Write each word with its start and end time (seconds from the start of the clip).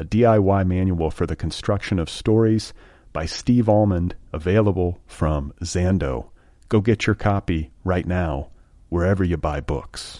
a 0.00 0.04
DIY 0.04 0.66
manual 0.66 1.10
for 1.10 1.26
the 1.26 1.36
construction 1.36 1.98
of 1.98 2.08
stories 2.08 2.72
by 3.12 3.26
Steve 3.26 3.68
Almond, 3.68 4.14
available 4.32 4.98
from 5.06 5.52
Zando. 5.62 6.30
Go 6.70 6.80
get 6.80 7.06
your 7.06 7.14
copy 7.14 7.70
right 7.84 8.06
now, 8.06 8.48
wherever 8.88 9.22
you 9.22 9.36
buy 9.36 9.60
books. 9.60 10.16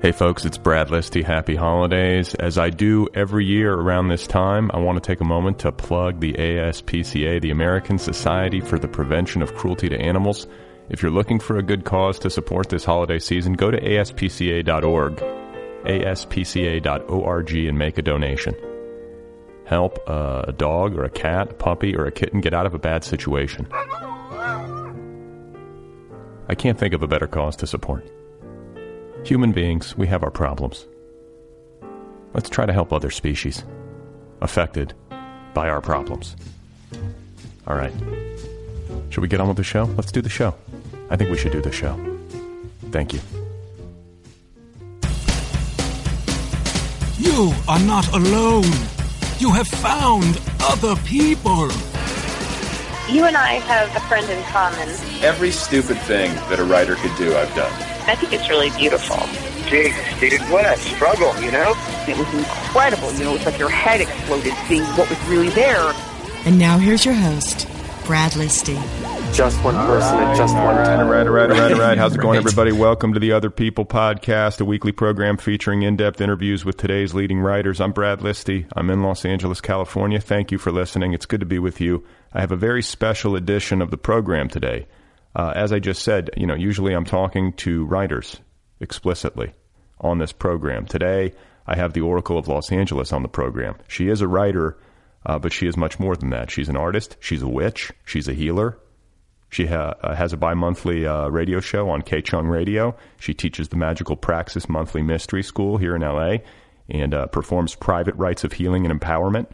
Hey 0.00 0.12
folks, 0.12 0.44
it's 0.44 0.58
Brad 0.58 0.88
Listi. 0.90 1.24
Happy 1.24 1.56
holidays. 1.56 2.36
As 2.36 2.56
I 2.56 2.70
do 2.70 3.08
every 3.14 3.44
year 3.46 3.74
around 3.74 4.06
this 4.06 4.28
time, 4.28 4.70
I 4.72 4.78
want 4.78 5.02
to 5.02 5.04
take 5.04 5.20
a 5.20 5.24
moment 5.24 5.58
to 5.60 5.72
plug 5.72 6.20
the 6.20 6.34
ASPCA, 6.34 7.42
the 7.42 7.50
American 7.50 7.98
Society 7.98 8.60
for 8.60 8.78
the 8.78 8.86
Prevention 8.86 9.42
of 9.42 9.56
Cruelty 9.56 9.88
to 9.88 10.00
Animals. 10.00 10.46
If 10.90 11.02
you're 11.02 11.10
looking 11.10 11.38
for 11.38 11.58
a 11.58 11.62
good 11.62 11.84
cause 11.84 12.18
to 12.20 12.30
support 12.30 12.70
this 12.70 12.84
holiday 12.84 13.18
season, 13.18 13.52
go 13.52 13.70
to 13.70 13.78
aspca.org, 13.78 15.16
aspca.org, 15.84 17.50
and 17.54 17.78
make 17.78 17.98
a 17.98 18.02
donation. 18.02 18.54
Help 19.66 19.98
a 20.08 20.54
dog 20.56 20.96
or 20.96 21.04
a 21.04 21.10
cat, 21.10 21.50
a 21.50 21.54
puppy, 21.54 21.94
or 21.94 22.06
a 22.06 22.12
kitten 22.12 22.40
get 22.40 22.54
out 22.54 22.64
of 22.64 22.72
a 22.72 22.78
bad 22.78 23.04
situation. 23.04 23.68
I 26.50 26.54
can't 26.56 26.78
think 26.78 26.94
of 26.94 27.02
a 27.02 27.06
better 27.06 27.26
cause 27.26 27.54
to 27.56 27.66
support. 27.66 28.08
Human 29.24 29.52
beings, 29.52 29.94
we 29.98 30.06
have 30.06 30.22
our 30.22 30.30
problems. 30.30 30.86
Let's 32.32 32.48
try 32.48 32.64
to 32.64 32.72
help 32.72 32.94
other 32.94 33.10
species 33.10 33.62
affected 34.40 34.94
by 35.52 35.68
our 35.68 35.82
problems. 35.82 36.34
All 37.66 37.76
right. 37.76 37.92
Should 39.10 39.20
we 39.20 39.28
get 39.28 39.40
on 39.40 39.48
with 39.48 39.58
the 39.58 39.64
show? 39.64 39.84
Let's 39.84 40.12
do 40.12 40.22
the 40.22 40.30
show. 40.30 40.54
I 41.10 41.16
think 41.16 41.30
we 41.30 41.38
should 41.38 41.52
do 41.52 41.60
the 41.60 41.72
show. 41.72 41.98
Thank 42.90 43.12
you. 43.12 43.20
You 47.18 47.52
are 47.66 47.80
not 47.80 48.06
alone. 48.12 48.70
You 49.38 49.50
have 49.52 49.68
found 49.68 50.40
other 50.60 50.96
people. 51.02 51.68
You 53.08 53.24
and 53.24 53.36
I 53.36 53.54
have 53.54 53.94
a 53.96 54.00
friend 54.00 54.28
in 54.28 54.42
common. 54.44 54.88
Every 55.22 55.50
stupid 55.50 55.98
thing 56.00 56.34
that 56.50 56.58
a 56.58 56.64
writer 56.64 56.94
could 56.96 57.16
do, 57.16 57.34
I've 57.36 57.54
done. 57.54 57.72
I 58.06 58.14
think 58.14 58.32
it's 58.32 58.48
really 58.48 58.70
beautiful. 58.70 59.16
Jesus, 59.68 60.20
dude, 60.20 60.40
what 60.50 60.66
a 60.66 60.76
struggle, 60.78 61.34
you 61.42 61.50
know? 61.50 61.74
It 62.06 62.16
was 62.18 62.32
incredible. 62.34 63.12
You 63.14 63.24
know, 63.24 63.34
it's 63.34 63.46
like 63.46 63.58
your 63.58 63.70
head 63.70 64.00
exploded 64.00 64.52
seeing 64.66 64.84
what 64.96 65.08
was 65.08 65.18
really 65.26 65.50
there. 65.50 65.92
And 66.44 66.58
now 66.58 66.78
here's 66.78 67.04
your 67.04 67.14
host, 67.14 67.66
Brad 68.04 68.32
Listi. 68.32 68.78
Just 69.32 69.62
one 69.62 69.74
person 69.76 70.16
at 70.18 70.36
just 70.36 70.54
one 70.54 70.74
time. 70.74 71.00
All 71.00 71.12
right, 71.12 71.26
all 71.26 71.32
right, 71.32 71.50
all 71.50 71.56
right, 71.56 71.72
all 71.72 71.78
right. 71.78 71.96
How's 71.96 72.14
it 72.14 72.20
going, 72.20 72.36
everybody? 72.38 72.72
Welcome 72.72 73.14
to 73.14 73.20
the 73.20 73.30
Other 73.32 73.50
People 73.50 73.86
Podcast, 73.86 74.60
a 74.60 74.64
weekly 74.64 74.90
program 74.90 75.36
featuring 75.36 75.82
in-depth 75.82 76.20
interviews 76.20 76.64
with 76.64 76.76
today's 76.76 77.14
leading 77.14 77.38
writers. 77.38 77.80
I'm 77.80 77.92
Brad 77.92 78.18
Listi. 78.18 78.66
I'm 78.74 78.90
in 78.90 79.02
Los 79.02 79.24
Angeles, 79.24 79.60
California. 79.60 80.18
Thank 80.20 80.50
you 80.50 80.58
for 80.58 80.72
listening. 80.72 81.12
It's 81.14 81.26
good 81.26 81.38
to 81.40 81.46
be 81.46 81.60
with 81.60 81.80
you. 81.80 82.04
I 82.32 82.40
have 82.40 82.50
a 82.50 82.56
very 82.56 82.82
special 82.82 83.36
edition 83.36 83.80
of 83.80 83.92
the 83.92 83.96
program 83.96 84.48
today. 84.48 84.88
Uh, 85.36 85.52
as 85.54 85.72
I 85.72 85.78
just 85.78 86.02
said, 86.02 86.30
you 86.36 86.46
know, 86.46 86.56
usually 86.56 86.94
I'm 86.94 87.04
talking 87.04 87.52
to 87.54 87.84
writers 87.86 88.38
explicitly 88.80 89.54
on 90.00 90.18
this 90.18 90.32
program. 90.32 90.84
Today, 90.86 91.32
I 91.64 91.76
have 91.76 91.92
the 91.92 92.00
Oracle 92.00 92.38
of 92.38 92.48
Los 92.48 92.72
Angeles 92.72 93.12
on 93.12 93.22
the 93.22 93.28
program. 93.28 93.76
She 93.86 94.08
is 94.08 94.20
a 94.20 94.26
writer, 94.28 94.76
uh, 95.24 95.38
but 95.38 95.52
she 95.52 95.68
is 95.68 95.76
much 95.76 96.00
more 96.00 96.16
than 96.16 96.30
that. 96.30 96.50
She's 96.50 96.68
an 96.68 96.76
artist. 96.76 97.16
She's 97.20 97.42
a 97.42 97.48
witch. 97.48 97.92
She's 98.04 98.26
a 98.26 98.34
healer. 98.34 98.78
She 99.50 99.66
ha- 99.66 99.94
uh, 100.02 100.14
has 100.14 100.32
a 100.32 100.36
bi-monthly 100.36 101.06
uh, 101.06 101.28
radio 101.28 101.60
show 101.60 101.88
on 101.88 102.02
KCHUNG 102.02 102.50
Radio. 102.50 102.96
She 103.18 103.32
teaches 103.34 103.68
the 103.68 103.76
Magical 103.76 104.16
Praxis 104.16 104.68
Monthly 104.68 105.02
Mystery 105.02 105.42
School 105.42 105.78
here 105.78 105.96
in 105.96 106.02
LA 106.02 106.38
and 106.88 107.14
uh, 107.14 107.26
performs 107.26 107.74
private 107.74 108.14
rites 108.16 108.44
of 108.44 108.52
healing 108.52 108.86
and 108.86 109.00
empowerment 109.00 109.46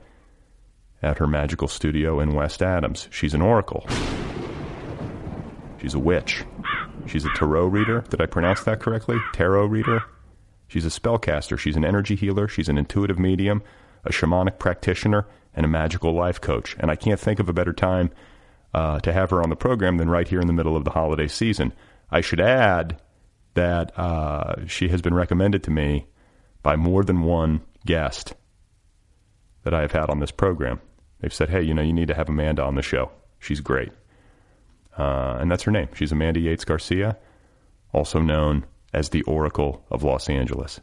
at 1.02 1.18
her 1.18 1.26
magical 1.26 1.68
studio 1.68 2.18
in 2.20 2.34
West 2.34 2.62
Adams. 2.62 3.08
She's 3.10 3.34
an 3.34 3.42
oracle. 3.42 3.86
She's 5.80 5.94
a 5.94 5.98
witch. 5.98 6.44
She's 7.06 7.24
a 7.24 7.30
tarot 7.34 7.66
reader. 7.66 8.02
Did 8.08 8.20
I 8.20 8.26
pronounce 8.26 8.62
that 8.64 8.80
correctly? 8.80 9.18
Tarot 9.32 9.66
reader. 9.66 10.02
She's 10.66 10.86
a 10.86 10.88
spellcaster. 10.88 11.58
She's 11.58 11.76
an 11.76 11.84
energy 11.84 12.16
healer. 12.16 12.48
She's 12.48 12.68
an 12.70 12.78
intuitive 12.78 13.18
medium, 13.18 13.62
a 14.04 14.10
shamanic 14.10 14.58
practitioner, 14.58 15.26
and 15.54 15.66
a 15.66 15.68
magical 15.68 16.12
life 16.14 16.40
coach. 16.40 16.74
And 16.80 16.90
I 16.90 16.96
can't 16.96 17.20
think 17.20 17.38
of 17.38 17.48
a 17.48 17.52
better 17.52 17.72
time 17.72 18.10
uh, 18.74 18.98
to 19.00 19.12
have 19.12 19.30
her 19.30 19.42
on 19.42 19.50
the 19.50 19.56
program 19.56 19.96
than 19.98 20.10
right 20.10 20.28
here 20.28 20.40
in 20.40 20.46
the 20.46 20.52
middle 20.52 20.76
of 20.76 20.84
the 20.84 20.90
holiday 20.90 21.28
season. 21.28 21.72
I 22.10 22.20
should 22.20 22.40
add 22.40 23.00
that 23.54 23.96
uh, 23.98 24.66
she 24.66 24.88
has 24.88 25.00
been 25.00 25.14
recommended 25.14 25.62
to 25.64 25.70
me 25.70 26.06
by 26.62 26.76
more 26.76 27.04
than 27.04 27.22
one 27.22 27.60
guest 27.86 28.34
that 29.62 29.72
I 29.74 29.82
have 29.82 29.92
had 29.92 30.10
on 30.10 30.18
this 30.18 30.30
program. 30.30 30.80
They've 31.20 31.32
said, 31.32 31.50
hey, 31.50 31.62
you 31.62 31.72
know, 31.72 31.82
you 31.82 31.92
need 31.92 32.08
to 32.08 32.14
have 32.14 32.28
Amanda 32.28 32.62
on 32.62 32.74
the 32.74 32.82
show. 32.82 33.10
She's 33.38 33.60
great. 33.60 33.92
Uh, 34.98 35.38
and 35.40 35.50
that's 35.50 35.62
her 35.62 35.70
name. 35.70 35.88
She's 35.94 36.12
Amanda 36.12 36.40
Yates 36.40 36.64
Garcia, 36.64 37.16
also 37.92 38.20
known 38.20 38.66
as 38.92 39.08
the 39.10 39.22
Oracle 39.22 39.84
of 39.90 40.02
Los 40.02 40.28
Angeles. 40.28 40.80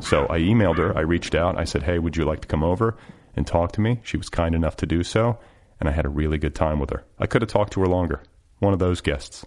So 0.00 0.26
I 0.30 0.38
emailed 0.38 0.78
her. 0.78 0.96
I 0.96 1.00
reached 1.00 1.34
out. 1.34 1.58
I 1.58 1.64
said, 1.64 1.82
hey, 1.82 1.98
would 1.98 2.16
you 2.16 2.24
like 2.24 2.40
to 2.40 2.48
come 2.48 2.62
over 2.62 2.96
and 3.36 3.46
talk 3.46 3.72
to 3.72 3.80
me? 3.80 4.00
She 4.02 4.16
was 4.16 4.28
kind 4.28 4.54
enough 4.54 4.76
to 4.76 4.86
do 4.86 5.02
so, 5.02 5.38
and 5.80 5.88
I 5.88 5.92
had 5.92 6.04
a 6.04 6.08
really 6.10 6.38
good 6.38 6.54
time 6.54 6.80
with 6.80 6.90
her. 6.90 7.04
I 7.18 7.26
could 7.26 7.42
have 7.42 7.50
talked 7.50 7.72
to 7.74 7.80
her 7.80 7.86
longer. 7.86 8.22
One 8.58 8.72
of 8.72 8.78
those 8.78 9.00
guests. 9.00 9.46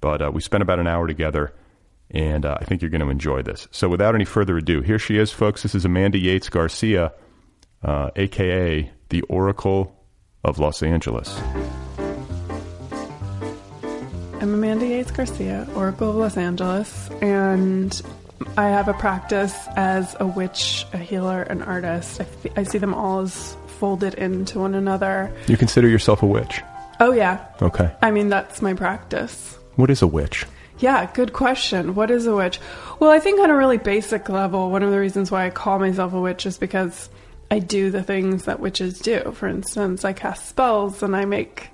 But 0.00 0.20
uh, 0.20 0.30
we 0.32 0.42
spent 0.42 0.62
about 0.62 0.78
an 0.78 0.86
hour 0.86 1.06
together, 1.06 1.54
and 2.10 2.44
uh, 2.44 2.58
I 2.60 2.64
think 2.64 2.82
you're 2.82 2.90
going 2.90 3.00
to 3.00 3.08
enjoy 3.08 3.42
this. 3.42 3.66
So 3.70 3.88
without 3.88 4.14
any 4.14 4.26
further 4.26 4.58
ado, 4.58 4.82
here 4.82 4.98
she 4.98 5.16
is, 5.16 5.30
folks. 5.30 5.62
This 5.62 5.74
is 5.74 5.86
Amanda 5.86 6.18
Yates 6.18 6.50
Garcia, 6.50 7.12
uh, 7.82 8.10
aka 8.16 8.90
the 9.08 9.22
Oracle 9.22 9.96
of 10.44 10.58
Los 10.58 10.82
Angeles. 10.82 11.40
I'm 14.40 14.52
Amanda 14.52 14.86
Yates 14.86 15.10
Garcia, 15.10 15.66
Oracle 15.74 16.10
of 16.10 16.16
Los 16.16 16.36
Angeles, 16.36 17.08
and 17.22 18.02
I 18.58 18.68
have 18.68 18.88
a 18.88 18.94
practice 18.94 19.54
as 19.74 20.14
a 20.20 20.26
witch, 20.26 20.84
a 20.92 20.98
healer, 20.98 21.42
an 21.42 21.62
artist. 21.62 22.20
I, 22.56 22.64
see 22.64 22.76
them 22.76 22.92
all 22.92 23.20
as 23.20 23.56
folded 23.74 24.14
into 24.14 24.60
one 24.60 24.74
another. 24.74 25.32
You 25.46 25.56
consider 25.56 25.88
yourself 25.88 26.22
a 26.22 26.26
witch? 26.26 26.62
Oh, 27.00 27.12
yeah. 27.12 27.44
Okay. 27.60 27.94
I 28.02 28.10
mean, 28.10 28.28
that's 28.28 28.62
my 28.62 28.74
practice. 28.74 29.58
What 29.76 29.90
is 29.90 30.02
a 30.02 30.06
witch? 30.06 30.46
Yeah, 30.78 31.10
good 31.12 31.32
question. 31.32 31.94
What 31.94 32.10
is 32.10 32.26
a 32.26 32.34
witch? 32.34 32.60
Well, 32.98 33.10
I 33.10 33.18
think 33.18 33.40
on 33.40 33.50
a 33.50 33.56
really 33.56 33.78
basic 33.78 34.28
level, 34.28 34.70
one 34.70 34.82
of 34.82 34.90
the 34.90 34.98
reasons 34.98 35.30
why 35.30 35.46
I 35.46 35.50
call 35.50 35.78
myself 35.78 36.12
a 36.12 36.20
witch 36.20 36.46
is 36.46 36.58
because 36.58 37.08
I 37.50 37.58
do 37.58 37.90
the 37.90 38.02
things 38.02 38.44
that 38.44 38.60
witches 38.60 38.98
do. 38.98 39.32
For 39.32 39.46
instance, 39.46 40.04
I 40.04 40.12
cast 40.12 40.48
spells 40.48 41.02
and 41.02 41.14
I 41.14 41.24
make 41.24 41.70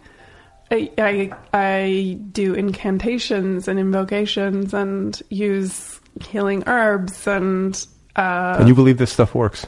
I, 0.71 0.91
I, 0.99 1.33
I 1.53 2.19
do 2.31 2.55
incantations 2.55 3.67
and 3.67 3.79
invocations 3.79 4.73
and 4.73 5.21
use 5.29 6.01
healing 6.29 6.63
herbs 6.67 7.27
and 7.27 7.87
uh, 8.17 8.57
and 8.59 8.69
you 8.69 8.75
believe 8.75 8.99
this 8.99 9.13
stuff 9.13 9.35
works? 9.35 9.67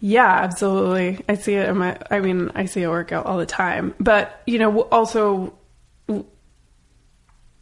Yeah, 0.00 0.26
absolutely. 0.26 1.22
I 1.28 1.34
see 1.34 1.54
it 1.54 1.68
in 1.68 1.76
my, 1.76 1.98
I 2.10 2.20
mean, 2.20 2.50
I 2.54 2.64
see 2.64 2.82
it 2.82 2.88
workout 2.88 3.26
all 3.26 3.38
the 3.38 3.46
time. 3.46 3.94
But, 4.00 4.42
you 4.46 4.58
know, 4.58 4.80
also 4.80 5.54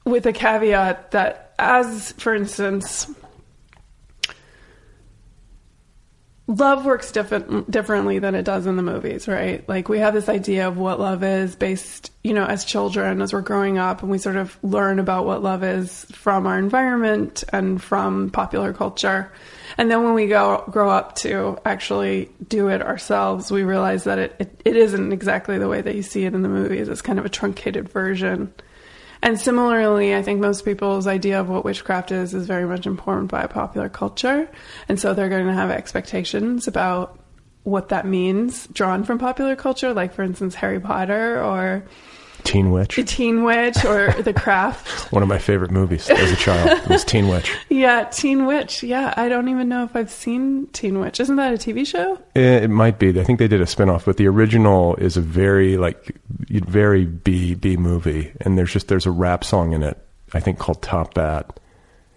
with 0.04 0.24
a 0.24 0.32
caveat 0.32 1.10
that, 1.10 1.54
as 1.58 2.12
for 2.12 2.34
instance, 2.34 3.10
love 6.46 6.86
works 6.86 7.12
different 7.12 7.70
differently 7.70 8.20
than 8.20 8.34
it 8.34 8.44
does 8.44 8.66
in 8.66 8.76
the 8.76 8.82
movies, 8.82 9.26
right? 9.26 9.68
Like 9.68 9.88
we 9.88 9.98
have 9.98 10.14
this 10.14 10.28
idea 10.28 10.68
of 10.68 10.78
what 10.78 11.00
love 11.00 11.24
is 11.24 11.56
based, 11.56 12.12
you 12.22 12.32
know, 12.32 12.44
as 12.44 12.64
children 12.64 13.20
as 13.20 13.32
we're 13.32 13.42
growing 13.42 13.78
up 13.78 14.02
and 14.02 14.10
we 14.10 14.18
sort 14.18 14.36
of 14.36 14.56
learn 14.62 15.00
about 15.00 15.26
what 15.26 15.42
love 15.42 15.64
is 15.64 16.04
from 16.12 16.46
our 16.46 16.58
environment 16.58 17.42
and 17.52 17.82
from 17.82 18.30
popular 18.30 18.72
culture. 18.72 19.30
And 19.76 19.90
then 19.90 20.02
when 20.04 20.14
we 20.14 20.26
go 20.26 20.64
grow 20.70 20.90
up 20.90 21.16
to 21.16 21.58
actually 21.64 22.30
do 22.48 22.68
it 22.68 22.80
ourselves, 22.82 23.50
we 23.50 23.64
realize 23.64 24.04
that 24.04 24.18
it, 24.18 24.36
it, 24.38 24.60
it 24.64 24.76
isn't 24.76 25.12
exactly 25.12 25.58
the 25.58 25.68
way 25.68 25.80
that 25.80 25.94
you 25.94 26.02
see 26.02 26.24
it 26.24 26.34
in 26.34 26.42
the 26.42 26.48
movies. 26.48 26.88
It's 26.88 27.02
kind 27.02 27.18
of 27.18 27.26
a 27.26 27.30
truncated 27.30 27.88
version. 27.88 28.52
And 29.20 29.38
similarly, 29.38 30.14
I 30.14 30.22
think 30.22 30.40
most 30.40 30.64
people's 30.64 31.06
idea 31.06 31.40
of 31.40 31.48
what 31.48 31.64
witchcraft 31.64 32.12
is 32.12 32.34
is 32.34 32.46
very 32.46 32.66
much 32.66 32.86
informed 32.86 33.28
by 33.28 33.46
popular 33.46 33.88
culture. 33.88 34.48
And 34.88 34.98
so 34.98 35.12
they're 35.12 35.28
going 35.28 35.46
to 35.46 35.52
have 35.52 35.70
expectations 35.70 36.68
about 36.68 37.18
what 37.64 37.88
that 37.88 38.06
means 38.06 38.66
drawn 38.68 39.04
from 39.04 39.18
popular 39.18 39.56
culture, 39.56 39.92
like, 39.92 40.14
for 40.14 40.22
instance, 40.22 40.54
Harry 40.54 40.80
Potter 40.80 41.42
or 41.42 41.84
Teen 42.48 42.70
Witch. 42.70 42.96
The 42.96 43.04
Teen 43.04 43.44
Witch 43.44 43.84
or 43.84 44.12
The 44.22 44.32
Craft. 44.32 45.12
One 45.12 45.22
of 45.22 45.28
my 45.28 45.38
favorite 45.38 45.70
movies 45.70 46.08
as 46.10 46.32
a 46.32 46.36
child 46.36 46.88
was 46.88 47.04
Teen 47.04 47.28
Witch. 47.28 47.54
Yeah, 47.68 48.04
Teen 48.04 48.46
Witch. 48.46 48.82
Yeah, 48.82 49.12
I 49.16 49.28
don't 49.28 49.48
even 49.48 49.68
know 49.68 49.84
if 49.84 49.94
I've 49.94 50.10
seen 50.10 50.66
Teen 50.68 50.98
Witch. 50.98 51.20
Isn't 51.20 51.36
that 51.36 51.52
a 51.54 51.56
TV 51.56 51.86
show? 51.86 52.18
Eh, 52.34 52.60
It 52.64 52.70
might 52.70 52.98
be. 52.98 53.18
I 53.20 53.24
think 53.24 53.38
they 53.38 53.48
did 53.48 53.60
a 53.60 53.66
spin-off, 53.66 54.04
but 54.06 54.16
the 54.16 54.26
original 54.26 54.96
is 54.96 55.16
a 55.16 55.20
very 55.20 55.76
like 55.76 56.16
very 56.48 57.04
B 57.04 57.54
B 57.54 57.76
movie, 57.76 58.32
and 58.40 58.56
there's 58.58 58.72
just 58.72 58.88
there's 58.88 59.06
a 59.06 59.10
rap 59.10 59.44
song 59.44 59.72
in 59.72 59.82
it. 59.82 59.98
I 60.32 60.40
think 60.40 60.58
called 60.58 60.82
Top 60.82 61.14
That. 61.14 61.58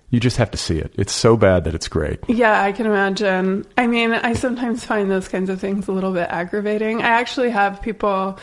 You 0.10 0.20
just 0.20 0.36
have 0.38 0.52
to 0.52 0.58
see 0.58 0.78
it. 0.78 0.94
It's 0.98 1.14
so 1.14 1.38
bad 1.38 1.64
that 1.64 1.74
it's 1.74 1.88
great. 1.88 2.20
Yeah, 2.28 2.62
I 2.62 2.74
can 2.74 2.86
imagine. 2.86 3.66
I 3.78 3.88
mean, 3.88 4.12
I 4.12 4.34
sometimes 4.34 4.84
find 4.86 5.10
those 5.10 5.30
kinds 5.30 5.50
of 5.50 5.62
things 5.62 5.88
a 5.88 5.94
little 5.94 6.12
bit 6.12 6.28
aggravating. 6.30 7.02
I 7.02 7.08
actually 7.08 7.50
have 7.52 7.82
people 7.82 8.38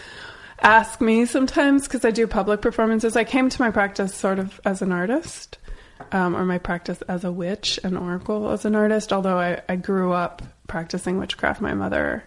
ask 0.61 1.01
me 1.01 1.25
sometimes 1.25 1.85
because 1.85 2.05
I 2.05 2.11
do 2.11 2.27
public 2.27 2.61
performances. 2.61 3.17
I 3.17 3.25
came 3.25 3.49
to 3.49 3.61
my 3.61 3.71
practice 3.71 4.15
sort 4.15 4.39
of 4.39 4.61
as 4.65 4.83
an 4.83 4.93
artist, 4.93 5.59
um, 6.13 6.37
or 6.37 6.45
my 6.45 6.59
practice 6.59 7.03
as 7.03 7.25
a 7.25 7.33
witch 7.33 7.79
and 7.85 7.97
oracle 7.97 8.51
as 8.51 8.65
an 8.65 8.75
artist. 8.75 9.13
Although 9.13 9.39
I, 9.39 9.63
I 9.69 9.77
grew 9.77 10.13
up 10.13 10.43
practicing 10.67 11.19
witchcraft, 11.19 11.61
my 11.61 11.75
mother 11.75 12.25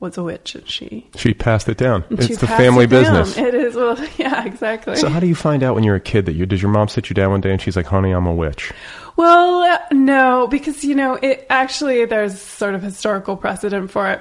was 0.00 0.18
a 0.18 0.22
witch, 0.22 0.54
and 0.54 0.68
she 0.68 1.08
She 1.16 1.34
passed 1.34 1.68
it 1.68 1.78
down. 1.78 2.04
It's 2.10 2.38
the 2.38 2.46
family 2.46 2.84
it 2.84 2.90
business. 2.90 3.36
It 3.36 3.54
is. 3.54 3.74
Well, 3.74 3.96
yeah, 4.18 4.44
exactly. 4.44 4.96
So 4.96 5.08
how 5.08 5.20
do 5.20 5.26
you 5.26 5.34
find 5.34 5.62
out 5.62 5.74
when 5.74 5.84
you're 5.84 5.94
a 5.94 6.00
kid 6.00 6.26
that 6.26 6.34
you 6.34 6.46
does 6.46 6.62
your 6.62 6.70
mom 6.70 6.88
sit 6.88 7.08
you 7.08 7.14
down 7.14 7.30
one 7.30 7.40
day 7.40 7.52
and 7.52 7.60
she's 7.60 7.76
like, 7.76 7.86
"Honey, 7.86 8.12
I'm 8.12 8.26
a 8.26 8.34
witch." 8.34 8.72
Well, 9.16 9.80
no, 9.92 10.46
because 10.48 10.84
you 10.84 10.94
know, 10.94 11.14
it 11.14 11.46
actually 11.48 12.04
there's 12.04 12.40
sort 12.40 12.74
of 12.74 12.82
historical 12.82 13.36
precedent 13.36 13.90
for 13.90 14.10
it, 14.10 14.20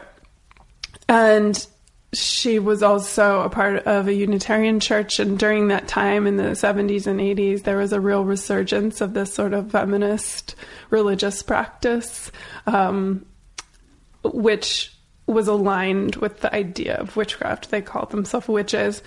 and 1.10 1.68
she 2.14 2.60
was 2.60 2.84
also 2.84 3.42
a 3.42 3.50
part 3.50 3.84
of 3.86 4.08
a 4.08 4.14
Unitarian 4.14 4.80
church, 4.80 5.20
and 5.20 5.38
during 5.38 5.68
that 5.68 5.88
time 5.88 6.28
in 6.28 6.38
the 6.38 6.52
70s 6.52 7.08
and 7.08 7.20
80s, 7.20 7.64
there 7.64 7.78
was 7.78 7.94
a 7.94 8.00
real 8.00 8.24
resurgence 8.24 9.02
of 9.02 9.14
this 9.14 9.34
sort 9.34 9.54
of 9.54 9.72
feminist 9.72 10.56
religious 10.90 11.42
practice, 11.44 12.32
um, 12.68 13.26
which 14.24 14.92
was 15.26 15.48
aligned 15.48 16.16
with 16.18 16.42
the 16.42 16.54
idea 16.54 16.96
of 16.96 17.16
witchcraft. 17.16 17.72
They 17.72 17.82
called 17.82 18.12
themselves 18.12 18.48
witches. 18.48 19.02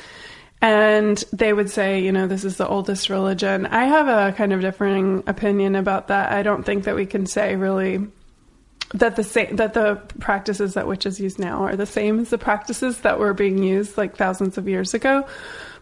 And 0.62 1.23
they 1.32 1.53
would 1.53 1.69
say, 1.69 2.00
you 2.00 2.12
know, 2.12 2.26
this 2.26 2.44
is 2.44 2.56
the 2.56 2.67
oldest 2.67 3.11
religion. 3.11 3.67
I 3.67 3.85
have 3.85 4.08
a 4.08 4.35
kind 4.37 4.55
of 4.55 4.62
differing 4.62 5.23
opinion 5.26 5.76
about 5.76 6.08
that. 6.08 6.32
I 6.32 6.43
don't 6.43 6.64
think 6.64 6.85
that 6.85 6.97
we 6.97 7.05
can 7.05 7.26
say 7.26 7.56
really 7.56 8.06
that 8.94 9.16
the 9.16 9.24
same 9.24 9.56
that 9.56 9.74
the 9.74 9.96
practices 10.20 10.74
that 10.74 10.86
witches 10.86 11.18
use 11.18 11.38
now 11.38 11.64
are 11.64 11.76
the 11.76 11.86
same 11.86 12.20
as 12.20 12.30
the 12.30 12.38
practices 12.38 13.00
that 13.00 13.18
were 13.18 13.34
being 13.34 13.62
used 13.62 13.96
like 13.96 14.16
thousands 14.16 14.58
of 14.58 14.68
years 14.68 14.94
ago. 14.94 15.26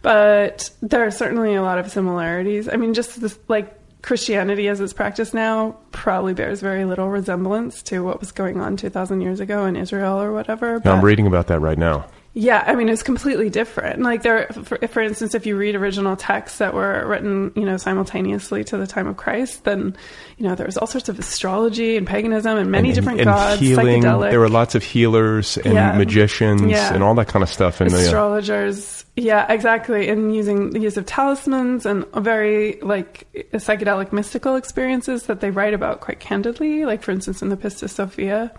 But 0.02 0.70
there 0.82 1.04
are 1.06 1.10
certainly 1.10 1.54
a 1.54 1.62
lot 1.62 1.78
of 1.78 1.90
similarities. 1.90 2.68
I 2.68 2.76
mean, 2.76 2.94
just 2.94 3.20
this 3.20 3.38
like 3.48 3.78
Christianity 4.02 4.68
as 4.68 4.80
it's 4.80 4.92
practiced 4.92 5.32
now 5.32 5.78
probably 5.90 6.34
bears 6.34 6.60
very 6.60 6.84
little 6.84 7.08
resemblance 7.08 7.82
to 7.84 8.04
what 8.04 8.20
was 8.20 8.32
going 8.32 8.60
on 8.60 8.76
2,000 8.76 9.22
years 9.22 9.40
ago 9.40 9.64
in 9.64 9.76
Israel 9.76 10.20
or 10.20 10.32
whatever. 10.32 10.80
I'm 10.84 11.02
reading 11.02 11.26
about 11.26 11.46
that 11.46 11.60
right 11.60 11.78
now. 11.78 12.06
Yeah, 12.34 12.62
I 12.66 12.74
mean 12.74 12.88
it's 12.88 13.02
completely 13.04 13.48
different. 13.48 14.02
Like 14.02 14.22
there, 14.22 14.48
for, 14.48 14.76
for 14.88 15.00
instance, 15.00 15.34
if 15.34 15.46
you 15.46 15.56
read 15.56 15.76
original 15.76 16.16
texts 16.16 16.58
that 16.58 16.74
were 16.74 17.06
written, 17.06 17.52
you 17.54 17.64
know, 17.64 17.76
simultaneously 17.76 18.64
to 18.64 18.76
the 18.76 18.86
time 18.86 19.06
of 19.06 19.16
Christ, 19.16 19.64
then 19.64 19.96
you 20.36 20.46
know 20.48 20.54
there 20.56 20.66
was 20.66 20.76
all 20.76 20.88
sorts 20.88 21.08
of 21.08 21.18
astrology 21.18 21.96
and 21.96 22.06
paganism 22.06 22.58
and 22.58 22.70
many 22.72 22.88
and, 22.88 22.94
different 22.96 23.20
and 23.20 23.26
gods, 23.26 23.60
healing. 23.60 24.02
psychedelic. 24.02 24.30
There 24.30 24.40
were 24.40 24.48
lots 24.48 24.74
of 24.74 24.82
healers 24.82 25.56
and 25.58 25.74
Yeah. 25.74 25.96
magicians 25.96 26.62
Yeah. 26.62 26.92
and 26.92 27.02
all 27.04 27.14
that 27.14 27.28
kind 27.28 27.42
of 27.42 27.48
stuff. 27.48 27.78
The, 27.78 27.84
uh, 27.84 27.88
astrologers. 27.88 29.04
Yeah, 29.16 29.46
exactly. 29.52 30.08
And 30.08 30.34
using 30.34 30.70
the 30.70 30.80
use 30.80 30.96
of 30.96 31.06
talismans 31.06 31.86
and 31.86 32.04
very 32.16 32.80
like 32.82 33.28
psychedelic 33.52 34.12
mystical 34.12 34.56
experiences 34.56 35.26
that 35.26 35.40
they 35.40 35.50
write 35.50 35.72
about 35.72 36.00
quite 36.00 36.18
candidly. 36.18 36.84
Like 36.84 37.02
for 37.04 37.12
instance, 37.12 37.40
in 37.42 37.48
the 37.48 37.56
Pistis 37.56 37.90
Sophia, 37.90 38.50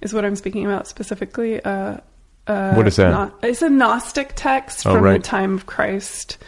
is 0.00 0.14
what 0.14 0.24
I'm 0.24 0.36
speaking 0.36 0.64
about 0.64 0.88
specifically. 0.88 1.62
Uh, 1.62 1.98
uh, 2.46 2.74
What 2.74 2.86
is 2.86 2.96
that? 2.96 3.10
Gno- 3.10 3.32
it's 3.42 3.62
a 3.62 3.68
Gnostic 3.70 4.32
text 4.36 4.86
Oh, 4.86 4.94
from 4.94 5.04
right. 5.04 5.22
the 5.22 5.26
time 5.28 5.54
of 5.54 5.66
Christ. 5.66 6.38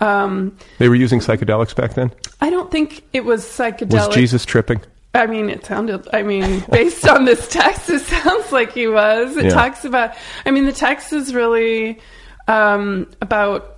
Um, 0.00 0.56
they 0.78 0.88
were 0.88 0.94
using 0.94 1.20
psychedelics 1.20 1.74
back 1.74 1.94
then. 1.94 2.12
I 2.40 2.50
don't 2.50 2.70
think 2.70 3.02
it 3.12 3.24
was 3.24 3.44
psychedelic. 3.44 3.92
Was 3.92 4.08
Jesus 4.14 4.44
tripping? 4.44 4.80
I 5.14 5.26
mean, 5.26 5.48
it 5.48 5.64
sounded, 5.64 6.06
I 6.12 6.22
mean, 6.22 6.62
based 6.70 7.08
on 7.08 7.24
this 7.24 7.48
text, 7.48 7.88
it 7.88 8.00
sounds 8.02 8.52
like 8.52 8.72
he 8.72 8.86
was. 8.86 9.36
It 9.38 9.46
Yeah. 9.46 9.50
talks 9.52 9.86
about, 9.86 10.14
I 10.44 10.50
mean, 10.50 10.66
the 10.66 10.72
text 10.72 11.14
is 11.14 11.34
really 11.34 12.00
um, 12.48 13.10
about 13.22 13.76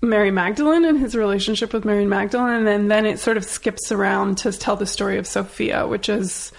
Mary 0.00 0.30
Magdalene 0.30 0.84
and 0.84 0.98
his 1.00 1.16
relationship 1.16 1.72
with 1.72 1.84
Mary 1.84 2.06
Magdalene. 2.06 2.66
And 2.68 2.88
then 2.88 3.04
it 3.06 3.18
sort 3.18 3.36
of 3.36 3.44
skips 3.44 3.90
around 3.90 4.38
to 4.38 4.52
tell 4.52 4.76
the 4.76 4.86
story 4.86 5.18
of 5.18 5.26
Sophia, 5.26 5.88
which 5.88 6.08
is, 6.08 6.52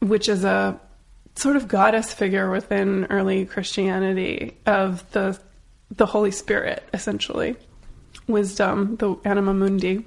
which 0.00 0.28
is 0.28 0.44
a 0.44 0.78
sort 1.36 1.56
of 1.56 1.68
goddess 1.68 2.12
figure 2.12 2.50
within 2.50 3.06
early 3.06 3.46
Christianity 3.46 4.56
of 4.66 5.08
the, 5.12 5.38
the 5.90 6.06
Holy 6.06 6.30
Spirit, 6.30 6.82
essentially. 6.92 7.56
Wisdom, 8.26 8.96
the 8.96 9.16
anima 9.24 9.54
mundi. 9.54 10.04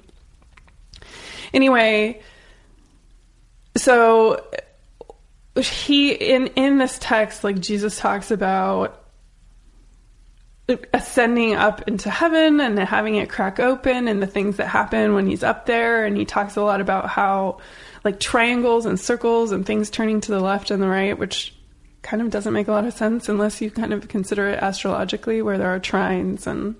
Anyway, 1.53 2.21
so 3.77 4.43
he 5.55 6.11
in 6.11 6.47
in 6.47 6.77
this 6.77 6.97
text 7.01 7.43
like 7.43 7.59
jesus 7.59 7.99
talks 7.99 8.31
about 8.31 9.05
ascending 10.93 11.55
up 11.55 11.87
into 11.87 12.09
heaven 12.09 12.59
and 12.61 12.77
having 12.77 13.15
it 13.15 13.29
crack 13.29 13.59
open 13.59 14.07
and 14.07 14.21
the 14.21 14.27
things 14.27 14.57
that 14.57 14.67
happen 14.67 15.15
when 15.15 15.25
he's 15.25 15.43
up 15.43 15.65
there 15.65 16.05
and 16.05 16.15
he 16.15 16.25
talks 16.25 16.55
a 16.55 16.61
lot 16.61 16.79
about 16.79 17.09
how 17.09 17.57
like 18.03 18.19
triangles 18.19 18.85
and 18.85 18.99
circles 18.99 19.51
and 19.51 19.65
things 19.65 19.89
turning 19.89 20.21
to 20.21 20.31
the 20.31 20.39
left 20.39 20.71
and 20.71 20.81
the 20.81 20.87
right 20.87 21.17
which 21.17 21.53
kind 22.01 22.21
of 22.21 22.29
doesn't 22.29 22.53
make 22.53 22.67
a 22.67 22.71
lot 22.71 22.85
of 22.85 22.93
sense 22.93 23.27
unless 23.29 23.61
you 23.61 23.69
kind 23.69 23.91
of 23.93 24.07
consider 24.07 24.47
it 24.49 24.59
astrologically 24.61 25.41
where 25.41 25.57
there 25.57 25.73
are 25.73 25.79
trines 25.79 26.47
and 26.47 26.75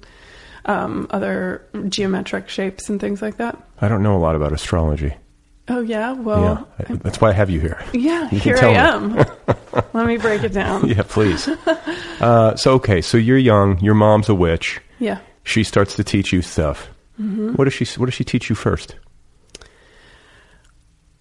um, 0.65 1.07
other 1.09 1.65
geometric 1.89 2.47
shapes 2.49 2.89
and 2.89 2.99
things 3.01 3.21
like 3.21 3.38
that 3.38 3.61
I 3.81 3.88
don't 3.88 4.03
know 4.03 4.15
a 4.15 4.19
lot 4.19 4.35
about 4.35 4.53
astrology. 4.53 5.13
oh 5.67 5.81
yeah 5.81 6.13
well 6.13 6.67
yeah, 6.79 6.95
that's 7.03 7.19
why 7.21 7.29
I 7.29 7.33
have 7.33 7.49
you 7.49 7.59
here. 7.59 7.83
Yeah, 7.93 8.29
You 8.31 8.39
here 8.39 8.57
I 8.57 8.67
am. 8.73 9.15
Let 9.93 10.05
me 10.07 10.17
break 10.17 10.43
it 10.43 10.53
down. 10.53 10.88
Yeah, 10.88 11.03
please. 11.03 11.47
uh, 12.21 12.55
so 12.55 12.73
okay, 12.73 13.01
so 13.01 13.17
you're 13.17 13.38
young. 13.38 13.79
Your 13.79 13.93
mom's 13.95 14.29
a 14.29 14.35
witch. 14.35 14.79
Yeah. 14.99 15.19
She 15.43 15.63
starts 15.63 15.95
to 15.95 16.03
teach 16.03 16.31
you 16.33 16.41
stuff. 16.41 16.89
Mhm. 17.19 17.57
What 17.57 17.65
does 17.65 17.73
she 17.73 17.85
What 17.99 18.05
does 18.07 18.13
she 18.15 18.23
teach 18.23 18.49
you 18.49 18.55
first? 18.55 18.95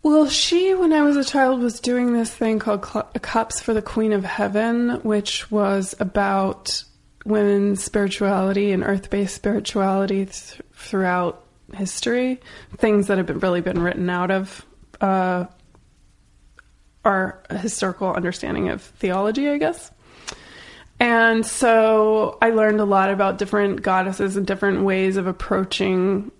Well, 0.09 0.27
she, 0.27 0.73
when 0.73 0.95
I 0.95 1.03
was 1.03 1.19
a 1.19 1.23
child, 1.23 1.61
was 1.61 1.81
doing 1.81 2.15
this 2.15 2.35
thing 2.35 2.59
called 2.59 2.83
Cl- 2.83 3.11
Cups 3.21 3.61
for 3.61 3.75
the 3.75 3.83
Queen 3.83 4.15
of 4.15 4.25
Heaven, 4.25 5.01
which 5.03 5.51
was 5.51 5.95
about 6.01 6.83
women's 7.27 7.85
spirituality 7.85 8.73
and 8.73 8.83
earth 8.83 9.11
based 9.11 9.35
spirituality 9.35 10.25
th- 10.25 10.63
throughout 10.73 11.45
history. 11.75 12.41
Things 12.79 13.09
that 13.09 13.19
have 13.19 13.27
been, 13.27 13.41
really 13.41 13.61
been 13.61 13.83
written 13.83 14.09
out 14.09 14.31
of 14.31 14.65
uh, 15.03 15.45
our 17.05 17.43
historical 17.51 18.11
understanding 18.11 18.71
of 18.71 18.81
theology, 18.81 19.51
I 19.51 19.59
guess. 19.59 19.91
And 20.99 21.45
so 21.45 22.39
I 22.41 22.49
learned 22.49 22.81
a 22.81 22.87
lot 22.87 23.11
about 23.11 23.37
different 23.37 23.83
goddesses 23.83 24.39
and 24.39 24.47
different 24.47 24.85
ways 24.85 25.19
of 25.19 25.27
approaching 25.27 26.31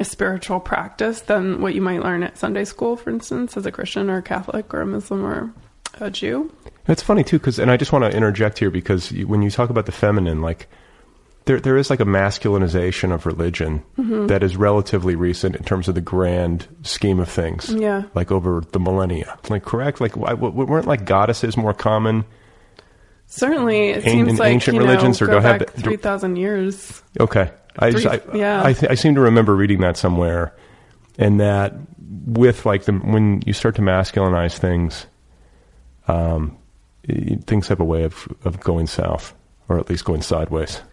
a 0.00 0.04
spiritual 0.04 0.60
practice 0.60 1.20
than 1.22 1.60
what 1.60 1.74
you 1.74 1.80
might 1.82 2.02
learn 2.02 2.22
at 2.22 2.38
Sunday 2.38 2.64
school, 2.64 2.96
for 2.96 3.10
instance, 3.10 3.56
as 3.56 3.66
a 3.66 3.72
Christian 3.72 4.08
or 4.10 4.18
a 4.18 4.22
Catholic 4.22 4.72
or 4.72 4.80
a 4.80 4.86
Muslim 4.86 5.24
or 5.24 5.52
a 6.00 6.10
Jew. 6.10 6.52
It's 6.86 7.02
funny 7.02 7.24
too, 7.24 7.38
because 7.38 7.58
and 7.58 7.70
I 7.70 7.76
just 7.76 7.92
want 7.92 8.04
to 8.04 8.16
interject 8.16 8.58
here 8.58 8.70
because 8.70 9.10
when 9.12 9.42
you 9.42 9.50
talk 9.50 9.70
about 9.70 9.86
the 9.86 9.92
feminine, 9.92 10.40
like 10.40 10.68
there 11.44 11.58
there 11.60 11.76
is 11.76 11.90
like 11.90 12.00
a 12.00 12.04
masculinization 12.04 13.12
of 13.12 13.26
religion 13.26 13.82
Mm-hmm. 13.98 14.28
that 14.28 14.42
is 14.42 14.56
relatively 14.56 15.16
recent 15.16 15.56
in 15.56 15.64
terms 15.64 15.88
of 15.88 15.94
the 15.96 16.00
grand 16.00 16.68
scheme 16.82 17.18
of 17.20 17.28
things. 17.28 17.68
Yeah. 17.72 18.04
like 18.14 18.30
over 18.30 18.62
the 18.72 18.78
millennia. 18.78 19.36
Like 19.50 19.64
correct? 19.64 20.00
Like 20.00 20.16
why- 20.16 20.30
w- 20.30 20.52
weren't 20.52 20.86
like 20.86 21.04
goddesses 21.04 21.56
more 21.56 21.74
common? 21.74 22.24
Certainly, 23.26 23.90
it 23.90 24.04
seems 24.04 24.30
in 24.30 24.36
like 24.36 24.52
ancient 24.52 24.76
you 24.76 24.80
know, 24.80 24.86
religions, 24.88 25.20
or 25.20 25.26
go 25.26 25.38
I 25.38 25.58
back 25.58 25.70
three 25.72 25.96
thousand 25.96 26.36
years. 26.36 27.02
Okay, 27.20 27.50
I 27.78 27.90
Three- 27.92 28.06
I, 28.06 28.20
yeah. 28.34 28.62
I, 28.64 28.72
th- 28.72 28.90
I 28.90 28.94
seem 28.94 29.14
to 29.14 29.20
remember 29.20 29.54
reading 29.54 29.80
that 29.80 29.96
somewhere, 29.96 30.54
and 31.18 31.40
that 31.40 31.74
with 32.26 32.66
like 32.66 32.84
the 32.84 32.92
when 32.92 33.42
you 33.46 33.52
start 33.52 33.76
to 33.76 33.82
masculinize 33.82 34.58
things, 34.58 35.06
um, 36.08 36.56
things 37.46 37.68
have 37.68 37.80
a 37.80 37.84
way 37.84 38.02
of 38.04 38.28
of 38.44 38.60
going 38.60 38.86
south, 38.86 39.34
or 39.68 39.78
at 39.78 39.88
least 39.88 40.04
going 40.04 40.22
sideways. 40.22 40.80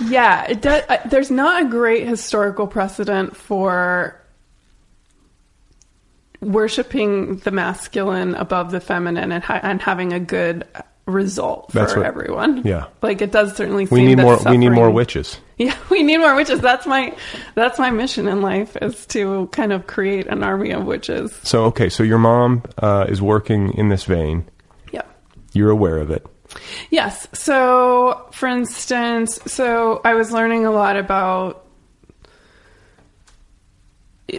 Yeah, 0.00 0.46
it 0.48 0.62
does. 0.62 0.82
Uh, 0.88 0.96
there's 1.10 1.30
not 1.30 1.62
a 1.62 1.68
great 1.68 2.06
historical 2.08 2.66
precedent 2.66 3.36
for 3.36 4.18
worshiping 6.40 7.36
the 7.38 7.50
masculine 7.50 8.34
above 8.34 8.70
the 8.70 8.80
feminine 8.80 9.32
and, 9.32 9.44
ha- 9.44 9.60
and 9.62 9.80
having 9.80 10.12
a 10.12 10.20
good 10.20 10.66
result 11.06 11.72
for 11.72 11.80
what- 11.82 11.98
everyone. 12.06 12.62
yeah. 12.64 12.86
like 13.02 13.20
it 13.22 13.32
does 13.32 13.54
certainly. 13.54 13.84
we 13.84 13.98
seem 14.00 14.06
need 14.06 14.18
more. 14.18 14.38
We 14.48 14.56
need 14.56 14.70
more 14.70 14.90
witches. 14.90 15.40
Yeah, 15.58 15.74
we 15.88 16.02
need 16.02 16.18
more 16.18 16.36
witches. 16.36 16.60
That's 16.60 16.86
my 16.86 17.16
that's 17.54 17.78
my 17.78 17.90
mission 17.90 18.28
in 18.28 18.42
life 18.42 18.76
is 18.76 19.06
to 19.06 19.46
kind 19.52 19.72
of 19.72 19.86
create 19.86 20.26
an 20.26 20.42
army 20.42 20.70
of 20.70 20.84
witches. 20.84 21.32
So 21.44 21.64
okay, 21.64 21.88
so 21.88 22.02
your 22.02 22.18
mom 22.18 22.62
uh, 22.76 23.06
is 23.08 23.22
working 23.22 23.72
in 23.72 23.88
this 23.88 24.04
vein. 24.04 24.44
Yeah. 24.92 25.00
You're 25.54 25.70
aware 25.70 25.96
of 25.96 26.10
it. 26.10 26.26
Yes. 26.90 27.26
So, 27.32 28.28
for 28.32 28.48
instance, 28.48 29.40
so 29.46 30.02
I 30.04 30.12
was 30.12 30.30
learning 30.30 30.66
a 30.66 30.70
lot 30.70 30.96
about 30.96 31.66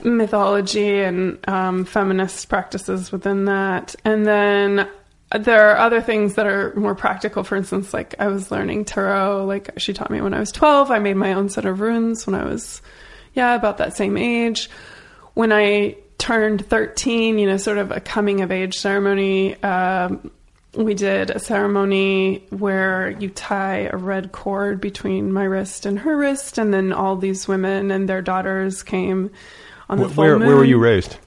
mythology 0.04 1.00
and 1.02 1.40
um, 1.50 1.86
feminist 1.86 2.48
practices 2.50 3.12
within 3.12 3.46
that. 3.46 3.96
And 4.06 4.26
then 4.26 4.88
there 5.32 5.70
are 5.70 5.78
other 5.78 6.02
things 6.02 6.36
that 6.36 6.48
are 6.48 6.74
more 6.76 6.96
practical. 6.96 7.44
For 7.44 7.56
instance, 7.56 7.94
like 7.94 8.16
I 8.20 8.28
was 8.28 8.50
learning 8.52 8.86
tarot, 8.86 9.46
like 9.46 9.72
she 9.78 9.94
taught 9.94 10.10
me 10.10 10.22
when 10.22 10.34
I 10.34 10.40
was 10.40 10.52
12. 10.52 10.92
I 10.92 11.00
made 11.00 11.16
my 11.16 11.34
own 11.34 11.50
set 11.50 11.66
of 11.66 11.80
runes 11.82 12.26
when 12.26 12.36
I 12.36 12.46
was, 12.46 12.82
yeah, 13.34 13.56
about 13.56 13.78
that 13.80 13.96
same 13.96 14.18
age. 14.18 14.70
When 15.34 15.52
I 15.52 15.98
turned 16.18 16.66
13, 16.66 17.38
you 17.40 17.46
know, 17.46 17.58
sort 17.58 17.78
of 17.78 17.92
a 17.92 18.00
coming 18.00 18.42
of 18.42 18.52
age 18.52 18.78
ceremony, 18.78 19.62
um, 19.64 20.32
we 20.74 20.94
did 20.94 21.30
a 21.30 21.40
ceremony 21.40 22.46
where 22.50 23.10
you 23.10 23.30
tie 23.30 23.90
a 23.92 23.98
red 23.98 24.32
cord 24.32 24.80
between 24.80 25.32
my 25.34 25.44
wrist 25.44 25.86
and 25.86 26.00
her 26.00 26.16
wrist, 26.16 26.58
and 26.58 26.74
then 26.74 26.94
all 26.94 27.16
these 27.16 27.48
women 27.48 27.92
and 27.92 28.08
their 28.08 28.22
daughters 28.22 28.84
came 28.84 29.32
on 29.90 30.00
the 30.00 30.08
Wh- 30.08 30.14
full 30.14 30.26
moon. 30.26 30.48
where 30.48 30.56
were 30.56 30.66
you 30.66 30.78
raised? 30.78 31.18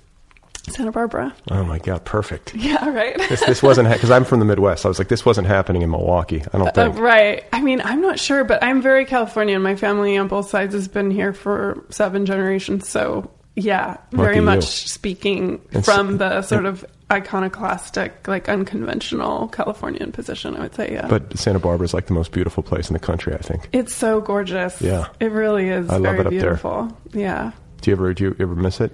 Santa 0.70 0.92
Barbara. 0.92 1.34
Oh 1.50 1.64
my 1.64 1.78
god, 1.78 2.04
perfect. 2.04 2.54
Yeah, 2.60 2.88
right. 2.90 3.16
This 3.28 3.44
this 3.44 3.62
wasn't 3.62 3.90
because 3.90 4.10
I'm 4.10 4.24
from 4.24 4.38
the 4.38 4.44
Midwest. 4.44 4.84
I 4.84 4.88
was 4.88 4.98
like, 4.98 5.08
this 5.08 5.24
wasn't 5.26 5.46
happening 5.46 5.82
in 5.82 5.90
Milwaukee. 5.90 6.42
I 6.52 6.58
don't 6.58 6.68
Uh, 6.68 6.72
think. 6.72 6.98
right. 6.98 7.44
I 7.52 7.60
mean, 7.62 7.80
I'm 7.82 8.00
not 8.00 8.18
sure, 8.18 8.44
but 8.44 8.62
I'm 8.62 8.80
very 8.82 9.04
Californian. 9.04 9.62
My 9.62 9.76
family 9.76 10.16
on 10.16 10.28
both 10.28 10.48
sides 10.48 10.74
has 10.74 10.88
been 10.88 11.10
here 11.10 11.32
for 11.32 11.84
seven 11.90 12.26
generations. 12.26 12.88
So, 12.88 13.30
yeah, 13.56 13.96
very 14.12 14.36
you. 14.36 14.42
much 14.42 14.64
speaking 14.88 15.60
And 15.72 15.84
from 15.84 16.18
the 16.18 16.42
sort 16.42 16.64
of 16.66 16.84
iconoclastic, 17.10 18.28
like 18.28 18.48
unconventional 18.48 19.48
Californian 19.48 20.12
position, 20.12 20.56
I 20.56 20.60
would 20.60 20.74
say, 20.74 20.92
yeah. 20.92 21.06
But 21.08 21.36
Santa 21.38 21.58
Barbara 21.58 21.84
is 21.84 21.94
like 21.94 22.06
the 22.06 22.12
most 22.14 22.32
beautiful 22.32 22.62
place 22.62 22.88
in 22.88 22.94
the 22.94 23.00
country. 23.00 23.34
I 23.34 23.38
think. 23.38 23.68
it's 23.72 23.94
so 23.94 24.20
gorgeous. 24.20 24.80
Yeah. 24.80 25.08
It 25.20 25.32
really 25.32 25.68
is 25.68 25.88
I 25.88 25.96
love 25.96 26.14
it 26.16 26.26
up 26.26 26.32
there. 26.32 26.40
beautiful. 26.40 26.96
Yeah. 27.12 27.52
Do 27.80 27.90
you 27.90 27.96
ever 27.96 28.12
do 28.14 28.24
you 28.24 28.36
ever 28.40 28.54
miss 28.54 28.80
it? 28.80 28.92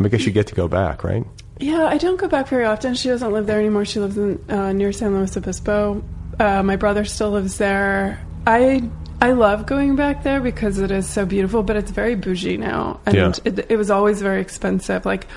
I, 0.00 0.02
mean, 0.02 0.06
I 0.06 0.16
guess 0.16 0.24
you 0.24 0.32
get 0.32 0.46
to 0.46 0.54
go 0.54 0.66
back, 0.66 1.04
right? 1.04 1.26
Yeah, 1.58 1.84
I 1.84 1.98
don't 1.98 2.16
go 2.16 2.26
back 2.26 2.48
very 2.48 2.64
often. 2.64 2.94
She 2.94 3.08
doesn't 3.10 3.30
live 3.32 3.46
there 3.46 3.58
anymore. 3.60 3.84
She 3.84 4.00
lives 4.00 4.16
in 4.16 4.42
uh, 4.50 4.72
near 4.72 4.92
San 4.92 5.14
Luis 5.14 5.36
Obispo. 5.36 6.02
Uh, 6.38 6.62
my 6.62 6.76
brother 6.76 7.04
still 7.04 7.32
lives 7.32 7.58
there. 7.58 8.24
I 8.46 8.88
I 9.20 9.32
love 9.32 9.66
going 9.66 9.96
back 9.96 10.22
there 10.22 10.40
because 10.40 10.78
it 10.78 10.90
is 10.90 11.06
so 11.06 11.26
beautiful, 11.26 11.62
but 11.62 11.76
it's 11.76 11.90
very 11.90 12.14
bougie 12.14 12.56
now, 12.56 13.00
and 13.04 13.14
Yeah. 13.14 13.32
it, 13.44 13.70
it 13.70 13.76
was 13.76 13.90
always 13.90 14.22
very 14.22 14.40
expensive. 14.40 15.04
Like 15.04 15.28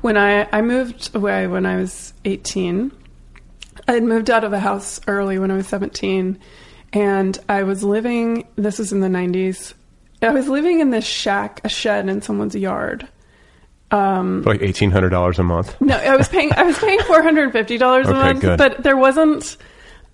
when 0.00 0.16
I 0.16 0.48
I 0.50 0.60
moved 0.62 1.14
away 1.14 1.46
when 1.46 1.64
I 1.64 1.76
was 1.76 2.12
eighteen, 2.24 2.90
I 3.86 3.92
had 3.92 4.02
moved 4.02 4.28
out 4.28 4.42
of 4.42 4.50
the 4.50 4.58
house 4.58 5.00
early 5.06 5.38
when 5.38 5.52
I 5.52 5.54
was 5.54 5.68
seventeen, 5.68 6.40
and 6.92 7.38
I 7.48 7.62
was 7.62 7.84
living. 7.84 8.48
This 8.56 8.80
was 8.80 8.90
in 8.92 8.98
the 8.98 9.08
nineties. 9.08 9.72
I 10.20 10.30
was 10.30 10.48
living 10.48 10.80
in 10.80 10.90
this 10.90 11.06
shack, 11.06 11.60
a 11.62 11.68
shed 11.68 12.08
in 12.08 12.22
someone's 12.22 12.56
yard. 12.56 13.06
For 13.90 14.42
like 14.44 14.62
eighteen 14.62 14.90
hundred 14.90 15.10
dollars 15.10 15.38
a 15.38 15.42
month. 15.42 15.80
No, 15.80 15.96
I 15.96 16.16
was 16.16 16.28
paying. 16.28 16.52
I 16.54 16.62
was 16.62 16.78
paying 16.86 17.00
four 17.00 17.22
hundred 17.22 17.44
and 17.44 17.52
fifty 17.52 17.76
dollars 17.78 18.06
a 18.06 18.10
Okay, 18.10 18.18
month, 18.20 18.40
good. 18.40 18.58
but 18.58 18.82
there 18.82 18.96
wasn't 18.96 19.56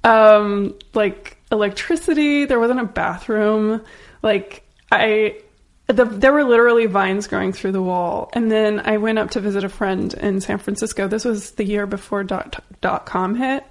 um, 0.04 0.74
like 0.94 1.36
electricity. 1.52 2.44
There 2.46 2.58
wasn't 2.58 2.80
a 2.80 2.84
bathroom. 2.84 3.82
Like 4.22 4.62
I, 4.90 5.40
the, 5.88 6.04
there 6.04 6.32
were 6.32 6.44
literally 6.44 6.86
vines 6.86 7.26
growing 7.26 7.52
through 7.52 7.72
the 7.72 7.82
wall. 7.82 8.30
And 8.32 8.50
then 8.50 8.80
I 8.84 8.96
went 8.96 9.18
up 9.18 9.30
to 9.32 9.40
visit 9.40 9.62
a 9.62 9.68
friend 9.68 10.12
in 10.14 10.40
San 10.40 10.58
Francisco. 10.58 11.06
This 11.06 11.24
was 11.24 11.52
the 11.52 11.64
year 11.64 11.86
before 11.86 12.24
dot 12.24 12.64
dot 12.80 13.04
com 13.06 13.34
hit, 13.34 13.62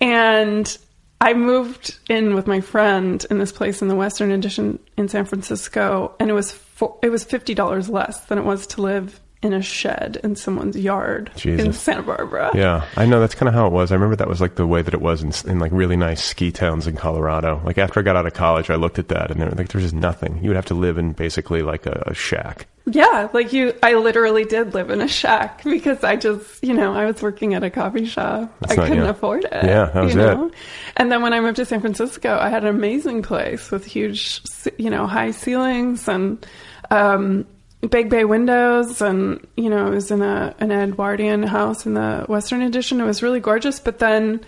and 0.00 0.78
I 1.20 1.34
moved 1.34 1.98
in 2.08 2.34
with 2.34 2.46
my 2.46 2.60
friend 2.60 3.24
in 3.30 3.38
this 3.38 3.52
place 3.52 3.82
in 3.82 3.88
the 3.88 3.94
Western 3.94 4.30
Addition 4.30 4.78
in 4.96 5.08
San 5.08 5.26
Francisco, 5.26 6.14
and 6.18 6.30
it 6.30 6.32
was 6.32 6.52
for, 6.52 6.98
it 7.02 7.10
was 7.10 7.24
fifty 7.24 7.54
dollars 7.54 7.90
less 7.90 8.24
than 8.26 8.38
it 8.38 8.44
was 8.44 8.66
to 8.68 8.82
live 8.82 9.20
in 9.42 9.52
a 9.54 9.62
shed 9.62 10.18
in 10.22 10.36
someone's 10.36 10.76
yard 10.76 11.30
in 11.44 11.72
Santa 11.72 12.02
Barbara. 12.02 12.50
Yeah, 12.54 12.86
I 12.96 13.06
know 13.06 13.20
that's 13.20 13.34
kind 13.34 13.48
of 13.48 13.54
how 13.54 13.66
it 13.66 13.72
was. 13.72 13.90
I 13.90 13.94
remember 13.94 14.16
that 14.16 14.28
was 14.28 14.40
like 14.40 14.56
the 14.56 14.66
way 14.66 14.82
that 14.82 14.92
it 14.92 15.00
was 15.00 15.22
in, 15.22 15.50
in 15.50 15.58
like 15.58 15.72
really 15.72 15.96
nice 15.96 16.22
ski 16.22 16.50
towns 16.52 16.86
in 16.86 16.96
Colorado. 16.96 17.60
Like 17.64 17.78
after 17.78 18.00
I 18.00 18.02
got 18.02 18.16
out 18.16 18.26
of 18.26 18.34
college, 18.34 18.70
I 18.70 18.76
looked 18.76 18.98
at 18.98 19.08
that 19.08 19.30
and 19.30 19.40
there, 19.40 19.50
like 19.50 19.68
there's 19.68 19.84
just 19.84 19.94
nothing. 19.94 20.42
You 20.42 20.50
would 20.50 20.56
have 20.56 20.66
to 20.66 20.74
live 20.74 20.98
in 20.98 21.12
basically 21.12 21.62
like 21.62 21.86
a, 21.86 22.02
a 22.06 22.14
shack. 22.14 22.66
Yeah, 22.90 23.28
like 23.32 23.52
you, 23.52 23.74
I 23.82 23.94
literally 23.94 24.44
did 24.44 24.74
live 24.74 24.90
in 24.90 25.00
a 25.00 25.06
shack 25.08 25.62
because 25.64 26.02
I 26.02 26.16
just, 26.16 26.62
you 26.64 26.74
know, 26.74 26.92
I 26.92 27.06
was 27.06 27.22
working 27.22 27.54
at 27.54 27.62
a 27.62 27.70
coffee 27.70 28.06
shop. 28.06 28.52
That's 28.60 28.72
I 28.72 28.76
not- 28.76 28.88
couldn't 28.88 29.04
yeah. 29.04 29.10
afford 29.10 29.44
it. 29.44 29.52
Yeah, 29.64 29.90
that 29.92 30.02
was 30.04 30.14
you 30.14 30.20
it. 30.20 30.24
know? 30.24 30.50
And 30.96 31.12
then 31.12 31.22
when 31.22 31.32
I 31.32 31.40
moved 31.40 31.56
to 31.56 31.64
San 31.64 31.80
Francisco, 31.80 32.36
I 32.38 32.48
had 32.48 32.64
an 32.64 32.70
amazing 32.70 33.22
place 33.22 33.70
with 33.70 33.84
huge, 33.84 34.40
you 34.78 34.90
know, 34.90 35.06
high 35.06 35.30
ceilings 35.30 36.08
and 36.08 36.44
um, 36.90 37.46
big 37.88 38.08
bay 38.10 38.24
windows. 38.24 39.00
And, 39.02 39.46
you 39.56 39.68
know, 39.70 39.86
it 39.86 39.94
was 39.94 40.10
in 40.10 40.22
a, 40.22 40.54
an 40.58 40.72
Edwardian 40.72 41.42
house 41.42 41.86
in 41.86 41.94
the 41.94 42.24
Western 42.28 42.62
Addition. 42.62 43.00
It 43.00 43.04
was 43.04 43.22
really 43.22 43.40
gorgeous. 43.40 43.78
But 43.78 43.98
then, 43.98 44.40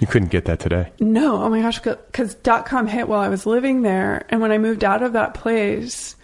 You 0.00 0.06
couldn't 0.06 0.30
get 0.30 0.44
that 0.46 0.58
today. 0.60 0.92
no, 1.00 1.42
oh 1.42 1.48
my 1.48 1.62
gosh, 1.62 1.78
because 1.80 2.34
dot 2.34 2.66
com 2.66 2.86
hit 2.88 3.08
while 3.08 3.20
I 3.20 3.28
was 3.28 3.46
living 3.46 3.82
there. 3.82 4.26
And 4.28 4.40
when 4.40 4.50
I 4.52 4.58
moved 4.58 4.82
out 4.84 5.02
of 5.02 5.12
that 5.14 5.34
place, 5.34 6.15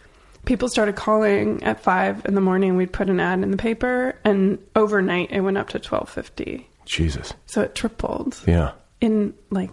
people 0.45 0.69
started 0.69 0.97
calling 0.97 1.63
at 1.63 1.81
five 1.81 2.25
in 2.25 2.35
the 2.35 2.41
morning. 2.41 2.77
We'd 2.77 2.93
put 2.93 3.09
an 3.09 3.21
ad 3.21 3.43
in 3.43 3.51
the 3.51 3.57
paper, 3.57 4.19
and 4.25 4.59
overnight 4.77 5.31
it 5.31 5.41
went 5.41 5.59
up 5.59 5.69
to 5.71 5.79
twelve 5.79 6.09
fifty. 6.09 6.69
Jesus. 6.85 7.33
So 7.47 7.63
it 7.63 7.75
tripled 7.75 8.41
Yeah, 8.47 8.73
in 9.01 9.35
like 9.51 9.71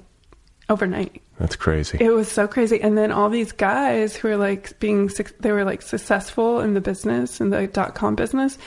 overnight. 0.69 1.21
that's 1.39 1.55
crazy. 1.55 1.97
It 1.99 2.11
was 2.11 2.31
so 2.31 2.47
crazy. 2.47 2.79
And 2.81 2.95
then 2.97 3.11
all 3.11 3.29
these 3.29 3.51
guys 3.51 4.15
who 4.15 4.27
were 4.27 4.37
like 4.37 4.79
being, 4.79 5.09
they 5.39 5.51
were 5.51 5.65
like 5.65 5.81
successful 5.81 6.59
in 6.59 6.75
the 6.75 6.81
business, 6.81 7.41
in 7.41 7.49
the 7.49 7.65
dot 7.65 7.95
com 7.95 8.15
business. 8.15 8.57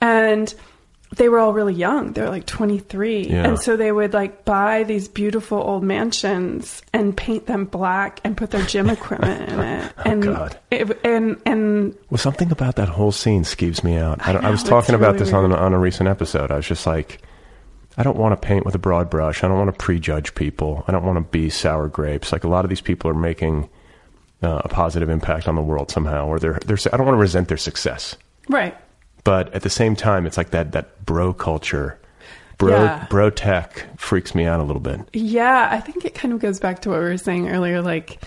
And 0.00 0.54
they 1.14 1.28
were 1.28 1.38
all 1.38 1.52
really 1.52 1.74
young. 1.74 2.12
They 2.12 2.22
were 2.22 2.28
like 2.30 2.46
23. 2.46 3.28
Yeah. 3.28 3.46
And 3.46 3.58
so 3.58 3.76
they 3.76 3.92
would 3.92 4.12
like 4.12 4.44
buy 4.44 4.82
these 4.82 5.08
beautiful 5.08 5.58
old 5.58 5.82
mansions 5.82 6.82
and 6.92 7.16
paint 7.16 7.46
them 7.46 7.64
black 7.64 8.20
and 8.24 8.36
put 8.36 8.50
their 8.50 8.64
gym 8.66 8.90
equipment 8.96 9.48
in 9.48 9.60
it. 9.60 9.92
And, 10.04 10.24
Oh, 10.24 10.32
God. 10.32 10.58
It, 10.70 11.04
and, 11.04 11.40
and 11.46 11.96
Well, 12.10 12.18
something 12.18 12.50
about 12.50 12.76
that 12.76 12.88
whole 12.88 13.12
scene 13.12 13.44
skeeves 13.44 13.84
me 13.84 13.96
out. 13.96 14.20
I, 14.26 14.30
I 14.30 14.32
don't, 14.32 14.44
I 14.44 14.50
was 14.50 14.62
talking 14.62 14.94
about 14.94 15.14
really 15.14 15.24
this 15.24 15.32
on, 15.32 15.52
on 15.52 15.72
a 15.72 15.78
recent 15.78 16.08
episode. 16.08 16.50
I 16.50 16.56
was 16.56 16.66
just 16.66 16.86
like, 16.86 17.22
I 17.96 18.02
don't 18.02 18.18
want 18.18 18.40
to 18.40 18.46
paint 18.46 18.66
with 18.66 18.74
a 18.74 18.78
broad 18.78 19.08
brush. 19.08 19.42
I 19.42 19.48
don't 19.48 19.58
want 19.58 19.72
to 19.72 19.78
prejudge 19.84 20.34
people. 20.34 20.84
I 20.86 20.92
don't 20.92 21.04
want 21.04 21.16
to 21.16 21.30
be 21.30 21.48
sour 21.48 21.88
grapes. 21.88 22.32
Like 22.32 22.44
a 22.44 22.48
lot 22.48 22.64
of 22.64 22.68
these 22.68 22.82
people 22.82 23.10
are 23.10 23.14
making 23.14 23.70
uh, 24.42 24.62
a 24.64 24.68
positive 24.68 25.08
impact 25.08 25.48
on 25.48 25.54
the 25.54 25.62
world 25.62 25.90
somehow, 25.90 26.26
or 26.26 26.38
they're, 26.38 26.58
they're, 26.66 26.78
I 26.92 26.96
don't 26.96 27.06
want 27.06 27.16
to 27.16 27.20
resent 27.20 27.48
their 27.48 27.56
success. 27.56 28.16
right. 28.48 28.76
But 29.26 29.52
at 29.52 29.62
the 29.62 29.70
same 29.70 29.96
time, 29.96 30.24
it's 30.24 30.36
like 30.36 30.50
that, 30.50 30.72
that 30.72 31.04
bro 31.04 31.32
culture, 31.34 31.98
bro, 32.58 32.84
Yeah. 32.84 33.06
bro 33.10 33.28
tech 33.28 33.84
freaks 33.98 34.34
me 34.34 34.46
out 34.46 34.60
a 34.60 34.62
little 34.62 34.80
bit. 34.80 35.00
Yeah, 35.12 35.68
I 35.70 35.80
think 35.80 36.04
it 36.04 36.14
kind 36.14 36.32
of 36.32 36.40
goes 36.40 36.60
back 36.60 36.80
to 36.82 36.90
what 36.90 37.00
we 37.00 37.04
were 37.04 37.18
saying 37.18 37.48
earlier. 37.48 37.82
Like, 37.82 38.22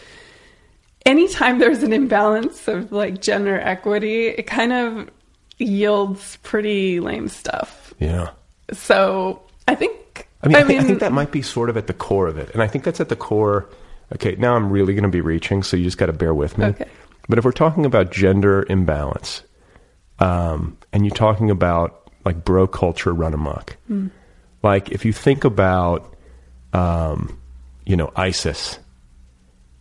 anytime 1.06 1.60
there's 1.60 1.84
an 1.84 1.94
imbalance 1.94 2.68
of 2.68 2.92
like 2.92 3.22
gender 3.22 3.60
equity, 3.60 4.28
it 4.28 4.44
kind 4.46 4.74
of 4.74 5.10
yields 5.58 6.38
pretty 6.44 7.00
lame 7.00 7.30
stuff. 7.30 7.94
Yeah. 8.00 8.32
So 8.74 9.42
I 9.68 9.76
think, 9.76 10.28
I 10.44 10.48
mean, 10.50 10.58
I, 10.58 10.64
think, 10.66 10.82
I 10.82 10.84
think 10.84 11.00
that 11.00 11.14
might 11.14 11.32
be 11.32 11.42
sort 11.42 11.70
of 11.70 11.78
at 11.78 11.88
the 11.88 11.94
core 11.94 12.28
of 12.28 12.38
it, 12.38 12.52
and 12.54 12.62
I 12.62 12.68
think 12.68 12.84
that's 12.84 13.00
at 13.00 13.10
the 13.10 13.16
core 13.16 13.68
Okay, 14.16 14.36
now 14.38 14.56
I'm 14.56 14.72
really 14.72 14.94
going 14.94 15.04
to 15.04 15.10
be 15.10 15.22
reaching, 15.22 15.62
so 15.62 15.78
you 15.78 15.84
just 15.84 15.98
got 15.98 16.08
to 16.08 16.14
bear 16.14 16.34
with 16.34 16.58
me. 16.58 16.66
Okay. 16.66 16.88
But 17.28 17.38
if 17.38 17.46
we're 17.46 17.52
talking 17.52 17.86
about 17.86 18.12
gender 18.12 18.66
imbalance, 18.70 19.44
um, 20.20 20.78
and 20.92 21.06
you're 21.06 21.16
talking 21.16 21.50
about 21.50 22.10
like 22.26 22.44
bro 22.44 22.68
culture 22.68 23.14
run 23.14 23.34
amok, 23.34 23.78
like 24.64 24.92
if 24.92 25.06
you 25.06 25.14
think 25.14 25.44
about, 25.44 26.14
um, 26.74 27.40
you 27.86 27.96
know, 27.96 28.12
ISIS, 28.16 28.80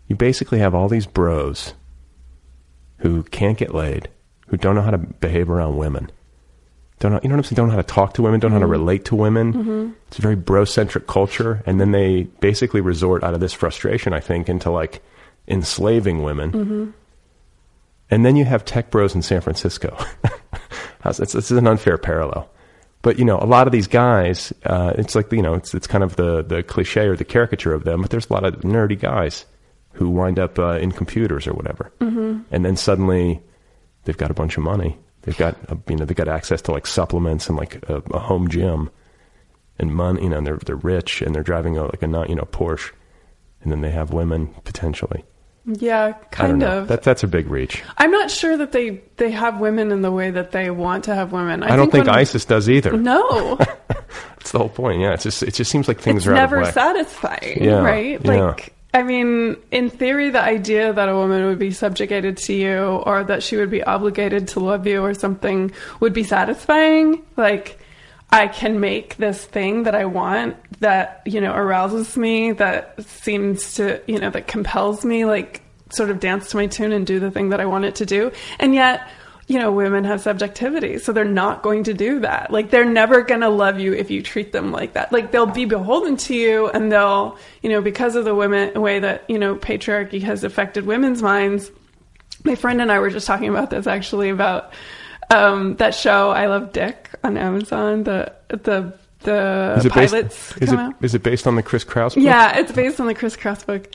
you 0.07 0.17
basically 0.17 0.59
have 0.61 0.75
all 0.75 0.89
these 0.89 1.07
bros 1.07 1.75
who 2.99 3.23
can't 3.25 3.59
get 3.59 3.75
laid, 3.75 4.09
who 4.47 4.57
don't 4.57 4.75
know 4.75 4.83
how 4.83 4.91
to 4.91 4.99
behave 4.99 5.51
around 5.51 5.77
women. 5.77 6.11
Don't 7.01 7.13
know, 7.13 7.21
you 7.23 7.29
know 7.29 7.37
what 7.37 7.41
I'm 7.41 7.45
saying? 7.45 7.57
Don't 7.57 7.69
know 7.69 7.75
how 7.75 7.83
to 7.83 7.87
talk 7.87 8.15
to 8.15 8.23
women, 8.23 8.41
don't 8.41 8.51
know 8.51 8.57
how 8.57 8.61
to 8.61 8.67
relate 8.67 9.05
to 9.07 9.15
women. 9.15 9.53
It's 10.09 10.19
a 10.19 10.23
very 10.23 10.35
bro 10.35 10.65
centric 10.65 11.07
culture. 11.07 11.63
And 11.67 11.81
then 11.81 11.93
they 11.93 12.25
basically 12.41 12.81
resort 12.81 13.23
out 13.23 13.35
of 13.35 13.41
this 13.41 13.53
frustration, 13.53 14.13
I 14.13 14.21
think, 14.21 14.49
into 14.49 14.71
like 14.71 15.01
enslaving 15.47 16.23
women. 16.25 16.51
And 18.11 18.25
then 18.25 18.37
you 18.37 18.45
have 18.45 18.65
tech 18.65 18.91
bros 18.91 19.15
in 19.15 19.23
San 19.23 19.41
Francisco. 19.41 19.97
This 21.05 21.35
is 21.35 21.53
an 21.53 21.67
unfair 21.67 21.97
parallel. 21.97 22.51
But 23.03 23.19
you 23.19 23.25
know, 23.25 23.39
a 23.39 23.47
lot 23.47 23.67
of 23.67 23.73
these 23.73 23.87
guys, 23.87 24.53
uh, 24.65 24.93
it's 24.97 25.15
like 25.15 25.31
you 25.33 25.43
know, 25.43 25.55
it's 25.55 25.75
it's 25.75 25.87
kind 25.87 26.03
of 26.03 26.17
the 26.17 26.43
the 26.43 26.63
cliche 26.63 27.07
or 27.07 27.17
the 27.17 27.25
caricature 27.25 27.73
of 27.73 27.85
them. 27.85 28.03
But 28.03 28.11
there's 28.11 28.29
a 28.29 28.33
lot 28.33 28.45
of 28.45 28.57
nerdy 28.61 28.99
guys 28.99 29.47
who 29.93 30.11
wind 30.11 30.39
up 30.39 30.59
uh, 30.59 30.79
in 30.79 30.93
computers 30.93 31.47
or 31.47 31.55
whatever, 31.55 31.93
mm-hmm. 32.01 32.41
and 32.51 32.65
then 32.65 32.77
suddenly 32.77 33.41
they've 34.05 34.17
got 34.17 34.31
a 34.31 34.35
bunch 34.35 34.57
of 34.57 34.65
money. 34.65 34.99
They've 35.23 35.37
got 35.37 35.57
uh, 35.71 35.77
you 35.89 35.97
know 35.97 36.05
they've 36.05 36.17
got 36.17 36.29
access 36.29 36.61
to 36.63 36.73
like 36.73 36.87
supplements 36.87 37.49
and 37.49 37.57
like 37.57 37.77
a, 37.89 38.03
a 38.13 38.19
home 38.19 38.49
gym 38.49 38.91
and 39.79 39.95
money. 39.95 40.25
You 40.25 40.31
know, 40.31 40.39
and 40.39 40.47
they're 40.47 40.61
they're 40.67 40.77
rich 40.77 41.23
and 41.23 41.35
they're 41.35 41.45
driving 41.45 41.79
a, 41.79 41.85
like 41.85 42.03
a 42.03 42.09
not 42.09 42.29
you 42.29 42.35
know 42.35 42.49
Porsche, 42.51 42.91
and 43.63 43.71
then 43.71 43.81
they 43.81 43.91
have 43.91 44.13
women 44.13 44.49
potentially. 44.65 45.25
Yeah, 45.69 46.13
kind 46.31 46.63
of. 46.63 46.89
That 46.89 47.03
that's 47.03 47.23
a 47.23 47.29
big 47.29 47.49
reach. 47.51 47.83
I'm 47.99 48.11
not 48.11 48.31
sure 48.31 48.57
that 48.57 48.73
they 48.73 49.03
they 49.19 49.31
have 49.31 49.61
women 49.61 49.93
in 49.93 50.01
the 50.01 50.11
way 50.11 50.31
that 50.31 50.51
they 50.53 50.71
want 50.71 51.05
to 51.05 51.15
have 51.15 51.31
women. 51.33 51.63
I, 51.63 51.77
don't 51.77 51.93
think 51.93 52.09
ISIS 52.09 52.47
does 52.47 52.71
either. 52.71 52.97
No, 52.97 53.57
That's 54.49 54.53
the 54.53 54.59
whole 54.59 54.71
point. 54.71 55.01
Yeah, 55.01 55.13
it's 55.13 55.25
just 55.25 55.43
it 55.43 55.53
just 55.53 55.71
seems 55.71 55.87
like 55.87 56.01
things 56.01 56.23
it's 56.23 56.27
are 56.27 56.35
never 56.35 56.65
satisfying, 56.73 57.63
Yeah, 57.63 57.81
right? 57.83 58.19
yeah. 58.25 58.33
Like, 58.33 58.73
I 58.95 59.03
mean, 59.03 59.57
in 59.71 59.91
theory, 59.91 60.31
the 60.31 60.41
idea 60.41 60.95
that 60.95 61.09
a 61.11 61.15
woman 61.15 61.45
would 61.45 61.59
be 61.59 61.71
subjugated 61.71 62.39
to 62.39 62.55
you 62.55 62.79
or 62.79 63.23
that 63.25 63.43
she 63.43 63.57
would 63.57 63.71
be 63.71 63.83
obligated 63.83 64.49
to 64.49 64.61
love 64.61 64.87
you 64.87 65.03
or 65.03 65.13
something 65.13 65.71
would 66.01 66.15
be 66.15 66.25
satisfying. 66.25 67.23
Like, 67.37 67.79
I 68.31 68.47
can 68.49 68.81
make 68.81 69.17
this 69.17 69.45
thing 69.45 69.85
that 69.85 69.95
I 69.95 70.05
want 70.05 70.57
that, 70.81 71.23
you 71.25 71.41
know, 71.41 71.53
arouses 71.53 72.17
me, 72.17 72.53
that 72.53 73.03
seems 73.05 73.75
to, 73.75 74.03
you 74.07 74.19
know, 74.19 74.31
that 74.31 74.47
compels 74.47 75.05
me, 75.05 75.25
like, 75.25 75.63
sort 75.91 76.11
of 76.11 76.21
dance 76.21 76.51
to 76.51 76.57
my 76.57 76.67
tune 76.67 76.93
and 76.93 77.07
do 77.07 77.19
the 77.21 77.31
thing 77.31 77.49
that 77.49 77.61
I 77.61 77.65
want 77.65 77.87
it 77.87 77.95
to 77.97 78.07
do. 78.07 78.31
And 78.59 78.75
yet, 78.75 79.09
you 79.47 79.59
know, 79.59 79.73
women 79.73 80.05
have 80.05 80.21
subjectivity, 80.21 80.99
so 80.99 81.11
they're 81.11 81.25
not 81.25 81.63
going 81.63 81.85
to 81.85 81.95
do 81.95 82.21
that. 82.21 82.51
Like, 82.51 82.69
they're 82.71 82.85
never 82.85 83.23
going 83.23 83.41
to 83.41 83.49
love 83.49 83.81
you 83.81 83.95
if 83.95 84.11
you 84.11 84.23
treat 84.23 84.53
them 84.53 84.73
like 84.73 84.93
that. 84.93 85.11
Like, 85.11 85.31
they'll 85.33 85.47
be 85.47 85.65
beholden 85.65 86.19
to 86.19 86.35
you, 86.35 86.69
and 86.69 86.93
they'll, 86.93 87.39
you 87.63 87.71
know, 87.71 87.81
because 87.81 88.15
of 88.15 88.27
the 88.27 88.35
women 88.35 88.79
way 88.79 88.99
that 88.99 89.25
you 89.29 89.39
know 89.39 89.57
patriarchy 89.57 90.21
has 90.21 90.45
affected 90.45 90.85
women's 90.85 91.23
minds. 91.23 91.71
My 92.45 92.57
friend 92.57 92.83
and 92.83 92.93
I 92.93 92.99
were 92.99 93.09
just 93.09 93.27
talking 93.27 93.49
about 93.49 93.71
this 93.71 93.87
actually 93.87 94.29
about 94.29 94.73
um, 95.31 95.77
that 95.77 95.95
show 95.95 96.31
I 96.31 96.47
Love 96.47 96.73
Dick 96.73 97.11
on 97.25 97.37
Amazon. 97.37 98.05
The 98.05 98.33
the 98.49 98.93
the 99.21 99.75
Is 99.79 99.85
it 99.85 99.95
based, 99.95 100.13
pilots 100.13 100.57
is 100.59 100.69
come 100.71 100.79
it 100.79 100.83
out. 100.83 100.95
is 101.03 101.15
it 101.15 101.23
based 101.23 101.47
on 101.47 101.57
the 101.57 101.63
Chris 101.63 101.85
Kraus 101.85 102.15
book? 102.15 102.25
Yeah, 102.25 102.57
it's 102.59 102.73
based 102.73 103.01
on 103.01 103.07
the 103.07 103.15
Chris 103.15 103.37
Kraus 103.37 103.63
book. 103.65 103.89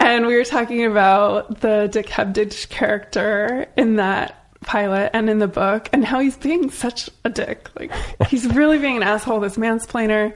And 0.00 0.26
we 0.26 0.36
were 0.36 0.44
talking 0.44 0.84
about 0.84 1.60
the 1.60 1.88
Dick 1.90 2.06
Hebdige 2.06 2.68
character 2.68 3.66
in 3.76 3.96
that 3.96 4.42
pilot 4.62 5.10
and 5.14 5.30
in 5.30 5.38
the 5.38 5.48
book 5.48 5.88
and 5.92 6.04
how 6.04 6.18
he's 6.18 6.36
being 6.36 6.70
such 6.70 7.08
a 7.24 7.30
dick. 7.30 7.68
Like 7.78 7.92
he's 8.28 8.46
really 8.48 8.78
being 8.78 8.96
an 8.96 9.02
asshole, 9.02 9.40
this 9.40 9.56
mansplainer. 9.56 10.34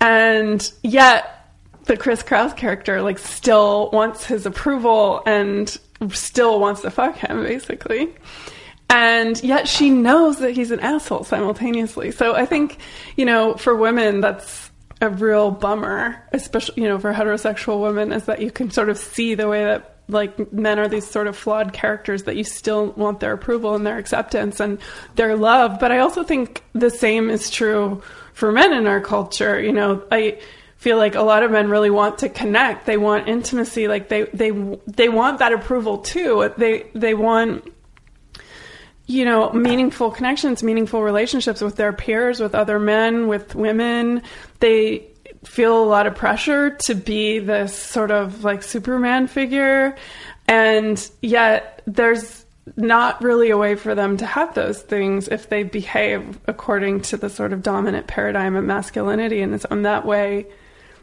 And 0.00 0.72
yet 0.82 1.46
the 1.84 1.96
Chris 1.96 2.22
Kraus 2.22 2.52
character 2.54 3.02
like 3.02 3.18
still 3.18 3.90
wants 3.92 4.24
his 4.24 4.46
approval 4.46 5.22
and 5.26 5.76
still 6.10 6.58
wants 6.58 6.80
to 6.80 6.90
fuck 6.90 7.16
him 7.16 7.42
basically. 7.44 8.12
And 8.90 9.42
yet 9.44 9.68
she 9.68 9.90
knows 9.90 10.38
that 10.38 10.50
he's 10.50 10.72
an 10.72 10.80
asshole 10.80 11.22
simultaneously. 11.22 12.10
So 12.10 12.34
I 12.34 12.44
think, 12.44 12.78
you 13.16 13.24
know, 13.24 13.54
for 13.54 13.74
women 13.76 14.20
that's 14.20 14.70
a 15.00 15.08
real 15.08 15.52
bummer, 15.52 16.26
especially, 16.32 16.82
you 16.82 16.88
know, 16.88 16.98
for 16.98 17.12
heterosexual 17.12 17.80
women 17.80 18.12
is 18.12 18.24
that 18.24 18.42
you 18.42 18.50
can 18.50 18.70
sort 18.70 18.90
of 18.90 18.98
see 18.98 19.36
the 19.36 19.48
way 19.48 19.64
that 19.64 19.96
like 20.08 20.52
men 20.52 20.80
are 20.80 20.88
these 20.88 21.06
sort 21.06 21.28
of 21.28 21.36
flawed 21.36 21.72
characters 21.72 22.24
that 22.24 22.34
you 22.34 22.42
still 22.42 22.86
want 22.92 23.20
their 23.20 23.32
approval 23.32 23.76
and 23.76 23.86
their 23.86 23.96
acceptance 23.96 24.58
and 24.58 24.80
their 25.14 25.36
love. 25.36 25.78
But 25.78 25.92
I 25.92 26.00
also 26.00 26.24
think 26.24 26.64
the 26.72 26.90
same 26.90 27.30
is 27.30 27.48
true 27.48 28.02
for 28.32 28.50
men 28.50 28.72
in 28.72 28.88
our 28.88 29.00
culture. 29.00 29.60
You 29.60 29.72
know, 29.72 30.02
I 30.10 30.40
feel 30.76 30.96
like 30.96 31.14
a 31.14 31.22
lot 31.22 31.44
of 31.44 31.52
men 31.52 31.70
really 31.70 31.90
want 31.90 32.18
to 32.18 32.28
connect. 32.28 32.86
They 32.86 32.96
want 32.96 33.28
intimacy. 33.28 33.86
Like 33.86 34.08
they 34.08 34.24
they 34.24 34.50
they 34.88 35.08
want 35.08 35.38
that 35.38 35.52
approval 35.52 35.98
too. 35.98 36.52
They 36.56 36.90
they 36.94 37.14
want 37.14 37.72
you 39.10 39.24
know 39.24 39.52
meaningful 39.52 40.10
connections, 40.10 40.62
meaningful 40.62 41.02
relationships 41.02 41.60
with 41.60 41.76
their 41.76 41.92
peers, 41.92 42.40
with 42.40 42.54
other 42.54 42.78
men, 42.78 43.26
with 43.26 43.54
women. 43.54 44.22
They 44.60 45.06
feel 45.44 45.82
a 45.82 45.84
lot 45.84 46.06
of 46.06 46.14
pressure 46.14 46.70
to 46.70 46.94
be 46.94 47.38
this 47.40 47.76
sort 47.76 48.10
of 48.10 48.44
like 48.44 48.62
Superman 48.62 49.26
figure, 49.26 49.96
and 50.46 51.10
yet 51.22 51.82
there's 51.86 52.44
not 52.76 53.20
really 53.22 53.50
a 53.50 53.56
way 53.56 53.74
for 53.74 53.96
them 53.96 54.16
to 54.18 54.26
have 54.26 54.54
those 54.54 54.80
things 54.80 55.26
if 55.26 55.48
they 55.48 55.64
behave 55.64 56.38
according 56.46 57.00
to 57.00 57.16
the 57.16 57.28
sort 57.28 57.52
of 57.52 57.62
dominant 57.62 58.06
paradigm 58.06 58.54
of 58.54 58.64
masculinity 58.64 59.40
and 59.40 59.52
it's 59.54 59.64
in 59.64 59.82
that 59.82 60.06
way 60.06 60.46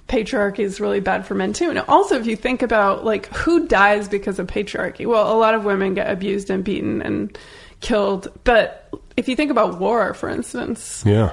patriarchy 0.07 0.59
is 0.59 0.79
really 0.79 1.01
bad 1.01 1.25
for 1.25 1.35
men 1.35 1.51
too. 1.51 1.69
And 1.69 1.79
also, 1.79 2.17
if 2.17 2.25
you 2.25 2.37
think 2.37 2.61
about 2.61 3.03
like 3.03 3.25
who 3.35 3.67
dies 3.67 4.07
because 4.07 4.39
of 4.39 4.47
patriarchy, 4.47 5.05
well, 5.05 5.31
a 5.31 5.35
lot 5.37 5.53
of 5.53 5.65
women 5.65 5.93
get 5.93 6.09
abused 6.09 6.49
and 6.49 6.63
beaten 6.63 7.01
and 7.01 7.37
killed. 7.81 8.27
But 8.43 8.89
if 9.15 9.27
you 9.27 9.35
think 9.35 9.51
about 9.51 9.79
war, 9.79 10.13
for 10.13 10.29
instance, 10.29 11.03
Yeah. 11.05 11.31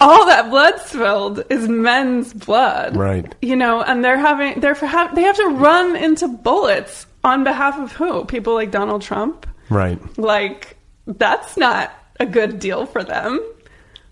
all 0.00 0.26
that 0.26 0.50
blood 0.50 0.78
spilled 0.80 1.42
is 1.50 1.68
men's 1.68 2.32
blood, 2.32 2.96
Right. 2.96 3.32
You 3.42 3.56
know, 3.56 3.82
and 3.82 4.04
they're 4.04 4.18
having 4.18 4.60
they're 4.60 4.74
for 4.74 4.86
ha- 4.86 5.10
they 5.14 5.22
have 5.22 5.36
to 5.36 5.48
run 5.48 5.96
into 5.96 6.28
bullets 6.28 7.06
on 7.24 7.44
behalf 7.44 7.78
of 7.78 7.92
who? 7.92 8.24
People 8.24 8.54
like 8.54 8.70
Donald 8.70 9.02
Trump. 9.02 9.46
Right. 9.70 9.98
Like 10.18 10.76
that's 11.06 11.56
not 11.56 11.92
a 12.20 12.26
good 12.26 12.58
deal 12.58 12.86
for 12.86 13.02
them. 13.02 13.40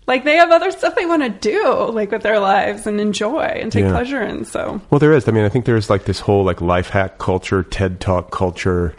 Like 0.07 0.23
they 0.23 0.37
have 0.37 0.51
other 0.51 0.71
stuff 0.71 0.95
they 0.95 1.05
want 1.05 1.23
to 1.23 1.29
do, 1.29 1.89
like 1.91 2.11
with 2.11 2.21
their 2.23 2.39
lives 2.39 2.87
and 2.87 2.99
enjoy 3.01 3.41
and 3.41 3.69
take 3.71 3.83
Yeah. 3.83 3.91
pleasure 3.91 4.21
in. 4.21 4.45
So 4.45 4.79
Well, 4.89 4.99
there 4.99 5.11
is. 5.13 5.27
I 5.27 5.31
mean, 5.31 5.43
I 5.43 5.49
think 5.49 5.65
there's 5.65 5.89
like 5.89 6.05
this 6.05 6.21
whole 6.21 6.43
like 6.45 6.61
life 6.61 6.89
hack 6.89 7.17
culture, 7.17 7.61
TED 7.63 7.99
Talk 7.99 8.31
culture. 8.31 8.93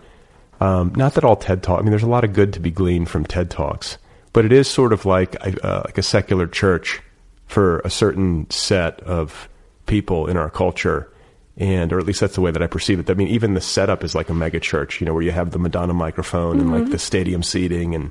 Um, 0.60 0.92
not 0.96 1.14
that 1.14 1.24
all 1.24 1.36
TED 1.36 1.62
Talk. 1.62 1.78
I 1.78 1.82
mean, 1.82 1.90
there's 1.90 2.02
a 2.02 2.08
lot 2.08 2.24
of 2.24 2.32
good 2.32 2.52
to 2.54 2.60
be 2.60 2.70
gleaned 2.70 3.08
from 3.08 3.24
TED 3.24 3.50
Talks, 3.50 3.98
but 4.32 4.44
it 4.44 4.52
is 4.52 4.68
sort 4.68 4.92
of 4.92 5.06
like 5.06 5.36
uh, 5.44 5.82
like 5.84 5.98
a 5.98 6.02
secular 6.02 6.46
church 6.46 7.00
for 7.46 7.80
a 7.80 7.90
certain 7.90 8.48
set 8.50 9.00
of 9.00 9.48
people 9.86 10.26
in 10.26 10.36
our 10.36 10.50
culture, 10.50 11.12
and 11.56 11.92
or 11.92 11.98
at 11.98 12.06
least 12.06 12.20
that's 12.20 12.34
the 12.34 12.40
way 12.40 12.50
that 12.50 12.62
I 12.62 12.66
perceive 12.66 12.98
it. 12.98 13.08
I 13.08 13.14
mean, 13.14 13.28
even 13.28 13.54
the 13.54 13.60
setup 13.60 14.02
is 14.02 14.14
like 14.14 14.28
a 14.28 14.34
mega 14.34 14.60
church. 14.60 15.00
You 15.00 15.06
know, 15.06 15.14
where 15.14 15.22
you 15.22 15.32
have 15.32 15.52
the 15.52 15.58
Madonna 15.58 15.94
microphone 15.94 16.60
and 16.60 16.72
like 16.72 16.90
the 16.90 16.98
stadium 16.98 17.42
seating 17.42 17.94
and 17.94 18.10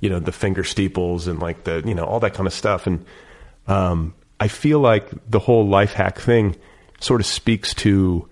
you 0.00 0.10
know 0.10 0.18
the 0.18 0.32
finger 0.32 0.64
steeples 0.64 1.28
and 1.28 1.38
like 1.38 1.64
the 1.64 1.82
you 1.86 1.94
know 1.94 2.04
all 2.04 2.20
that 2.20 2.34
kind 2.34 2.46
of 2.46 2.52
stuff 2.52 2.86
and 2.86 3.04
um, 3.66 4.14
I 4.40 4.48
feel 4.48 4.80
like 4.80 5.08
the 5.30 5.38
whole 5.38 5.66
life 5.66 5.92
hack 5.92 6.18
thing 6.18 6.56
sort 7.00 7.20
of 7.20 7.26
speaks 7.26 7.74
to 7.74 8.28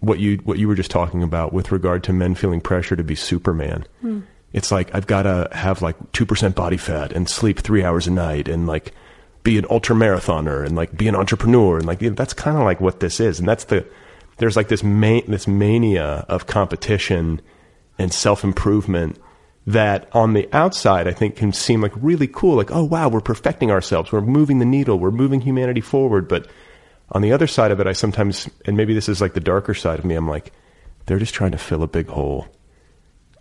what 0.00 0.18
you 0.18 0.36
what 0.44 0.58
you 0.58 0.68
were 0.68 0.74
just 0.74 0.90
talking 0.90 1.22
about 1.22 1.52
with 1.52 1.72
regard 1.72 2.04
to 2.04 2.12
men 2.12 2.34
feeling 2.34 2.60
pressure 2.60 2.96
to 2.96 3.04
be 3.04 3.14
Superman. 3.14 3.86
Hmm. 4.00 4.20
It's 4.52 4.72
like 4.72 4.94
I've 4.94 5.06
got 5.06 5.22
to 5.22 5.48
have 5.52 5.82
like 5.82 5.96
two 6.12 6.24
percent 6.24 6.54
body 6.54 6.76
fat 6.76 7.12
and 7.12 7.28
sleep 7.28 7.58
three 7.58 7.84
hours 7.84 8.06
a 8.06 8.10
night 8.10 8.48
and 8.48 8.66
like 8.66 8.92
be 9.42 9.58
an 9.58 9.66
ultra 9.70 9.94
marathoner 9.94 10.64
and 10.64 10.76
like 10.76 10.96
be 10.96 11.08
an 11.08 11.16
entrepreneur 11.16 11.78
and 11.78 11.86
like 11.86 12.00
you 12.02 12.10
know, 12.10 12.14
that's 12.14 12.34
kind 12.34 12.56
of 12.56 12.64
like 12.64 12.80
what 12.80 13.00
this 13.00 13.20
is. 13.20 13.38
And 13.38 13.48
that's 13.48 13.64
the 13.64 13.86
there's 14.38 14.56
like 14.56 14.68
this 14.68 14.82
ma- 14.82 15.20
this 15.26 15.46
mania 15.46 16.24
of 16.28 16.46
competition 16.46 17.40
and 17.98 18.12
self 18.12 18.44
improvement 18.44 19.18
that 19.66 20.08
on 20.12 20.32
the 20.32 20.48
outside 20.52 21.06
I 21.06 21.12
think 21.12 21.36
can 21.36 21.52
seem 21.52 21.82
like 21.82 21.92
really 21.96 22.28
cool. 22.28 22.56
Like 22.56 22.70
oh 22.70 22.84
wow 22.84 23.08
we're 23.08 23.20
perfecting 23.20 23.70
ourselves. 23.70 24.12
We're 24.12 24.20
moving 24.20 24.60
the 24.60 24.64
needle. 24.64 24.98
We're 24.98 25.10
moving 25.10 25.40
humanity 25.40 25.80
forward. 25.80 26.28
But 26.28 26.48
on 27.12 27.22
the 27.22 27.32
other 27.32 27.46
side 27.46 27.70
of 27.70 27.80
it 27.80 27.86
I 27.86 27.92
sometimes 27.92 28.48
and 28.64 28.76
maybe 28.76 28.94
this 28.94 29.08
is 29.08 29.20
like 29.20 29.34
the 29.34 29.40
darker 29.40 29.74
side 29.74 29.98
of 29.98 30.04
me 30.04 30.14
I'm 30.14 30.28
like 30.28 30.52
they're 31.06 31.18
just 31.18 31.34
trying 31.34 31.52
to 31.52 31.58
fill 31.58 31.82
a 31.82 31.88
big 31.88 32.08
hole. 32.08 32.46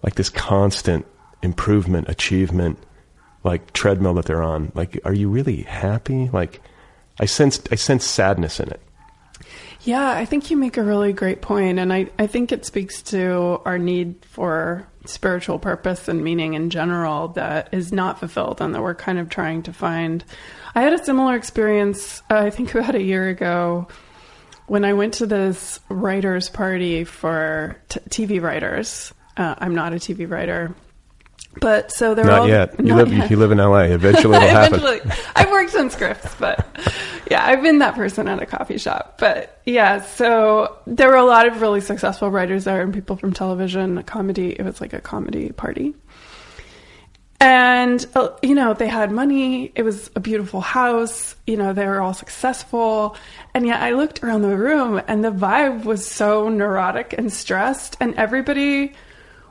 Like 0.03 0.15
this 0.15 0.29
constant 0.29 1.05
improvement 1.43 2.09
achievement 2.09 2.79
like 3.43 3.73
treadmill 3.73 4.13
that 4.15 4.25
they're 4.25 4.43
on. 4.43 4.71
Like 4.75 4.99
are 5.05 5.13
you 5.13 5.29
really 5.29 5.63
happy? 5.63 6.29
Like 6.29 6.61
I 7.19 7.25
sense 7.25 7.61
I 7.71 7.75
sense 7.75 8.05
sadness 8.05 8.59
in 8.59 8.69
it. 8.69 8.81
Yeah, 9.81 10.09
I 10.09 10.25
think 10.25 10.51
you 10.51 10.57
make 10.57 10.75
a 10.75 10.83
really 10.83 11.13
great 11.13 11.41
point, 11.41 11.79
and 11.79 11.93
I, 11.93 12.09
I 12.19 12.27
think 12.27 12.51
it 12.51 12.65
speaks 12.65 13.01
to 13.03 13.61
our 13.63 13.77
need 13.77 14.25
for 14.25 14.85
spiritual 15.05 15.59
purpose 15.59 16.09
and 16.09 16.23
meaning 16.23 16.55
in 16.55 16.69
general 16.69 17.29
that 17.29 17.69
is 17.71 17.93
not 17.93 18.19
fulfilled 18.19 18.59
and 18.59 18.75
that 18.75 18.81
we're 18.81 18.95
kind 18.95 19.19
of 19.19 19.29
trying 19.29 19.63
to 19.63 19.71
find. 19.71 20.25
I 20.77 20.81
had 20.81 20.93
a 20.93 21.03
similar 21.03 21.35
experience, 21.35 22.21
uh, 22.29 22.35
I 22.35 22.49
think 22.51 22.75
about 22.75 22.93
a 22.93 23.01
year 23.01 23.29
ago, 23.29 23.87
when 24.67 24.85
I 24.85 24.93
went 24.93 25.15
to 25.15 25.25
this 25.25 25.79
writers' 25.89 26.49
party 26.49 27.03
for 27.03 27.81
t- 27.89 27.99
TV 28.27 28.39
writers. 28.39 29.11
Uh, 29.35 29.55
I'm 29.57 29.73
not 29.73 29.93
a 29.93 29.95
TV 29.95 30.29
writer. 30.29 30.75
But 31.59 31.91
so 31.91 32.13
they're 32.13 32.25
Not 32.25 32.41
all, 32.41 32.47
yet. 32.47 32.75
You 32.79 32.93
live 32.93 33.11
yet. 33.11 33.31
you 33.31 33.37
live 33.37 33.51
in 33.51 33.57
LA. 33.57 33.85
Eventually 33.85 34.37
it'll 34.37 34.49
happen. 34.49 34.79
Eventually. 34.79 35.15
I've 35.35 35.49
worked 35.49 35.73
on 35.73 35.89
scripts, 35.89 36.35
but 36.35 36.63
yeah, 37.31 37.43
I've 37.43 37.63
been 37.63 37.79
that 37.79 37.95
person 37.95 38.27
at 38.27 38.39
a 38.39 38.45
coffee 38.45 38.77
shop. 38.77 39.15
But 39.17 39.59
yeah, 39.65 40.03
so 40.03 40.77
there 40.85 41.07
were 41.09 41.15
a 41.15 41.25
lot 41.25 41.47
of 41.47 41.59
really 41.59 41.81
successful 41.81 42.29
writers 42.29 42.65
there 42.65 42.83
and 42.83 42.93
people 42.93 43.15
from 43.15 43.33
television, 43.33 44.03
comedy. 44.03 44.51
It 44.51 44.61
was 44.61 44.79
like 44.79 44.93
a 44.93 45.01
comedy 45.01 45.51
party. 45.53 45.95
And, 47.39 48.03
uh, 48.15 48.29
you 48.41 48.55
know, 48.55 48.73
they 48.73 48.87
had 48.87 49.11
money. 49.11 49.71
It 49.75 49.83
was 49.83 50.09
a 50.15 50.19
beautiful 50.19 50.61
house. 50.61 51.35
You 51.45 51.57
know, 51.57 51.71
they 51.73 51.85
were 51.85 52.01
all 52.01 52.13
successful. 52.13 53.15
And 53.53 53.67
yet 53.67 53.81
I 53.81 53.91
looked 53.91 54.23
around 54.23 54.41
the 54.41 54.57
room 54.57 55.01
and 55.07 55.23
the 55.23 55.31
vibe 55.31 55.83
was 55.83 56.05
so 56.05 56.49
neurotic 56.49 57.13
and 57.15 57.31
stressed. 57.31 57.95
And 57.99 58.15
everybody 58.15 58.93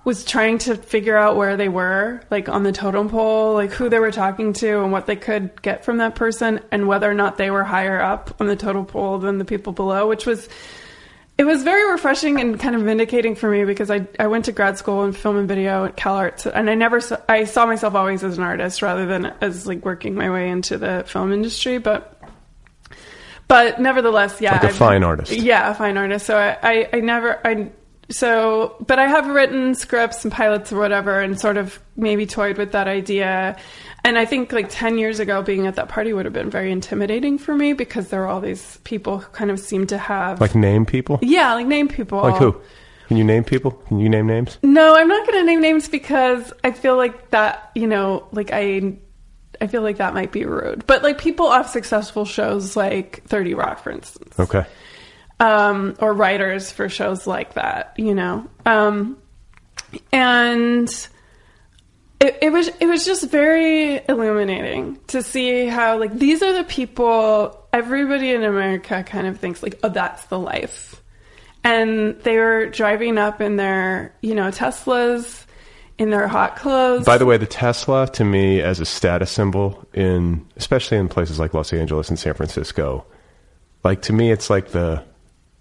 was 0.05 0.25
trying 0.25 0.59
to 0.59 0.77
figure 0.77 1.17
out 1.17 1.37
where 1.37 1.57
they 1.57 1.69
were, 1.69 2.23
like 2.31 2.49
on 2.49 2.63
the 2.63 2.73
totem 2.73 3.09
pole, 3.09 3.55
like 3.55 3.73
who 3.73 3.89
they 3.89 3.99
were 3.99 4.13
talking 4.13 4.53
to 4.53 4.83
and 4.83 4.93
what 4.93 5.07
they 5.07 5.17
could 5.17 5.61
get 5.63 5.85
from 5.85 5.99
that 5.99 6.15
person 6.15 6.61
and 6.71 6.87
whether 6.87 7.11
or 7.11 7.15
not 7.15 7.39
they 7.39 7.51
were 7.51 7.65
higher 7.65 8.01
up 8.01 8.37
on 8.41 8.47
the 8.47 8.55
totem 8.55 8.87
pole 8.87 9.19
than 9.19 9.39
the 9.39 9.45
people 9.45 9.73
below, 9.73 10.09
which 10.09 10.25
was 10.25 10.49
it 11.39 11.45
was 11.45 11.63
very 11.63 11.91
refreshing 11.93 12.41
and 12.41 12.59
kind 12.59 12.75
of 12.75 12.83
vindicating 12.83 13.35
for 13.35 13.51
me 13.51 13.65
because 13.65 13.91
I, 13.91 14.07
I 14.19 14.27
went 14.27 14.47
to 14.47 14.53
grad 14.53 14.79
school 14.79 15.05
in 15.05 15.13
film 15.13 15.37
and 15.37 15.47
video 15.47 15.85
at 15.85 15.97
CalArts 15.97 16.51
and 16.53 16.71
I 16.71 16.75
never 16.75 17.01
saw, 17.01 17.19
I 17.29 17.45
saw 17.45 17.67
myself 17.67 17.95
always 17.95 18.25
as 18.25 18.39
an 18.39 18.45
artist 18.45 18.81
rather 18.81 19.05
than 19.07 19.27
as 19.43 19.67
like 19.67 19.85
working 19.85 20.15
my 20.15 20.31
way 20.31 20.49
into 20.49 20.79
the 20.79 21.05
film 21.07 21.33
industry 21.33 21.77
but 21.79 22.19
but 23.49 23.81
nevertheless 23.81 24.41
yeah 24.41 24.53
Like 24.55 24.65
a 24.65 24.69
I've- 24.69 24.77
fine 24.79 25.05
artist. 25.05 25.33
yeah 25.33 25.71
a 25.71 25.75
fine 25.75 25.97
artist 25.97 26.27
so 26.27 26.37
I, 26.39 26.57
I, 26.63 26.89
I 26.95 27.01
never 27.01 27.47
I 27.47 27.71
so 28.09 28.77
but 28.87 28.99
I 28.99 29.07
have 29.09 29.27
written 29.29 29.75
scripts 29.75 30.25
and 30.25 30.33
pilots 30.33 30.73
or 30.73 30.79
whatever 30.79 31.21
and 31.21 31.39
sort 31.41 31.57
of 31.57 31.79
maybe 31.97 32.25
toyed 32.27 32.57
with 32.57 32.73
that 32.73 32.87
idea 32.89 33.57
and 34.07 34.17
I 34.17 34.25
think 34.25 34.53
like 34.53 34.69
10 34.71 34.99
years 34.99 35.19
ago 35.21 35.43
being 35.43 35.67
at 35.67 35.75
that 35.75 35.89
party 35.89 36.13
would 36.13 36.25
have 36.25 36.33
been 36.33 36.49
very 36.51 36.71
intimidating 36.73 37.37
for 37.39 37.55
me 37.55 37.73
because 37.73 38.09
there 38.09 38.21
were 38.21 38.27
all 38.29 38.41
these 38.41 38.79
people 38.85 39.19
who 39.19 39.27
kind 39.33 39.51
of 39.51 39.59
seemed 39.61 39.89
to 39.91 39.99
have 39.99 40.41
Like 40.41 40.55
name 40.55 40.87
people? 40.87 41.19
yeah, 41.23 41.53
like 41.55 41.67
name 41.67 41.89
people. 41.89 42.21
Like 42.23 42.37
who? 42.37 42.61
Can 43.09 43.17
you 43.17 43.25
name 43.25 43.45
people? 43.45 43.71
Can 43.73 43.99
you 44.01 44.09
name 44.09 44.27
names? 44.27 44.59
No, 44.63 44.97
I'm 44.97 45.07
not 45.09 45.27
going 45.27 45.39
to 45.41 45.45
name 45.45 45.61
names 45.61 45.89
because 45.89 46.53
I 46.65 46.73
feel 46.73 46.97
like 46.97 47.31
that, 47.31 47.71
you 47.75 47.87
know, 47.87 48.27
like 48.33 48.51
I 48.53 48.97
I 49.61 49.69
feel 49.69 49.83
like 49.83 49.97
that 49.99 50.13
might 50.15 50.33
be 50.33 50.45
rude. 50.45 50.87
But 50.87 51.03
like 51.03 51.19
people 51.19 51.47
off 51.47 51.71
successful 51.71 52.25
shows 52.25 52.77
like 52.77 53.23
30 53.25 53.55
Rock 53.55 53.83
for 53.83 53.91
instance. 53.91 54.39
Okay. 54.39 54.65
Um 55.41 55.95
or 55.99 56.13
writers 56.13 56.71
for 56.71 56.89
shows 56.89 57.27
like 57.27 57.55
that, 57.55 57.93
you 57.97 58.15
know. 58.15 58.47
Um 58.65 59.19
and 60.13 61.09
it, 62.21 62.39
it 62.43 62.51
was 62.51 62.69
it 62.81 62.87
was 62.87 63.05
just 63.05 63.29
very 63.31 64.01
illuminating 64.09 64.99
to 65.09 65.23
see 65.23 65.67
how 65.67 65.99
like 65.99 66.13
these 66.19 66.43
are 66.43 66.53
the 66.55 66.65
people 66.65 67.67
everybody 67.73 68.31
in 68.31 68.43
America 68.43 69.05
kind 69.07 69.27
of 69.27 69.39
thinks 69.39 69.63
like 69.63 69.79
oh 69.83 69.89
that's 69.89 70.25
the 70.27 70.39
life. 70.39 71.03
And 71.63 72.21
they 72.23 72.39
were 72.39 72.67
driving 72.67 73.19
up 73.19 73.41
in 73.41 73.57
their 73.57 74.15
you 74.23 74.35
know 74.35 74.51
Teslas 74.51 75.45
in 75.99 76.11
their 76.11 76.29
hot 76.29 76.57
clothes. 76.57 77.05
By 77.05 77.19
the 77.19 77.27
way, 77.27 77.37
the 77.37 77.47
Tesla 77.47 78.07
to 78.09 78.25
me 78.25 78.61
as 78.61 78.81
a 78.81 78.87
status 78.87 79.31
symbol 79.31 79.87
in 79.93 80.47
especially 80.57 80.97
in 80.97 81.09
places 81.09 81.39
like 81.39 81.53
Los 81.53 81.73
Angeles 81.73 82.09
and 82.09 82.19
San 82.19 82.35
Francisco, 82.35 83.05
like 83.85 84.03
to 84.03 84.15
me 84.15 84.31
it's 84.31 84.49
like 84.49 84.69
the 84.69 85.05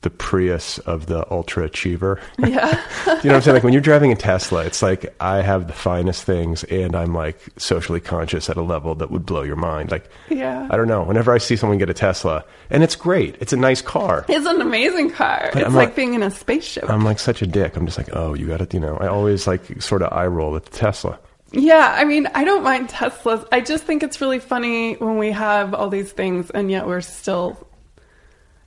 the 0.06 0.10
Prius 0.10 0.78
of 0.80 1.08
the 1.08 1.30
ultra 1.30 1.66
achiever. 1.66 2.22
yeah 2.40 2.48
you 3.06 3.12
know 3.12 3.16
what 3.16 3.26
I'm 3.26 3.42
saying? 3.42 3.56
Like 3.56 3.64
when 3.64 3.74
you're 3.74 3.82
driving 3.82 4.14
a 4.14 4.16
Tesla, 4.16 4.64
it's 4.64 4.82
like 4.82 5.14
I 5.20 5.42
have 5.42 5.68
the 5.68 5.74
finest 5.74 6.24
things 6.24 6.64
and 6.64 6.96
I'm 6.96 7.14
like 7.14 7.38
socially 7.58 8.00
conscious 8.00 8.50
at 8.50 8.56
a 8.56 8.62
level 8.62 8.96
that 8.96 9.12
would 9.12 9.26
blow 9.26 9.44
your 9.44 9.58
mind. 9.58 9.92
Like 9.92 10.10
yeah 10.30 10.68
I 10.72 10.78
don't 10.78 10.88
know. 10.88 11.04
Whenever 11.04 11.34
I 11.34 11.40
see 11.40 11.58
someone 11.58 11.78
get 11.78 11.90
a 11.90 11.94
Tesla, 11.94 12.46
and 12.70 12.84
it's 12.84 12.96
great, 12.96 13.36
it's 13.42 13.52
a 13.52 13.58
nice 13.58 13.82
car. 13.82 14.26
it's 14.30 14.46
an 14.46 14.62
amazing 14.62 15.12
car 15.12 15.50
it's 15.54 15.66
I'm 15.66 15.74
like 15.74 15.96
being 15.96 16.14
in 16.14 16.24
a 16.24 16.32
spaceship 16.32 16.90
I'm 16.90 17.04
like 17.04 17.20
such 17.20 17.42
a 17.42 17.48
dick. 17.48 17.76
I'm 17.76 17.86
just 17.86 17.98
like, 17.98 18.10
oh, 18.14 18.34
you 18.34 18.48
got 18.48 18.62
it. 18.62 18.74
You 18.74 18.80
know, 18.80 18.96
I 18.98 19.08
always 19.08 19.48
like 19.48 19.82
sort 19.82 20.02
of 20.02 20.14
eye 20.14 20.28
roll 20.28 20.56
at 20.56 20.66
the 20.66 20.78
Tesla. 20.78 21.20
Yeah, 21.52 21.96
I 21.98 22.04
mean, 22.04 22.28
I 22.34 22.44
don't 22.44 22.64
mind 22.64 22.90
Teslas. 22.90 23.48
I 23.52 23.62
just 23.62 23.86
think 23.86 24.04
it's 24.04 24.20
really 24.20 24.40
funny 24.40 24.96
when 24.96 25.18
we 25.18 25.32
have 25.32 25.74
all 25.74 25.90
these 25.90 26.12
things 26.12 26.50
and 26.50 26.70
yet 26.70 26.86
we're 26.86 27.02
still, 27.02 27.68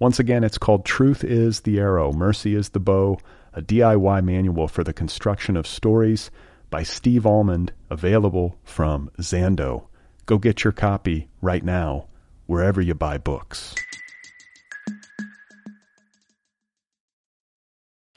Once 0.00 0.18
again, 0.18 0.42
it's 0.42 0.56
called 0.56 0.86
Truth 0.86 1.22
is 1.22 1.60
the 1.60 1.78
Arrow, 1.78 2.10
Mercy 2.10 2.54
is 2.54 2.70
the 2.70 2.80
Bow, 2.80 3.18
a 3.52 3.60
DIY 3.60 4.24
manual 4.24 4.66
for 4.66 4.82
the 4.82 4.94
construction 4.94 5.58
of 5.58 5.66
stories 5.66 6.30
by 6.70 6.82
Steve 6.82 7.26
Almond, 7.26 7.74
available 7.90 8.56
from 8.64 9.10
Zando. 9.18 9.88
Go 10.24 10.38
get 10.38 10.64
your 10.64 10.72
copy 10.72 11.28
right 11.42 11.62
now, 11.62 12.06
wherever 12.46 12.80
you 12.80 12.94
buy 12.94 13.18
books. 13.18 13.74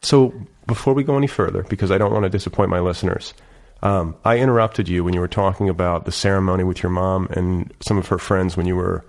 So, 0.01 0.33
before 0.65 0.93
we 0.93 1.03
go 1.03 1.17
any 1.17 1.27
further, 1.27 1.63
because 1.63 1.91
I 1.91 1.97
don't 1.97 2.13
want 2.13 2.23
to 2.23 2.29
disappoint 2.29 2.69
my 2.69 2.79
listeners, 2.79 3.33
um, 3.81 4.15
I 4.23 4.37
interrupted 4.37 4.87
you 4.87 5.03
when 5.03 5.13
you 5.13 5.19
were 5.19 5.27
talking 5.27 5.67
about 5.67 6.05
the 6.05 6.13
ceremony 6.13 6.63
with 6.63 6.81
your 6.81 6.91
mom 6.91 7.27
and 7.31 7.73
some 7.81 7.97
of 7.97 8.07
her 8.07 8.17
friends 8.17 8.55
when 8.55 8.67
you 8.67 8.77
were 8.77 9.03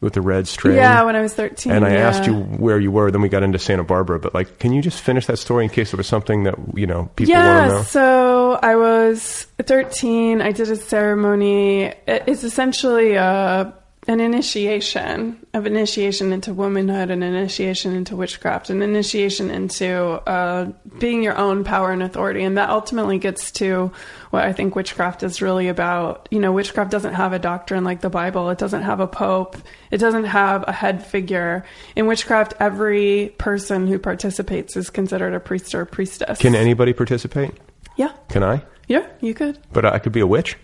with 0.00 0.14
the 0.14 0.22
red 0.22 0.48
string. 0.48 0.76
Yeah, 0.76 1.02
when 1.02 1.14
I 1.14 1.20
was 1.20 1.34
13. 1.34 1.72
And 1.72 1.84
I 1.84 1.92
yeah. 1.92 2.08
asked 2.08 2.26
you 2.26 2.34
where 2.34 2.80
you 2.80 2.90
were. 2.90 3.10
Then 3.10 3.20
we 3.20 3.28
got 3.28 3.42
into 3.42 3.58
Santa 3.58 3.84
Barbara. 3.84 4.18
But 4.18 4.34
like, 4.34 4.58
can 4.58 4.72
you 4.72 4.80
just 4.80 5.00
finish 5.00 5.26
that 5.26 5.38
story 5.38 5.64
in 5.64 5.70
case 5.70 5.90
there 5.90 5.98
was 5.98 6.06
something 6.06 6.44
that 6.44 6.54
you 6.74 6.86
know 6.86 7.10
people 7.16 7.34
want 7.34 7.44
to 7.44 7.72
Yeah, 7.72 7.78
know? 7.78 7.82
so 7.82 8.58
I 8.62 8.76
was 8.76 9.46
13. 9.62 10.40
I 10.40 10.52
did 10.52 10.70
a 10.70 10.76
ceremony. 10.76 11.92
It's 12.06 12.44
essentially 12.44 13.14
a, 13.14 13.74
an 14.08 14.18
initiation 14.18 15.44
of 15.52 15.66
initiation 15.66 16.32
into 16.32 16.54
womanhood, 16.54 17.10
an 17.10 17.22
initiation 17.22 17.94
into 17.94 18.16
witchcraft, 18.16 18.70
an 18.70 18.80
initiation 18.80 19.50
into 19.50 19.94
uh, 20.26 20.72
being 20.98 21.22
your 21.22 21.36
own 21.36 21.64
power 21.64 21.92
and 21.92 22.02
authority. 22.02 22.42
And 22.42 22.56
that 22.56 22.70
ultimately 22.70 23.18
gets 23.18 23.50
to 23.52 23.92
what 24.30 24.44
I 24.44 24.54
think 24.54 24.74
witchcraft 24.74 25.22
is 25.22 25.42
really 25.42 25.68
about. 25.68 26.28
You 26.30 26.40
know, 26.40 26.50
witchcraft 26.50 26.90
doesn't 26.90 27.14
have 27.14 27.34
a 27.34 27.38
doctrine 27.38 27.84
like 27.84 28.00
the 28.00 28.08
Bible, 28.08 28.48
it 28.48 28.58
doesn't 28.58 28.82
have 28.82 29.00
a 29.00 29.06
pope, 29.06 29.56
it 29.90 29.98
doesn't 29.98 30.24
have 30.24 30.64
a 30.66 30.72
head 30.72 31.04
figure. 31.04 31.64
In 31.94 32.06
witchcraft, 32.06 32.54
every 32.58 33.34
person 33.36 33.86
who 33.86 33.98
participates 33.98 34.76
is 34.76 34.88
considered 34.88 35.34
a 35.34 35.40
priest 35.40 35.74
or 35.74 35.82
a 35.82 35.86
priestess. 35.86 36.38
Can 36.38 36.54
anybody 36.54 36.94
participate? 36.94 37.52
Yeah. 37.96 38.12
Can 38.30 38.42
I? 38.42 38.62
Yeah, 38.88 39.06
you 39.20 39.34
could. 39.34 39.58
But 39.72 39.84
I 39.84 39.98
could 39.98 40.12
be 40.12 40.20
a 40.20 40.26
witch. 40.26 40.56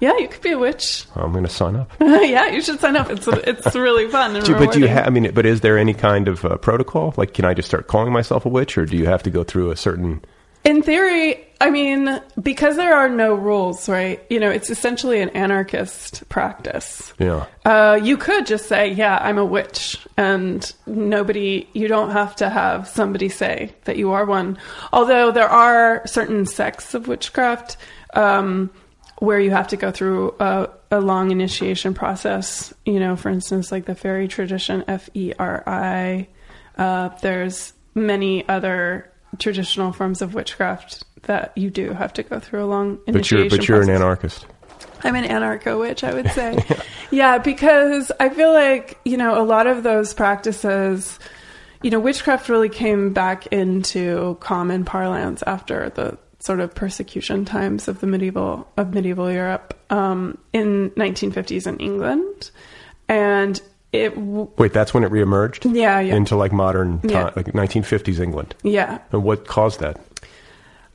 Yeah, 0.00 0.16
you 0.18 0.28
could 0.28 0.42
be 0.42 0.52
a 0.52 0.58
witch. 0.58 1.06
I'm 1.14 1.32
going 1.32 1.44
to 1.44 1.50
sign 1.50 1.76
up. 1.76 1.92
yeah, 2.00 2.48
you 2.48 2.60
should 2.60 2.80
sign 2.80 2.96
up. 2.96 3.10
It's 3.10 3.26
it's 3.28 3.74
really 3.74 4.08
fun. 4.08 4.36
and 4.36 4.44
Do, 4.44 4.54
but 4.54 4.72
do 4.72 4.80
you 4.80 4.88
have? 4.88 5.06
I 5.06 5.10
mean, 5.10 5.32
but 5.32 5.46
is 5.46 5.60
there 5.60 5.78
any 5.78 5.94
kind 5.94 6.28
of 6.28 6.44
uh, 6.44 6.56
protocol? 6.56 7.14
Like, 7.16 7.34
can 7.34 7.44
I 7.44 7.54
just 7.54 7.68
start 7.68 7.86
calling 7.86 8.12
myself 8.12 8.44
a 8.44 8.48
witch, 8.48 8.76
or 8.76 8.86
do 8.86 8.96
you 8.96 9.06
have 9.06 9.22
to 9.22 9.30
go 9.30 9.44
through 9.44 9.70
a 9.70 9.76
certain? 9.76 10.22
In 10.64 10.82
theory, 10.82 11.46
I 11.60 11.68
mean, 11.68 12.20
because 12.40 12.76
there 12.76 12.94
are 12.96 13.08
no 13.08 13.34
rules, 13.34 13.86
right? 13.86 14.24
You 14.30 14.40
know, 14.40 14.50
it's 14.50 14.70
essentially 14.70 15.20
an 15.20 15.28
anarchist 15.30 16.26
practice. 16.30 17.12
Yeah. 17.18 17.44
Uh, 17.66 18.00
you 18.02 18.16
could 18.16 18.46
just 18.46 18.66
say, 18.66 18.90
"Yeah, 18.90 19.18
I'm 19.20 19.38
a 19.38 19.44
witch," 19.44 19.98
and 20.16 20.70
nobody. 20.86 21.68
You 21.72 21.86
don't 21.86 22.10
have 22.10 22.34
to 22.36 22.48
have 22.48 22.88
somebody 22.88 23.28
say 23.28 23.74
that 23.84 23.96
you 23.96 24.12
are 24.12 24.24
one. 24.24 24.58
Although 24.92 25.30
there 25.30 25.48
are 25.48 26.02
certain 26.06 26.46
sects 26.46 26.94
of 26.94 27.08
witchcraft 27.08 27.76
um, 28.14 28.70
where 29.18 29.40
you 29.40 29.50
have 29.50 29.68
to 29.68 29.76
go 29.76 29.90
through 29.90 30.34
a, 30.40 30.68
a 30.90 31.00
long 31.00 31.30
initiation 31.30 31.94
process. 31.94 32.72
You 32.84 33.00
know, 33.00 33.16
for 33.16 33.28
instance, 33.28 33.70
like 33.72 33.84
the 33.84 33.94
Feri 33.94 34.28
tradition, 34.28 34.84
F 34.88 35.08
E 35.14 35.32
R 35.38 35.62
I. 35.66 36.28
Uh, 36.76 37.10
there's 37.22 37.72
many 37.94 38.48
other 38.48 39.10
traditional 39.38 39.92
forms 39.92 40.22
of 40.22 40.34
witchcraft 40.34 41.04
that 41.22 41.56
you 41.56 41.70
do 41.70 41.92
have 41.92 42.12
to 42.14 42.22
go 42.22 42.38
through 42.38 42.64
a 42.64 42.66
long 42.66 42.96
But 43.06 43.16
initiation 43.16 43.48
you're 43.48 43.58
but 43.58 43.68
you're 43.68 43.82
an 43.82 43.90
anarchist. 43.90 44.46
I'm 45.02 45.14
an 45.16 45.24
anarcho 45.24 45.78
witch, 45.78 46.02
I 46.02 46.14
would 46.14 46.30
say. 46.32 46.58
yeah, 47.10 47.38
because 47.38 48.10
I 48.18 48.28
feel 48.30 48.52
like, 48.52 48.98
you 49.04 49.16
know, 49.16 49.40
a 49.40 49.44
lot 49.44 49.66
of 49.66 49.82
those 49.82 50.14
practices, 50.14 51.18
you 51.82 51.90
know, 51.90 52.00
witchcraft 52.00 52.48
really 52.48 52.68
came 52.68 53.12
back 53.12 53.46
into 53.48 54.36
common 54.40 54.84
parlance 54.84 55.42
after 55.46 55.90
the 55.90 56.18
sort 56.44 56.60
of 56.60 56.74
persecution 56.74 57.44
times 57.46 57.88
of 57.88 58.00
the 58.00 58.06
medieval 58.06 58.68
of 58.76 58.92
medieval 58.92 59.30
Europe 59.32 59.72
um, 59.88 60.36
in 60.52 60.90
1950s 60.90 61.66
in 61.66 61.78
England, 61.78 62.50
and 63.08 63.62
it 63.92 64.10
w- 64.14 64.50
Wait, 64.58 64.72
that's 64.74 64.92
when 64.92 65.04
it 65.04 65.10
reemerged. 65.10 65.64
Yeah, 65.74 66.00
yeah. 66.00 66.14
Into 66.14 66.36
like 66.36 66.52
modern 66.52 67.00
time, 67.00 67.10
Yeah. 67.10 67.30
like 67.34 67.46
1950s 67.46 68.20
England. 68.20 68.54
yeah 68.62 68.98
And 69.12 69.24
what 69.24 69.46
caused 69.46 69.80
that? 69.80 69.98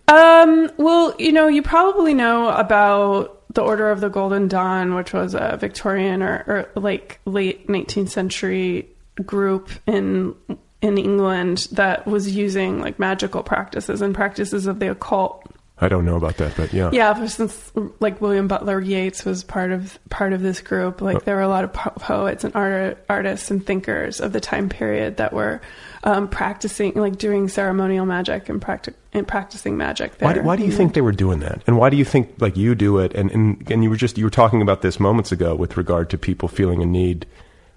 Um, 0.07 0.71
well, 0.77 1.13
you 1.19 1.31
know, 1.31 1.47
you 1.47 1.61
probably 1.61 2.13
know 2.13 2.49
about 2.49 3.41
the 3.53 3.61
Order 3.61 3.89
of 3.91 4.01
the 4.01 4.09
Golden 4.09 4.47
Dawn, 4.47 4.95
which 4.95 5.13
was 5.13 5.33
a 5.35 5.57
Victorian 5.59 6.21
or, 6.21 6.43
or 6.75 6.81
like 6.81 7.19
late 7.25 7.67
19th 7.67 8.09
century 8.09 8.87
group 9.25 9.69
in 9.87 10.35
in 10.81 10.97
England 10.97 11.67
that 11.71 12.07
was 12.07 12.33
using 12.35 12.79
like 12.79 12.99
magical 12.99 13.43
practices 13.43 14.01
and 14.01 14.15
practices 14.15 14.65
of 14.65 14.79
the 14.79 14.91
occult. 14.91 15.43
I 15.81 15.87
don't 15.87 16.03
know 16.03 16.17
about 16.17 16.37
that, 16.37 16.57
but 16.57 16.73
yeah. 16.73 16.89
Yeah, 16.91 17.13
for 17.13 17.23
instance, 17.23 17.71
like 18.01 18.19
William 18.19 18.49
Butler 18.49 18.81
Yeats 18.81 19.23
was 19.23 19.45
part 19.45 19.71
of 19.71 19.97
part 20.09 20.33
of 20.33 20.41
this 20.41 20.59
group. 20.59 21.01
Like 21.01 21.23
there 21.23 21.37
were 21.37 21.41
a 21.41 21.47
lot 21.47 21.63
of 21.63 21.71
po- 21.71 21.91
poets 21.91 22.43
and 22.43 22.53
art, 22.53 23.03
artists 23.07 23.49
and 23.49 23.65
thinkers 23.65 24.19
of 24.19 24.33
the 24.33 24.41
time 24.41 24.67
period 24.67 25.17
that 25.17 25.31
were 25.31 25.61
um, 26.03 26.27
practicing, 26.27 26.95
like 26.95 27.17
doing 27.17 27.47
ceremonial 27.47 28.05
magic 28.05 28.49
and, 28.49 28.61
practic- 28.61 28.95
and 29.13 29.25
practicing 29.25 29.77
magic. 29.77 30.17
There. 30.17 30.27
Why, 30.27 30.33
do- 30.33 30.41
why 30.43 30.55
do 30.57 30.65
you 30.65 30.71
think 30.71 30.95
they 30.95 31.01
were 31.01 31.13
doing 31.13 31.39
that? 31.39 31.61
And 31.65 31.77
why 31.77 31.89
do 31.89 31.95
you 31.95 32.05
think 32.05 32.33
like 32.39 32.57
you 32.57 32.75
do 32.75 32.97
it? 32.99 33.13
And, 33.13 33.31
and 33.31 33.71
and 33.71 33.81
you 33.81 33.89
were 33.89 33.95
just 33.95 34.17
you 34.17 34.25
were 34.25 34.29
talking 34.29 34.61
about 34.61 34.81
this 34.81 34.99
moments 34.99 35.31
ago 35.31 35.55
with 35.55 35.77
regard 35.77 36.09
to 36.09 36.17
people 36.17 36.49
feeling 36.49 36.81
a 36.81 36.85
need, 36.85 37.25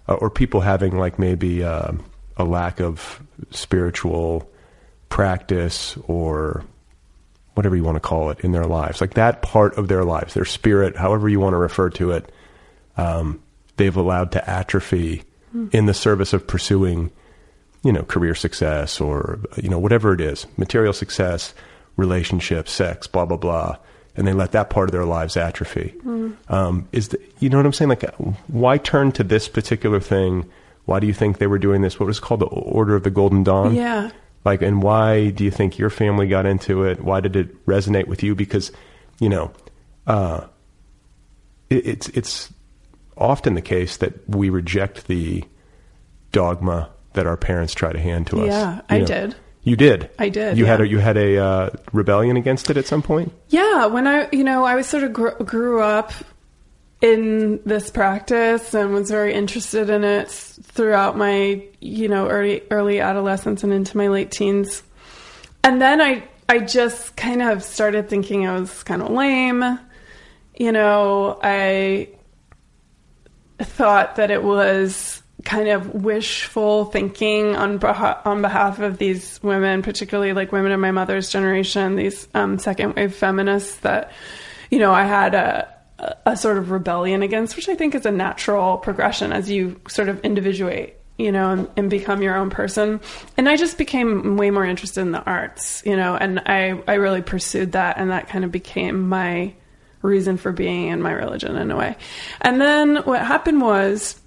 uh, 0.09 0.15
or 0.15 0.29
people 0.29 0.63
having 0.63 0.99
like 0.99 1.21
maybe 1.21 1.63
uh, 1.63 1.93
a 2.37 2.45
lack 2.45 2.81
of 2.81 3.23
spiritual 3.51 4.51
practice 5.09 5.97
or 6.07 6.65
whatever 7.55 7.77
you 7.77 7.85
want 7.85 7.97
to 7.97 8.01
call 8.01 8.31
it 8.31 8.41
in 8.41 8.53
their 8.53 8.65
lives, 8.65 9.01
like 9.01 9.15
that 9.15 9.43
part 9.43 9.77
of 9.77 9.89
their 9.89 10.05
lives, 10.05 10.35
their 10.35 10.45
spirit, 10.45 10.97
however 10.97 11.29
you 11.29 11.39
want 11.39 11.53
to 11.53 11.59
refer 11.59 11.91
to 11.91 12.13
it, 12.13 12.33
um, 12.97 13.43
they've 13.77 13.97
allowed 13.97 14.33
to 14.33 14.51
atrophy 14.51 15.23
in 15.71 15.85
the 15.85 15.93
service 15.93 16.33
of 16.33 16.47
pursuing 16.47 17.11
you 17.85 17.93
know, 17.93 18.03
career 18.05 18.35
success 18.35 19.01
or, 19.01 19.41
you 19.57 19.69
know, 19.69 19.79
whatever 19.79 20.15
it 20.15 20.21
is, 20.21 20.47
material 20.57 20.93
success, 20.93 21.53
relationships, 21.97 22.71
sex, 22.71 23.07
blah, 23.07 23.25
blah, 23.25 23.37
blah. 23.37 23.77
And 24.15 24.27
they 24.27 24.33
let 24.33 24.53
that 24.53 24.71
part 24.71 24.89
of 24.89 24.93
their 24.93 25.05
lives 25.05 25.37
atrophy. 25.37 25.95
Um, 26.49 26.89
is 26.93 27.09
the, 27.09 27.21
you 27.41 27.49
know 27.49 27.57
what 27.57 27.67
I'm 27.67 27.73
saying? 27.73 27.89
Like, 27.89 28.05
why 28.47 28.79
turn 28.79 29.11
to 29.13 29.25
this 29.25 29.49
particular 29.49 30.01
thing? 30.01 30.49
Why 30.85 31.01
do 31.01 31.07
you 31.07 31.15
think 31.15 31.39
they 31.39 31.47
were 31.47 31.59
doing 31.59 31.83
this? 31.83 31.99
What 32.01 32.07
was 32.07 32.19
called? 32.21 32.41
The 32.41 32.47
Order 32.47 32.97
of 32.97 33.03
the 33.05 33.11
Golden 33.11 33.45
Dawn? 33.45 33.75
Yeah. 33.75 34.11
Like, 34.45 34.63
and 34.63 34.83
why 34.83 35.31
do 35.31 35.45
you 35.45 35.51
think 35.53 35.79
your 35.79 35.91
family 35.91 36.27
got 36.27 36.47
into 36.47 36.83
it? 36.85 37.01
Why 37.01 37.21
did 37.21 37.37
it 37.37 37.65
resonate 37.67 38.09
with 38.09 38.23
you? 38.25 38.35
Because, 38.35 38.73
you 39.21 39.29
know, 39.29 39.53
uh, 40.07 40.47
it, 41.71 41.87
it's, 41.87 42.09
it's 42.09 42.53
often 43.17 43.55
the 43.55 43.63
case 43.63 43.99
that 43.99 44.29
we 44.29 44.51
reject 44.51 45.07
the 45.07 45.45
dogma 46.33 46.91
that 47.13 47.27
our 47.27 47.37
parents 47.37 47.75
try 47.75 47.93
to 47.93 48.01
hand 48.01 48.27
to 48.29 48.41
us. 48.43 48.47
Yeah, 48.49 48.75
You 48.77 48.83
I 48.89 48.99
know. 49.01 49.07
did. 49.07 49.37
You 49.65 49.77
did. 49.77 50.11
I 50.19 50.29
did, 50.29 50.59
You 50.59 50.65
had 50.65 50.81
a 50.81 50.89
you 50.89 50.99
had 50.99 51.17
a 51.17 51.39
uh, 51.39 51.71
rebellion 51.93 52.37
against 52.37 52.69
it 52.69 52.77
at 52.77 52.87
some 52.87 53.01
point. 53.01 53.33
Yeah, 53.49 53.87
when 53.87 54.09
I, 54.09 54.29
you 54.33 54.43
know, 54.43 54.65
I 54.65 54.75
was 54.75 54.89
sort 54.89 55.05
of 55.05 55.13
gr- 55.13 55.41
grew 55.45 55.81
up 55.81 56.13
in 57.03 57.61
this 57.67 57.91
practice 57.91 58.75
and 58.75 58.95
was 58.95 59.11
very 59.11 59.35
interested 59.35 59.91
in 59.91 60.05
it 60.05 60.31
throughout 60.31 61.19
my, 61.19 61.63
you 61.81 62.09
know, 62.09 62.29
early 62.29 62.63
early 62.71 63.01
adolescence 63.01 63.65
and 63.65 63.73
into 63.73 63.97
my 63.97 64.07
late 64.07 64.31
teens. 64.31 64.85
And 65.65 65.83
then 65.83 66.01
I 66.01 66.23
I 66.49 66.61
just 66.61 67.17
kind 67.17 67.43
of 67.43 67.63
started 67.65 68.09
thinking 68.09 68.47
I 68.47 68.59
was 68.59 68.85
kind 68.85 69.03
of 69.03 69.11
lame. 69.11 69.79
You 70.57 70.71
know, 70.71 71.41
I 71.43 72.11
thought 73.59 74.17
that 74.17 74.31
it 74.31 74.45
was 74.45 75.23
kind 75.45 75.69
of 75.69 75.93
wishful 75.93 76.85
thinking 76.85 77.57
on 77.57 77.79
beha- 77.79 78.21
on 78.25 78.43
behalf 78.43 78.79
of 78.79 78.99
these 78.99 79.43
women, 79.43 79.83
particularly 79.83 80.35
like 80.35 80.53
women 80.53 80.71
of 80.71 80.79
my 80.79 80.93
mother's 80.93 81.31
generation, 81.31 81.97
these 81.97 82.29
um, 82.35 82.61
second 82.61 82.95
wave 82.95 83.13
feminists 83.13 83.77
that 83.79 84.13
you 84.71 84.79
know 84.79 84.93
I 84.93 85.03
had 85.03 85.35
a 85.35 85.72
a 86.27 86.37
sort 86.37 86.59
of 86.59 86.71
rebellion 86.71 87.23
against, 87.23 87.57
which 87.57 87.69
I 87.69 87.75
think 87.75 87.95
is 87.95 88.07
a 88.07 88.11
natural 88.11 88.79
progression 88.79 89.33
as 89.33 89.51
you 89.51 89.81
sort 89.89 90.09
of 90.09 90.21
individuate, 90.21 91.01
you 91.19 91.31
know, 91.31 91.51
and, 91.51 91.69
and 91.77 91.91
become 91.91 92.23
your 92.23 92.37
own 92.37 92.51
person. 92.51 93.01
And 93.37 93.49
I 93.49 93.57
just 93.57 93.79
became 93.79 94.37
way 94.37 94.51
more 94.51 94.65
interested 94.65 95.01
in 95.01 95.13
the 95.13 95.23
arts, 95.23 95.83
you 95.87 95.97
know, 95.97 96.17
and 96.17 96.41
I 96.41 96.83
I 96.89 96.95
really 96.95 97.23
pursued 97.23 97.73
that, 97.73 97.99
and 97.99 98.11
that 98.11 98.29
kind 98.29 98.45
of 98.45 98.53
became 98.53 99.09
my 99.09 99.55
reason 100.03 100.37
for 100.37 100.53
being 100.53 100.89
in 100.89 101.01
my 101.01 101.13
religion 101.13 101.57
in 101.57 101.71
a 101.71 101.77
way. 101.77 101.97
And 102.41 102.61
then 102.61 102.97
what 102.97 103.25
happened 103.25 103.61
was 103.61 104.21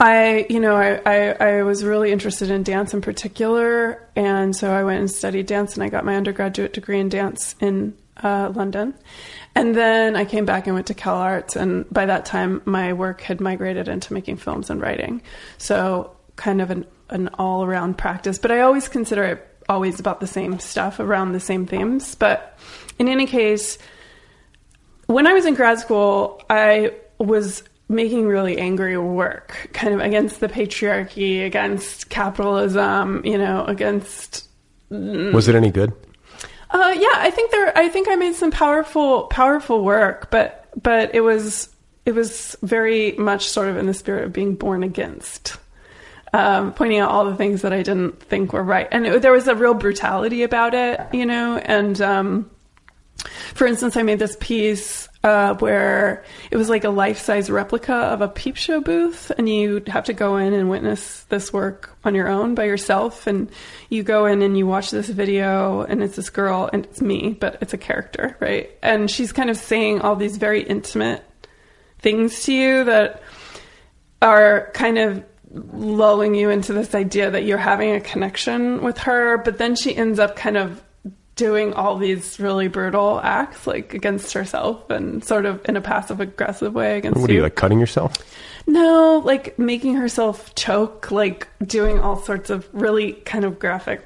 I, 0.00 0.46
you 0.48 0.60
know, 0.60 0.76
I, 0.76 1.00
I, 1.04 1.30
I 1.32 1.62
was 1.62 1.84
really 1.84 2.12
interested 2.12 2.50
in 2.50 2.62
dance 2.62 2.94
in 2.94 3.00
particular. 3.00 4.06
And 4.16 4.54
so 4.54 4.70
I 4.70 4.84
went 4.84 5.00
and 5.00 5.10
studied 5.10 5.46
dance 5.46 5.74
and 5.74 5.82
I 5.82 5.88
got 5.88 6.04
my 6.04 6.16
undergraduate 6.16 6.72
degree 6.72 7.00
in 7.00 7.08
dance 7.08 7.54
in 7.60 7.96
uh, 8.22 8.52
London. 8.54 8.94
And 9.58 9.74
then 9.74 10.14
I 10.14 10.24
came 10.24 10.44
back 10.44 10.68
and 10.68 10.74
went 10.76 10.86
to 10.86 10.94
Cal 10.94 11.16
Arts. 11.16 11.56
And 11.56 11.84
by 11.90 12.06
that 12.06 12.24
time, 12.24 12.62
my 12.64 12.92
work 12.92 13.22
had 13.22 13.40
migrated 13.40 13.88
into 13.88 14.12
making 14.12 14.36
films 14.36 14.70
and 14.70 14.80
writing. 14.80 15.20
So 15.58 16.16
kind 16.36 16.60
of 16.60 16.70
an, 16.70 16.86
an 17.10 17.26
all 17.40 17.64
around 17.64 17.98
practice. 17.98 18.38
But 18.38 18.52
I 18.52 18.60
always 18.60 18.88
consider 18.88 19.24
it 19.24 19.64
always 19.68 19.98
about 19.98 20.20
the 20.20 20.28
same 20.28 20.60
stuff, 20.60 21.00
around 21.00 21.32
the 21.32 21.40
same 21.40 21.66
themes. 21.66 22.14
But 22.14 22.56
in 23.00 23.08
any 23.08 23.26
case, 23.26 23.78
when 25.06 25.26
I 25.26 25.32
was 25.32 25.44
in 25.44 25.54
grad 25.54 25.80
school, 25.80 26.40
I 26.48 26.92
was 27.18 27.64
making 27.88 28.28
really 28.28 28.58
angry 28.58 28.96
work, 28.96 29.70
kind 29.72 29.92
of 29.92 29.98
against 29.98 30.38
the 30.38 30.48
patriarchy, 30.48 31.44
against 31.44 32.10
capitalism, 32.10 33.26
you 33.26 33.36
know, 33.36 33.64
against. 33.64 34.46
Was 34.90 35.48
it 35.48 35.56
any 35.56 35.72
good? 35.72 35.92
Uh, 36.70 36.94
yeah, 36.98 37.14
I 37.14 37.30
think 37.30 37.50
there. 37.50 37.76
I 37.76 37.88
think 37.88 38.08
I 38.08 38.16
made 38.16 38.34
some 38.34 38.50
powerful, 38.50 39.24
powerful 39.24 39.84
work, 39.84 40.30
but 40.30 40.68
but 40.80 41.14
it 41.14 41.20
was 41.20 41.68
it 42.04 42.14
was 42.14 42.56
very 42.62 43.12
much 43.12 43.48
sort 43.48 43.68
of 43.68 43.76
in 43.76 43.86
the 43.86 43.94
spirit 43.94 44.24
of 44.24 44.32
being 44.32 44.54
born 44.54 44.82
against. 44.82 45.56
Um, 46.34 46.74
pointing 46.74 46.98
out 46.98 47.10
all 47.10 47.24
the 47.24 47.36
things 47.36 47.62
that 47.62 47.72
I 47.72 47.82
didn't 47.82 48.20
think 48.20 48.52
were 48.52 48.62
right, 48.62 48.86
and 48.92 49.06
it, 49.06 49.22
there 49.22 49.32
was 49.32 49.48
a 49.48 49.54
real 49.54 49.72
brutality 49.72 50.42
about 50.42 50.74
it, 50.74 51.00
you 51.14 51.24
know. 51.24 51.56
And 51.56 51.98
um, 52.02 52.50
for 53.54 53.66
instance, 53.66 53.96
I 53.96 54.02
made 54.02 54.18
this 54.18 54.36
piece 54.38 55.07
uh, 55.24 55.54
where 55.54 56.24
it 56.50 56.56
was 56.56 56.68
like 56.68 56.84
a 56.84 56.90
life 56.90 57.18
size 57.18 57.50
replica 57.50 57.92
of 57.92 58.20
a 58.20 58.28
peep 58.28 58.56
show 58.56 58.80
booth, 58.80 59.32
and 59.36 59.48
you 59.48 59.82
have 59.88 60.04
to 60.04 60.12
go 60.12 60.36
in 60.36 60.52
and 60.52 60.70
witness 60.70 61.24
this 61.24 61.52
work 61.52 61.96
on 62.04 62.14
your 62.14 62.28
own 62.28 62.54
by 62.54 62.64
yourself. 62.64 63.26
And 63.26 63.50
you 63.88 64.02
go 64.02 64.26
in 64.26 64.42
and 64.42 64.56
you 64.56 64.66
watch 64.66 64.90
this 64.90 65.08
video, 65.08 65.82
and 65.82 66.02
it's 66.02 66.16
this 66.16 66.30
girl, 66.30 66.70
and 66.72 66.84
it's 66.84 67.00
me, 67.00 67.36
but 67.38 67.58
it's 67.60 67.74
a 67.74 67.78
character, 67.78 68.36
right? 68.40 68.70
And 68.82 69.10
she's 69.10 69.32
kind 69.32 69.50
of 69.50 69.56
saying 69.56 70.00
all 70.00 70.14
these 70.14 70.36
very 70.36 70.62
intimate 70.62 71.24
things 71.98 72.44
to 72.44 72.52
you 72.52 72.84
that 72.84 73.22
are 74.22 74.70
kind 74.74 74.98
of 74.98 75.24
lulling 75.50 76.34
you 76.34 76.50
into 76.50 76.72
this 76.72 76.94
idea 76.94 77.30
that 77.30 77.44
you're 77.44 77.58
having 77.58 77.92
a 77.92 78.00
connection 78.00 78.82
with 78.82 78.98
her, 78.98 79.38
but 79.38 79.58
then 79.58 79.74
she 79.74 79.96
ends 79.96 80.18
up 80.18 80.36
kind 80.36 80.56
of 80.56 80.82
doing 81.38 81.72
all 81.72 81.96
these 81.96 82.38
really 82.40 82.66
brutal 82.68 83.20
acts 83.22 83.64
like 83.66 83.94
against 83.94 84.32
herself 84.32 84.90
and 84.90 85.24
sort 85.24 85.46
of 85.46 85.60
in 85.68 85.76
a 85.76 85.80
passive 85.80 86.20
aggressive 86.20 86.74
way 86.74 86.98
against 86.98 87.20
What 87.20 87.30
are 87.30 87.32
you 87.32 87.42
like 87.42 87.54
cutting 87.54 87.78
yourself? 87.80 88.12
no, 88.66 89.22
like 89.24 89.58
making 89.58 89.94
herself 89.94 90.54
choke, 90.56 91.10
like 91.10 91.48
doing 91.64 92.00
all 92.00 92.16
sorts 92.16 92.50
of 92.50 92.68
really 92.72 93.12
kind 93.12 93.44
of 93.46 93.58
graphic 93.58 94.04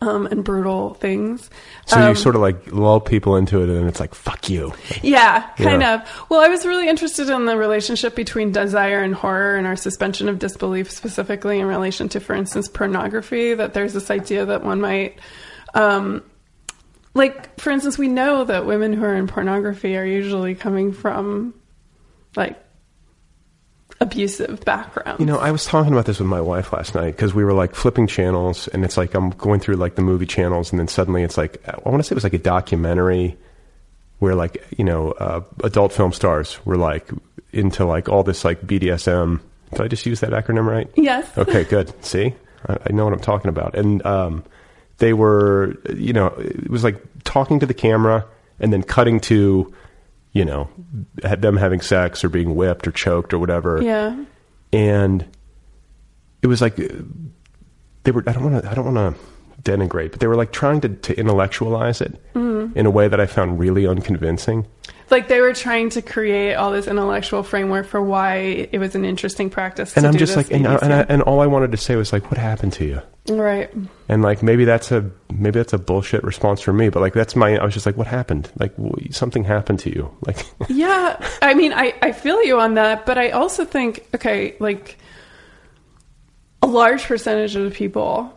um, 0.00 0.26
and 0.26 0.42
brutal 0.42 0.94
things. 0.94 1.48
So 1.86 1.96
Um, 2.00 2.08
you 2.08 2.14
sort 2.16 2.34
of 2.34 2.40
like 2.42 2.72
lull 2.72 2.98
people 3.00 3.36
into 3.36 3.60
it, 3.60 3.68
and 3.68 3.76
then 3.78 3.86
it's 3.86 4.00
like 4.00 4.14
fuck 4.14 4.50
you. 4.50 4.74
Yeah, 5.00 5.42
kind 5.56 5.80
Yeah. 5.80 5.94
of. 6.02 6.26
Well, 6.28 6.40
I 6.40 6.48
was 6.48 6.66
really 6.66 6.88
interested 6.88 7.30
in 7.30 7.44
the 7.46 7.56
relationship 7.56 8.16
between 8.16 8.50
desire 8.50 8.98
and 9.00 9.14
horror 9.14 9.54
and 9.54 9.64
our 9.66 9.76
suspension 9.76 10.28
of 10.28 10.40
disbelief, 10.40 10.90
specifically 10.90 11.60
in 11.60 11.66
relation 11.66 12.08
to, 12.10 12.20
for 12.20 12.34
instance, 12.34 12.66
pornography. 12.68 13.54
That 13.54 13.74
there's 13.74 13.92
this 13.92 14.10
idea 14.10 14.44
that 14.46 14.64
one 14.64 14.80
might. 14.80 15.18
Um, 15.74 16.22
like, 17.14 17.58
for 17.60 17.70
instance, 17.70 17.98
we 17.98 18.08
know 18.08 18.44
that 18.44 18.66
women 18.66 18.92
who 18.92 19.04
are 19.04 19.14
in 19.14 19.26
pornography 19.26 19.96
are 19.96 20.04
usually 20.04 20.54
coming 20.54 20.92
from, 20.92 21.54
like, 22.36 22.58
abusive 24.00 24.64
backgrounds. 24.64 25.20
You 25.20 25.26
know, 25.26 25.38
I 25.38 25.50
was 25.50 25.64
talking 25.64 25.92
about 25.92 26.06
this 26.06 26.18
with 26.18 26.28
my 26.28 26.40
wife 26.40 26.72
last 26.72 26.94
night 26.94 27.12
because 27.12 27.32
we 27.34 27.44
were 27.44 27.52
like 27.52 27.74
flipping 27.74 28.06
channels, 28.06 28.68
and 28.68 28.84
it's 28.84 28.96
like 28.96 29.14
I'm 29.14 29.30
going 29.30 29.60
through 29.60 29.76
like 29.76 29.94
the 29.94 30.02
movie 30.02 30.26
channels, 30.26 30.72
and 30.72 30.78
then 30.78 30.88
suddenly 30.88 31.22
it's 31.22 31.38
like 31.38 31.66
I 31.66 31.88
want 31.88 32.02
to 32.02 32.02
say 32.02 32.12
it 32.12 32.16
was 32.16 32.24
like 32.24 32.34
a 32.34 32.38
documentary 32.38 33.36
where 34.18 34.34
like 34.34 34.64
you 34.76 34.84
know 34.84 35.12
uh, 35.12 35.40
adult 35.64 35.92
film 35.92 36.12
stars 36.12 36.64
were 36.66 36.76
like 36.76 37.08
into 37.52 37.84
like 37.84 38.08
all 38.08 38.22
this 38.22 38.44
like 38.44 38.60
BDSM. 38.62 39.40
Did 39.70 39.80
I 39.80 39.88
just 39.88 40.04
use 40.04 40.20
that 40.20 40.30
acronym 40.30 40.66
right? 40.66 40.90
Yes. 40.96 41.26
Okay, 41.38 41.64
good. 41.64 41.92
See, 42.04 42.34
I, 42.68 42.78
I 42.86 42.92
know 42.92 43.04
what 43.04 43.14
I'm 43.14 43.20
talking 43.20 43.48
about. 43.48 43.74
And 43.74 44.04
um, 44.04 44.44
they 45.02 45.12
were, 45.12 45.74
you 45.94 46.12
know, 46.12 46.28
it 46.38 46.70
was 46.70 46.84
like 46.84 47.02
talking 47.24 47.58
to 47.58 47.66
the 47.66 47.74
camera 47.74 48.24
and 48.60 48.72
then 48.72 48.82
cutting 48.84 49.18
to, 49.20 49.74
you 50.32 50.44
know, 50.44 50.68
had 51.24 51.42
them 51.42 51.56
having 51.56 51.80
sex 51.80 52.22
or 52.22 52.28
being 52.28 52.54
whipped 52.54 52.86
or 52.86 52.92
choked 52.92 53.34
or 53.34 53.38
whatever 53.40 53.82
Yeah. 53.82 54.14
and 54.72 55.26
it 56.40 56.46
was 56.46 56.60
like 56.62 56.76
they 58.04 58.10
were 58.12 58.22
i 58.28 58.32
don't 58.32 58.44
want 58.44 58.62
to 58.62 58.70
i 58.70 58.74
don't 58.74 58.94
want 58.94 59.16
to 59.16 59.70
denigrate 59.70 60.10
but 60.12 60.20
they 60.20 60.26
were 60.26 60.36
like 60.36 60.52
trying 60.52 60.80
to, 60.80 60.88
to 60.88 61.18
intellectualize 61.18 62.00
it 62.00 62.14
Mhm. 62.34 62.74
in 62.76 62.86
a 62.86 62.90
way 62.90 63.06
that 63.08 63.20
i 63.20 63.26
found 63.26 63.58
really 63.60 63.86
unconvincing 63.86 64.66
Like 65.12 65.28
they 65.28 65.42
were 65.42 65.52
trying 65.52 65.90
to 65.90 66.00
create 66.00 66.54
all 66.54 66.72
this 66.72 66.86
intellectual 66.86 67.42
framework 67.42 67.86
for 67.86 68.00
why 68.00 68.36
it 68.72 68.78
was 68.78 68.94
an 68.94 69.04
interesting 69.04 69.50
practice. 69.50 69.94
and 69.94 70.04
to 70.04 70.08
i'm 70.08 70.12
do 70.14 70.18
just 70.20 70.34
this 70.34 70.48
like 70.48 70.56
and, 70.56 70.66
I, 70.66 70.76
and, 70.76 70.92
I, 70.94 71.00
and 71.02 71.22
all 71.22 71.40
i 71.40 71.46
wanted 71.46 71.70
to 71.72 71.76
say 71.76 71.96
was 71.96 72.14
like 72.14 72.30
what 72.30 72.38
happened 72.38 72.72
to 72.74 72.86
you? 72.86 73.02
Right. 73.28 73.70
and 74.08 74.22
like 74.22 74.42
maybe 74.42 74.64
that's 74.64 74.90
a 74.90 75.10
maybe 75.30 75.58
that's 75.60 75.74
a 75.74 75.78
bullshit 75.78 76.24
response 76.24 76.62
from 76.62 76.78
me 76.78 76.88
but 76.88 77.00
like 77.00 77.12
that's 77.12 77.36
my 77.36 77.58
i 77.58 77.62
was 77.64 77.74
just 77.74 77.84
like 77.84 77.98
what 77.98 78.06
happened? 78.06 78.50
Like 78.58 78.74
something 79.10 79.44
happened 79.44 79.80
to 79.80 79.90
you. 79.90 80.10
Like 80.26 80.46
yeah. 80.70 81.22
I 81.42 81.52
mean 81.52 81.74
I, 81.74 81.94
I 82.00 82.12
feel 82.12 82.42
you 82.42 82.58
on 82.58 82.74
that 82.74 83.04
but 83.04 83.18
i 83.18 83.30
also 83.30 83.66
think 83.66 84.08
okay 84.14 84.56
like 84.60 84.96
a 86.62 86.66
large 86.66 87.04
percentage 87.04 87.54
of 87.54 87.64
the 87.64 87.70
people 87.70 88.32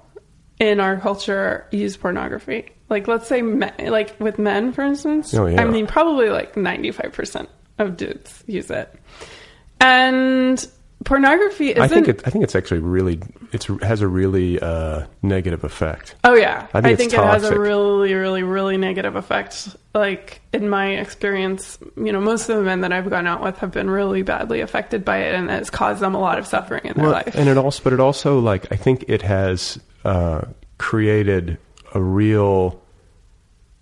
in 0.59 0.81
our 0.81 0.97
culture 0.97 1.67
use 1.71 1.95
pornography 1.95 2.74
like 2.89 3.07
let's 3.07 3.27
say 3.27 3.41
men, 3.41 3.73
like 3.87 4.19
with 4.19 4.37
men 4.39 4.71
for 4.71 4.83
instance 4.83 5.33
Oh, 5.33 5.45
yeah. 5.47 5.61
i 5.61 5.65
mean 5.65 5.87
probably 5.87 6.29
like 6.29 6.55
95% 6.55 7.47
of 7.79 7.97
dudes 7.97 8.43
use 8.47 8.69
it 8.71 8.93
and 9.81 10.65
pornography 11.03 11.69
isn't 11.71 11.81
i 11.81 11.87
think 11.87 12.07
it 12.07 12.21
i 12.25 12.29
think 12.29 12.43
it's 12.43 12.55
actually 12.55 12.79
really 12.79 13.19
it's 13.51 13.67
has 13.81 14.01
a 14.01 14.07
really 14.07 14.59
uh 14.59 15.05
negative 15.21 15.63
effect 15.63 16.15
Oh 16.23 16.33
yeah, 16.35 16.67
I 16.73 16.81
think 16.81 16.99
it's 16.99 17.13
it 17.13 17.19
has 17.19 17.43
a 17.43 17.57
really, 17.57 18.13
really, 18.15 18.41
really 18.43 18.75
negative 18.77 19.15
effect. 19.15 19.77
Like 19.93 20.41
in 20.51 20.67
my 20.67 20.87
experience, 20.95 21.77
you 21.95 22.11
know, 22.11 22.19
most 22.19 22.49
of 22.49 22.57
the 22.57 22.63
men 22.63 22.81
that 22.81 22.91
I've 22.91 23.09
gone 23.09 23.27
out 23.27 23.41
with 23.43 23.57
have 23.59 23.71
been 23.71 23.89
really 23.89 24.23
badly 24.23 24.59
affected 24.61 25.05
by 25.05 25.19
it, 25.19 25.35
and 25.35 25.49
it's 25.51 25.69
caused 25.69 26.01
them 26.01 26.15
a 26.15 26.19
lot 26.19 26.39
of 26.39 26.47
suffering 26.47 26.81
in 26.85 26.93
their 26.95 27.03
Well, 27.03 27.13
life. 27.13 27.35
And 27.35 27.47
it 27.47 27.57
also, 27.57 27.81
but 27.83 27.93
it 27.93 27.99
also 27.99 28.39
like 28.39 28.69
I 28.71 28.75
think 28.75 29.05
it 29.07 29.21
has 29.21 29.79
uh, 30.03 30.41
created 30.79 31.59
a 31.95 32.01
real 32.01 32.79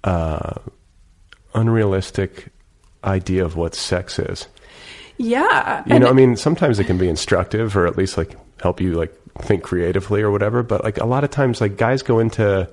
uh, 0.05 0.53
unrealistic 1.53 2.47
idea 3.03 3.43
of 3.45 3.55
what 3.55 3.75
sex 3.75 4.19
is. 4.19 4.47
yeah, 5.17 5.83
You 5.85 5.99
know, 5.99 6.07
I 6.07 6.13
mean, 6.13 6.35
sometimes 6.35 6.79
it 6.79 6.85
can 6.85 6.97
be 6.97 7.07
instructive 7.09 7.75
or 7.77 7.85
at 7.87 7.97
least 7.97 8.17
like 8.17 8.35
help 8.61 8.79
you 8.81 8.93
like 8.93 9.13
think 9.41 9.63
creatively 9.63 10.21
or 10.21 10.31
whatever. 10.31 10.63
But 10.63 10.83
like 10.83 10.97
a 10.97 11.05
lot 11.05 11.23
of 11.23 11.29
times, 11.31 11.59
like 11.61 11.77
guys 11.77 12.01
go 12.01 12.19
into 12.19 12.69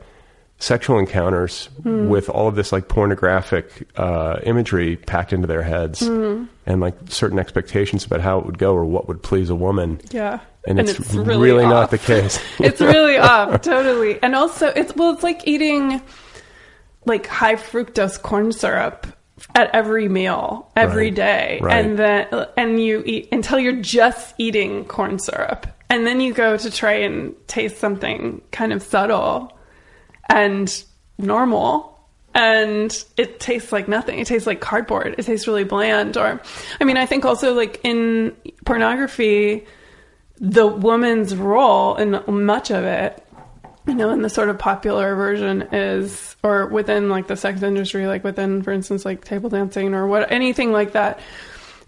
sexual 0.59 0.99
encounters 0.99 1.69
Hmm. 1.83 2.09
with 2.11 2.29
all 2.29 2.47
of 2.49 2.55
this 2.55 2.71
like 2.71 2.87
pornographic 2.89 3.89
uh, 3.97 4.41
imagery 4.43 4.97
packed 4.97 5.33
into 5.33 5.47
their 5.47 5.63
heads 5.63 6.01
Hmm. 6.07 6.45
and 6.67 6.81
like 6.81 6.95
certain 7.09 7.39
expectations 7.39 8.05
about 8.05 8.21
how 8.21 8.39
it 8.39 8.47
would 8.47 8.59
go 8.59 8.75
or 8.75 8.85
what 8.85 9.09
would 9.09 9.23
please 9.23 9.49
a 9.51 9.55
woman. 9.55 10.01
Yeah. 10.11 10.41
And, 10.67 10.79
And 10.79 10.89
it's, 10.89 10.99
it's 11.01 11.15
really, 11.15 11.51
really 11.53 11.65
not 11.67 11.91
the 11.91 11.99
case. 11.99 12.39
it's 12.61 12.81
really 12.81 13.17
off, 13.17 13.63
totally. 13.63 14.23
And 14.23 14.35
also, 14.35 14.67
it's 14.69 14.95
well, 14.95 15.13
it's 15.15 15.23
like 15.23 15.47
eating 15.49 16.03
like 17.07 17.27
high 17.27 17.55
fructose 17.57 18.21
corn 18.21 18.53
syrup 18.53 19.07
at 19.55 19.75
every 19.75 20.07
meal 20.09 20.71
every 20.77 21.07
Right. 21.07 21.15
day, 21.15 21.59
Right. 21.63 21.83
and 21.85 21.99
then 21.99 22.47
and 22.59 22.79
you 22.83 23.03
eat 23.07 23.29
until 23.33 23.59
you're 23.59 23.81
just 23.81 24.35
eating 24.37 24.85
corn 24.85 25.19
syrup, 25.19 25.67
and 25.89 26.07
then 26.07 26.21
you 26.21 26.35
go 26.35 26.59
to 26.59 26.71
try 26.71 26.93
and 26.93 27.35
taste 27.47 27.79
something 27.79 28.43
kind 28.53 28.73
of 28.75 28.83
subtle 28.83 29.57
and 30.29 30.85
normal. 31.17 31.89
And 32.33 32.97
it 33.17 33.41
tastes 33.41 33.73
like 33.73 33.89
nothing. 33.89 34.21
It 34.21 34.27
tastes 34.29 34.47
like 34.47 34.61
cardboard. 34.61 35.17
It 35.19 35.25
tastes 35.25 35.49
really 35.49 35.65
bland. 35.65 36.17
Or, 36.17 36.41
I 36.81 36.85
mean, 36.85 36.97
I 36.97 37.05
think 37.05 37.25
also 37.25 37.55
like 37.55 37.81
in 37.83 38.37
pornography, 38.65 39.67
the 40.41 40.67
woman's 40.67 41.37
role 41.37 41.97
in 41.97 42.19
much 42.27 42.71
of 42.71 42.83
it, 42.85 43.23
you 43.87 43.95
know, 43.95 44.11
in 44.11 44.23
the 44.23 44.31
sort 44.31 44.49
of 44.49 44.59
popular 44.59 45.15
version 45.15 45.63
is, 45.73 46.35
or 46.43 46.67
within 46.67 47.11
like 47.11 47.27
the 47.27 47.37
sex 47.37 47.63
industry, 47.63 48.07
like 48.07 48.25
within, 48.25 48.63
for 48.63 48.73
instance, 48.73 49.05
like 49.05 49.25
table 49.25 49.51
dancing 49.51 49.95
or 49.95 50.07
what, 50.07 50.33
anything 50.33 50.73
like 50.73 50.93
that. 50.93 51.21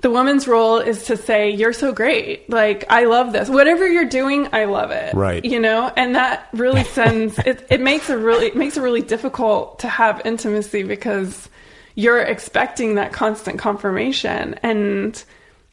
The 0.02 0.10
woman's 0.10 0.48
role 0.48 0.78
is 0.78 1.04
to 1.04 1.16
say, 1.16 1.50
"You're 1.50 1.72
so 1.72 1.92
great. 1.92 2.50
Like 2.50 2.84
I 2.90 3.04
love 3.04 3.32
this. 3.32 3.48
Whatever 3.48 3.86
you're 3.86 4.08
doing, 4.08 4.48
I 4.52 4.64
love 4.64 4.90
it." 4.90 5.14
Right. 5.14 5.44
You 5.44 5.60
know, 5.60 5.92
and 5.96 6.16
that 6.16 6.48
really 6.52 6.82
sends 6.82 7.38
it. 7.38 7.64
It 7.70 7.80
makes 7.80 8.10
a 8.10 8.18
really 8.18 8.46
it 8.46 8.56
makes 8.56 8.76
it 8.76 8.80
really 8.80 9.02
difficult 9.02 9.78
to 9.78 9.88
have 9.88 10.20
intimacy 10.24 10.82
because 10.82 11.48
you're 11.94 12.20
expecting 12.20 12.96
that 12.96 13.12
constant 13.12 13.60
confirmation, 13.60 14.56
and 14.64 15.22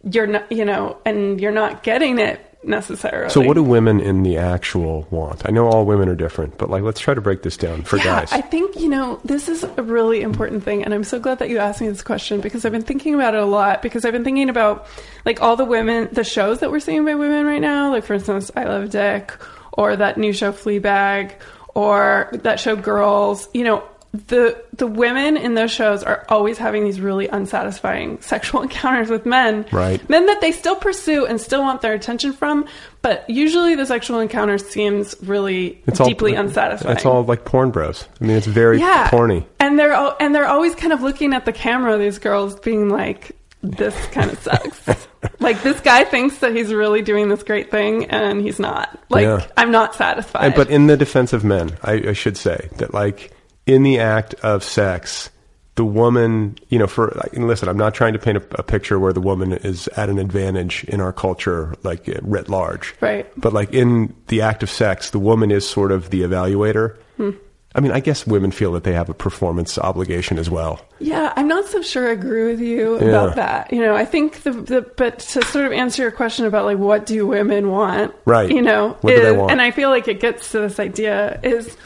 you're 0.03 0.27
not, 0.27 0.51
you 0.51 0.63
know, 0.63 0.97
and 1.05 1.41
you're 1.41 1.51
not 1.51 1.81
getting 1.81 2.19
it 2.19 2.48
necessarily. 2.63 3.29
So, 3.29 3.41
what 3.41 3.53
do 3.53 3.63
women 3.63 3.99
in 3.99 4.23
the 4.23 4.37
actual 4.37 5.07
want? 5.09 5.47
I 5.47 5.51
know 5.51 5.67
all 5.67 5.85
women 5.85 6.09
are 6.09 6.15
different, 6.15 6.57
but 6.57 6.69
like, 6.69 6.83
let's 6.83 6.99
try 6.99 7.13
to 7.13 7.21
break 7.21 7.43
this 7.43 7.57
down 7.57 7.83
for 7.83 7.97
yeah, 7.97 8.03
guys. 8.03 8.31
I 8.31 8.41
think, 8.41 8.79
you 8.79 8.89
know, 8.89 9.19
this 9.23 9.47
is 9.47 9.63
a 9.63 9.83
really 9.83 10.21
important 10.21 10.63
thing. 10.63 10.83
And 10.83 10.93
I'm 10.93 11.03
so 11.03 11.19
glad 11.19 11.39
that 11.39 11.49
you 11.49 11.57
asked 11.59 11.81
me 11.81 11.87
this 11.87 12.01
question 12.01 12.41
because 12.41 12.65
I've 12.65 12.71
been 12.71 12.83
thinking 12.83 13.15
about 13.15 13.33
it 13.33 13.41
a 13.41 13.45
lot. 13.45 13.81
Because 13.81 14.05
I've 14.05 14.13
been 14.13 14.23
thinking 14.23 14.49
about 14.49 14.87
like 15.25 15.41
all 15.41 15.55
the 15.55 15.65
women, 15.65 16.09
the 16.11 16.23
shows 16.23 16.59
that 16.59 16.71
we're 16.71 16.79
seeing 16.79 17.05
by 17.05 17.15
women 17.15 17.45
right 17.45 17.61
now. 17.61 17.91
Like, 17.91 18.03
for 18.03 18.13
instance, 18.13 18.51
I 18.55 18.65
Love 18.65 18.89
Dick 18.89 19.33
or 19.73 19.95
that 19.95 20.17
new 20.17 20.33
show 20.33 20.51
Fleabag 20.51 21.33
or 21.73 22.29
that 22.33 22.59
show 22.59 22.75
Girls. 22.75 23.47
You 23.53 23.63
know, 23.63 23.83
the 24.27 24.59
the 24.75 24.87
women 24.87 25.37
in 25.37 25.53
those 25.53 25.69
shows 25.71 26.01
are 26.03 26.25
always 26.29 26.57
having 26.57 26.83
these 26.83 26.99
really 26.99 27.27
unsatisfying 27.27 28.19
sexual 28.21 28.61
encounters 28.63 29.07
with 29.09 29.25
men 29.25 29.65
Right. 29.71 30.07
men 30.09 30.25
that 30.25 30.41
they 30.41 30.51
still 30.51 30.75
pursue 30.75 31.27
and 31.27 31.39
still 31.39 31.61
want 31.61 31.81
their 31.81 31.93
attention 31.93 32.33
from 32.33 32.65
but 33.03 33.29
usually 33.29 33.75
the 33.75 33.85
sexual 33.85 34.19
encounter 34.19 34.57
seems 34.57 35.15
really 35.21 35.81
deeply 35.93 36.33
unsatisfying 36.33 36.95
It's 36.97 37.05
all 37.05 37.23
like 37.23 37.45
porn 37.45 37.69
bros. 37.71 38.07
I 38.19 38.25
mean, 38.25 38.35
it's 38.37 38.47
very 38.47 38.79
yeah. 38.79 39.09
porny. 39.09 39.45
And 39.59 39.77
they're 39.77 39.93
al- 39.93 40.17
and 40.19 40.33
they're 40.33 40.47
always 40.47 40.73
kind 40.75 40.91
of 40.91 41.01
looking 41.01 41.33
at 41.33 41.45
the 41.45 41.53
camera. 41.53 41.97
These 41.97 42.17
girls 42.19 42.59
being 42.59 42.89
like, 42.89 43.31
"This 43.61 43.95
kind 44.07 44.31
of 44.31 44.39
sucks." 44.43 45.07
like 45.39 45.61
this 45.63 45.79
guy 45.79 46.03
thinks 46.03 46.39
that 46.39 46.53
he's 46.55 46.73
really 46.73 47.01
doing 47.01 47.29
this 47.29 47.43
great 47.43 47.71
thing, 47.71 48.05
and 48.07 48.41
he's 48.41 48.59
not. 48.59 48.97
Like 49.09 49.23
Yeah. 49.23 49.45
I'm 49.55 49.71
not 49.71 49.95
satisfied. 49.95 50.45
And, 50.47 50.55
but 50.55 50.69
in 50.69 50.87
the 50.87 50.97
defense 50.97 51.31
of 51.31 51.43
men, 51.45 51.77
I, 51.83 51.93
I 52.09 52.13
should 52.13 52.35
say 52.35 52.69
that, 52.77 52.93
like, 52.93 53.31
in 53.69 53.83
the 53.83 53.99
act 53.99 54.33
of 54.35 54.63
sex, 54.63 55.29
the 55.75 55.85
woman, 55.85 56.57
you 56.69 56.79
know, 56.79 56.87
for 56.87 57.15
listen, 57.33 57.69
I'm 57.69 57.77
not 57.77 57.93
trying 57.93 58.13
to 58.13 58.19
paint 58.19 58.37
a, 58.37 58.59
a 58.59 58.63
picture 58.63 58.99
where 58.99 59.13
the 59.13 59.21
woman 59.21 59.53
is 59.53 59.87
at 59.89 60.09
an 60.09 60.17
advantage 60.19 60.83
in 60.85 60.99
our 60.99 61.13
culture, 61.13 61.75
like 61.83 62.09
uh, 62.09 62.13
writ 62.21 62.49
large. 62.49 62.95
Right. 62.99 63.25
But 63.37 63.53
like 63.53 63.73
in 63.73 64.13
the 64.27 64.41
act 64.41 64.63
of 64.63 64.69
sex, 64.69 65.11
the 65.11 65.19
woman 65.19 65.51
is 65.51 65.67
sort 65.69 65.91
of 65.91 66.09
the 66.09 66.21
evaluator. 66.23 66.97
Hmm. 67.17 67.31
I 67.75 67.81
mean, 67.81 67.91
I 67.91 67.99
guess 67.99 68.25
women 68.25 68.49
feel 68.49 68.71
that 68.73 68.83
they 68.83 68.93
have 68.93 69.09
a 69.09 69.13
performance 69.13 69.77
obligation 69.77 70.39
as 70.39 70.49
well. 70.49 70.83
Yeah, 70.97 71.31
I'm 71.35 71.47
not 71.47 71.67
so 71.67 71.83
sure 71.83 72.09
I 72.09 72.13
agree 72.13 72.47
with 72.47 72.59
you 72.59 72.95
Yeah. 72.99 73.09
about 73.09 73.35
that. 73.35 73.71
You 73.71 73.81
know, 73.81 73.95
I 73.95 74.05
think 74.05 74.41
the, 74.41 74.51
the 74.51 74.81
but 74.97 75.19
to 75.19 75.43
sort 75.45 75.65
of 75.65 75.71
answer 75.71 76.01
your 76.01 76.11
question 76.11 76.45
about 76.47 76.65
like 76.65 76.79
what 76.79 77.05
do 77.05 77.27
women 77.27 77.69
want, 77.69 78.15
Right. 78.25 78.49
You 78.49 78.63
know, 78.63 78.97
What 79.01 79.15
do 79.15 79.21
they 79.21 79.31
want? 79.31 79.51
And 79.51 79.61
I 79.61 79.69
feel 79.69 79.89
like 79.89 80.07
it 80.07 80.19
gets 80.19 80.51
to 80.51 80.61
this 80.61 80.79
idea 80.79 81.39
is 81.43 81.77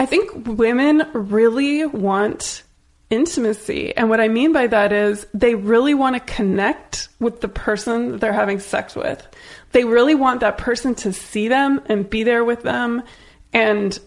I 0.00 0.06
think 0.06 0.30
women 0.46 1.06
really 1.12 1.84
want 1.84 2.62
intimacy. 3.10 3.94
And 3.94 4.08
what 4.08 4.18
I 4.18 4.28
mean 4.28 4.54
by 4.54 4.66
that 4.66 4.94
is 4.94 5.26
they 5.34 5.54
really 5.54 5.92
want 5.92 6.16
to 6.16 6.20
connect 6.20 7.08
with 7.18 7.42
the 7.42 7.48
person 7.48 8.12
that 8.12 8.20
they're 8.22 8.32
having 8.32 8.60
sex 8.60 8.96
with. 8.96 9.26
They 9.72 9.84
really 9.84 10.14
want 10.14 10.40
that 10.40 10.56
person 10.56 10.94
to 10.96 11.12
see 11.12 11.48
them 11.48 11.82
and 11.84 12.08
be 12.08 12.22
there 12.22 12.46
with 12.46 12.62
them 12.62 13.02
and 13.52 13.98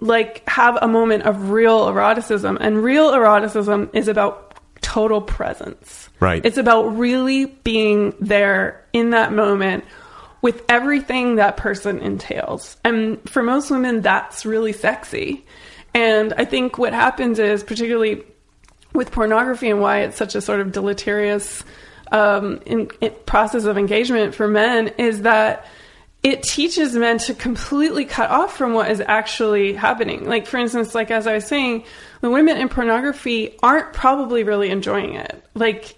like 0.00 0.48
have 0.48 0.78
a 0.80 0.88
moment 0.88 1.24
of 1.24 1.50
real 1.50 1.86
eroticism. 1.86 2.56
And 2.58 2.82
real 2.82 3.10
eroticism 3.12 3.90
is 3.92 4.08
about 4.08 4.58
total 4.80 5.20
presence. 5.20 6.08
Right. 6.18 6.42
It's 6.46 6.56
about 6.56 6.96
really 6.96 7.44
being 7.44 8.14
there 8.20 8.86
in 8.94 9.10
that 9.10 9.34
moment 9.34 9.84
with 10.46 10.62
everything 10.68 11.34
that 11.34 11.56
person 11.56 11.98
entails. 11.98 12.76
And 12.84 13.18
for 13.28 13.42
most 13.42 13.68
women, 13.68 14.00
that's 14.00 14.46
really 14.46 14.72
sexy. 14.72 15.44
And 15.92 16.32
I 16.38 16.44
think 16.44 16.78
what 16.78 16.92
happens 16.92 17.40
is, 17.40 17.64
particularly 17.64 18.22
with 18.92 19.10
pornography 19.10 19.68
and 19.70 19.80
why 19.80 20.02
it's 20.02 20.16
such 20.16 20.36
a 20.36 20.40
sort 20.40 20.60
of 20.60 20.70
deleterious 20.70 21.64
um, 22.12 22.60
in, 22.64 22.88
in 23.00 23.12
process 23.26 23.64
of 23.64 23.76
engagement 23.76 24.36
for 24.36 24.46
men, 24.46 24.86
is 24.98 25.22
that 25.22 25.66
it 26.22 26.44
teaches 26.44 26.94
men 26.94 27.18
to 27.18 27.34
completely 27.34 28.04
cut 28.04 28.30
off 28.30 28.56
from 28.56 28.72
what 28.72 28.88
is 28.88 29.00
actually 29.00 29.72
happening. 29.72 30.28
Like, 30.28 30.46
for 30.46 30.58
instance, 30.58 30.94
like 30.94 31.10
as 31.10 31.26
I 31.26 31.34
was 31.34 31.44
saying, 31.48 31.82
the 32.20 32.30
women 32.30 32.56
in 32.56 32.68
pornography 32.68 33.58
aren't 33.64 33.92
probably 33.92 34.44
really 34.44 34.70
enjoying 34.70 35.14
it. 35.14 35.42
Like, 35.54 35.95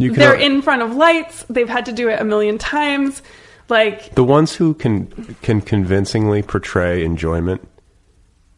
You 0.00 0.14
they're 0.14 0.34
in 0.34 0.62
front 0.62 0.82
of 0.82 0.96
lights. 0.96 1.44
They've 1.50 1.68
had 1.68 1.86
to 1.86 1.92
do 1.92 2.08
it 2.08 2.20
a 2.20 2.24
million 2.24 2.58
times. 2.58 3.22
Like, 3.68 4.14
the 4.14 4.24
ones 4.24 4.54
who 4.54 4.74
can 4.74 5.06
can 5.42 5.60
convincingly 5.60 6.42
portray 6.42 7.04
enjoyment 7.04 7.68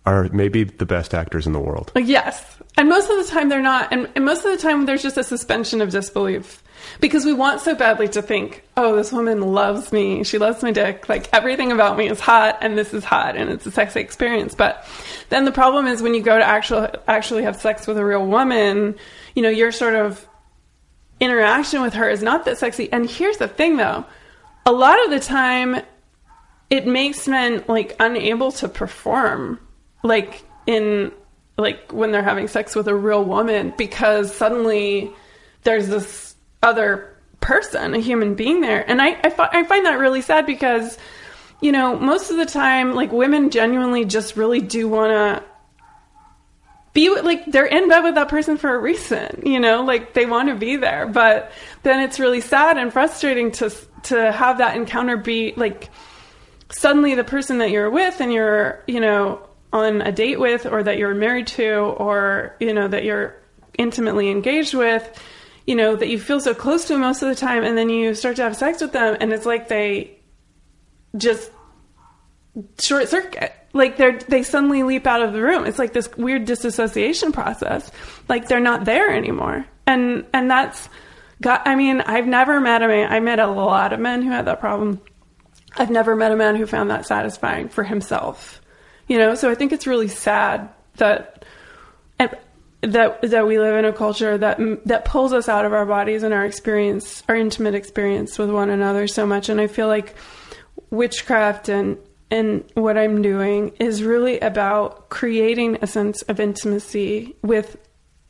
are 0.06 0.28
maybe 0.32 0.64
the 0.64 0.86
best 0.86 1.14
actors 1.14 1.46
in 1.46 1.52
the 1.52 1.60
world. 1.60 1.92
like 1.94 2.06
yes. 2.06 2.58
And 2.76 2.88
most 2.88 3.10
of 3.10 3.18
the 3.18 3.30
time 3.30 3.48
they're 3.48 3.62
not. 3.62 3.92
And, 3.92 4.08
and 4.16 4.24
most 4.24 4.44
of 4.44 4.50
the 4.50 4.56
time 4.56 4.86
there's 4.86 5.02
just 5.02 5.16
a 5.16 5.24
suspension 5.24 5.80
of 5.80 5.90
disbelief 5.90 6.62
because 7.00 7.24
we 7.24 7.32
want 7.32 7.60
so 7.60 7.74
badly 7.74 8.08
to 8.08 8.22
think, 8.22 8.64
oh, 8.76 8.96
this 8.96 9.12
woman 9.12 9.40
loves 9.40 9.92
me. 9.92 10.24
She 10.24 10.38
loves 10.38 10.62
my 10.62 10.72
dick. 10.72 11.08
Like 11.08 11.28
everything 11.32 11.70
about 11.70 11.98
me 11.98 12.08
is 12.08 12.18
hot 12.18 12.58
and 12.62 12.76
this 12.76 12.94
is 12.94 13.04
hot 13.04 13.36
and 13.36 13.50
it's 13.50 13.66
a 13.66 13.70
sexy 13.70 14.00
experience. 14.00 14.54
But 14.54 14.84
then 15.28 15.44
the 15.44 15.52
problem 15.52 15.86
is 15.86 16.02
when 16.02 16.14
you 16.14 16.22
go 16.22 16.36
to 16.36 16.44
actual, 16.44 16.88
actually 17.06 17.42
have 17.44 17.56
sex 17.56 17.86
with 17.86 17.98
a 17.98 18.04
real 18.04 18.26
woman, 18.26 18.96
you 19.34 19.42
know, 19.42 19.50
you're 19.50 19.72
sort 19.72 19.94
of 19.94 20.26
interaction 21.22 21.82
with 21.82 21.94
her 21.94 22.08
is 22.10 22.22
not 22.22 22.44
that 22.44 22.58
sexy. 22.58 22.92
And 22.92 23.08
here's 23.08 23.38
the 23.38 23.48
thing 23.48 23.76
though. 23.76 24.04
A 24.66 24.72
lot 24.72 25.02
of 25.04 25.10
the 25.10 25.20
time 25.20 25.82
it 26.68 26.86
makes 26.86 27.28
men 27.28 27.62
like 27.68 27.94
unable 28.00 28.50
to 28.50 28.68
perform 28.68 29.60
like 30.02 30.42
in 30.66 31.12
like 31.58 31.92
when 31.92 32.12
they're 32.12 32.22
having 32.22 32.48
sex 32.48 32.74
with 32.74 32.88
a 32.88 32.94
real 32.94 33.22
woman 33.24 33.72
because 33.76 34.34
suddenly 34.34 35.10
there's 35.64 35.88
this 35.88 36.34
other 36.62 37.14
person 37.40 37.94
a 37.94 37.98
human 37.98 38.34
being 38.34 38.60
there 38.60 38.88
and 38.88 39.02
i 39.02 39.18
I, 39.22 39.30
fi- 39.30 39.50
I 39.52 39.64
find 39.64 39.84
that 39.84 39.98
really 39.98 40.22
sad 40.22 40.46
because 40.46 40.96
you 41.60 41.72
know 41.72 41.98
most 41.98 42.30
of 42.30 42.36
the 42.36 42.46
time 42.46 42.94
like 42.94 43.12
women 43.12 43.50
genuinely 43.50 44.04
just 44.04 44.36
really 44.36 44.60
do 44.60 44.88
want 44.88 45.10
to 45.10 45.44
be 46.92 47.08
like 47.20 47.46
they're 47.46 47.66
in 47.66 47.88
bed 47.88 48.04
with 48.04 48.16
that 48.16 48.28
person 48.28 48.56
for 48.58 48.74
a 48.74 48.78
reason 48.78 49.42
you 49.44 49.60
know? 49.60 49.82
Like 49.84 50.14
they 50.14 50.26
want 50.26 50.48
to 50.48 50.54
be 50.54 50.76
there. 50.76 51.06
But 51.06 51.52
then 51.82 52.00
it's 52.00 52.20
really 52.20 52.40
sad 52.40 52.76
and 52.78 52.92
frustrating 52.92 53.52
to 53.52 53.70
to 54.04 54.32
have 54.32 54.58
that 54.58 54.76
encounter 54.76 55.16
be 55.16 55.54
like 55.56 55.90
suddenly 56.70 57.14
the 57.14 57.24
person 57.24 57.58
that 57.58 57.70
you're 57.70 57.90
with 57.90 58.20
and 58.20 58.32
you're 58.32 58.82
you 58.86 59.00
know 59.00 59.46
on 59.72 60.02
a 60.02 60.12
date 60.12 60.38
with 60.38 60.66
or 60.66 60.82
that 60.82 60.98
you're 60.98 61.14
married 61.14 61.46
to 61.46 61.74
or 61.74 62.56
you 62.60 62.74
know 62.74 62.88
that 62.88 63.04
you're 63.04 63.36
intimately 63.78 64.30
engaged 64.30 64.74
with 64.74 65.22
you 65.66 65.74
know 65.74 65.96
that 65.96 66.08
you 66.08 66.18
feel 66.18 66.40
so 66.40 66.54
close 66.54 66.86
to 66.86 66.98
most 66.98 67.22
of 67.22 67.28
the 67.28 67.34
time 67.34 67.62
and 67.62 67.76
then 67.76 67.88
you 67.88 68.14
start 68.14 68.36
to 68.36 68.42
have 68.42 68.56
sex 68.56 68.80
with 68.80 68.92
them 68.92 69.16
and 69.20 69.32
it's 69.32 69.46
like 69.46 69.68
they 69.68 70.18
just 71.16 71.50
short 72.80 73.08
circuit 73.08 73.52
like 73.72 73.96
they're 73.96 74.18
they 74.18 74.42
suddenly 74.42 74.82
leap 74.82 75.06
out 75.06 75.22
of 75.22 75.32
the 75.32 75.42
room. 75.42 75.64
It's 75.64 75.78
like 75.78 75.92
this 75.92 76.10
weird 76.16 76.44
disassociation 76.44 77.32
process. 77.32 77.90
Like 78.28 78.48
they're 78.48 78.60
not 78.60 78.84
there 78.84 79.10
anymore. 79.10 79.66
And 79.86 80.26
and 80.32 80.50
that's 80.50 80.88
got 81.40 81.66
i 81.66 81.74
mean 81.74 82.00
i've 82.02 82.26
never 82.26 82.60
met 82.60 82.82
a 82.82 82.86
man 82.86 83.12
i 83.12 83.18
met 83.18 83.40
a 83.40 83.48
lot 83.48 83.92
of 83.92 83.98
men 83.98 84.22
who 84.22 84.30
had 84.30 84.46
that 84.46 84.60
problem. 84.60 85.00
I've 85.76 85.90
never 85.90 86.14
met 86.14 86.32
a 86.32 86.36
man 86.36 86.56
who 86.56 86.66
found 86.66 86.90
that 86.90 87.06
satisfying 87.06 87.68
for 87.68 87.82
himself. 87.82 88.60
You 89.08 89.18
know 89.18 89.34
so 89.34 89.50
i 89.50 89.54
think 89.54 89.72
it's 89.72 89.86
really 89.86 90.08
sad 90.08 90.68
that 90.96 91.44
that 92.82 93.20
that 93.22 93.46
we 93.46 93.58
live 93.58 93.76
in 93.76 93.84
a 93.84 93.92
culture 93.92 94.36
that 94.36 94.58
that 94.86 95.04
pulls 95.04 95.32
us 95.32 95.48
out 95.48 95.64
of 95.64 95.72
our 95.72 95.86
bodies 95.86 96.22
and 96.22 96.34
our 96.34 96.44
experience 96.44 97.22
our 97.28 97.36
intimate 97.36 97.74
experience 97.74 98.38
with 98.38 98.50
one 98.50 98.70
another 98.70 99.06
so 99.06 99.26
much. 99.26 99.48
And 99.48 99.60
i 99.60 99.66
feel 99.66 99.88
like 99.88 100.14
witchcraft 100.90 101.68
and 101.68 101.96
and 102.32 102.64
what 102.74 102.96
i'm 102.98 103.22
doing 103.22 103.72
is 103.78 104.02
really 104.02 104.40
about 104.40 105.08
creating 105.10 105.78
a 105.82 105.86
sense 105.86 106.22
of 106.22 106.40
intimacy 106.40 107.36
with 107.42 107.76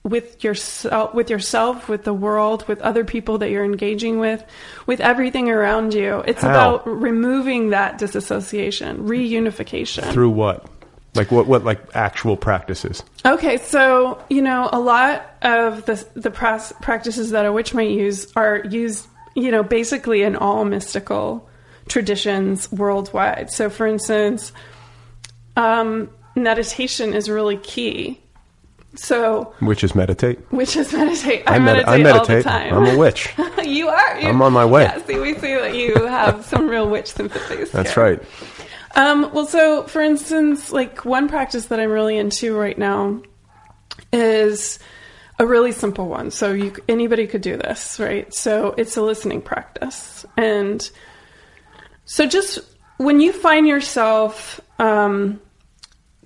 with 0.05 0.43
yourself 0.43 1.15
with 1.15 1.31
yourself 1.31 1.89
with 1.89 2.03
the 2.03 2.13
world 2.13 2.67
with 2.67 2.81
other 2.81 3.05
people 3.05 3.39
that 3.39 3.51
you're 3.51 3.65
engaging 3.65 4.19
with 4.19 4.45
with 4.87 5.01
everything 5.01 5.49
around 5.49 5.95
you 5.95 6.23
it's 6.27 6.43
How? 6.43 6.51
about 6.51 6.87
removing 6.87 7.71
that 7.71 7.99
disassociation 7.99 9.07
reunification 9.07 10.13
Through 10.13 10.31
what? 10.31 10.67
Like 11.15 11.31
what? 11.31 11.47
What 11.47 11.63
like 11.63 11.95
actual 11.95 12.39
practices? 12.39 13.03
Okay, 13.27 13.59
so 13.59 14.23
you 14.31 14.41
know, 14.41 14.71
a 14.73 14.81
lot 14.81 15.37
of 15.43 15.85
the 15.85 16.03
the 16.15 16.31
practices 16.31 17.31
that 17.31 17.45
a 17.45 17.53
witch 17.53 17.75
might 17.75 17.91
use 17.91 18.33
are 18.35 18.63
used, 18.65 19.07
you 19.35 19.51
know, 19.51 19.63
basically 19.63 20.23
in 20.23 20.37
all 20.37 20.65
mystical 20.65 21.51
traditions 21.89 22.71
worldwide. 22.73 23.51
So, 23.51 23.69
for 23.71 23.87
instance, 23.87 24.53
um, 25.57 26.11
meditation 26.35 27.15
is 27.15 27.29
really 27.29 27.57
key. 27.57 28.21
So, 28.95 29.55
Which 29.61 29.83
is 29.85 29.95
meditate. 29.95 30.39
Which 30.53 30.77
is 30.77 30.93
meditate. 30.93 31.45
I, 31.47 31.55
I 31.55 31.59
med- 31.59 31.87
meditate, 31.87 31.89
I 31.89 31.93
all 31.93 31.97
the 31.99 32.05
meditate. 32.05 32.45
time. 32.45 32.75
I'm 32.75 32.95
a 32.95 32.99
witch. 32.99 33.33
you 33.65 33.89
are. 33.89 34.21
You, 34.21 34.29
I'm 34.29 34.43
on 34.43 34.53
my 34.53 34.67
way. 34.67 34.83
Yeah, 34.83 35.03
see, 35.05 35.19
we 35.19 35.35
see 35.35 35.55
that 35.55 35.75
you 35.75 35.95
have 36.07 36.45
some 36.45 36.69
real 36.69 36.89
witch 36.91 37.11
sympathies. 37.11 37.71
That's 37.71 37.95
here. 37.95 38.03
right. 38.03 38.23
Um, 38.95 39.33
well, 39.33 39.47
so 39.47 39.85
for 39.85 40.03
instance, 40.03 40.71
like 40.73 41.07
one 41.07 41.27
practice 41.27 41.67
that 41.67 41.81
I'm 41.81 41.91
really 41.91 42.19
into 42.19 42.55
right 42.55 42.77
now 42.77 43.23
is 44.13 44.79
a 45.39 45.47
really 45.47 45.73
simple 45.73 46.09
one. 46.09 46.31
So 46.31 46.53
you 46.53 46.75
anybody 46.87 47.27
could 47.27 47.41
do 47.41 47.57
this, 47.57 47.99
right? 47.99 48.33
So 48.35 48.75
it's 48.77 48.97
a 48.99 49.03
listening 49.03 49.41
practice, 49.41 50.27
and 50.37 50.89
so 52.05 52.27
just 52.27 52.59
when 52.97 53.21
you 53.21 53.33
find 53.33 53.67
yourself 53.67 54.61
um, 54.79 55.41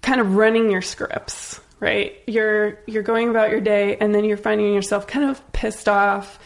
kind 0.03 0.21
of 0.21 0.37
running 0.37 0.71
your 0.71 0.83
scripts, 0.83 1.61
right? 1.81 2.17
You're 2.27 2.79
you're 2.87 3.03
going 3.03 3.29
about 3.29 3.51
your 3.51 3.61
day, 3.61 3.97
and 3.97 4.15
then 4.15 4.25
you're 4.25 4.37
finding 4.37 4.75
yourself 4.75 5.07
kind 5.07 5.29
of 5.29 5.53
pissed 5.53 5.89
off 5.89 6.39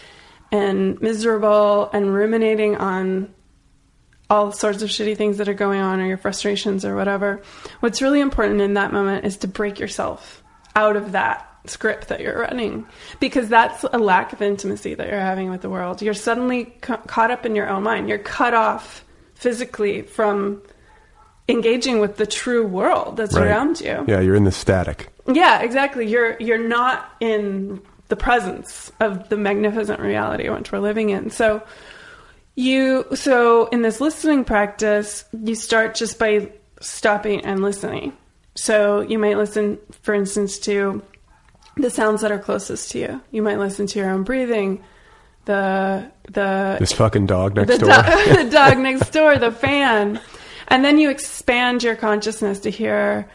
and 0.53 1.01
miserable 1.01 1.91
and 1.93 2.13
ruminating 2.13 2.77
on 2.77 3.33
all 4.29 4.53
sorts 4.53 4.83
of 4.83 4.89
shitty 4.89 5.17
things 5.17 5.39
that 5.39 5.49
are 5.49 5.55
going 5.55 5.81
on 5.81 6.01
or 6.01 6.07
your 6.07 6.17
frustrations 6.17 6.85
or 6.85 6.95
whatever. 6.95 7.43
What's 7.81 8.01
really 8.01 8.21
important 8.21 8.61
in 8.61 8.75
that 8.75 8.93
moment 8.93 9.25
is 9.25 9.37
to 9.39 9.49
break 9.49 9.81
yourself 9.81 10.43
out 10.77 10.97
of 10.97 11.13
that 11.13 11.47
script 11.67 12.09
that 12.09 12.21
you're 12.21 12.39
running 12.39 12.87
because 13.19 13.49
that's 13.49 13.85
a 13.93 13.99
lack 13.99 14.33
of 14.33 14.41
intimacy 14.41 14.95
that 14.95 15.09
you're 15.09 15.19
having 15.19 15.51
with 15.51 15.61
the 15.63 15.69
world. 15.69 16.01
You're 16.01 16.15
suddenly 16.15 16.67
ca- 16.81 16.99
caught 16.99 17.31
up 17.31 17.45
in 17.45 17.57
your 17.57 17.69
own 17.69 17.83
mind. 17.83 18.09
You're 18.09 18.19
cut 18.19 18.55
off 18.55 19.05
physically 19.41 20.03
from 20.03 20.63
engaging 21.49 21.99
with 21.99 22.17
the 22.17 22.27
true 22.27 22.65
world 22.67 23.17
that's 23.17 23.35
Right. 23.35 23.47
around 23.49 23.81
you. 23.81 24.05
Yeah, 24.07 24.21
you're 24.21 24.37
in 24.37 24.45
the 24.45 24.53
static. 24.53 25.09
Yeah, 25.27 25.61
exactly. 25.63 26.07
You're 26.07 26.37
you're 26.39 26.59
not 26.79 27.11
in 27.21 27.81
the 28.09 28.17
presence 28.17 28.93
of 29.01 29.29
the 29.29 29.37
magnificent 29.37 30.01
reality 30.01 30.49
which 30.49 30.71
we're 30.73 30.79
living 30.81 31.11
in. 31.11 31.31
So 31.31 31.63
you 32.55 33.07
so 33.15 33.67
in 33.67 33.83
this 33.83 34.01
listening 34.01 34.45
practice, 34.45 35.25
you 35.33 35.55
start 35.55 35.95
just 35.95 36.19
by 36.19 36.51
stopping 36.81 37.45
and 37.45 37.63
listening. 37.63 38.13
So 38.57 39.01
you 39.01 39.19
might 39.19 39.37
listen, 39.39 39.79
for 40.03 40.13
instance, 40.15 40.59
to 40.61 41.03
the 41.77 41.91
sounds 41.91 42.21
that 42.21 42.33
are 42.33 42.39
closest 42.39 42.91
to 42.93 42.99
you. 42.99 43.21
You 43.31 43.43
might 43.43 43.59
listen 43.59 43.87
to 43.87 43.99
your 43.99 44.11
own 44.11 44.23
breathing, 44.25 44.83
the 45.45 46.11
the 46.33 46.77
This 46.79 46.93
fucking 46.93 47.27
dog 47.27 47.57
next 47.57 47.73
the, 47.73 47.79
door. 47.79 47.89
do- 47.89 48.45
the 48.45 48.51
dog 48.51 48.79
next 48.89 49.11
door, 49.11 49.37
the 49.39 49.53
fan. 49.53 50.21
And 50.69 50.85
then 50.85 50.99
you 50.99 51.11
expand 51.11 51.83
your 51.83 51.97
consciousness 51.97 52.61
to 52.61 52.71
hear 52.71 53.29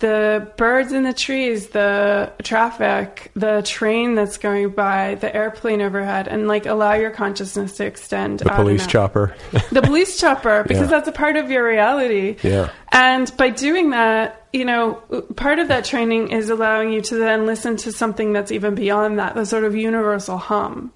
the 0.00 0.50
birds 0.56 0.92
in 0.92 1.04
the 1.04 1.12
trees, 1.12 1.68
the 1.68 2.32
traffic, 2.42 3.30
the 3.36 3.62
train 3.62 4.14
that's 4.16 4.38
going 4.38 4.70
by, 4.70 5.14
the 5.16 5.34
airplane 5.34 5.80
overhead, 5.80 6.26
and 6.26 6.48
like 6.48 6.66
allow 6.66 6.94
your 6.94 7.10
consciousness 7.10 7.76
to 7.76 7.86
extend. 7.86 8.40
The 8.40 8.50
police 8.50 8.86
chopper. 8.86 9.34
The 9.70 9.82
police 9.82 10.18
chopper, 10.18 10.62
because 10.66 10.82
Yeah. 10.82 10.86
that's 10.88 11.08
a 11.08 11.12
part 11.12 11.36
of 11.36 11.50
your 11.50 11.66
reality. 11.66 12.36
Yeah. 12.42 12.70
And 12.90 13.34
by 13.36 13.50
doing 13.50 13.90
that, 13.90 14.46
you 14.52 14.64
know, 14.64 14.94
part 15.36 15.58
of 15.58 15.68
that 15.68 15.84
training 15.84 16.30
is 16.32 16.50
allowing 16.50 16.92
you 16.92 17.00
to 17.02 17.14
then 17.16 17.46
listen 17.46 17.76
to 17.78 17.92
something 17.92 18.32
that's 18.32 18.50
even 18.50 18.74
beyond 18.74 19.18
that, 19.20 19.34
the 19.34 19.46
sort 19.46 19.64
of 19.64 19.76
universal 19.76 20.38
hum 20.38 20.92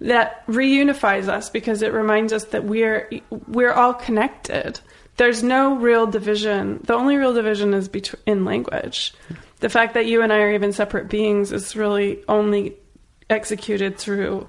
that 0.00 0.46
reunifies 0.46 1.28
us 1.28 1.50
because 1.50 1.82
it 1.82 1.92
reminds 1.92 2.32
us 2.32 2.44
that 2.46 2.64
we're 2.64 3.10
we're 3.46 3.72
all 3.72 3.94
connected. 3.94 4.80
There's 5.16 5.42
no 5.42 5.76
real 5.76 6.06
division. 6.06 6.80
The 6.84 6.94
only 6.94 7.16
real 7.16 7.34
division 7.34 7.74
is 7.74 7.88
between 7.88 8.22
in 8.26 8.44
language. 8.44 9.12
The 9.58 9.68
fact 9.68 9.94
that 9.94 10.06
you 10.06 10.22
and 10.22 10.32
I 10.32 10.38
are 10.38 10.54
even 10.54 10.72
separate 10.72 11.08
beings 11.08 11.52
is 11.52 11.76
really 11.76 12.24
only 12.26 12.76
executed 13.28 13.98
through 13.98 14.48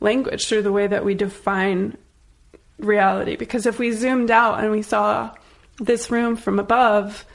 language, 0.00 0.46
through 0.46 0.62
the 0.62 0.72
way 0.72 0.86
that 0.86 1.04
we 1.04 1.14
define 1.14 1.98
reality. 2.78 3.36
Because 3.36 3.66
if 3.66 3.78
we 3.78 3.92
zoomed 3.92 4.30
out 4.30 4.62
and 4.62 4.70
we 4.70 4.80
saw 4.80 5.34
this 5.78 6.10
room 6.10 6.36
from 6.36 6.58
above, 6.58 7.26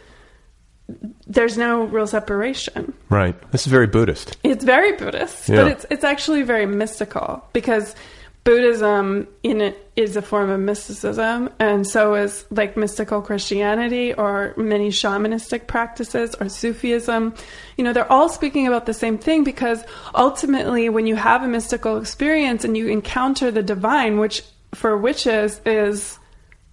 there's 1.28 1.58
no 1.58 1.84
real 1.86 2.08
separation. 2.08 2.94
right. 3.10 3.36
This 3.52 3.66
is 3.66 3.72
very 3.72 3.88
Buddhist. 3.88 4.38
It's 4.44 4.64
very 4.66 4.94
Buddhist, 4.98 5.48
Yeah. 5.50 5.64
but 5.64 5.68
it's 5.72 5.86
it's 5.90 6.04
actually 6.04 6.44
very 6.44 6.66
mystical 6.66 7.44
because 7.54 7.96
Buddhism 8.44 9.28
in 9.44 9.62
it 9.62 9.92
is 9.96 10.16
a 10.16 10.22
form 10.22 10.50
of 10.50 10.60
mysticism, 10.60 11.50
and 11.60 11.86
so 11.86 12.16
is 12.16 12.44
like 12.50 12.76
mystical 12.76 13.22
Christianity 13.22 14.14
or 14.16 14.56
many 14.58 14.90
shamanistic 14.90 15.68
practices 15.68 16.34
or 16.40 16.50
Sufism. 16.50 17.36
You 17.78 17.84
know, 17.84 17.94
they're 17.94 18.12
all 18.12 18.30
speaking 18.30 18.66
about 18.66 18.88
the 18.88 18.96
same 18.96 19.20
thing 19.20 19.44
because 19.44 19.84
ultimately, 20.16 20.90
when 20.90 21.06
you 21.06 21.16
have 21.16 21.44
a 21.44 21.48
mystical 21.48 21.98
experience 21.98 22.66
and 22.66 22.76
you 22.76 22.88
encounter 22.88 23.52
the 23.52 23.62
divine, 23.62 24.18
which 24.18 24.44
for 24.74 24.98
witches 24.98 25.62
is 25.66 26.18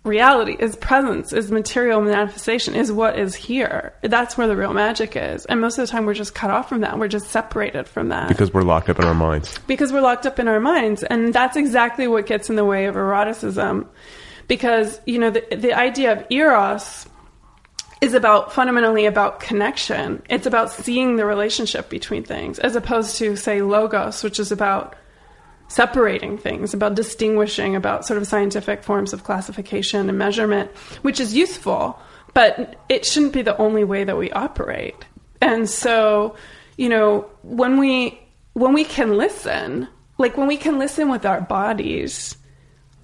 reality 0.08 0.56
is 0.58 0.74
presence 0.76 1.32
is 1.32 1.50
material 1.50 2.00
manifestation 2.00 2.74
is 2.74 2.90
what 2.90 3.18
is 3.18 3.34
here. 3.34 3.94
That's 4.02 4.36
where 4.36 4.46
the 4.46 4.56
real 4.56 4.72
magic 4.72 5.16
is. 5.16 5.44
And 5.46 5.60
most 5.60 5.78
of 5.78 5.86
the 5.86 5.90
time 5.90 6.06
we're 6.06 6.14
just 6.14 6.34
cut 6.34 6.50
off 6.50 6.68
from 6.68 6.80
that. 6.80 6.98
We're 6.98 7.08
just 7.08 7.28
separated 7.28 7.86
from 7.86 8.08
that. 8.08 8.28
Because 8.28 8.52
we're 8.52 8.62
locked 8.62 8.88
up 8.88 8.98
in 8.98 9.04
our 9.04 9.14
minds. 9.14 9.58
because 9.66 9.92
we're 9.92 10.00
locked 10.00 10.26
up 10.26 10.38
in 10.38 10.48
our 10.48 10.60
minds. 10.60 11.02
And 11.02 11.32
that's 11.32 11.56
exactly 11.56 12.08
what 12.08 12.26
gets 12.26 12.50
in 12.50 12.56
the 12.56 12.64
way 12.64 12.86
of 12.86 12.96
eroticism. 12.96 13.88
Because 14.48 15.00
you 15.06 15.18
know 15.18 15.30
the, 15.30 15.44
the 15.54 15.74
idea 15.74 16.12
of 16.12 16.26
eros 16.30 17.06
is 18.00 18.14
about 18.14 18.52
fundamentally 18.52 19.06
about 19.06 19.40
connection. 19.40 20.22
It's 20.30 20.46
about 20.46 20.70
seeing 20.70 21.16
the 21.16 21.26
relationship 21.26 21.88
between 21.88 22.24
things 22.24 22.58
as 22.58 22.76
opposed 22.76 23.16
to 23.16 23.36
say 23.36 23.60
logos 23.60 24.22
which 24.22 24.38
is 24.38 24.52
about 24.52 24.96
separating 25.68 26.38
things 26.38 26.74
about 26.74 26.94
distinguishing 26.94 27.76
about 27.76 28.04
sort 28.06 28.20
of 28.20 28.26
scientific 28.26 28.82
forms 28.82 29.12
of 29.12 29.22
classification 29.22 30.08
and 30.08 30.18
measurement 30.18 30.70
which 31.02 31.20
is 31.20 31.34
useful 31.34 31.98
but 32.34 32.76
it 32.88 33.04
shouldn't 33.04 33.32
be 33.32 33.42
the 33.42 33.56
only 33.56 33.84
way 33.84 34.04
that 34.04 34.16
we 34.16 34.30
operate. 34.30 35.04
And 35.40 35.68
so 35.68 36.36
you 36.76 36.88
know 36.88 37.28
when 37.42 37.78
we 37.78 38.18
when 38.54 38.72
we 38.72 38.84
can 38.84 39.18
listen 39.18 39.88
like 40.16 40.36
when 40.36 40.46
we 40.46 40.56
can 40.56 40.78
listen 40.78 41.10
with 41.10 41.26
our 41.26 41.40
bodies 41.40 42.36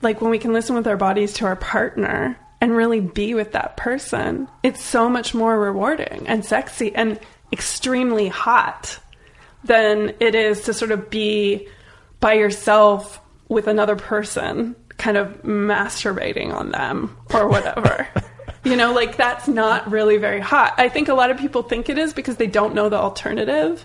like 0.01 0.21
when 0.21 0.31
we 0.31 0.39
can 0.39 0.53
listen 0.53 0.77
with 0.77 0.87
our 0.87 0.97
bodies 0.97 1.33
to 1.35 1.45
our 1.45 1.57
partner 1.57 2.39
and 2.61 2.75
really 2.75 3.01
be 3.01 3.35
with 3.35 3.53
that 3.53 3.77
person 3.77 4.49
it's 4.62 4.83
so 4.83 5.09
much 5.09 5.35
more 5.35 5.59
rewarding 5.59 6.25
and 6.27 6.45
sexy 6.45 6.95
and 6.95 7.19
extremely 7.53 8.29
hot 8.29 8.99
than 9.65 10.15
it 10.21 10.35
is 10.35 10.62
to 10.62 10.73
sort 10.73 10.93
of 10.93 11.11
be 11.11 11.69
by 12.25 12.33
yourself 12.33 13.20
with 13.49 13.66
another 13.66 13.97
person 13.97 14.75
kind 14.97 15.18
of 15.18 15.29
masturbating 15.43 16.51
on 16.55 16.70
them 16.70 17.14
or 17.35 17.47
whatever 17.49 18.09
you 18.64 18.77
know 18.77 18.95
like 18.95 19.18
that's 19.18 19.47
not 19.47 19.91
really 19.91 20.16
very 20.16 20.41
hot 20.41 20.72
i 20.79 20.89
think 20.89 21.09
a 21.09 21.14
lot 21.14 21.31
of 21.31 21.37
people 21.37 21.62
think 21.62 21.91
it 21.91 21.99
is 21.99 22.14
because 22.14 22.37
they 22.39 22.47
don't 22.47 22.75
know 22.75 22.89
the 22.89 22.97
alternative 22.97 23.85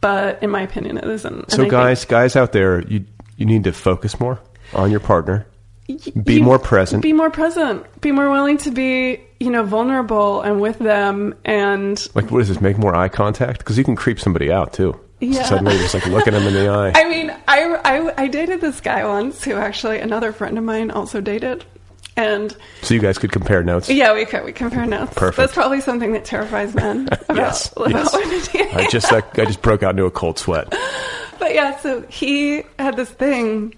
but 0.00 0.42
in 0.42 0.50
my 0.50 0.62
opinion 0.62 0.98
it 0.98 1.04
isn't 1.04 1.32
And 1.32 1.44
I 1.48 1.50
So 1.54 1.56
think- 1.58 1.70
guys, 1.70 2.04
guys 2.04 2.34
out 2.34 2.50
there, 2.52 2.80
you 2.88 3.04
you 3.36 3.46
need 3.46 3.62
to 3.64 3.72
focus 3.72 4.18
more 4.18 4.40
on 4.74 4.90
your 4.90 5.00
partner. 5.00 5.46
Be 6.24 6.34
you- 6.34 6.42
more 6.42 6.58
present. 6.58 7.02
Be 7.02 7.12
more 7.12 7.30
present. 7.30 7.84
Be 8.00 8.10
more 8.10 8.28
willing 8.30 8.58
to 8.58 8.70
be, 8.72 9.20
you 9.38 9.50
know, 9.50 9.62
vulnerable 9.62 10.40
and 10.42 10.60
with 10.60 10.78
them. 10.80 11.34
And 11.44 11.94
like, 12.14 12.30
what 12.32 12.40
is 12.42 12.48
this? 12.48 12.60
Make 12.60 12.76
more 12.78 12.94
eye 12.96 13.08
contact 13.08 13.58
because 13.60 13.78
you 13.78 13.84
can 13.84 13.94
creep 13.96 14.18
somebody 14.20 14.50
out 14.52 14.72
too. 14.72 14.98
Yeah. 15.20 15.42
Suddenly, 15.44 15.76
just 15.78 15.94
like 15.94 16.06
looking 16.06 16.32
him 16.34 16.44
in 16.44 16.54
the 16.54 16.68
eye. 16.68 16.92
I 16.94 17.08
mean, 17.08 17.30
I, 17.48 17.64
I, 17.84 18.22
I 18.22 18.26
dated 18.28 18.60
this 18.60 18.80
guy 18.80 19.04
once 19.04 19.42
who 19.42 19.54
actually 19.54 19.98
another 19.98 20.32
friend 20.32 20.56
of 20.56 20.64
mine 20.64 20.90
also 20.92 21.20
dated. 21.20 21.64
And 22.16 22.56
so 22.82 22.94
you 22.94 23.00
guys 23.00 23.16
could 23.18 23.30
compare 23.32 23.62
notes. 23.62 23.88
yeah, 23.88 24.12
we 24.12 24.24
could 24.24 24.44
we 24.44 24.52
compare 24.52 24.86
notes. 24.86 25.14
Perfect. 25.14 25.36
That's 25.36 25.54
probably 25.54 25.80
something 25.80 26.12
that 26.12 26.24
terrifies 26.24 26.74
men 26.74 27.08
about, 27.28 27.36
Yes, 27.36 27.72
about 27.76 27.90
yes. 27.90 28.74
I 28.74 28.88
just 28.90 29.12
like, 29.12 29.38
I 29.38 29.44
just 29.44 29.62
broke 29.62 29.82
out 29.84 29.90
into 29.90 30.04
a 30.04 30.10
cold 30.10 30.38
sweat. 30.38 30.68
But 31.38 31.54
yeah, 31.54 31.76
so 31.78 32.02
he 32.02 32.62
had 32.78 32.96
this 32.96 33.08
thing 33.10 33.74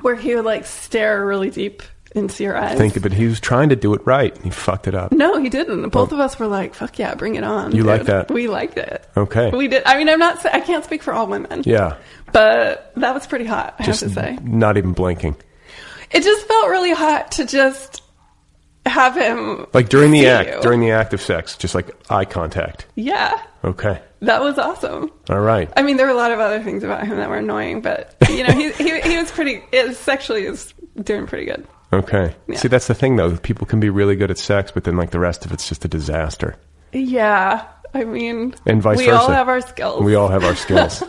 where 0.00 0.16
he 0.16 0.34
would 0.34 0.44
like 0.44 0.64
stare 0.66 1.24
really 1.24 1.50
deep 1.50 1.82
into 2.14 2.42
your 2.44 2.56
eyes. 2.56 2.76
Think, 2.78 3.00
but 3.02 3.12
he 3.12 3.26
was 3.26 3.40
trying 3.40 3.68
to 3.70 3.76
do 3.76 3.94
it 3.94 4.00
right. 4.06 4.34
and 4.34 4.44
He 4.44 4.50
fucked 4.50 4.86
it 4.88 4.94
up. 4.94 5.12
No, 5.12 5.38
he 5.40 5.48
didn't. 5.48 5.88
Both 5.90 6.12
of 6.12 6.20
us 6.20 6.38
were 6.38 6.46
like, 6.46 6.74
"Fuck 6.74 6.98
yeah, 6.98 7.14
bring 7.14 7.34
it 7.36 7.44
on." 7.44 7.74
You 7.74 7.84
like 7.84 8.04
that? 8.04 8.30
We 8.30 8.48
liked 8.48 8.76
it. 8.78 9.06
Okay. 9.16 9.50
We 9.50 9.68
did. 9.68 9.82
I 9.86 9.96
mean, 9.98 10.08
I'm 10.08 10.18
not. 10.18 10.44
I 10.46 10.60
can't 10.60 10.84
speak 10.84 11.02
for 11.02 11.12
all 11.12 11.26
women. 11.26 11.62
Yeah. 11.64 11.96
But 12.32 12.92
that 12.96 13.14
was 13.14 13.26
pretty 13.26 13.44
hot. 13.46 13.76
I 13.78 13.84
Just 13.84 14.00
have 14.02 14.10
to 14.10 14.14
say, 14.14 14.38
not 14.42 14.76
even 14.76 14.92
blinking. 14.92 15.36
it 16.10 16.22
just 16.22 16.46
felt 16.46 16.68
really 16.68 16.92
hot 16.92 17.32
to 17.32 17.44
just 17.44 18.02
have 18.86 19.14
him 19.16 19.66
Like 19.72 19.88
during 19.88 20.10
the 20.10 20.26
act, 20.26 20.50
you. 20.50 20.60
during 20.62 20.80
the 20.80 20.90
act 20.90 21.14
of 21.14 21.20
sex, 21.22 21.56
just 21.56 21.74
like 21.74 21.90
eye 22.10 22.24
contact. 22.24 22.86
Yeah, 22.96 23.40
Okay. 23.64 24.00
that 24.22 24.40
was 24.40 24.58
awesome. 24.58 25.10
All 25.30 25.38
right. 25.40 25.70
I 25.76 25.82
mean, 25.82 25.96
there 25.98 26.06
were 26.06 26.12
a 26.12 26.16
lot 26.16 26.32
of 26.32 26.40
other 26.40 26.60
things 26.62 26.82
about 26.82 27.06
him 27.06 27.16
that 27.18 27.28
were 27.28 27.36
annoying, 27.36 27.80
but 27.80 28.16
you 28.28 28.42
know, 28.44 28.52
he 28.52 28.72
he, 28.72 29.00
he 29.02 29.16
was 29.18 29.30
pretty. 29.30 29.62
It 29.72 29.94
sexually 29.96 30.44
is 30.46 30.72
doing 31.02 31.26
pretty 31.26 31.44
good. 31.44 31.66
Okay. 31.92 32.34
Yeah. 32.48 32.56
See, 32.56 32.68
that's 32.68 32.86
the 32.86 32.94
thing 32.94 33.16
though. 33.16 33.36
People 33.36 33.66
can 33.66 33.80
be 33.80 33.90
really 33.90 34.16
good 34.16 34.30
at 34.30 34.38
sex, 34.38 34.70
but 34.72 34.84
then 34.84 34.96
like 34.96 35.10
the 35.10 35.18
rest 35.20 35.44
of 35.44 35.52
it's 35.52 35.68
just 35.68 35.84
a 35.84 35.88
disaster. 35.88 36.56
Yeah, 36.92 37.66
I 37.94 38.04
mean, 38.04 38.54
And 38.66 38.82
vice 38.82 38.98
we 38.98 39.06
versa. 39.06 39.18
all 39.18 39.28
have 39.30 39.48
our 39.48 39.60
skills. 39.60 40.02
We 40.02 40.14
all 40.14 40.28
have 40.28 40.44
our 40.44 40.54
skills. 40.54 41.02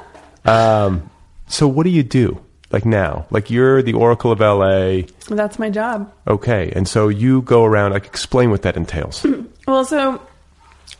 um, 0.44 1.10
so 1.46 1.68
what 1.68 1.84
do 1.84 1.90
you 1.90 2.02
do? 2.02 2.40
Like 2.72 2.84
now, 2.84 3.26
like 3.30 3.48
you're 3.50 3.80
the 3.82 3.92
Oracle 3.94 4.32
of 4.32 4.40
LA. 4.40 5.02
That's 5.28 5.58
my 5.58 5.70
job. 5.70 6.12
Okay. 6.26 6.72
And 6.74 6.88
so 6.88 7.08
you 7.08 7.42
go 7.42 7.64
around, 7.64 7.92
like 7.92 8.06
explain 8.06 8.50
what 8.50 8.62
that 8.62 8.76
entails. 8.76 9.24
Well, 9.66 9.84
so 9.84 10.22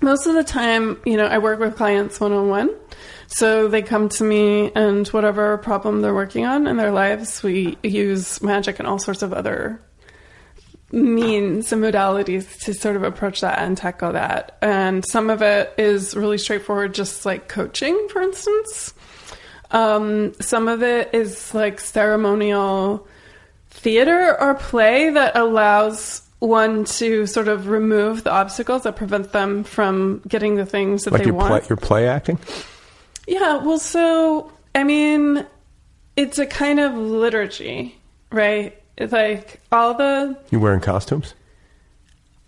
most 0.00 0.26
of 0.26 0.34
the 0.34 0.42
time, 0.42 1.00
you 1.06 1.16
know, 1.16 1.26
I 1.26 1.38
work 1.38 1.60
with 1.60 1.76
clients 1.76 2.18
one 2.18 2.32
on 2.32 2.48
one. 2.48 2.74
So 3.28 3.68
they 3.68 3.82
come 3.82 4.08
to 4.10 4.24
me 4.24 4.70
and 4.74 5.06
whatever 5.08 5.58
problem 5.58 6.00
they're 6.00 6.14
working 6.14 6.46
on 6.46 6.66
in 6.66 6.76
their 6.76 6.92
lives, 6.92 7.42
we 7.42 7.76
use 7.82 8.40
magic 8.42 8.78
and 8.78 8.86
all 8.86 8.98
sorts 8.98 9.22
of 9.22 9.32
other 9.32 9.80
means 10.92 11.72
and 11.72 11.82
modalities 11.82 12.60
to 12.60 12.72
sort 12.72 12.96
of 12.96 13.02
approach 13.02 13.40
that 13.40 13.58
and 13.58 13.76
tackle 13.76 14.12
that. 14.12 14.56
And 14.62 15.04
some 15.04 15.30
of 15.30 15.42
it 15.42 15.74
is 15.76 16.14
really 16.14 16.38
straightforward, 16.38 16.94
just 16.94 17.26
like 17.26 17.48
coaching, 17.48 18.08
for 18.10 18.22
instance. 18.22 18.94
Um, 19.72 20.34
some 20.40 20.68
of 20.68 20.82
it 20.82 21.10
is 21.12 21.52
like 21.52 21.80
ceremonial 21.80 23.06
theater 23.70 24.40
or 24.40 24.54
play 24.54 25.10
that 25.10 25.36
allows 25.36 26.22
one 26.38 26.84
to 26.84 27.26
sort 27.26 27.48
of 27.48 27.68
remove 27.68 28.22
the 28.24 28.30
obstacles 28.30 28.84
that 28.84 28.94
prevent 28.94 29.32
them 29.32 29.64
from 29.64 30.22
getting 30.28 30.54
the 30.54 30.66
things 30.66 31.04
that 31.04 31.12
like 31.12 31.24
they 31.24 31.30
want. 31.30 31.48
play, 31.48 31.62
you're 31.68 31.76
play 31.76 32.08
acting. 32.08 32.38
Yeah, 33.26 33.56
well, 33.56 33.78
so 33.78 34.52
I 34.74 34.84
mean, 34.84 35.46
it's 36.16 36.38
a 36.38 36.46
kind 36.46 36.80
of 36.80 36.94
liturgy, 36.94 37.98
right? 38.30 38.80
It's 38.96 39.12
like 39.12 39.60
all 39.72 39.94
the. 39.94 40.38
You 40.50 40.60
wearing 40.60 40.80
costumes? 40.80 41.34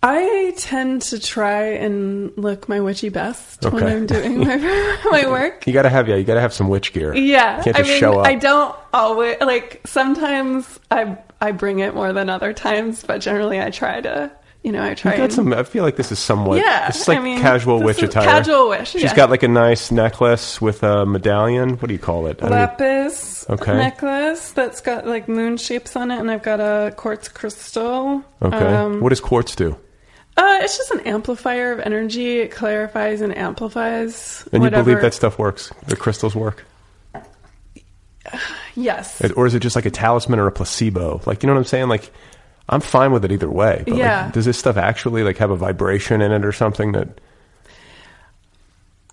I 0.01 0.53
tend 0.55 1.01
to 1.03 1.19
try 1.19 1.63
and 1.73 2.31
look 2.37 2.69
my 2.69 2.79
witchy 2.79 3.09
best 3.09 3.65
when 3.69 3.83
I'm 3.83 4.05
doing 4.05 4.37
my 4.47 4.55
my 5.11 5.27
work. 5.27 5.67
You 5.67 5.73
gotta 5.73 5.89
have 5.89 6.07
yeah. 6.07 6.15
You 6.15 6.23
gotta 6.23 6.39
have 6.39 6.53
some 6.53 6.69
witch 6.69 6.93
gear. 6.93 7.13
Yeah, 7.13 7.57
You 7.57 7.63
can't 7.63 7.75
I 7.75 7.79
just 7.79 7.89
mean, 7.91 7.99
show 7.99 8.19
up. 8.19 8.25
I 8.25 8.35
don't 8.35 8.75
always 8.93 9.37
like. 9.41 9.81
Sometimes 9.85 10.79
I 10.89 11.17
I 11.41 11.51
bring 11.51 11.79
it 11.79 11.93
more 11.93 12.13
than 12.13 12.29
other 12.29 12.53
times, 12.53 13.03
but 13.03 13.19
generally 13.19 13.59
I 13.61 13.71
try 13.71 13.99
to. 14.01 14.31
You 14.63 14.73
know, 14.73 14.83
I 14.83 14.93
try. 14.93 15.15
Got 15.15 15.23
and, 15.23 15.33
some. 15.33 15.53
I 15.53 15.63
feel 15.63 15.83
like 15.83 15.95
this 15.95 16.11
is 16.11 16.19
somewhat. 16.19 16.57
Yeah, 16.57 16.89
it's 16.89 17.07
like 17.07 17.19
I 17.19 17.21
mean, 17.21 17.39
casual 17.39 17.81
witch 17.81 18.03
attire. 18.03 18.25
casual 18.25 18.69
witch, 18.69 18.89
She's 18.89 19.03
yeah. 19.03 19.15
got 19.15 19.29
like 19.29 19.43
a 19.43 19.47
nice 19.47 19.89
necklace 19.89 20.59
with 20.59 20.83
a 20.83 21.05
medallion. 21.05 21.77
What 21.77 21.87
do 21.87 21.93
you 21.93 21.99
call 21.99 22.27
it? 22.27 22.41
Lapis 22.41 23.45
Okay. 23.49 23.73
necklace 23.73 24.51
that's 24.51 24.81
got 24.81 25.07
like 25.07 25.29
moon 25.29 25.55
shapes 25.55 25.95
on 25.95 26.11
it, 26.11 26.19
and 26.19 26.29
I've 26.29 26.43
got 26.43 26.59
a 26.59 26.91
quartz 26.91 27.29
crystal. 27.29 28.21
Okay. 28.41 28.57
Um, 28.57 28.99
what 28.99 29.09
does 29.09 29.21
quartz 29.21 29.55
do? 29.55 29.77
Uh, 30.35 30.59
it's 30.61 30.77
just 30.77 30.91
an 30.91 31.01
amplifier 31.01 31.71
of 31.71 31.79
energy. 31.79 32.39
It 32.39 32.51
clarifies 32.51 33.21
and 33.21 33.37
amplifies. 33.37 34.47
And 34.51 34.61
whatever. 34.61 34.81
you 34.81 34.95
believe 34.95 35.01
that 35.03 35.13
stuff 35.13 35.39
works? 35.39 35.71
The 35.87 35.95
crystals 35.95 36.35
work? 36.35 36.65
Yes. 38.75 39.19
Or 39.31 39.45
is 39.45 39.55
it 39.55 39.59
just 39.59 39.75
like 39.75 39.85
a 39.85 39.89
talisman 39.89 40.39
or 40.39 40.47
a 40.47 40.51
placebo? 40.53 41.19
Like, 41.25 41.43
you 41.43 41.47
know 41.47 41.53
what 41.53 41.59
I'm 41.59 41.65
saying? 41.65 41.89
Like, 41.89 42.11
I'm 42.69 42.81
fine 42.81 43.11
with 43.11 43.25
it 43.25 43.31
either 43.31 43.49
way. 43.49 43.83
But 43.85 43.97
Yeah. 43.97 44.23
like, 44.25 44.33
does 44.33 44.45
this 44.45 44.57
stuff 44.57 44.77
actually 44.77 45.23
like 45.23 45.37
have 45.37 45.49
a 45.51 45.55
vibration 45.55 46.21
in 46.21 46.31
it 46.31 46.45
or 46.45 46.51
something 46.51 46.91
that? 46.93 47.19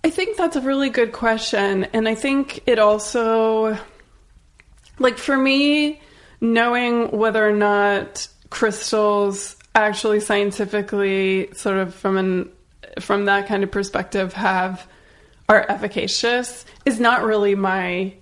I 0.04 0.10
think 0.10 0.36
that's 0.36 0.56
a 0.56 0.60
really 0.60 0.90
good 0.90 1.12
question. 1.12 1.84
And 1.92 2.08
I 2.08 2.14
think 2.14 2.62
it 2.66 2.78
also, 2.78 3.76
like 4.98 5.18
for 5.18 5.36
me, 5.36 6.00
knowing 6.40 7.10
whether 7.10 7.46
or 7.46 7.52
not 7.52 8.28
crystals 8.50 9.56
actually 9.74 10.20
scientifically, 10.20 11.48
sort 11.54 11.78
of 11.78 11.94
from 11.94 12.16
an 12.16 12.50
from 13.00 13.26
that 13.26 13.46
kind 13.46 13.62
of 13.64 13.70
perspective, 13.70 14.32
have 14.32 14.86
are 15.48 15.66
efficacious 15.68 16.64
is 16.84 16.98
not 16.98 17.22
really 17.24 17.54
my 17.54 18.14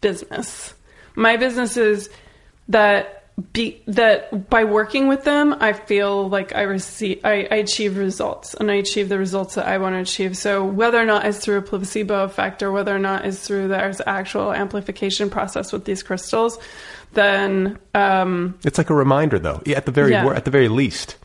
business. 0.00 0.74
My 1.14 1.36
business 1.36 1.76
is 1.76 2.10
that 2.68 3.21
be 3.52 3.82
that 3.86 4.48
by 4.50 4.64
working 4.64 5.08
with 5.08 5.24
them, 5.24 5.54
I 5.60 5.72
feel 5.72 6.28
like 6.28 6.54
I 6.54 6.62
receive, 6.62 7.20
I, 7.24 7.48
I 7.50 7.56
achieve 7.56 7.96
results, 7.96 8.54
and 8.54 8.70
I 8.70 8.74
achieve 8.74 9.08
the 9.08 9.18
results 9.18 9.54
that 9.56 9.66
I 9.66 9.78
want 9.78 9.94
to 9.94 10.00
achieve. 10.00 10.36
So 10.36 10.64
whether 10.64 10.98
or 10.98 11.04
not 11.04 11.24
it's 11.26 11.38
through 11.38 11.58
a 11.58 11.62
placebo 11.62 12.24
effect, 12.24 12.62
or 12.62 12.72
whether 12.72 12.94
or 12.94 12.98
not 12.98 13.24
it's 13.24 13.46
through 13.46 13.68
there's 13.68 14.00
actual 14.06 14.52
amplification 14.52 15.30
process 15.30 15.72
with 15.72 15.84
these 15.84 16.02
crystals, 16.02 16.58
then 17.12 17.78
um, 17.94 18.58
It's 18.64 18.78
like 18.78 18.90
a 18.90 18.94
reminder, 18.94 19.38
though. 19.38 19.62
At 19.66 19.86
the 19.86 19.92
very 19.92 20.12
Yeah. 20.12 20.26
at 20.28 20.44
the 20.44 20.50
very 20.50 20.68
least, 20.68 21.16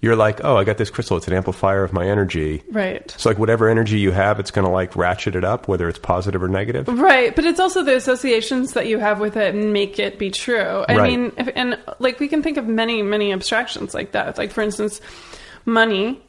you're 0.00 0.14
like, 0.16 0.40
oh, 0.44 0.56
I 0.56 0.62
got 0.64 0.78
this 0.78 0.90
crystal. 0.90 1.16
It's 1.16 1.26
an 1.26 1.34
amplifier 1.34 1.82
of 1.82 1.92
my 1.92 2.06
energy. 2.06 2.62
right. 2.70 3.10
So 3.18 3.30
like 3.30 3.38
whatever 3.38 3.68
energy 3.68 3.98
you 3.98 4.12
have, 4.12 4.38
it's 4.38 4.52
going 4.52 4.64
to 4.64 4.70
like 4.70 4.94
ratchet 4.94 5.34
it 5.34 5.42
up, 5.44 5.66
whether 5.66 5.88
it's 5.88 5.98
positive 5.98 6.40
or 6.42 6.48
negative. 6.48 6.86
Right, 6.86 7.34
but 7.34 7.44
it's 7.44 7.58
also 7.58 7.82
the 7.82 7.96
associations 7.96 8.74
that 8.74 8.86
you 8.86 8.98
have 9.00 9.18
with 9.18 9.36
it 9.36 9.54
and 9.56 9.72
make 9.72 9.98
it 9.98 10.18
be 10.18 10.30
true. 10.30 10.84
I 10.88 10.96
Right. 10.96 11.10
mean, 11.10 11.32
if, 11.36 11.48
and 11.56 11.78
like 11.98 12.20
we 12.20 12.28
can 12.28 12.42
think 12.44 12.58
of 12.58 12.66
many, 12.68 13.02
many 13.02 13.32
abstractions 13.32 13.92
like 13.92 14.12
that. 14.12 14.38
Like 14.38 14.52
for 14.52 14.62
instance, 14.62 15.00
money 15.64 16.22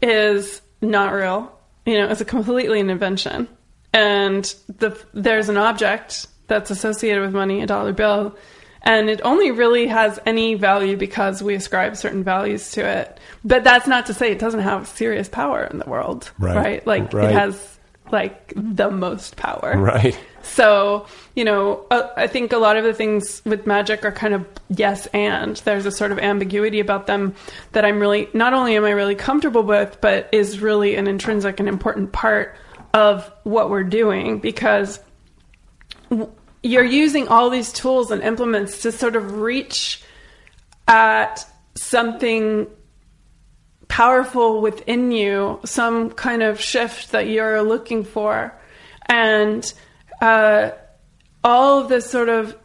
is 0.00 0.60
not 0.80 1.12
real. 1.12 1.56
You 1.86 1.98
know, 1.98 2.08
it's 2.08 2.20
a 2.20 2.24
completely 2.24 2.80
an 2.80 2.90
invention, 2.90 3.46
and 3.92 4.44
the 4.78 4.96
there's 5.14 5.48
an 5.48 5.56
object 5.56 6.26
that's 6.48 6.70
associated 6.70 7.22
with 7.22 7.32
money, 7.32 7.62
a 7.62 7.66
dollar 7.66 7.92
bill, 7.92 8.36
and 8.84 9.08
it 9.10 9.20
only 9.24 9.50
really 9.50 9.86
has 9.86 10.18
any 10.26 10.54
value 10.54 10.96
because 10.96 11.42
we 11.42 11.54
ascribe 11.54 11.96
certain 11.96 12.22
values 12.24 12.70
to 12.72 12.86
it. 12.86 13.18
But 13.44 13.64
that's 13.64 13.86
not 13.86 14.06
to 14.06 14.14
say 14.14 14.30
it 14.32 14.38
doesn't 14.38 14.60
have 14.60 14.86
serious 14.88 15.28
power 15.28 15.64
in 15.64 15.78
the 15.78 15.88
world, 15.88 16.30
Right. 16.38 16.56
right? 16.56 16.86
Like 16.86 17.12
Right. 17.12 17.30
it 17.30 17.32
has 17.32 17.68
like 18.10 18.52
the 18.54 18.90
most 18.90 19.36
power, 19.36 19.74
Right. 19.78 20.18
so, 20.42 21.06
you 21.34 21.44
know, 21.44 21.86
uh, 21.90 22.08
I 22.14 22.26
think 22.26 22.52
a 22.52 22.58
lot 22.58 22.76
of 22.76 22.84
the 22.84 22.92
things 22.92 23.40
with 23.46 23.66
magic 23.66 24.04
are 24.04 24.12
kind 24.12 24.34
of 24.34 24.44
yes 24.68 25.06
and. 25.14 25.56
There's 25.64 25.86
a 25.86 25.90
sort 25.90 26.12
of 26.12 26.18
ambiguity 26.18 26.78
about 26.80 27.06
them 27.06 27.34
that 27.72 27.86
I'm 27.86 27.98
really, 28.00 28.28
not 28.34 28.52
only 28.52 28.76
am 28.76 28.84
I 28.84 28.90
really 28.90 29.14
comfortable 29.14 29.62
with, 29.62 29.96
but 30.02 30.28
is 30.30 30.60
really 30.60 30.94
an 30.96 31.06
intrinsic 31.06 31.58
and 31.58 31.68
important 31.68 32.12
part 32.12 32.54
of 32.92 33.30
what 33.44 33.70
we're 33.70 33.84
doing 33.84 34.38
because 34.38 35.00
you're 36.62 36.84
using 36.84 37.28
all 37.28 37.50
these 37.50 37.72
tools 37.72 38.10
and 38.10 38.22
implements 38.22 38.82
to 38.82 38.92
sort 38.92 39.16
of 39.16 39.40
reach 39.40 40.02
at 40.86 41.44
something 41.74 42.66
powerful 43.88 44.60
within 44.60 45.10
you, 45.12 45.60
some 45.64 46.10
kind 46.10 46.42
of 46.42 46.60
shift 46.60 47.12
that 47.12 47.26
you're 47.26 47.62
looking 47.62 48.04
for. 48.04 48.58
And 49.06 49.72
uh, 50.20 50.70
all 51.44 51.80
of 51.80 51.88
the 51.88 52.00
sort 52.00 52.28
of 52.28 52.56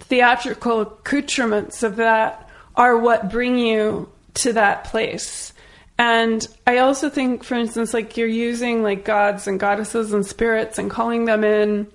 theatrical 0.00 0.82
accoutrements 0.82 1.82
of 1.82 1.96
that 1.96 2.48
are 2.76 2.96
what 2.96 3.30
bring 3.30 3.58
you 3.58 4.10
to 4.34 4.52
that 4.52 4.84
place. 4.84 5.52
And 5.98 6.46
I 6.66 6.78
also 6.78 7.08
think, 7.08 7.42
for 7.42 7.54
instance, 7.54 7.94
like 7.94 8.16
you're 8.16 8.28
using 8.28 8.82
like 8.82 9.04
gods 9.04 9.46
and 9.46 9.58
goddesses 9.58 10.12
and 10.12 10.26
spirits 10.26 10.78
and 10.78 10.90
calling 10.90 11.24
them 11.24 11.42
in 11.42 11.86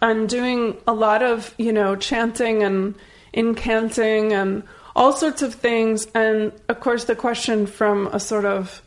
and 0.00 0.28
doing 0.28 0.76
a 0.86 0.92
lot 0.92 1.22
of, 1.22 1.54
you 1.58 1.72
know, 1.72 1.96
chanting 1.96 2.62
and 2.62 2.94
incanting 3.34 4.32
and 4.32 4.62
all 4.96 5.12
sorts 5.12 5.42
of 5.42 5.54
things. 5.54 6.06
And 6.14 6.52
of 6.68 6.80
course, 6.80 7.04
the 7.04 7.14
question 7.14 7.66
from 7.66 8.06
a 8.08 8.18
sort 8.20 8.44
of 8.44 8.82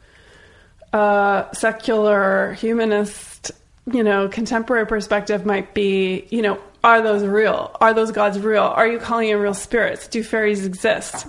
uh, 0.91 1.51
secular 1.53 2.53
humanist, 2.53 3.51
you 3.91 4.03
know, 4.03 4.27
contemporary 4.29 4.85
perspective 4.85 5.45
might 5.45 5.73
be, 5.73 6.27
you 6.29 6.41
know, 6.41 6.59
are 6.83 7.01
those 7.01 7.23
real? 7.23 7.75
Are 7.79 7.93
those 7.93 8.11
gods 8.11 8.37
real? 8.39 8.63
Are 8.63 8.87
you 8.87 8.99
calling 8.99 9.29
in 9.29 9.37
real 9.39 9.53
spirits? 9.53 10.07
Do 10.07 10.21
fairies 10.23 10.65
exist? 10.65 11.27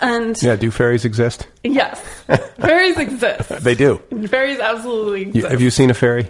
And 0.00 0.40
Yeah. 0.42 0.56
Do 0.56 0.70
fairies 0.70 1.06
exist? 1.06 1.48
yes, 1.64 1.98
fairies 2.60 2.98
exist. 2.98 3.48
They 3.64 3.74
do. 3.74 3.96
Fairies 4.28 4.60
absolutely 4.60 5.22
exist. 5.22 5.48
Have 5.50 5.62
you 5.62 5.70
seen 5.70 5.88
a 5.90 5.94
fairy? 5.94 6.28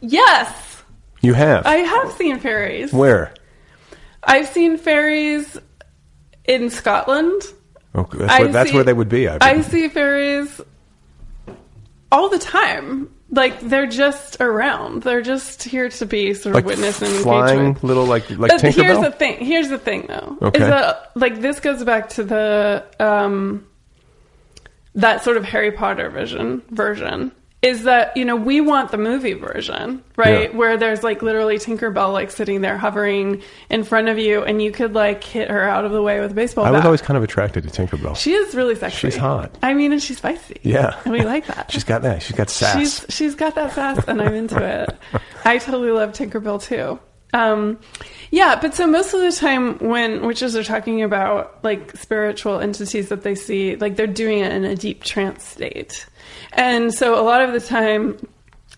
yes, 0.00 0.67
You 1.20 1.34
have. 1.34 1.66
I 1.66 1.76
have 1.76 2.12
seen 2.12 2.38
fairies. 2.38 2.92
Where? 2.92 3.32
I've 4.22 4.48
seen 4.48 4.78
fairies 4.78 5.58
in 6.44 6.70
Scotland. 6.70 7.42
Oh, 7.94 8.08
that's, 8.12 8.38
where, 8.38 8.48
that's 8.48 8.70
see- 8.70 8.74
where 8.74 8.84
they 8.84 8.92
would 8.92 9.08
be. 9.08 9.28
I, 9.28 9.38
I 9.40 9.60
see 9.62 9.88
fairies 9.88 10.60
all 12.12 12.28
the 12.28 12.38
time. 12.38 13.10
Like 13.30 13.60
they're 13.60 13.86
just 13.86 14.40
around. 14.40 15.02
They're 15.02 15.20
just 15.20 15.62
here 15.62 15.90
to 15.90 16.06
be 16.06 16.32
sort 16.32 16.52
of 16.52 16.54
like 16.54 16.64
witnessed 16.64 17.02
and 17.02 17.22
flying 17.22 17.74
with. 17.74 17.84
little 17.84 18.06
like 18.06 18.30
like 18.30 18.50
but 18.50 18.62
here's 18.62 19.00
the 19.00 19.12
thing. 19.12 19.44
Here's 19.44 19.68
the 19.68 19.76
thing, 19.76 20.06
though. 20.08 20.38
Okay. 20.40 20.60
Is 20.62 20.66
that 20.66 21.12
like 21.14 21.40
this 21.42 21.60
goes 21.60 21.84
back 21.84 22.08
to 22.10 22.24
the 22.24 22.86
um, 22.98 23.66
that 24.94 25.24
sort 25.24 25.36
of 25.36 25.44
Harry 25.44 25.72
Potter 25.72 26.08
vision 26.08 26.62
version. 26.70 27.32
Is 27.60 27.82
that 27.84 28.16
you 28.16 28.24
know 28.24 28.36
we 28.36 28.60
want 28.60 28.92
the 28.92 28.98
movie 28.98 29.32
version, 29.32 30.04
right? 30.16 30.52
Yeah. 30.52 30.56
Where 30.56 30.76
there's 30.76 31.02
like 31.02 31.22
literally 31.22 31.56
Tinkerbell 31.58 32.12
like 32.12 32.30
sitting 32.30 32.60
there 32.60 32.78
hovering 32.78 33.42
in 33.68 33.82
front 33.82 34.08
of 34.08 34.16
you, 34.16 34.44
and 34.44 34.62
you 34.62 34.70
could 34.70 34.94
like 34.94 35.24
hit 35.24 35.50
her 35.50 35.62
out 35.64 35.84
of 35.84 35.90
the 35.90 36.00
way 36.00 36.20
with 36.20 36.30
a 36.30 36.34
baseball 36.34 36.64
I 36.64 36.68
bat. 36.68 36.76
was 36.76 36.84
always 36.84 37.02
kind 37.02 37.16
of 37.16 37.24
attracted 37.24 37.64
to 37.64 37.70
Tinkerbell. 37.70 38.16
she 38.16 38.32
is 38.32 38.54
really 38.54 38.76
sexy. 38.76 38.98
She's 38.98 39.16
hot. 39.16 39.58
I 39.60 39.74
mean, 39.74 39.90
and 39.90 40.00
she's 40.00 40.18
spicy. 40.18 40.60
Yeah. 40.62 41.00
and 41.04 41.12
we 41.12 41.22
like 41.22 41.46
that. 41.48 41.72
She's 41.72 41.82
got 41.82 42.02
that. 42.02 42.22
She's 42.22 42.36
got 42.36 42.48
sass. 42.48 42.76
She's 42.78 43.06
she's 43.08 43.34
got 43.34 43.56
that 43.56 43.72
sass, 43.72 44.04
and 44.06 44.22
I'm 44.22 44.34
into 44.34 44.62
it. 44.62 45.20
I 45.44 45.58
totally 45.58 45.90
love 45.90 46.12
Tinkerbell 46.12 46.62
too. 46.62 47.00
Um, 47.34 47.78
yeah, 48.30 48.58
but 48.60 48.74
so 48.74 48.86
most 48.86 49.12
of 49.14 49.20
the 49.20 49.32
time 49.32 49.78
when 49.80 50.24
witches 50.26 50.56
are 50.56 50.62
talking 50.64 51.02
about 51.02 51.62
like 51.64 51.96
spiritual 51.96 52.60
entities 52.60 53.08
that 53.08 53.22
they 53.22 53.34
see, 53.34 53.74
like 53.76 53.96
they're 53.96 54.06
doing 54.06 54.38
it 54.38 54.52
in 54.52 54.64
a 54.64 54.74
deep 54.76 55.02
trance 55.04 55.44
state, 55.44 56.06
and 56.52 56.92
so 56.92 57.20
a 57.20 57.24
lot 57.24 57.42
of 57.42 57.52
the 57.52 57.60
time. 57.60 58.18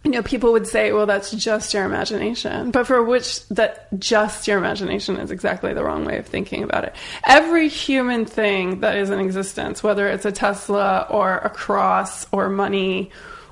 You 0.03 0.13
know, 0.13 0.23
people 0.23 0.53
would 0.53 0.67
say, 0.67 0.93
"Well, 0.93 1.05
that's 1.05 1.31
just 1.31 1.75
your 1.75 1.85
imagination," 1.85 2.71
but 2.71 2.87
for 2.87 3.03
which 3.03 3.47
that 3.49 3.87
just 3.99 4.49
your 4.49 4.57
imagination 4.57 5.19
is 5.19 5.31
exactly 5.31 5.75
the 5.75 5.85
wrong 5.85 6.07
way 6.07 6.17
of 6.17 6.27
thinking 6.27 6.63
about 6.63 6.85
it. 6.85 6.95
Every 7.25 7.69
human 7.69 8.25
thing 8.25 8.81
that 8.81 8.97
is 8.97 9.11
in 9.11 9.21
existence, 9.21 9.83
whether 9.83 10.09
it's 10.09 10.25
a 10.25 10.33
Tesla 10.33 11.07
or 11.11 11.39
a 11.39 11.51
cross 11.51 12.27
or 12.33 12.49
money 12.49 13.11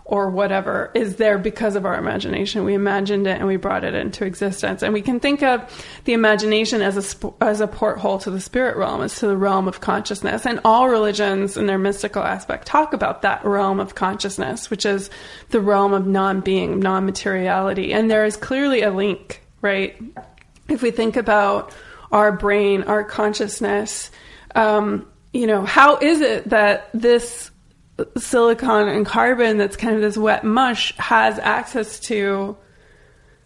or 0.09 0.31
whatever 0.31 0.91
is 0.95 1.17
there 1.17 1.37
because 1.37 1.77
of 1.77 1.85
our 1.85 1.99
imagination. 1.99 2.65
We 2.65 2.73
imagined 2.73 3.27
it 3.27 3.39
and 3.39 3.47
we 3.47 3.57
brought 3.57 3.85
it 3.85 3.93
into 3.93 4.25
existence. 4.25 4.83
And 4.83 4.95
we 4.95 5.03
can 5.03 5.21
think 5.21 5.43
of 5.43 5.71
the 6.05 6.15
imagination 6.15 6.81
as 6.81 6.97
a 6.97 7.03
sp- 7.05 7.37
as 7.43 7.61
a 7.61 7.67
porthole 7.67 8.19
to 8.21 8.31
the 8.31 8.41
spirit 8.41 8.79
realm, 8.79 9.03
as 9.03 9.19
to 9.19 9.27
the 9.27 9.37
realm 9.37 9.69
of 9.69 9.83
consciousness. 9.83 10.47
And 10.47 10.61
all 10.65 10.89
religions 10.89 11.59
in 11.59 11.67
their 11.67 11.77
mystical 11.77 12.23
aspect 12.23 12.67
talk 12.67 12.95
about 12.95 13.21
that 13.21 13.45
realm 13.45 13.81
of 13.81 13.95
consciousness, 13.95 14.71
which 14.71 14.87
is 14.87 15.11
the 15.51 15.61
realm 15.61 15.93
of 15.93 16.07
non-being, 16.07 16.81
non-materiality. 16.81 17.93
And 17.93 18.11
there 18.11 18.25
is 18.25 18.39
clearly 18.39 18.81
a 18.81 18.91
link, 18.91 19.43
right? 19.61 19.95
If 20.71 20.81
we 20.81 20.91
think 20.91 21.19
about 21.19 21.75
our 22.11 22.33
brain, 22.33 22.85
our 22.85 23.05
consciousness, 23.05 24.11
um, 24.55 25.07
you 25.35 25.47
know, 25.47 25.67
how 25.67 25.99
is 25.99 26.23
it 26.23 26.49
that 26.49 26.89
this 26.95 27.51
silicon 28.17 28.89
and 28.89 29.05
carbon 29.05 29.59
that's 29.59 29.77
kind 29.77 29.95
of 29.95 30.01
this 30.01 30.17
wet 30.17 30.45
mush 30.45 30.97
has 30.97 31.39
access 31.39 31.99
to 32.01 32.57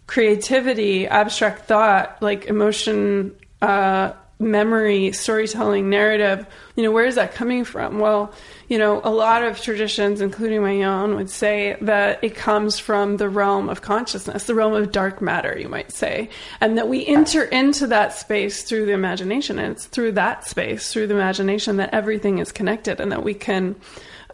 creativity, 0.07 1.07
abstract 1.07 1.67
thought, 1.67 2.21
like 2.21 2.45
emotion, 2.45 3.35
uh, 3.61 4.13
memory, 4.39 5.11
storytelling, 5.11 5.89
narrative, 5.89 6.45
you 6.75 6.83
know, 6.83 6.91
where 6.91 7.05
is 7.05 7.15
that 7.15 7.33
coming 7.33 7.63
from? 7.63 7.99
Well, 7.99 8.33
you 8.67 8.77
know, 8.77 9.01
a 9.03 9.09
lot 9.09 9.43
of 9.43 9.61
traditions, 9.61 10.21
including 10.21 10.61
my 10.61 10.83
own, 10.83 11.15
would 11.15 11.29
say 11.29 11.77
that 11.81 12.23
it 12.23 12.35
comes 12.35 12.79
from 12.79 13.17
the 13.17 13.29
realm 13.29 13.69
of 13.69 13.81
consciousness, 13.81 14.45
the 14.45 14.55
realm 14.55 14.73
of 14.73 14.91
dark 14.91 15.21
matter, 15.21 15.57
you 15.57 15.69
might 15.69 15.91
say, 15.91 16.29
and 16.59 16.77
that 16.77 16.87
we 16.87 17.05
enter 17.05 17.43
into 17.43 17.87
that 17.87 18.13
space 18.13 18.63
through 18.63 18.85
the 18.85 18.91
imagination. 18.91 19.59
And 19.59 19.71
it's 19.71 19.85
through 19.85 20.13
that 20.13 20.45
space, 20.45 20.91
through 20.91 21.07
the 21.07 21.15
imagination, 21.15 21.77
that 21.77 21.93
everything 21.93 22.39
is 22.39 22.51
connected 22.51 22.99
and 22.99 23.11
that 23.11 23.23
we 23.23 23.33
can. 23.33 23.75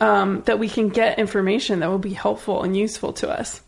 Um, 0.01 0.43
that 0.45 0.59
we 0.59 0.69
can 0.69 0.87
get 0.89 1.19
information 1.19 1.81
that 1.81 1.89
will 1.89 1.99
be 1.99 2.13
helpful 2.13 2.63
and 2.63 2.75
useful 2.75 3.11
to 3.13 3.29
us 3.29 3.61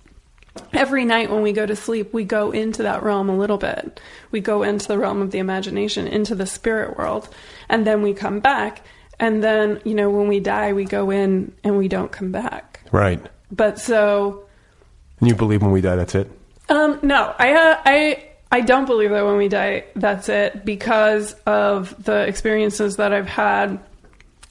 every 0.73 1.05
night 1.05 1.29
when 1.31 1.41
we 1.41 1.53
go 1.53 1.65
to 1.65 1.75
sleep, 1.75 2.13
we 2.13 2.23
go 2.23 2.51
into 2.51 2.83
that 2.83 3.03
realm 3.03 3.29
a 3.29 3.37
little 3.37 3.57
bit. 3.57 3.99
We 4.31 4.41
go 4.41 4.63
into 4.63 4.87
the 4.87 4.97
realm 4.97 5.21
of 5.21 5.31
the 5.31 5.39
imagination, 5.39 6.07
into 6.07 6.35
the 6.35 6.45
spirit 6.45 6.97
world, 6.97 7.29
and 7.69 7.85
then 7.85 8.01
we 8.01 8.13
come 8.13 8.39
back. 8.39 8.81
And 9.19 9.43
then, 9.43 9.81
you 9.85 9.93
know, 9.93 10.09
when 10.09 10.27
we 10.27 10.39
die, 10.39 10.73
we 10.73 10.85
go 10.85 11.11
in 11.11 11.53
and 11.63 11.77
we 11.77 11.87
don't 11.87 12.11
come 12.11 12.31
back. 12.31 12.81
Right. 12.91 13.23
But 13.51 13.79
so, 13.79 14.45
And 15.19 15.29
you 15.29 15.35
believe 15.35 15.61
when 15.61 15.71
we 15.71 15.81
die, 15.81 15.95
that's 15.95 16.15
it? 16.15 16.29
um, 16.69 16.99
no, 17.03 17.33
I, 17.37 17.53
uh, 17.53 17.81
I, 17.85 18.29
I 18.51 18.61
don't 18.61 18.85
believe 18.85 19.11
that 19.11 19.25
when 19.25 19.37
we 19.37 19.47
die, 19.47 19.85
that's 19.95 20.29
it 20.29 20.65
because 20.65 21.33
of 21.45 22.03
the 22.03 22.25
experiences 22.27 22.97
that 22.97 23.13
I've 23.13 23.27
had 23.27 23.79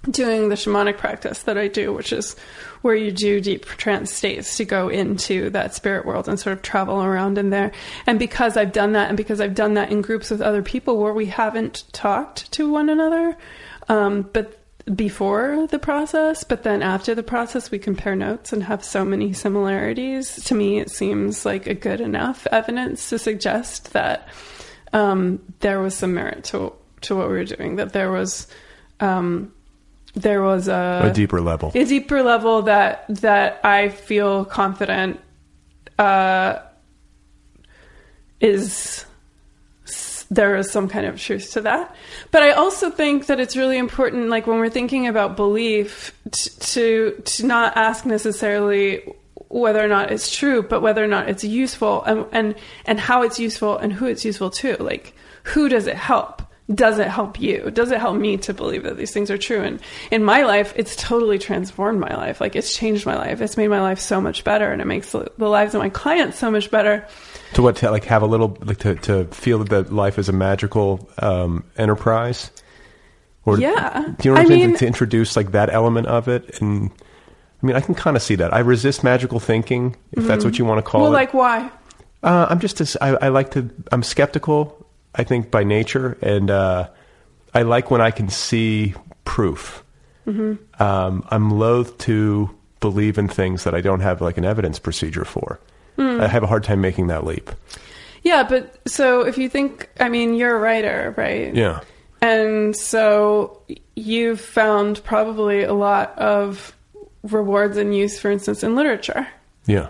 doing 0.09 0.49
the 0.49 0.55
shamanic 0.55 0.97
practice 0.97 1.43
that 1.43 1.59
I 1.59 1.69
do, 1.69 1.93
which 1.93 2.13
is 2.13 2.37
where 2.83 2.95
you 2.95 3.11
do 3.11 3.41
deep 3.41 3.67
trance 3.67 4.13
states 4.13 4.57
to 4.57 4.65
go 4.65 4.89
into 4.89 5.51
that 5.51 5.75
spirit 5.75 6.07
world 6.07 6.29
and 6.29 6.41
sort 6.41 6.55
of 6.57 6.63
travel 6.63 7.03
around 7.03 7.37
in 7.37 7.51
there. 7.51 7.73
And 8.07 8.19
because 8.19 8.57
I've 8.57 8.73
done 8.73 8.93
that, 8.93 9.09
and 9.09 9.17
because 9.17 9.41
I've 9.41 9.55
done 9.55 9.75
that 9.75 9.91
in 9.91 10.01
groups 10.01 10.31
with 10.31 10.41
other 10.41 10.63
people 10.63 10.99
where 10.99 11.13
we 11.13 11.27
haven't 11.27 11.85
talked 11.93 12.51
to 12.53 12.71
one 12.71 12.89
another, 12.89 13.37
um, 13.89 14.29
but 14.33 14.57
before 14.95 15.67
the 15.67 15.79
process, 15.79 16.43
but 16.45 16.63
then 16.63 16.83
after 16.83 17.15
the 17.15 17.23
process, 17.23 17.71
we 17.71 17.79
compare 17.79 18.17
notes 18.17 18.53
and 18.53 18.63
have 18.65 18.83
so 18.83 19.05
many 19.05 19.33
similarities. 19.33 20.43
To 20.45 20.55
me, 20.55 20.81
it 20.81 20.91
seems 20.91 21.45
like 21.45 21.67
a 21.67 21.75
good 21.75 22.01
enough 22.01 22.47
evidence 22.51 23.11
to 23.11 23.19
suggest 23.19 23.93
that 23.93 24.29
um, 24.93 25.41
there 25.61 25.81
was 25.81 25.95
some 25.95 26.15
merit 26.15 26.45
to 26.45 26.73
to 27.03 27.17
what 27.17 27.29
we 27.29 27.35
were 27.35 27.45
doing. 27.45 27.77
That 27.77 27.93
there 27.93 28.11
was 28.11 28.47
um, 29.01 29.53
there 30.15 30.43
was 30.43 30.69
a, 30.69 31.03
A 31.05 31.13
deeper 31.13 31.41
level. 31.41 31.71
a 31.75 31.85
deeper 31.85 32.23
level 32.23 32.63
that 32.63 33.05
that 33.09 33.61
I 33.65 33.89
feel 33.91 34.45
confident 34.45 35.21
uh, 35.99 36.59
is 38.41 39.05
there 40.31 40.55
is 40.57 40.71
some 40.71 40.89
kind 40.89 41.07
of 41.07 41.21
truth 41.21 41.53
to 41.53 41.61
that. 41.63 41.95
But 42.31 42.43
I 42.43 42.51
also 42.53 42.89
think 42.91 43.27
that 43.27 43.41
it's 43.41 43.57
really 43.57 43.77
important, 43.79 44.29
like 44.29 44.47
when 44.47 44.59
we're 44.59 44.71
thinking 44.71 45.09
about 45.09 45.37
belief, 45.37 46.13
t- 46.31 46.51
to 46.61 47.23
to 47.25 47.47
not 47.47 47.77
ask 47.77 48.07
necessarily 48.07 49.03
whether 49.49 49.83
or 49.85 49.89
not 49.89 50.13
it's 50.13 50.35
true, 50.35 50.63
but 50.63 50.81
whether 50.81 51.03
or 51.03 51.09
not 51.09 51.29
it's 51.29 51.43
useful 51.45 52.03
and 52.05 52.27
and 52.33 52.55
and 52.87 53.01
how 53.01 53.23
it's 53.23 53.39
useful 53.41 53.77
and 53.77 53.93
who 53.93 54.07
it's 54.07 54.25
useful 54.25 54.51
to. 54.51 54.77
Like 54.83 55.15
who 55.43 55.69
does 55.69 55.87
it 55.87 55.97
help? 55.97 56.43
Does 56.73 56.99
it 56.99 57.09
help 57.09 57.41
you? 57.41 57.71
Does 57.71 57.91
it 57.91 57.99
help 57.99 58.17
me 58.17 58.37
to 58.39 58.55
believe 58.55 58.85
that 58.85 58.97
these 58.97 59.11
things 59.13 59.31
are 59.31 59.39
true? 59.39 59.61
And 59.61 59.81
in 60.11 60.23
my 60.23 60.43
life, 60.45 60.73
it's 60.77 60.95
totally 60.95 61.39
transformed 61.39 61.99
my 61.99 62.15
life. 62.15 62.41
Like 62.41 62.55
it's 62.55 62.77
changed 62.77 63.07
my 63.07 63.17
life. 63.17 63.41
It's 63.41 63.57
made 63.57 63.69
my 63.69 63.81
life 63.81 63.99
so 63.99 64.21
much 64.21 64.45
better, 64.45 64.71
and 64.71 64.81
it 64.81 64.87
makes 64.87 65.11
the 65.11 65.29
lives 65.39 65.75
of 65.75 65.81
my 65.81 65.89
clients 65.89 66.39
so 66.39 66.51
much 66.51 66.71
better. 66.71 67.07
To 67.55 67.63
what? 67.63 67.77
To 67.77 67.91
like 67.91 68.05
have 68.05 68.23
a 68.23 68.27
little 68.27 68.57
like 68.63 68.79
to 68.79 68.95
to 68.97 69.25
feel 69.27 69.65
that 69.65 69.93
life 69.93 70.19
is 70.19 70.29
a 70.29 70.33
magical 70.33 71.09
um, 71.19 71.65
enterprise. 71.77 72.51
Or 73.47 73.59
Yeah. 73.59 74.05
do 74.19 74.29
you 74.29 74.35
know 74.35 74.43
what 74.43 74.53
I 74.53 74.55
mean- 74.55 74.77
to 74.77 74.87
introduce 74.87 75.35
like 75.35 75.53
that 75.53 75.71
element 75.73 76.07
of 76.07 76.29
it, 76.29 76.61
and 76.61 76.91
I 77.63 77.67
mean, 77.67 77.75
I 77.75 77.81
can 77.81 77.95
kind 77.95 78.17
of 78.17 78.23
see 78.23 78.37
that. 78.37 78.55
I 78.55 78.61
resist 78.61 79.03
magical 79.03 79.41
thinking, 79.41 79.97
if 80.13 80.27
that's 80.27 80.45
what 80.45 80.59
you 80.59 80.65
want 80.65 80.79
to 80.79 80.83
call 80.83 81.01
well, 81.01 81.11
it. 81.11 81.13
Well, 81.13 81.21
like 81.21 81.35
why? 81.35 81.71
Uh, 82.23 82.47
I'm 82.49 82.61
just 82.61 82.81
as 82.81 82.97
I, 83.01 83.09
I 83.17 83.29
like 83.29 83.51
to. 83.53 83.69
I'm 83.91 84.03
skeptical. 84.03 84.80
I 85.15 85.25
think 85.25 85.51
by 85.51 85.65
nature, 85.65 86.17
and 86.23 86.51
uh, 86.51 86.89
I 87.55 87.63
like 87.63 87.91
when 87.91 88.01
I 88.01 88.11
can 88.11 88.29
see 88.29 88.95
proof. 89.25 89.83
Mm-hmm. 90.27 90.83
Um, 90.83 91.25
I'm 91.31 91.51
loath 91.59 91.99
to 91.99 92.51
believe 92.81 93.19
in 93.19 93.29
things 93.29 93.65
that 93.65 93.75
I 93.75 93.81
don't 93.81 94.01
have 94.01 94.21
like 94.21 94.39
an 94.39 94.45
evidence 94.45 94.79
procedure 94.79 95.25
for. 95.25 95.61
Hmm. 95.97 96.21
I 96.21 96.29
have 96.29 96.43
a 96.43 96.47
hard 96.47 96.65
time 96.65 96.81
making 96.81 97.09
that 97.09 97.25
leap. 97.27 97.51
Yeah, 98.23 98.43
but 98.45 98.79
so 98.87 99.23
if 99.23 99.37
you 99.39 99.49
think, 99.49 99.89
I 99.99 100.09
mean, 100.09 100.35
you're 100.35 100.55
a 100.57 100.59
writer, 100.59 101.15
right? 101.17 101.55
Yeah. 101.55 101.81
And 102.23 102.77
so 102.77 103.63
you've 103.97 104.41
found 104.41 105.03
probably 105.05 105.63
a 105.63 105.73
lot 105.73 106.17
of 106.19 106.75
rewards 107.23 107.77
and 107.77 107.95
use, 107.97 108.19
for 108.21 108.31
instance, 108.31 108.63
in 108.63 108.75
literature, 108.77 109.27
Yeah. 109.67 109.89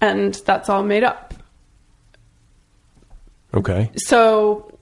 and 0.00 0.34
that's 0.46 0.68
all 0.68 0.82
made 0.84 1.04
up. 1.04 1.31
Okay. 3.54 3.90
So 3.96 4.78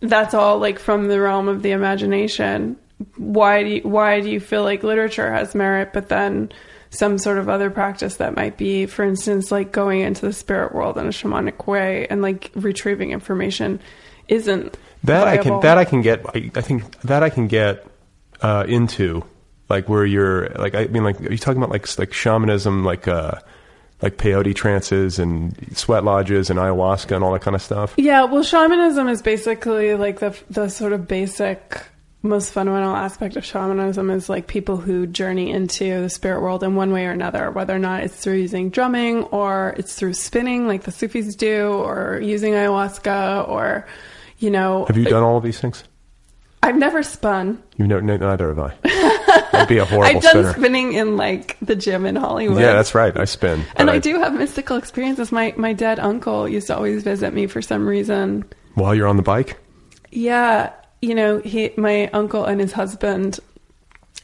that's 0.00 0.34
all 0.34 0.58
like 0.58 0.78
from 0.78 1.08
the 1.08 1.20
realm 1.20 1.48
of 1.48 1.62
the 1.62 1.70
imagination. 1.70 2.76
Why 3.16 3.62
do 3.62 3.68
you, 3.70 3.82
why 3.82 4.20
do 4.20 4.30
you 4.30 4.40
feel 4.40 4.62
like 4.62 4.82
literature 4.82 5.32
has 5.32 5.54
merit, 5.54 5.92
but 5.92 6.08
then 6.08 6.52
some 6.90 7.18
sort 7.18 7.38
of 7.38 7.48
other 7.48 7.70
practice 7.70 8.16
that 8.16 8.36
might 8.36 8.56
be, 8.56 8.86
for 8.86 9.04
instance, 9.04 9.50
like 9.50 9.72
going 9.72 10.00
into 10.00 10.26
the 10.26 10.32
spirit 10.32 10.74
world 10.74 10.96
in 10.96 11.06
a 11.06 11.10
shamanic 11.10 11.66
way 11.66 12.06
and 12.08 12.22
like 12.22 12.50
retrieving 12.54 13.10
information, 13.10 13.80
isn't 14.28 14.78
That 15.04 15.28
I 15.28 15.36
can 15.36 15.60
that 15.60 15.76
I 15.76 15.84
can 15.84 16.00
get. 16.00 16.24
I, 16.34 16.50
I 16.54 16.60
think 16.62 17.00
that 17.02 17.22
I 17.22 17.28
can 17.28 17.46
get 17.46 17.86
uh, 18.40 18.64
into, 18.66 19.22
like 19.68 19.86
where 19.86 20.06
you're 20.06 20.48
like. 20.50 20.74
I 20.74 20.86
mean, 20.86 21.04
like 21.04 21.20
are 21.20 21.30
you 21.30 21.36
talking 21.36 21.58
about 21.58 21.70
like 21.70 21.98
like 21.98 22.14
shamanism, 22.14 22.84
like 22.84 23.06
uh, 23.06 23.40
like 24.04 24.18
peyote 24.18 24.54
trances 24.54 25.18
and 25.18 25.56
sweat 25.76 26.04
lodges 26.04 26.50
and 26.50 26.58
ayahuasca 26.58 27.16
and 27.16 27.24
all 27.24 27.32
that 27.32 27.40
kind 27.40 27.54
of 27.54 27.62
stuff? 27.62 27.94
Yeah, 27.96 28.24
well, 28.24 28.42
shamanism 28.42 29.08
is 29.08 29.22
basically 29.22 29.94
like 29.94 30.20
the 30.20 30.38
the 30.50 30.68
sort 30.68 30.92
of 30.92 31.08
basic, 31.08 31.82
most 32.22 32.52
fundamental 32.52 32.94
aspect 32.94 33.34
of 33.36 33.46
shamanism 33.46 34.10
is 34.10 34.28
like 34.28 34.46
people 34.46 34.76
who 34.76 35.06
journey 35.06 35.50
into 35.50 36.02
the 36.02 36.10
spirit 36.10 36.42
world 36.42 36.62
in 36.62 36.76
one 36.76 36.92
way 36.92 37.06
or 37.06 37.12
another, 37.12 37.50
whether 37.50 37.74
or 37.74 37.78
not 37.78 38.02
it's 38.02 38.14
through 38.14 38.36
using 38.36 38.68
drumming 38.68 39.24
or 39.24 39.74
it's 39.78 39.94
through 39.94 40.12
spinning, 40.12 40.68
like 40.68 40.82
the 40.82 40.92
Sufis 40.92 41.34
do, 41.34 41.68
or 41.68 42.20
using 42.22 42.52
ayahuasca, 42.52 43.48
or 43.48 43.86
you 44.38 44.50
know, 44.50 44.84
Have 44.84 44.98
you 44.98 45.06
done 45.06 45.22
all 45.22 45.38
of 45.38 45.42
these 45.42 45.60
things? 45.60 45.82
I've 46.62 46.76
never 46.76 47.02
spun. 47.02 47.62
You've 47.78 47.88
know, 47.88 48.00
neither 48.00 48.48
have 48.48 48.58
I. 48.58 48.74
I'd 49.54 49.68
be 49.68 49.78
a 49.78 49.84
horrible 49.84 50.16
I've 50.16 50.22
done 50.22 50.32
spinner. 50.32 50.52
spinning 50.52 50.92
in 50.94 51.16
like 51.16 51.56
the 51.60 51.76
gym 51.76 52.06
in 52.06 52.16
Hollywood. 52.16 52.60
Yeah, 52.60 52.72
that's 52.74 52.94
right. 52.94 53.16
I 53.16 53.24
spin. 53.24 53.64
And 53.76 53.86
but 53.86 53.94
I 53.94 53.98
do 53.98 54.18
have 54.18 54.34
mystical 54.34 54.76
experiences. 54.76 55.32
My 55.32 55.54
my 55.56 55.72
dead 55.72 55.98
uncle 55.98 56.48
used 56.48 56.66
to 56.68 56.76
always 56.76 57.02
visit 57.02 57.32
me 57.32 57.46
for 57.46 57.62
some 57.62 57.86
reason. 57.86 58.44
While 58.74 58.94
you're 58.94 59.06
on 59.08 59.16
the 59.16 59.22
bike, 59.22 59.58
Yeah, 60.10 60.72
you 61.00 61.14
know, 61.14 61.38
he, 61.38 61.72
my 61.76 62.08
uncle 62.08 62.44
and 62.44 62.60
his 62.60 62.72
husband, 62.72 63.38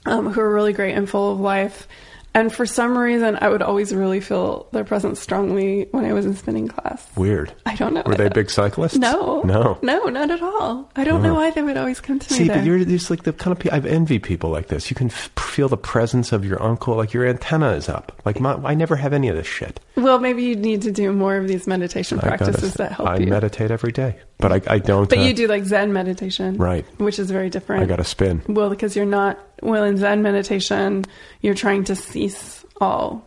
um, 0.07 0.33
who 0.33 0.41
are 0.41 0.53
really 0.53 0.73
great 0.73 0.95
and 0.95 1.09
full 1.09 1.33
of 1.33 1.41
life. 1.41 1.87
And 2.33 2.53
for 2.53 2.65
some 2.65 2.97
reason, 2.97 3.37
I 3.41 3.49
would 3.49 3.61
always 3.61 3.93
really 3.93 4.21
feel 4.21 4.69
their 4.71 4.85
presence 4.85 5.19
strongly 5.21 5.89
when 5.91 6.05
I 6.05 6.13
was 6.13 6.27
in 6.27 6.37
spinning 6.37 6.69
class. 6.69 7.05
weird. 7.17 7.53
I 7.67 7.75
don't 7.75 7.93
know. 7.93 8.03
Were 8.07 8.15
they 8.15 8.29
big 8.29 8.51
cyclists? 8.51 8.97
No, 8.97 9.43
No. 9.43 9.79
no, 9.83 10.05
not 10.05 10.31
at 10.31 10.41
all. 10.41 10.89
I 10.95 11.03
don't 11.03 11.23
know 11.23 11.35
why 11.35 11.51
they 11.51 11.63
would 11.63 11.77
always 11.77 12.01
come 12.01 12.21
to 12.21 12.33
me 12.33 12.39
See, 12.39 12.47
but 12.49 12.65
you're 12.65 12.85
just 12.85 13.11
like 13.11 13.25
the 13.25 13.33
kind 13.33 13.51
of 13.51 13.59
people 13.59 13.77
I 13.77 13.81
envy 13.89 14.21
people 14.21 14.51
like 14.51 14.69
this. 14.69 14.91
You 14.91 14.95
can 14.95 15.09
f- 15.09 15.31
feel 15.39 15.69
the 15.69 15.77
presence 15.77 16.31
of 16.31 16.45
your 16.45 16.63
uncle, 16.63 16.95
like 16.95 17.13
your 17.13 17.27
antenna 17.27 17.73
is 17.73 17.89
up. 17.89 18.13
Like 18.25 18.39
my, 18.39 18.55
I 18.65 18.75
never 18.75 18.95
have 18.95 19.13
any 19.13 19.29
of 19.29 19.35
this 19.35 19.49
shit. 19.49 19.81
well, 19.97 20.21
maybe 20.21 20.45
you 20.45 20.55
need 20.55 20.83
to 20.83 20.93
do 20.93 21.13
more 21.13 21.37
of 21.37 21.49
these 21.49 21.67
meditation 21.67 22.21
I 22.21 22.23
gotta- 22.23 22.37
practices 22.45 22.75
that 22.75 22.93
help 22.93 23.09
I 23.09 23.17
you. 23.17 23.27
I 23.27 23.31
meditate 23.31 23.73
every 23.73 23.91
day, 23.93 24.17
but 24.41 24.53
I, 24.69 24.75
I 24.75 24.79
don't. 24.79 25.09
but 25.09 25.19
uh, 25.19 25.23
you 25.23 25.35
do 25.35 25.47
like 25.47 25.65
Zen 25.65 25.93
meditation, 25.93 26.57
Right. 26.57 26.85
Which 26.99 27.19
is 27.19 27.31
very 27.31 27.51
different. 27.51 27.83
I 27.83 27.87
got 27.87 27.97
to 27.97 28.05
spin. 28.05 28.43
Well, 28.49 28.71
because 28.71 28.97
you're 28.97 29.07
not 29.07 29.39
well 29.63 29.85
in 29.85 29.97
Zen 29.97 30.23
meditation, 30.23 31.05
you're 31.41 31.55
trying 31.55 31.85
to 31.85 31.97
cease 31.97 32.65
all 32.81 33.27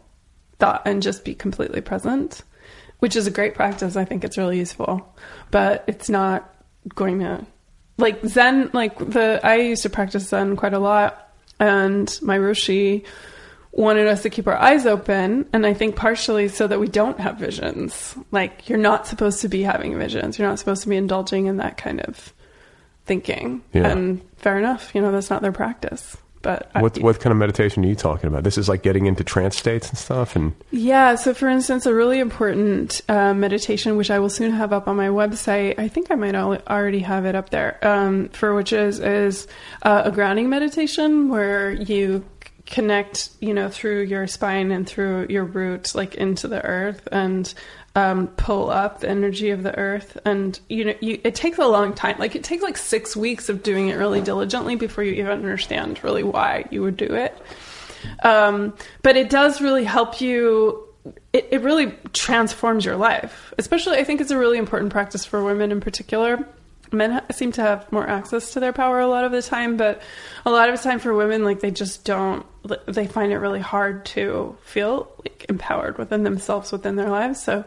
thought 0.60 0.82
and 0.86 1.02
just 1.02 1.24
be 1.26 1.36
completely 1.36 1.82
present, 1.82 2.42
which 3.00 3.16
is 3.16 3.28
a 3.28 3.32
great 3.32 3.54
practice. 3.56 3.96
I 3.96 4.06
think 4.06 4.24
it's 4.24 4.38
really 4.38 4.58
useful, 4.58 5.16
but 5.52 5.84
it's 5.88 6.10
not 6.10 6.54
going 6.96 7.20
to 7.20 7.46
like 7.98 8.24
Zen. 8.26 8.70
Like 8.74 8.98
the 8.98 9.40
I 9.44 9.56
used 9.56 9.84
to 9.84 9.90
practice 9.90 10.28
Zen 10.30 10.56
quite 10.56 10.74
a 10.74 10.80
lot, 10.80 11.30
and 11.60 12.18
my 12.22 12.38
roshi 12.38 13.06
wanted 13.74 14.08
us 14.08 14.22
to 14.22 14.30
keep 14.30 14.48
our 14.48 14.56
eyes 14.58 14.86
open 14.86 15.46
and 15.52 15.66
i 15.66 15.74
think 15.74 15.96
partially 15.96 16.48
so 16.48 16.68
that 16.68 16.80
we 16.80 16.88
don't 16.88 17.20
have 17.20 17.38
visions 17.38 18.16
like 18.32 18.70
you're 18.70 18.78
not 18.78 19.08
supposed 19.08 19.42
to 19.42 19.48
be 19.50 19.64
having 19.64 19.98
visions 19.98 20.38
you're 20.38 20.48
not 20.48 20.60
supposed 20.60 20.84
to 20.84 20.90
be 20.90 20.96
indulging 20.96 21.48
in 21.48 21.58
that 21.58 21.76
kind 21.76 22.00
of 22.02 22.34
thinking 23.06 23.62
Yeah. 23.74 23.88
and 23.90 24.22
fair 24.38 24.58
enough 24.58 24.94
you 24.94 25.02
know 25.02 25.12
that's 25.12 25.30
not 25.30 25.42
their 25.42 25.52
practice 25.52 26.16
But 26.44 26.70
I- 26.76 26.82
What 26.82 27.00
what 27.00 27.20
kind 27.22 27.32
of 27.32 27.38
meditation 27.38 27.84
are 27.86 27.88
you 27.88 27.96
talking 27.96 28.28
about? 28.28 28.44
This 28.44 28.58
is 28.58 28.68
like 28.68 28.84
getting 28.84 29.06
into 29.06 29.24
trance 29.24 29.56
states 29.58 29.88
and 29.88 29.98
stuff, 29.98 30.36
and 30.36 30.52
Yeah, 30.72 31.16
so 31.16 31.34
for 31.34 31.48
instance, 31.48 31.86
a 31.86 31.94
really 31.94 32.20
important 32.20 33.00
uh, 33.08 33.34
meditation, 33.34 33.96
which 33.96 34.12
I 34.12 34.20
will 34.20 34.30
soon 34.30 34.52
have 34.52 34.74
up 34.74 34.90
on 34.90 34.98
my 34.98 35.08
website, 35.08 35.80
I 35.80 35.88
think 35.88 36.12
I 36.12 36.16
might 36.16 36.36
al- 36.36 36.62
already 36.68 37.00
have 37.00 37.24
it 37.26 37.34
up 37.36 37.50
there, 37.50 37.80
um, 37.82 38.28
for 38.34 38.54
which 38.56 38.74
is 38.74 39.00
is 39.00 39.48
uh, 39.84 40.02
a 40.04 40.12
grounding 40.12 40.50
meditation 40.50 41.30
where 41.30 41.72
you 41.72 42.26
connect, 42.66 43.30
you 43.40 43.54
know, 43.54 43.70
through 43.70 44.04
your 44.04 44.28
spine 44.28 44.72
and 44.72 44.88
through 44.88 45.28
your 45.30 45.44
roots, 45.44 45.96
like 45.96 46.16
into 46.16 46.48
the 46.48 46.64
earth, 46.64 47.08
and 47.12 47.54
um, 47.96 48.28
pull 48.28 48.70
up 48.70 49.02
the 49.02 49.10
energy 49.10 49.52
of 49.52 49.64
the 49.64 49.78
earth. 49.78 50.18
And 50.26 50.60
you 50.70 50.86
know, 50.86 50.96
you, 51.00 51.20
it 51.24 51.36
takes 51.36 51.58
a 51.58 51.68
long 51.68 51.94
time. 51.94 52.18
Like 52.18 52.36
it 52.36 52.44
takes 52.44 52.64
like 52.64 52.78
six 52.78 53.16
weeks 53.16 53.50
of 53.50 53.64
doing 53.64 53.90
it 53.90 53.96
really 53.96 54.22
diligently 54.22 54.76
before 54.76 55.04
you 55.04 55.14
even 55.14 55.32
understand 55.32 56.04
really 56.04 56.24
why 56.24 56.66
you 56.72 56.82
would 56.82 56.98
do 56.98 57.14
it. 57.14 57.38
Um, 58.24 58.74
but 59.02 59.16
it 59.16 59.30
does 59.30 59.62
really 59.62 59.84
help 59.84 60.22
you. 60.22 60.88
It, 61.34 61.50
it 61.52 61.62
really 61.62 61.92
transforms 62.14 62.86
your 62.86 62.96
life. 62.96 63.54
Especially, 63.58 63.98
I 63.98 64.04
think 64.04 64.22
it's 64.22 64.32
a 64.32 64.38
really 64.38 64.58
important 64.58 64.92
practice 64.92 65.26
for 65.26 65.44
women 65.44 65.72
in 65.72 65.82
particular. 65.82 66.48
Men 66.92 67.24
seem 67.32 67.52
to 67.54 67.62
have 67.62 67.92
more 67.92 68.08
access 68.08 68.54
to 68.54 68.60
their 68.60 68.74
power 68.74 69.00
a 69.00 69.08
lot 69.08 69.26
of 69.26 69.32
the 69.32 69.42
time, 69.42 69.78
but 69.78 70.02
a 70.46 70.52
lot 70.52 70.70
of 70.70 70.78
the 70.78 70.84
time 70.84 71.00
for 71.00 71.14
women, 71.14 71.44
like 71.44 71.60
they 71.60 71.72
just 71.72 72.06
don't. 72.06 72.46
They 72.88 73.08
find 73.08 73.32
it 73.32 73.38
really 73.38 73.60
hard 73.60 74.06
to 74.08 74.58
feel 74.64 75.12
like 75.20 75.46
empowered 75.50 75.98
within 75.98 76.24
themselves, 76.24 76.72
within 76.72 76.96
their 76.96 77.10
lives. 77.10 77.42
So, 77.42 77.66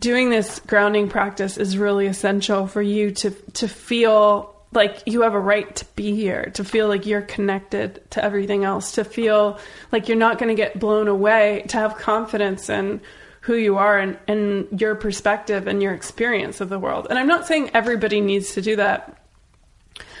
doing 0.00 0.30
this 0.30 0.60
grounding 0.60 1.08
practice 1.08 1.56
is 1.56 1.78
really 1.78 2.06
essential 2.06 2.66
for 2.66 2.82
you 2.82 3.12
to 3.12 3.30
to 3.30 3.68
feel 3.68 4.54
like 4.72 5.02
you 5.06 5.22
have 5.22 5.34
a 5.34 5.40
right 5.40 5.74
to 5.76 5.84
be 5.96 6.14
here, 6.14 6.50
to 6.54 6.64
feel 6.64 6.88
like 6.88 7.06
you're 7.06 7.22
connected 7.22 8.02
to 8.10 8.22
everything 8.22 8.64
else, 8.64 8.92
to 8.92 9.04
feel 9.04 9.58
like 9.90 10.08
you're 10.08 10.18
not 10.18 10.38
going 10.38 10.54
to 10.54 10.54
get 10.54 10.78
blown 10.78 11.08
away, 11.08 11.64
to 11.68 11.78
have 11.78 11.96
confidence 11.96 12.68
in 12.68 13.00
who 13.40 13.54
you 13.54 13.78
are 13.78 13.98
and, 13.98 14.18
and 14.26 14.80
your 14.80 14.96
perspective 14.96 15.68
and 15.68 15.82
your 15.82 15.94
experience 15.94 16.60
of 16.60 16.68
the 16.68 16.78
world. 16.78 17.06
And 17.08 17.18
I'm 17.18 17.28
not 17.28 17.46
saying 17.46 17.70
everybody 17.74 18.20
needs 18.20 18.54
to 18.54 18.62
do 18.62 18.76
that, 18.76 19.22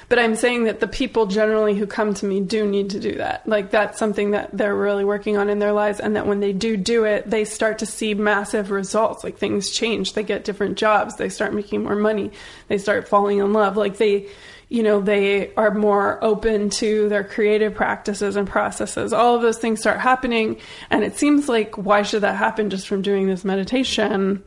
but 0.08 0.18
I'm 0.18 0.36
saying 0.36 0.64
that 0.64 0.80
the 0.80 0.86
people 0.86 1.26
generally 1.26 1.74
who 1.74 1.86
come 1.86 2.14
to 2.14 2.26
me 2.26 2.40
do 2.40 2.66
need 2.66 2.90
to 2.90 3.00
do 3.00 3.16
that. 3.16 3.46
Like 3.48 3.70
that's 3.70 3.98
something 3.98 4.30
that 4.30 4.56
they're 4.56 4.74
really 4.74 5.04
working 5.04 5.36
on 5.36 5.48
in 5.48 5.58
their 5.58 5.72
lives, 5.72 5.98
and 5.98 6.14
that 6.14 6.26
when 6.26 6.40
they 6.40 6.52
do 6.52 6.76
do 6.76 7.04
it, 7.04 7.28
they 7.28 7.44
start 7.44 7.78
to 7.78 7.86
see 7.86 8.14
massive 8.14 8.70
results. 8.70 9.24
Like 9.24 9.36
things 9.36 9.70
change, 9.70 10.12
they 10.12 10.22
get 10.22 10.44
different 10.44 10.78
jobs, 10.78 11.16
they 11.16 11.28
start 11.28 11.54
making 11.54 11.82
more 11.82 11.96
money, 11.96 12.30
they 12.68 12.78
start 12.78 13.08
falling 13.08 13.38
in 13.38 13.52
love. 13.52 13.76
Like 13.76 13.98
they, 13.98 14.28
you 14.68 14.84
know, 14.84 15.00
they 15.00 15.52
are 15.54 15.74
more 15.74 16.22
open 16.22 16.70
to 16.70 17.08
their 17.08 17.24
creative 17.24 17.74
practices 17.74 18.36
and 18.36 18.46
processes. 18.46 19.12
All 19.12 19.34
of 19.34 19.42
those 19.42 19.58
things 19.58 19.80
start 19.80 19.98
happening, 19.98 20.60
and 20.88 21.02
it 21.02 21.18
seems 21.18 21.48
like 21.48 21.76
why 21.76 22.02
should 22.02 22.22
that 22.22 22.36
happen 22.36 22.70
just 22.70 22.86
from 22.86 23.02
doing 23.02 23.26
this 23.26 23.44
meditation? 23.44 24.44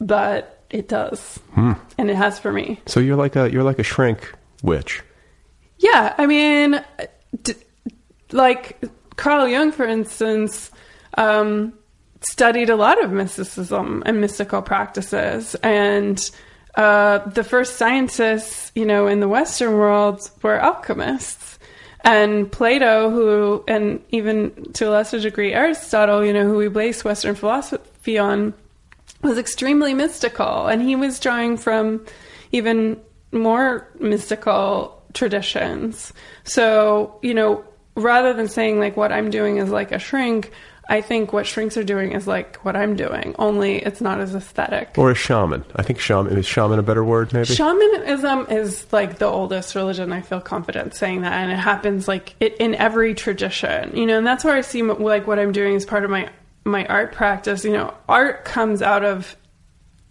But 0.00 0.64
it 0.70 0.88
does, 0.88 1.38
hmm. 1.52 1.72
and 1.98 2.10
it 2.10 2.16
has 2.16 2.38
for 2.38 2.50
me. 2.50 2.80
so 2.86 2.98
you're 2.98 3.16
like 3.16 3.36
a 3.36 3.50
you're 3.50 3.62
like 3.62 3.78
a 3.78 3.84
shrink 3.84 4.32
witch. 4.64 5.02
Yeah, 5.78 6.14
I 6.16 6.26
mean, 6.26 6.82
d- 7.42 7.54
like 8.32 8.82
Carl 9.16 9.46
Jung, 9.46 9.70
for 9.70 9.84
instance, 9.84 10.70
um, 11.18 11.74
studied 12.20 12.70
a 12.70 12.76
lot 12.76 13.02
of 13.02 13.12
mysticism 13.12 14.02
and 14.06 14.20
mystical 14.20 14.62
practices, 14.62 15.54
and 15.56 16.30
uh, 16.76 17.18
the 17.28 17.44
first 17.44 17.76
scientists, 17.76 18.72
you 18.74 18.84
know, 18.84 19.06
in 19.06 19.20
the 19.20 19.28
Western 19.28 19.74
world 19.74 20.28
were 20.42 20.58
alchemists. 20.58 21.58
And 22.00 22.52
Plato, 22.52 23.08
who, 23.08 23.64
and 23.66 24.02
even 24.10 24.72
to 24.74 24.88
a 24.88 24.90
lesser 24.90 25.18
degree 25.18 25.54
Aristotle, 25.54 26.22
you 26.24 26.34
know, 26.34 26.46
who 26.46 26.56
we 26.56 26.68
base 26.68 27.02
Western 27.02 27.34
philosophy 27.34 28.18
on, 28.18 28.52
was 29.22 29.38
extremely 29.38 29.94
mystical. 29.94 30.66
And 30.66 30.82
he 30.82 30.96
was 30.96 31.18
drawing 31.18 31.56
from 31.56 32.04
even 32.52 33.00
more 33.34 33.88
mystical 33.98 35.02
traditions. 35.12 36.12
So, 36.44 37.18
you 37.22 37.34
know, 37.34 37.64
rather 37.96 38.32
than 38.32 38.48
saying 38.48 38.78
like 38.78 38.96
what 38.96 39.12
I'm 39.12 39.30
doing 39.30 39.58
is 39.58 39.70
like 39.70 39.92
a 39.92 39.98
shrink, 39.98 40.52
I 40.88 41.00
think 41.00 41.32
what 41.32 41.46
shrinks 41.46 41.76
are 41.76 41.84
doing 41.84 42.12
is 42.12 42.26
like 42.26 42.56
what 42.64 42.76
I'm 42.76 42.94
doing, 42.94 43.34
only 43.38 43.76
it's 43.76 44.00
not 44.00 44.20
as 44.20 44.34
aesthetic. 44.34 44.98
Or 44.98 45.10
a 45.10 45.14
shaman. 45.14 45.64
I 45.76 45.82
think 45.82 45.98
shaman 45.98 46.36
is 46.36 46.46
shaman 46.46 46.78
a 46.78 46.82
better 46.82 47.04
word, 47.04 47.32
maybe? 47.32 47.46
Shamanism 47.46 48.50
is 48.50 48.86
like 48.92 49.18
the 49.18 49.26
oldest 49.26 49.74
religion. 49.74 50.12
I 50.12 50.20
feel 50.20 50.40
confident 50.40 50.94
saying 50.94 51.22
that, 51.22 51.32
and 51.32 51.50
it 51.50 51.56
happens 51.56 52.06
like 52.06 52.34
it, 52.40 52.56
in 52.58 52.74
every 52.74 53.14
tradition, 53.14 53.96
you 53.96 54.06
know. 54.06 54.18
And 54.18 54.26
that's 54.26 54.44
where 54.44 54.54
I 54.54 54.60
see 54.60 54.82
like 54.82 55.26
what 55.26 55.38
I'm 55.38 55.52
doing 55.52 55.74
as 55.74 55.86
part 55.86 56.04
of 56.04 56.10
my 56.10 56.28
my 56.64 56.84
art 56.86 57.12
practice. 57.12 57.64
You 57.64 57.72
know, 57.72 57.94
art 58.08 58.44
comes 58.44 58.82
out 58.82 59.04
of 59.04 59.36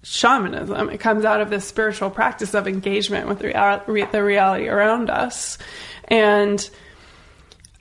shamanism. 0.04 0.89
It 0.89 0.99
comes 0.99 1.26
out 1.26 1.41
of 1.41 1.49
this 1.49 1.66
spiritual 1.66 2.12
practice 2.12 2.54
of 2.54 2.68
engagement 2.68 3.28
with 3.28 3.39
the 3.39 4.24
reality 4.24 4.68
around 4.68 5.10
us, 5.10 5.58
and 6.06 6.70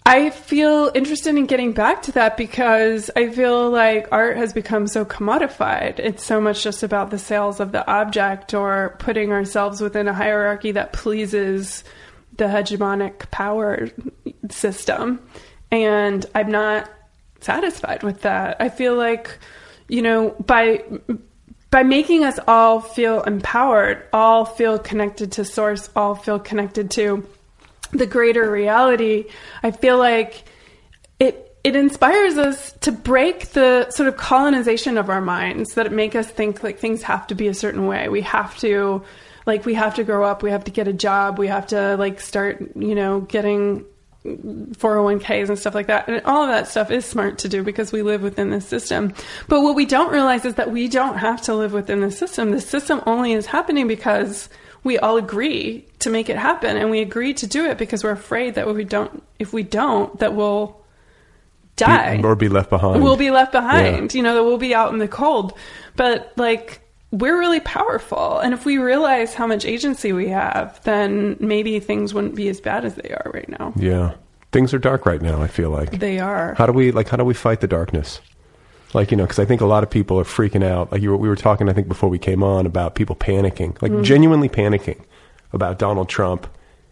I 0.04 0.30
feel 0.30 0.90
interested 0.96 1.36
in 1.36 1.46
getting 1.46 1.72
back 1.72 2.02
to 2.02 2.12
that 2.12 2.36
because 2.36 3.08
I 3.14 3.30
feel 3.30 3.70
like 3.70 4.08
art 4.10 4.36
has 4.36 4.52
become 4.52 4.88
so 4.88 5.04
commodified. 5.04 6.00
It's 6.00 6.24
so 6.24 6.40
much 6.40 6.64
just 6.64 6.82
about 6.82 7.10
the 7.10 7.18
sales 7.18 7.60
of 7.60 7.70
the 7.70 7.88
object 7.88 8.52
or 8.52 8.96
putting 8.98 9.30
ourselves 9.30 9.80
within 9.80 10.08
a 10.08 10.12
hierarchy 10.12 10.72
that 10.72 10.92
pleases 10.92 11.84
the 12.36 12.46
hegemonic 12.46 13.30
power 13.30 13.90
system. 14.50 15.20
And 15.70 16.26
I'm 16.34 16.50
not 16.50 16.90
satisfied 17.40 18.02
with 18.02 18.22
that. 18.22 18.56
I 18.58 18.70
feel 18.70 18.96
like, 18.96 19.38
you 19.86 20.02
know, 20.02 20.30
by 20.30 20.82
by 21.72 21.82
making 21.82 22.22
us 22.22 22.38
all 22.46 22.80
feel 22.80 23.22
empowered, 23.22 24.06
all 24.12 24.44
feel 24.44 24.78
connected 24.78 25.32
to 25.32 25.44
source, 25.44 25.88
all 25.96 26.14
feel 26.14 26.38
connected 26.38 26.90
to 26.92 27.26
the 27.92 28.06
greater 28.06 28.48
reality, 28.50 29.24
I 29.62 29.70
feel 29.70 29.98
like 29.98 30.44
it 31.18 31.56
it 31.64 31.74
inspires 31.74 32.36
us 32.36 32.72
to 32.80 32.92
break 32.92 33.48
the 33.50 33.90
sort 33.90 34.08
of 34.08 34.18
colonization 34.18 34.98
of 34.98 35.08
our 35.08 35.22
minds 35.22 35.74
that 35.74 35.90
make 35.92 36.14
us 36.14 36.28
think 36.28 36.62
like 36.62 36.78
things 36.78 37.02
have 37.04 37.26
to 37.28 37.34
be 37.34 37.48
a 37.48 37.54
certain 37.54 37.86
way. 37.86 38.08
We 38.10 38.20
have 38.20 38.58
to 38.58 39.02
like 39.46 39.64
we 39.64 39.72
have 39.74 39.94
to 39.94 40.04
grow 40.04 40.24
up, 40.24 40.42
we 40.42 40.50
have 40.50 40.64
to 40.64 40.70
get 40.70 40.88
a 40.88 40.92
job, 40.92 41.38
we 41.38 41.48
have 41.48 41.68
to 41.68 41.96
like 41.96 42.20
start, 42.20 42.76
you 42.76 42.94
know, 42.94 43.20
getting 43.20 43.86
401ks 44.24 45.48
and 45.48 45.58
stuff 45.58 45.74
like 45.74 45.88
that. 45.88 46.08
And 46.08 46.22
all 46.24 46.42
of 46.42 46.48
that 46.48 46.68
stuff 46.68 46.90
is 46.90 47.04
smart 47.04 47.38
to 47.38 47.48
do 47.48 47.62
because 47.62 47.92
we 47.92 48.02
live 48.02 48.22
within 48.22 48.50
this 48.50 48.66
system. 48.66 49.14
But 49.48 49.62
what 49.62 49.74
we 49.74 49.84
don't 49.86 50.12
realize 50.12 50.44
is 50.44 50.54
that 50.54 50.70
we 50.70 50.88
don't 50.88 51.18
have 51.18 51.42
to 51.42 51.54
live 51.54 51.72
within 51.72 52.00
the 52.00 52.10
system. 52.10 52.52
The 52.52 52.60
system 52.60 53.02
only 53.06 53.32
is 53.32 53.46
happening 53.46 53.88
because 53.88 54.48
we 54.84 54.98
all 54.98 55.16
agree 55.16 55.86
to 56.00 56.10
make 56.10 56.28
it 56.28 56.36
happen 56.36 56.76
and 56.76 56.90
we 56.90 57.00
agree 57.00 57.34
to 57.34 57.46
do 57.46 57.64
it 57.66 57.78
because 57.78 58.02
we're 58.04 58.10
afraid 58.10 58.54
that 58.56 58.66
if 58.66 58.76
we 58.76 58.84
don't 58.84 59.22
if 59.38 59.52
we 59.52 59.62
don't 59.62 60.18
that 60.18 60.34
we'll 60.34 60.80
die 61.76 62.16
Be- 62.16 62.24
or 62.24 62.34
be 62.34 62.48
left 62.48 62.68
behind. 62.70 63.02
we'll 63.02 63.16
be 63.16 63.30
left 63.30 63.52
behind 63.52 64.12
you 64.12 64.22
know 64.22 64.34
that 64.34 64.42
we'll 64.42 64.58
be 64.58 64.74
out 64.74 64.92
in 64.92 64.98
the 64.98 65.06
cold 65.08 65.56
but 65.96 66.32
like 66.36 66.80
we're 67.12 67.38
really 67.38 67.60
powerful 67.60 68.38
and 68.38 68.52
if 68.54 68.64
we 68.64 68.78
realize 68.78 69.34
how 69.34 69.46
much 69.46 69.64
agency 69.64 70.12
we 70.12 70.28
have 70.28 70.82
then 70.84 71.36
maybe 71.40 71.78
things 71.78 72.12
wouldn't 72.14 72.34
be 72.34 72.48
as 72.48 72.60
bad 72.60 72.84
as 72.84 72.94
they 72.96 73.10
are 73.10 73.30
right 73.32 73.48
now 73.48 73.72
Yeah. 73.76 74.14
Things 74.50 74.74
are 74.74 74.78
dark 74.78 75.06
right 75.06 75.22
now, 75.22 75.40
I 75.40 75.46
feel 75.46 75.70
like. 75.70 75.92
they 75.98 76.18
are 76.18 76.54
How 76.58 76.66
do 76.66 76.72
we 76.72 76.90
like 76.92 77.08
how 77.08 77.16
do 77.16 77.24
we 77.24 77.32
fight 77.34 77.60
the 77.60 77.66
darkness? 77.66 78.20
Like, 78.94 79.10
you 79.10 79.16
know, 79.16 79.26
cuz 79.26 79.38
I 79.38 79.44
think 79.46 79.60
a 79.62 79.66
lot 79.66 79.82
of 79.82 79.88
people 79.88 80.18
are 80.20 80.24
freaking 80.24 80.62
out. 80.64 80.92
Like 80.92 81.00
you 81.00 81.10
were, 81.10 81.16
we 81.16 81.28
were 81.28 81.36
talking 81.36 81.68
I 81.68 81.72
think 81.72 81.88
before 81.88 82.10
we 82.10 82.18
came 82.18 82.42
on 82.42 82.66
about 82.66 82.94
people 82.94 83.16
panicking, 83.16 83.80
like 83.80 83.92
Mhm. 83.92 84.04
genuinely 84.04 84.48
panicking 84.50 85.00
about 85.54 85.78
Donald 85.78 86.08
Trump 86.10 86.46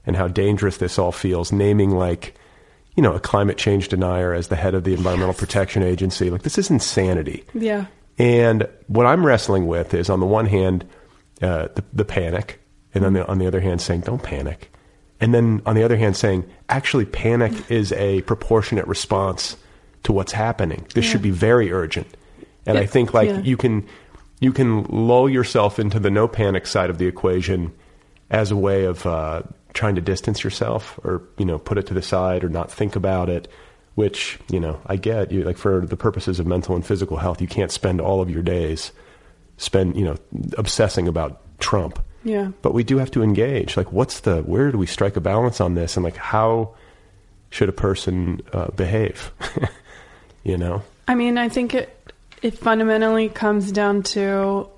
and 0.06 0.16
how 0.16 0.26
dangerous 0.28 0.78
this 0.78 0.98
all 0.98 1.12
feels, 1.12 1.52
naming 1.52 1.90
like 1.90 2.34
you 2.96 3.02
know, 3.02 3.12
a 3.14 3.20
climate 3.20 3.56
change 3.56 3.88
denier 3.88 4.32
as 4.34 4.48
the 4.48 4.56
head 4.56 4.74
of 4.74 4.84
the 4.84 4.92
Environmental 4.94 5.32
Protection 5.34 5.82
Agency. 5.82 6.28
Like 6.30 6.42
this 6.42 6.58
is 6.58 6.70
insanity. 6.70 7.44
yeah 7.54 7.84
And 8.20 8.68
what 8.86 9.06
I'm 9.06 9.24
wrestling 9.24 9.66
with 9.66 9.94
is, 9.94 10.10
on 10.10 10.20
the 10.20 10.26
one 10.26 10.46
hand, 10.46 10.84
uh, 11.40 11.68
the, 11.74 11.84
the 11.92 12.04
panic, 12.04 12.60
and 12.94 13.04
on 13.04 13.14
the 13.14 13.26
on 13.26 13.38
the 13.38 13.46
other 13.46 13.60
hand, 13.60 13.80
saying 13.80 14.02
don't 14.02 14.22
panic, 14.22 14.70
and 15.20 15.32
then 15.32 15.62
on 15.64 15.74
the 15.74 15.82
other 15.82 15.96
hand, 15.96 16.16
saying 16.16 16.44
actually 16.68 17.06
panic 17.06 17.52
is 17.70 17.92
a 17.92 18.20
proportionate 18.22 18.86
response 18.86 19.56
to 20.02 20.12
what's 20.12 20.32
happening. 20.32 20.86
This 20.94 21.04
Yeah. 21.04 21.12
should 21.12 21.22
be 21.22 21.30
very 21.30 21.72
urgent. 21.72 22.08
And 22.66 22.78
I 22.78 22.86
think 22.86 23.14
like 23.14 23.28
yeah. 23.28 23.40
you 23.40 23.56
can 23.56 23.86
you 24.40 24.52
can 24.52 24.84
lull 24.84 25.28
yourself 25.28 25.78
into 25.78 25.98
the 25.98 26.10
no 26.10 26.28
panic 26.28 26.66
side 26.66 26.90
of 26.90 26.98
the 26.98 27.06
equation 27.06 27.72
as 28.30 28.50
a 28.50 28.56
way 28.56 28.84
of 28.84 29.06
uh, 29.06 29.42
trying 29.72 29.94
to 29.94 30.00
distance 30.00 30.44
yourself, 30.44 30.98
or 31.04 31.22
you 31.38 31.44
know, 31.44 31.58
put 31.58 31.78
it 31.78 31.86
to 31.86 31.94
the 31.94 32.02
side, 32.02 32.44
or 32.44 32.48
not 32.48 32.70
think 32.70 32.96
about 32.96 33.28
it. 33.28 33.48
Which 33.94 34.38
you 34.50 34.60
know, 34.60 34.80
I 34.86 34.96
get. 34.96 35.32
You 35.32 35.42
like 35.44 35.58
for 35.58 35.84
the 35.84 35.96
purposes 35.96 36.40
of 36.40 36.46
mental 36.46 36.74
and 36.74 36.86
physical 36.86 37.16
health, 37.18 37.40
you 37.40 37.48
can't 37.48 37.70
spend 37.70 38.00
all 38.00 38.20
of 38.20 38.30
your 38.30 38.42
days 38.42 38.92
spend 39.60 39.94
you 39.94 40.04
know 40.04 40.16
obsessing 40.56 41.06
about 41.06 41.42
Trump. 41.60 42.02
yeah 42.24 42.50
But 42.62 42.72
we 42.72 42.82
do 42.82 42.96
have 42.98 43.10
to 43.12 43.22
engage. 43.22 43.76
Like, 43.76 43.92
what's 43.92 44.20
the 44.20 44.42
where 44.42 44.72
do 44.72 44.78
we 44.78 44.86
strike 44.86 45.16
a 45.16 45.20
balance 45.20 45.60
on 45.60 45.74
this, 45.74 45.96
and 45.96 46.02
like 46.04 46.16
how 46.16 46.74
should 47.50 47.68
a 47.68 47.72
person 47.72 48.40
uh, 48.52 48.70
behave? 48.70 49.30
you 50.44 50.56
know? 50.56 50.82
I 51.06 51.14
mean, 51.14 51.38
I 51.38 51.48
think 51.48 51.74
it 51.74 52.12
it 52.42 52.58
fundamentally 52.58 53.28
comes 53.28 53.70
down 53.70 54.02
to 54.14 54.68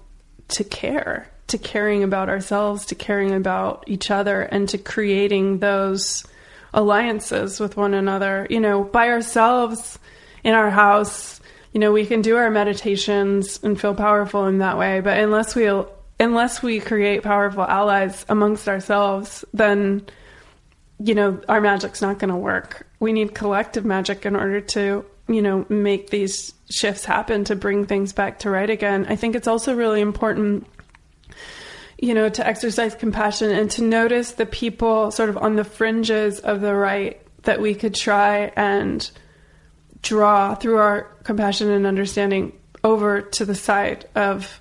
to 0.48 0.64
care, 0.64 1.30
to 1.46 1.58
caring 1.58 2.02
about 2.02 2.28
ourselves, 2.28 2.86
to 2.86 2.96
caring 2.96 3.32
about 3.32 3.84
each 3.86 4.10
other, 4.10 4.42
and 4.42 4.68
to 4.70 4.78
creating 4.78 5.60
those 5.60 6.24
alliances 6.74 7.60
with 7.60 7.76
one 7.76 7.94
another. 7.94 8.46
You 8.50 8.60
know, 8.60 8.84
by 8.84 9.08
ourselves 9.08 9.98
in 10.44 10.54
our 10.54 10.70
house, 10.70 11.40
you 11.72 11.80
know, 11.80 11.92
we 11.92 12.06
can 12.06 12.22
do 12.22 12.36
our 12.36 12.50
meditations 12.50 13.60
and 13.62 13.80
feel 13.80 13.94
powerful 13.94 14.46
in 14.46 14.58
that 14.58 14.78
way. 14.78 15.00
But 15.00 15.18
unless 15.18 15.54
we 15.54 15.70
unless 16.20 16.62
we 16.62 16.80
create 16.80 17.22
powerful 17.22 17.64
allies 17.64 18.24
amongst 18.28 18.68
ourselves, 18.68 19.44
then 19.52 20.06
you 20.98 21.14
know 21.14 21.40
our 21.48 21.60
magic's 21.60 22.02
not 22.02 22.18
going 22.18 22.30
to 22.30 22.36
work. 22.36 22.86
We 23.00 23.12
need 23.12 23.34
collective 23.34 23.84
magic 23.84 24.24
in 24.24 24.36
order 24.36 24.60
to 24.60 25.04
you 25.28 25.42
know 25.42 25.66
make 25.68 26.10
these 26.10 26.54
shifts 26.70 27.04
happen 27.04 27.44
to 27.44 27.56
bring 27.56 27.86
things 27.86 28.12
back 28.12 28.40
to 28.40 28.50
right 28.50 28.70
again. 28.70 29.06
I 29.08 29.16
think 29.16 29.34
it's 29.34 29.48
also 29.48 29.74
really 29.74 30.00
important 30.00 30.66
you 32.02 32.14
know, 32.14 32.28
to 32.28 32.44
exercise 32.44 32.96
compassion 32.96 33.52
and 33.52 33.70
to 33.70 33.82
notice 33.82 34.32
the 34.32 34.44
people 34.44 35.12
sort 35.12 35.28
of 35.28 35.38
on 35.38 35.54
the 35.54 35.62
fringes 35.62 36.40
of 36.40 36.60
the 36.60 36.74
right 36.74 37.22
that 37.44 37.60
we 37.60 37.76
could 37.76 37.94
try 37.94 38.52
and 38.56 39.08
draw 40.02 40.56
through 40.56 40.78
our 40.78 41.02
compassion 41.22 41.70
and 41.70 41.86
understanding 41.86 42.58
over 42.82 43.22
to 43.22 43.44
the 43.44 43.54
side 43.54 44.04
of 44.16 44.60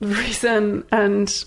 reason 0.00 0.84
and 0.92 1.44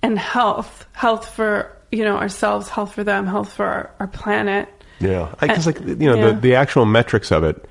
and 0.00 0.16
health, 0.16 0.86
health 0.92 1.34
for 1.34 1.76
you 1.90 2.04
know 2.04 2.18
ourselves, 2.18 2.68
health 2.68 2.94
for 2.94 3.02
them, 3.02 3.26
health 3.26 3.52
for 3.52 3.66
our, 3.66 3.94
our 3.98 4.06
planet. 4.06 4.68
Yeah, 5.00 5.34
I 5.40 5.48
guess 5.48 5.66
like 5.66 5.80
you 5.80 5.96
know 5.96 6.14
yeah. 6.14 6.26
the 6.30 6.40
the 6.40 6.54
actual 6.54 6.84
metrics 6.86 7.32
of 7.32 7.42
it 7.42 7.67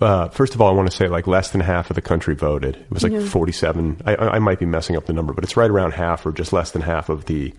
uh, 0.00 0.28
first 0.28 0.54
of 0.54 0.60
all, 0.60 0.68
I 0.68 0.72
want 0.72 0.90
to 0.90 0.96
say 0.96 1.08
like 1.08 1.26
less 1.26 1.50
than 1.50 1.60
half 1.60 1.90
of 1.90 1.94
the 1.94 2.02
country 2.02 2.34
voted. 2.34 2.76
It 2.76 2.90
was 2.90 3.02
like 3.02 3.12
yeah. 3.12 3.26
47. 3.26 4.02
I, 4.04 4.16
I 4.16 4.38
might 4.38 4.58
be 4.58 4.66
messing 4.66 4.96
up 4.96 5.06
the 5.06 5.12
number, 5.12 5.32
but 5.32 5.44
it's 5.44 5.56
right 5.56 5.70
around 5.70 5.92
half 5.92 6.26
or 6.26 6.32
just 6.32 6.52
less 6.52 6.72
than 6.72 6.82
half 6.82 7.08
of 7.08 7.26
the 7.26 7.54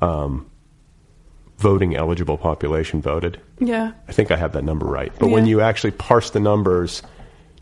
um, 0.00 0.50
voting 1.58 1.94
eligible 1.96 2.38
population 2.38 3.00
voted. 3.00 3.40
Yeah. 3.60 3.92
I 4.08 4.12
think 4.12 4.30
I 4.30 4.36
have 4.36 4.52
that 4.52 4.64
number 4.64 4.86
right. 4.86 5.12
But 5.18 5.28
yeah. 5.28 5.34
when 5.34 5.46
you 5.46 5.60
actually 5.60 5.92
parse 5.92 6.30
the 6.30 6.40
numbers, 6.40 7.02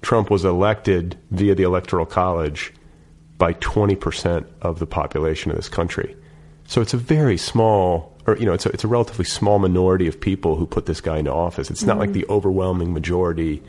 Trump 0.01 0.31
was 0.31 0.45
elected 0.45 1.19
via 1.31 1.55
the 1.55 1.65
Electoral 1.65 2.07
College 2.07 2.73
by 3.39 3.53
20% 3.55 4.47
of 4.63 4.79
the 4.79 4.87
population 4.87 5.51
of 5.51 5.57
this 5.57 5.69
country. 5.69 6.17
So 6.67 6.81
it's 6.81 6.95
a 6.95 6.99
very 6.99 7.37
small 7.37 8.16
or 8.27 8.37
you 8.37 8.47
know, 8.47 8.53
it's 8.53 8.67
a, 8.67 8.71
it's 8.71 8.85
a 8.85 8.89
relatively 8.89 9.25
small 9.25 9.59
minority 9.59 10.07
of 10.07 10.21
people 10.21 10.57
who 10.57 10.67
put 10.67 10.87
this 10.87 11.01
guy 11.01 11.19
into 11.19 11.33
office. 11.33 11.71
It's 11.71 11.85
not 11.85 11.95
mm-hmm. 11.95 12.01
like 12.01 12.13
the 12.13 12.27
overwhelming 12.29 12.93
majority 12.93 13.63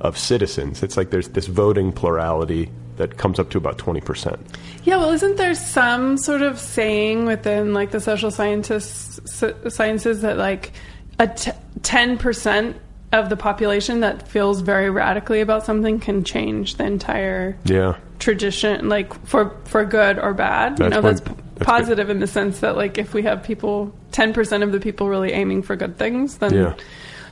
of 0.00 0.18
citizens. 0.18 0.82
It's 0.82 0.96
like 0.96 1.10
there's 1.10 1.28
this 1.28 1.46
voting 1.46 1.92
plurality 1.92 2.70
that 2.96 3.16
comes 3.16 3.38
up 3.38 3.50
to 3.50 3.58
about 3.58 3.78
20%. 3.78 4.38
Yeah, 4.84 4.96
well, 4.96 5.10
isn't 5.10 5.36
there 5.36 5.54
some 5.54 6.18
sort 6.18 6.42
of 6.42 6.58
saying 6.58 7.24
within 7.24 7.72
like 7.72 7.92
the 7.92 8.00
social 8.00 8.30
scientists 8.30 9.20
sciences 9.68 10.22
that 10.22 10.36
like 10.36 10.72
a 11.18 11.28
t- 11.28 11.52
10% 11.80 12.74
of 13.12 13.28
the 13.28 13.36
population 13.36 14.00
that 14.00 14.28
feels 14.28 14.60
very 14.60 14.88
radically 14.88 15.40
about 15.40 15.64
something 15.64 15.98
can 15.98 16.22
change 16.22 16.76
the 16.76 16.84
entire 16.84 17.56
yeah. 17.64 17.96
tradition 18.18 18.88
like 18.88 19.12
for 19.26 19.56
for 19.64 19.84
good 19.84 20.18
or 20.18 20.32
bad. 20.32 20.76
That's 20.76 20.94
you 20.94 21.02
know 21.02 21.08
that's 21.08 21.22
positive 21.60 22.06
good. 22.06 22.16
in 22.16 22.20
the 22.20 22.26
sense 22.26 22.60
that 22.60 22.76
like 22.76 22.98
if 22.98 23.12
we 23.12 23.22
have 23.22 23.42
people 23.42 23.92
10% 24.12 24.62
of 24.62 24.72
the 24.72 24.80
people 24.80 25.08
really 25.08 25.32
aiming 25.32 25.62
for 25.62 25.76
good 25.76 25.96
things 25.98 26.38
then 26.38 26.54
yeah. 26.54 26.74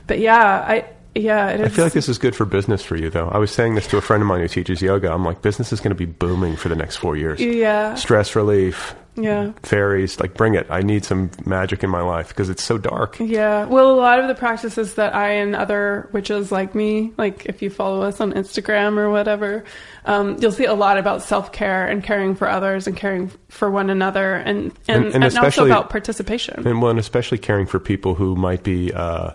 but 0.07 0.19
yeah 0.19 0.65
i 0.67 0.85
yeah 1.15 1.47
i 1.47 1.67
feel 1.67 1.83
like 1.83 1.93
this 1.93 2.07
is 2.07 2.19
good 2.19 2.35
for 2.35 2.45
business 2.45 2.83
for 2.83 2.95
you 2.95 3.09
though. 3.09 3.27
I 3.29 3.39
was 3.39 3.51
saying 3.51 3.75
this 3.75 3.87
to 3.87 3.97
a 3.97 4.01
friend 4.01 4.21
of 4.21 4.27
mine 4.27 4.41
who 4.41 4.47
teaches 4.47 4.81
yoga. 4.81 5.11
I'm 5.11 5.25
like 5.25 5.41
business 5.41 5.73
is 5.73 5.79
going 5.79 5.89
to 5.89 5.95
be 5.95 6.05
booming 6.05 6.55
for 6.55 6.69
the 6.69 6.75
next 6.75 6.97
four 6.97 7.17
years. 7.17 7.39
Yeah. 7.39 7.95
Stress 7.95 8.35
relief 8.35 8.95
yeah 9.23 9.51
fairies 9.63 10.19
like 10.19 10.33
bring 10.33 10.55
it 10.55 10.65
i 10.69 10.81
need 10.81 11.03
some 11.05 11.29
magic 11.45 11.83
in 11.83 11.89
my 11.89 12.01
life 12.01 12.29
because 12.29 12.49
it's 12.49 12.63
so 12.63 12.77
dark 12.77 13.17
yeah 13.19 13.65
well 13.65 13.91
a 13.91 13.95
lot 13.95 14.19
of 14.19 14.27
the 14.27 14.35
practices 14.35 14.95
that 14.95 15.15
i 15.15 15.29
and 15.29 15.55
other 15.55 16.09
witches 16.13 16.51
like 16.51 16.75
me 16.75 17.13
like 17.17 17.45
if 17.45 17.61
you 17.61 17.69
follow 17.69 18.01
us 18.01 18.19
on 18.19 18.31
instagram 18.33 18.97
or 18.97 19.09
whatever 19.09 19.63
um, 20.05 20.37
you'll 20.39 20.51
see 20.51 20.65
a 20.65 20.73
lot 20.73 20.97
about 20.97 21.21
self-care 21.21 21.85
and 21.87 22.03
caring 22.03 22.33
for 22.33 22.49
others 22.49 22.87
and 22.87 22.97
caring 22.97 23.31
for 23.49 23.69
one 23.69 23.89
another 23.89 24.35
and 24.35 24.71
and, 24.87 25.05
and, 25.05 25.15
and, 25.15 25.23
and 25.23 25.37
also 25.37 25.65
about 25.65 25.89
participation 25.89 26.65
and 26.67 26.81
one 26.81 26.97
especially 26.97 27.37
caring 27.37 27.65
for 27.65 27.79
people 27.79 28.15
who 28.15 28.35
might 28.35 28.63
be 28.63 28.91
uh, 28.93 29.31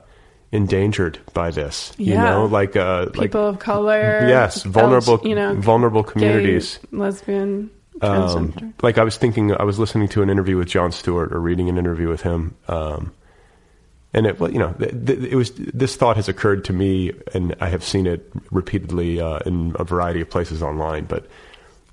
endangered 0.54 1.18
by 1.34 1.50
this. 1.50 1.92
Yeah. 1.98 2.14
You 2.14 2.20
know, 2.20 2.46
like 2.46 2.76
uh, 2.76 3.06
people 3.06 3.42
like, 3.42 3.54
of 3.54 3.58
color. 3.58 4.24
Yes, 4.26 4.62
vulnerable. 4.62 5.20
you 5.24 5.34
know, 5.34 5.54
vulnerable 5.56 6.04
communities. 6.04 6.78
Gay, 6.78 6.96
lesbian. 6.96 7.70
Um, 8.00 8.74
like 8.82 8.98
I 8.98 9.04
was 9.04 9.16
thinking, 9.16 9.54
I 9.54 9.62
was 9.62 9.78
listening 9.78 10.08
to 10.08 10.22
an 10.22 10.30
interview 10.30 10.56
with 10.56 10.68
Jon 10.68 10.90
Stewart 10.90 11.32
or 11.32 11.40
reading 11.40 11.68
an 11.68 11.78
interview 11.78 12.08
with 12.08 12.22
him, 12.22 12.56
um, 12.66 13.12
and 14.12 14.26
it, 14.26 14.38
you 14.40 14.58
know, 14.58 14.74
it 14.80 15.36
was 15.36 15.52
this 15.54 15.96
thought 15.96 16.16
has 16.16 16.28
occurred 16.28 16.64
to 16.64 16.72
me, 16.72 17.12
and 17.32 17.54
I 17.60 17.68
have 17.68 17.84
seen 17.84 18.06
it 18.06 18.30
repeatedly 18.50 19.20
uh, 19.20 19.38
in 19.46 19.74
a 19.78 19.84
variety 19.84 20.20
of 20.20 20.30
places 20.30 20.62
online. 20.62 21.04
But 21.04 21.26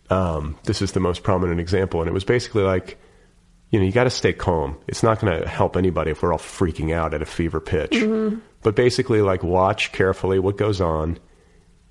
um, 0.09 0.57
this 0.63 0.81
is 0.81 0.91
the 0.91 0.99
most 0.99 1.23
prominent 1.23 1.59
example, 1.59 2.01
and 2.01 2.09
it 2.09 2.13
was 2.13 2.23
basically 2.23 2.63
like, 2.63 2.99
you 3.69 3.79
know, 3.79 3.85
you 3.85 3.91
got 3.91 4.05
to 4.05 4.09
stay 4.09 4.33
calm. 4.33 4.77
It's 4.87 5.03
not 5.03 5.19
going 5.19 5.39
to 5.39 5.47
help 5.47 5.77
anybody 5.77 6.11
if 6.11 6.21
we're 6.21 6.33
all 6.33 6.39
freaking 6.39 6.93
out 6.93 7.13
at 7.13 7.21
a 7.21 7.25
fever 7.25 7.59
pitch. 7.59 7.91
Mm-hmm. 7.91 8.39
But 8.63 8.75
basically, 8.75 9.21
like, 9.21 9.43
watch 9.43 9.91
carefully 9.91 10.39
what 10.39 10.57
goes 10.57 10.81
on, 10.81 11.19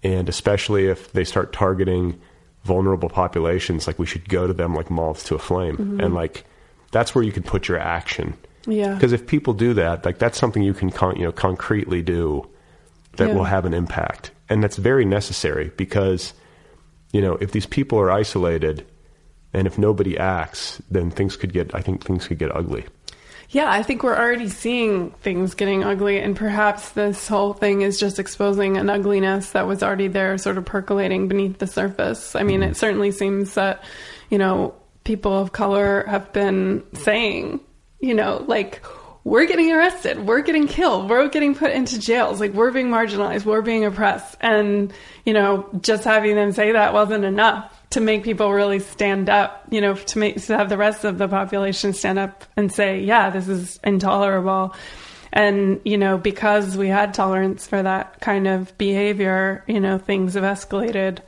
and 0.02 0.28
especially 0.28 0.86
if 0.86 1.12
they 1.12 1.24
start 1.24 1.52
targeting 1.52 2.20
vulnerable 2.64 3.08
populations, 3.08 3.86
like 3.86 3.98
we 3.98 4.06
should 4.06 4.28
go 4.28 4.46
to 4.46 4.52
them 4.52 4.74
like 4.74 4.90
moths 4.90 5.24
to 5.24 5.34
a 5.34 5.38
flame, 5.38 5.76
mm-hmm. 5.76 6.00
and 6.00 6.14
like 6.14 6.44
that's 6.90 7.14
where 7.14 7.24
you 7.24 7.32
can 7.32 7.42
put 7.42 7.68
your 7.68 7.78
action. 7.78 8.34
Yeah. 8.66 8.94
Because 8.94 9.12
if 9.12 9.26
people 9.26 9.54
do 9.54 9.74
that, 9.74 10.04
like 10.04 10.18
that's 10.18 10.38
something 10.38 10.62
you 10.62 10.74
can 10.74 10.90
con- 10.90 11.16
you 11.16 11.24
know 11.24 11.32
concretely 11.32 12.02
do 12.02 12.48
that 13.16 13.28
yeah. 13.28 13.34
will 13.34 13.44
have 13.44 13.64
an 13.64 13.74
impact, 13.74 14.30
and 14.48 14.62
that's 14.62 14.76
very 14.76 15.04
necessary 15.04 15.70
because 15.76 16.34
you 17.12 17.20
know 17.20 17.34
if 17.36 17.52
these 17.52 17.66
people 17.66 17.98
are 17.98 18.10
isolated 18.10 18.86
and 19.52 19.66
if 19.66 19.78
nobody 19.78 20.16
acts, 20.16 20.80
then 20.90 21.10
things 21.10 21.36
could 21.36 21.52
get 21.52 21.74
I 21.74 21.80
think 21.80 22.04
things 22.04 22.26
could 22.26 22.38
get 22.38 22.54
ugly. 22.54 22.84
Yeah, 23.52 23.68
I 23.68 23.82
think 23.82 24.04
we're 24.04 24.16
already 24.16 24.48
seeing 24.48 25.10
things 25.22 25.54
getting 25.54 25.82
ugly, 25.82 26.20
and 26.20 26.36
perhaps 26.36 26.90
this 26.90 27.26
whole 27.26 27.52
thing 27.52 27.82
is 27.82 27.98
just 27.98 28.20
exposing 28.20 28.76
an 28.76 28.88
ugliness 28.88 29.50
that 29.50 29.66
was 29.66 29.82
already 29.82 30.06
there, 30.06 30.38
sort 30.38 30.56
of 30.56 30.64
percolating 30.64 31.26
beneath 31.26 31.58
the 31.58 31.66
surface. 31.66 32.36
I 32.36 32.44
mean, 32.44 32.60
mm-hmm. 32.60 32.70
it 32.70 32.76
certainly 32.76 33.10
seems 33.10 33.54
that, 33.54 33.82
you 34.28 34.38
know, 34.38 34.76
people 35.02 35.36
of 35.36 35.50
color 35.50 36.04
have 36.06 36.32
been 36.32 36.84
saying, 36.92 37.58
you 37.98 38.14
know, 38.14 38.44
like, 38.46 38.84
we're 39.24 39.46
getting 39.46 39.72
arrested, 39.72 40.24
we're 40.26 40.42
getting 40.42 40.68
killed, 40.68 41.10
we're 41.10 41.28
getting 41.28 41.56
put 41.56 41.72
into 41.72 41.98
jails, 41.98 42.38
like, 42.38 42.52
we're 42.52 42.70
being 42.70 42.88
marginalized, 42.88 43.44
we're 43.44 43.62
being 43.62 43.84
oppressed. 43.84 44.36
And, 44.40 44.92
you 45.24 45.32
know, 45.32 45.68
just 45.80 46.04
having 46.04 46.36
them 46.36 46.52
say 46.52 46.70
that 46.70 46.94
wasn't 46.94 47.24
enough 47.24 47.79
to 47.90 48.00
make 48.00 48.22
people 48.22 48.52
really 48.52 48.78
stand 48.78 49.28
up, 49.28 49.64
you 49.70 49.80
know, 49.80 49.94
to 49.94 50.18
make 50.18 50.40
to 50.44 50.56
have 50.56 50.68
the 50.68 50.76
rest 50.76 51.04
of 51.04 51.18
the 51.18 51.28
population 51.28 51.92
stand 51.92 52.18
up 52.18 52.44
and 52.56 52.72
say, 52.72 53.00
yeah, 53.00 53.30
this 53.30 53.48
is 53.48 53.80
intolerable. 53.82 54.74
And, 55.32 55.80
you 55.84 55.96
know, 55.96 56.18
because 56.18 56.76
we 56.76 56.88
had 56.88 57.14
tolerance 57.14 57.66
for 57.66 57.82
that 57.82 58.20
kind 58.20 58.46
of 58.46 58.76
behavior, 58.78 59.64
you 59.66 59.80
know, 59.80 59.98
things 59.98 60.34
have 60.34 60.44
escalated 60.44 61.18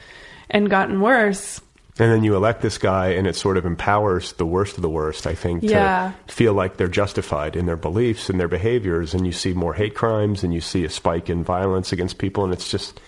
and 0.50 0.70
gotten 0.70 1.00
worse. 1.00 1.60
And 1.98 2.10
then 2.10 2.24
you 2.24 2.34
elect 2.34 2.62
this 2.62 2.78
guy, 2.78 3.08
and 3.08 3.26
it 3.26 3.36
sort 3.36 3.58
of 3.58 3.66
empowers 3.66 4.32
the 4.32 4.46
worst 4.46 4.76
of 4.76 4.82
the 4.82 4.88
worst, 4.88 5.26
I 5.26 5.34
think, 5.34 5.62
yeah. 5.62 6.14
to 6.26 6.34
feel 6.34 6.54
like 6.54 6.78
they're 6.78 6.88
justified 6.88 7.54
in 7.54 7.66
their 7.66 7.76
beliefs 7.76 8.30
and 8.30 8.40
their 8.40 8.48
behaviors. 8.48 9.12
And 9.12 9.26
you 9.26 9.32
see 9.32 9.52
more 9.52 9.74
hate 9.74 9.94
crimes, 9.94 10.42
and 10.42 10.54
you 10.54 10.60
see 10.60 10.84
a 10.84 10.90
spike 10.90 11.28
in 11.28 11.44
violence 11.44 11.92
against 11.92 12.16
people, 12.16 12.44
and 12.44 12.52
it's 12.52 12.70
just, 12.70 12.98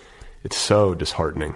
it's 0.45 0.59
so 0.59 0.95
disheartening. 0.95 1.55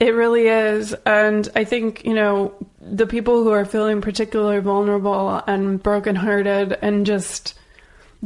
It 0.00 0.14
really 0.14 0.48
is. 0.48 0.94
And 1.04 1.48
I 1.54 1.64
think, 1.64 2.04
you 2.06 2.14
know, 2.14 2.54
the 2.80 3.06
people 3.06 3.44
who 3.44 3.50
are 3.50 3.66
feeling 3.66 4.00
particularly 4.00 4.60
vulnerable 4.60 5.42
and 5.46 5.80
brokenhearted 5.82 6.78
and 6.80 7.04
just 7.04 7.58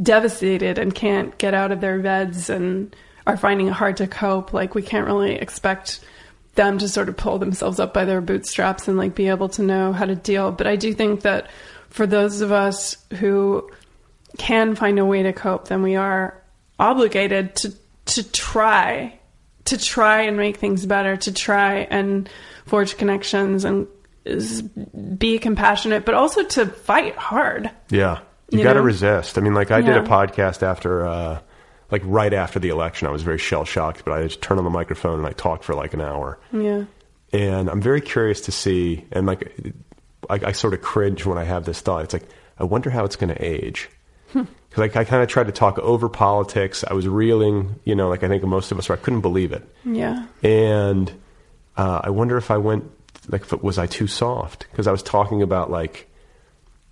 devastated 0.01 0.77
and 0.77 0.95
can't 0.95 1.37
get 1.37 1.53
out 1.53 1.73
of 1.73 1.81
their 1.81 1.99
beds 1.99 2.49
and 2.49 2.95
are 3.27 3.37
finding 3.37 3.67
it 3.67 3.73
hard 3.73 3.97
to 3.97 4.07
cope, 4.07 4.53
like, 4.53 4.73
we 4.73 4.81
can't 4.81 5.05
really 5.05 5.35
expect 5.35 5.99
them 6.55 6.77
to 6.77 6.87
sort 6.87 7.09
of 7.09 7.17
pull 7.17 7.37
themselves 7.37 7.79
up 7.79 7.93
by 7.93 8.05
their 8.05 8.21
bootstraps 8.21 8.87
and 8.87 8.97
like 8.97 9.13
be 9.13 9.27
able 9.27 9.49
to 9.49 9.61
know 9.61 9.91
how 9.91 10.05
to 10.05 10.15
deal. 10.15 10.51
But 10.51 10.67
I 10.67 10.77
do 10.77 10.93
think 10.93 11.21
that 11.21 11.49
for 11.89 12.07
those 12.07 12.41
of 12.41 12.51
us 12.51 12.97
who 13.19 13.69
can 14.37 14.75
find 14.75 14.97
a 14.97 15.05
way 15.05 15.23
to 15.23 15.33
cope, 15.33 15.67
then 15.67 15.83
we 15.83 15.95
are 15.95 16.41
obligated 16.79 17.55
to 17.57 17.73
to 18.05 18.31
try 18.31 19.19
to 19.65 19.77
try 19.77 20.21
and 20.21 20.37
make 20.37 20.57
things 20.57 20.85
better, 20.85 21.17
to 21.17 21.33
try 21.33 21.79
and 21.89 22.29
forge 22.65 22.97
connections 22.97 23.65
and 23.65 23.87
be 25.17 25.37
compassionate, 25.39 26.05
but 26.05 26.15
also 26.15 26.43
to 26.43 26.65
fight 26.65 27.15
hard. 27.15 27.69
Yeah. 27.89 28.19
You, 28.49 28.59
You 28.59 28.63
got 28.63 28.73
to 28.73 28.81
resist. 28.81 29.37
I 29.37 29.41
mean, 29.41 29.53
like 29.53 29.71
I 29.71 29.81
did 29.81 29.97
a 29.97 30.03
podcast 30.03 30.63
after, 30.63 31.05
uh, 31.05 31.39
like 31.91 32.01
right 32.05 32.33
after 32.33 32.59
the 32.59 32.69
election. 32.69 33.07
I 33.07 33.11
was 33.11 33.23
very 33.23 33.37
shell 33.37 33.65
shocked, 33.65 34.03
but 34.05 34.13
I 34.13 34.23
just 34.23 34.41
turned 34.41 34.57
on 34.59 34.63
the 34.63 34.71
microphone 34.71 35.19
and 35.19 35.27
I 35.27 35.31
talked 35.31 35.63
for 35.63 35.75
like 35.75 35.93
an 35.93 36.01
hour. 36.01 36.39
Yeah. 36.51 36.85
And 37.33 37.69
I'm 37.69 37.81
very 37.81 38.01
curious 38.01 38.41
to 38.41 38.51
see, 38.51 39.05
and 39.11 39.25
like, 39.27 39.73
I, 40.29 40.39
I 40.45 40.51
sort 40.53 40.73
of 40.73 40.81
cringe 40.81 41.25
when 41.25 41.37
I 41.37 41.43
have 41.43 41.65
this 41.65 41.81
thought. 41.81 42.03
It's 42.03 42.13
like, 42.13 42.27
I 42.57 42.63
wonder 42.63 42.89
how 42.89 43.03
it's 43.03 43.15
going 43.15 43.33
to 43.33 43.43
age. 43.45 43.89
Because 44.75 44.93
like, 44.93 44.97
I 44.97 45.09
kind 45.09 45.23
of 45.23 45.29
tried 45.29 45.45
to 45.45 45.53
talk 45.53 45.79
over 45.79 46.09
politics. 46.09 46.83
I 46.85 46.93
was 46.93 47.07
reeling, 47.07 47.79
you 47.85 47.95
know, 47.95 48.09
like 48.09 48.23
I 48.23 48.27
think 48.27 48.43
most 48.43 48.73
of 48.73 48.77
us 48.77 48.89
were. 48.89 48.95
I 48.95 48.97
couldn't 48.97 49.21
believe 49.21 49.53
it. 49.53 49.63
Yeah. 49.85 50.25
And 50.43 51.13
uh, 51.77 52.01
I 52.03 52.09
wonder 52.09 52.35
if 52.35 52.51
I 52.51 52.57
went, 52.57 52.83
like, 53.29 53.43
if 53.43 53.53
it, 53.53 53.63
was 53.63 53.77
I 53.77 53.87
too 53.87 54.05
soft? 54.05 54.67
Because 54.69 54.85
I 54.85 54.91
was 54.91 55.01
talking 55.01 55.41
about 55.41 55.71
like, 55.71 56.09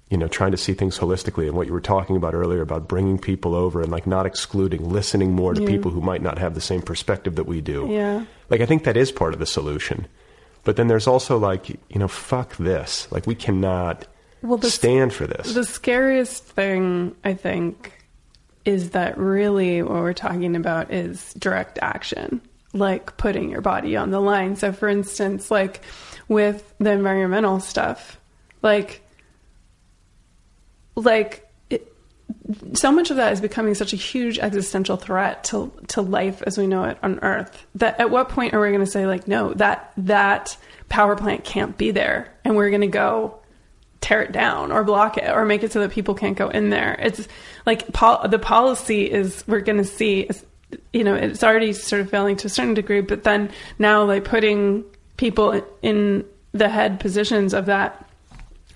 you 0.09 0.17
know, 0.17 0.29
trying 0.29 0.51
to 0.51 0.57
see 0.57 0.73
things 0.73 0.97
holistically, 0.97 1.45
and 1.47 1.57
what 1.57 1.67
you 1.67 1.73
were 1.73 1.81
talking 1.81 2.15
about 2.15 2.33
earlier 2.33 2.61
about 2.61 2.87
bringing 2.87 3.17
people 3.19 3.53
over 3.53 3.81
and 3.81 3.91
like 3.91 4.07
not 4.07 4.25
excluding, 4.25 4.89
listening 4.89 5.33
more 5.33 5.53
to 5.53 5.61
Yeah. 5.61 5.67
people 5.67 5.91
who 5.91 5.99
might 5.99 6.21
not 6.21 6.37
have 6.37 6.55
the 6.55 6.61
same 6.61 6.81
perspective 6.81 7.35
that 7.35 7.47
we 7.47 7.59
do. 7.59 7.87
Yeah. 7.89 8.23
Like, 8.49 8.61
I 8.61 8.65
think 8.65 8.85
that 8.85 8.95
is 8.95 9.11
part 9.11 9.33
of 9.33 9.39
the 9.39 9.45
solution. 9.45 10.07
But 10.63 10.77
then 10.77 10.87
there's 10.87 11.07
also 11.07 11.37
like, 11.37 11.67
you 11.69 11.99
know, 11.99 12.07
fuck 12.07 12.55
this. 12.55 13.11
Like, 13.11 13.27
we 13.27 13.35
cannot 13.35 14.05
Well, 14.43 14.57
the- 14.57 14.69
stand 14.69 15.13
for 15.13 15.25
this. 15.25 15.53
The 15.53 15.63
scariest 15.63 16.43
thing, 16.43 17.15
I 17.23 17.33
think, 17.33 17.93
is 18.65 18.91
that 18.91 19.17
really 19.17 19.81
what 19.81 19.93
we're 19.93 20.13
talking 20.13 20.55
about 20.55 20.91
is 20.91 21.33
direct 21.35 21.79
action, 21.81 22.41
like 22.73 23.17
putting 23.17 23.49
your 23.49 23.61
body 23.61 23.95
on 23.95 24.11
the 24.11 24.19
line. 24.19 24.55
So, 24.57 24.71
for 24.73 24.89
instance, 24.89 25.49
like 25.49 25.81
with 26.27 26.73
the 26.77 26.91
environmental 26.91 27.61
stuff, 27.61 28.19
like, 28.61 29.01
like 30.95 31.49
it, 31.69 31.93
so 32.73 32.91
much 32.91 33.11
of 33.11 33.17
that 33.17 33.33
is 33.33 33.41
becoming 33.41 33.75
such 33.75 33.93
a 33.93 33.97
huge 33.97 34.39
existential 34.39 34.97
threat 34.97 35.45
to 35.45 35.71
to 35.87 36.01
life 36.01 36.41
as 36.43 36.57
we 36.57 36.67
know 36.67 36.83
it 36.83 36.97
on 37.01 37.19
Earth. 37.21 37.65
That 37.75 37.99
at 37.99 38.11
what 38.11 38.29
point 38.29 38.53
are 38.53 38.61
we 38.61 38.69
going 38.69 38.79
to 38.81 38.85
say 38.85 39.07
like, 39.07 39.27
no, 39.27 39.53
that 39.55 39.91
that 39.97 40.57
power 40.89 41.15
plant 41.15 41.43
can't 41.43 41.77
be 41.77 41.91
there, 41.91 42.33
and 42.43 42.55
we're 42.55 42.69
going 42.69 42.81
to 42.81 42.87
go 42.87 43.39
tear 44.03 44.21
it 44.21 44.31
down 44.33 44.71
or 44.71 44.83
block 44.83 45.17
it 45.17 45.29
or 45.29 45.45
make 45.45 45.63
it 45.63 45.71
so 45.71 45.79
that 45.79 45.91
people 45.91 46.13
can't 46.13 46.37
go 46.37 46.49
in 46.49 46.69
there. 46.69 46.95
It's 46.99 47.27
like 47.65 47.91
pol- 47.93 48.27
the 48.27 48.37
policy 48.37 49.09
is 49.09 49.43
we're 49.47 49.61
going 49.61 49.77
to 49.77 49.83
see, 49.85 50.21
is- 50.21 50.45
you 50.91 51.03
know, 51.03 51.15
it's 51.15 51.43
already 51.43 51.71
sort 51.71 52.01
of 52.01 52.09
failing 52.09 52.35
to 52.37 52.47
a 52.47 52.49
certain 52.49 52.73
degree, 52.73 53.01
but 53.01 53.23
then 53.23 53.49
now 53.79 54.03
like 54.03 54.25
putting 54.25 54.83
people 55.17 55.63
in 55.81 56.25
the 56.51 56.67
head 56.67 56.99
positions 56.99 57.53
of 57.53 57.67
that, 57.67 58.07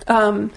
um, 0.07 0.51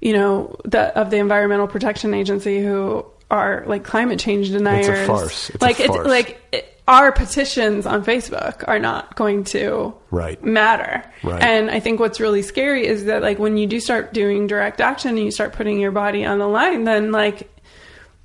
you 0.00 0.12
know, 0.12 0.56
the, 0.64 0.96
of 0.98 1.10
the 1.10 1.16
Environmental 1.16 1.66
Protection 1.66 2.14
Agency 2.14 2.62
who 2.62 3.04
are 3.30 3.64
like 3.66 3.82
climate 3.84 4.18
change 4.20 4.50
deniers. 4.50 5.06
farce. 5.06 5.50
It's 5.50 5.62
a 5.62 5.64
like 5.66 5.76
farce. 5.78 6.06
like 6.06 6.40
it, 6.52 6.73
our 6.86 7.12
petitions 7.12 7.86
on 7.86 8.04
Facebook 8.04 8.64
are 8.68 8.78
not 8.78 9.16
going 9.16 9.44
to 9.44 9.94
Right. 10.10 10.42
matter. 10.44 11.02
Right. 11.22 11.42
And 11.42 11.70
I 11.70 11.80
think 11.80 11.98
what's 11.98 12.20
really 12.20 12.42
scary 12.42 12.86
is 12.86 13.06
that 13.06 13.22
like 13.22 13.38
when 13.38 13.56
you 13.56 13.66
do 13.66 13.80
start 13.80 14.12
doing 14.12 14.46
direct 14.46 14.80
action 14.80 15.10
and 15.10 15.24
you 15.24 15.30
start 15.30 15.54
putting 15.54 15.80
your 15.80 15.92
body 15.92 16.24
on 16.24 16.38
the 16.38 16.46
line, 16.46 16.84
then 16.84 17.10
like 17.10 17.50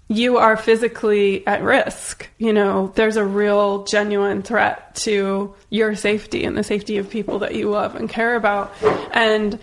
you 0.10 0.38
are 0.38 0.58
physically 0.58 1.46
at 1.48 1.62
risk. 1.62 2.28
You 2.38 2.52
know, 2.52 2.92
there's 2.96 3.16
a 3.16 3.24
real 3.24 3.86
genuine 3.86 4.42
threat 4.42 4.96
to 4.96 5.54
your 5.70 5.96
safety 5.96 6.44
and 6.44 6.58
the 6.58 6.64
safety 6.64 6.98
of 6.98 7.10
people 7.10 7.40
that 7.40 7.56
you 7.56 7.70
love 7.70 7.96
and 7.96 8.10
care 8.10 8.36
about. 8.36 8.74
And 9.14 9.58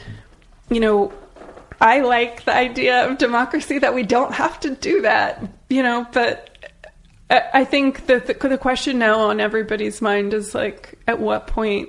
you 0.70 0.80
know, 0.80 1.12
I 1.80 2.00
like 2.00 2.44
the 2.44 2.54
idea 2.54 3.06
of 3.08 3.18
democracy 3.18 3.78
that 3.80 3.94
we 3.94 4.04
don't 4.04 4.32
have 4.32 4.58
to 4.60 4.70
do 4.70 5.02
that, 5.02 5.44
you 5.68 5.82
know, 5.82 6.06
but 6.12 6.55
I 7.28 7.64
think 7.64 8.06
that 8.06 8.26
the, 8.26 8.48
the 8.48 8.58
question 8.58 8.98
now 8.98 9.18
on 9.20 9.40
everybody's 9.40 10.00
mind 10.00 10.32
is 10.32 10.54
like, 10.54 10.98
at 11.08 11.18
what 11.18 11.48
point 11.48 11.88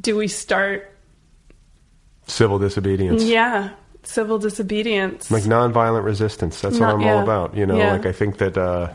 do 0.00 0.16
we 0.16 0.26
start? 0.28 0.90
Civil 2.26 2.58
disobedience. 2.58 3.22
Yeah, 3.24 3.70
civil 4.02 4.38
disobedience. 4.38 5.30
like 5.30 5.42
nonviolent 5.42 6.04
resistance. 6.04 6.60
That's 6.60 6.78
what 6.78 6.88
I'm 6.88 7.00
yeah. 7.00 7.16
all 7.16 7.22
about. 7.22 7.56
You 7.56 7.66
know, 7.66 7.76
Yeah. 7.76 7.92
like 7.92 8.06
I 8.06 8.12
think 8.12 8.38
that 8.38 8.56
uh, 8.56 8.92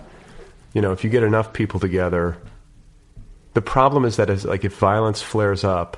you 0.74 0.82
know 0.82 0.92
if 0.92 1.04
you 1.04 1.10
get 1.10 1.24
enough 1.24 1.54
people 1.54 1.80
together, 1.80 2.38
the 3.54 3.62
problem 3.62 4.06
is 4.06 4.16
that 4.16 4.30
is 4.30 4.46
like 4.46 4.66
if 4.66 4.78
violence 4.78 5.22
flares 5.22 5.64
up, 5.64 5.98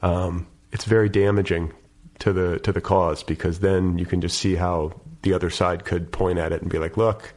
um, 0.00 0.46
it's 0.72 0.84
very 0.84 1.08
damaging 1.08 1.72
to 2.20 2.32
the 2.32 2.58
to 2.60 2.72
the 2.72 2.80
cause 2.80 3.22
because 3.22 3.58
then 3.58 3.98
you 3.98 4.06
can 4.06 4.20
just 4.20 4.38
see 4.38 4.54
how 4.54 4.92
the 5.22 5.34
other 5.34 5.50
side 5.50 5.84
could 5.84 6.10
point 6.12 6.38
at 6.38 6.52
it 6.52 6.62
and 6.62 6.70
be 6.70 6.78
like, 6.78 6.96
look, 6.96 7.34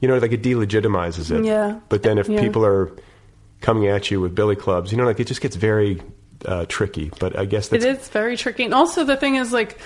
you 0.00 0.08
know, 0.08 0.18
like 0.18 0.32
it 0.32 0.42
delegitimizes 0.42 1.30
it. 1.30 1.44
Yeah. 1.44 1.80
But 1.88 2.02
then 2.02 2.18
if 2.18 2.28
Yeah. 2.28 2.40
people 2.40 2.64
are 2.64 2.90
coming 3.60 3.86
at 3.88 4.10
you 4.10 4.20
with 4.20 4.34
billy 4.34 4.56
clubs, 4.56 4.90
you 4.90 4.98
know, 4.98 5.04
like 5.04 5.20
it 5.20 5.26
just 5.26 5.40
gets 5.40 5.56
very 5.56 6.00
uh, 6.46 6.64
tricky. 6.68 7.10
But 7.20 7.38
I 7.38 7.44
guess 7.44 7.68
that's 7.68 7.84
it 7.84 7.98
is 7.98 8.08
very 8.08 8.36
tricky, 8.36 8.64
and 8.64 8.74
also 8.74 9.04
the 9.04 9.16
thing 9.16 9.36
is 9.36 9.52
like. 9.52 9.78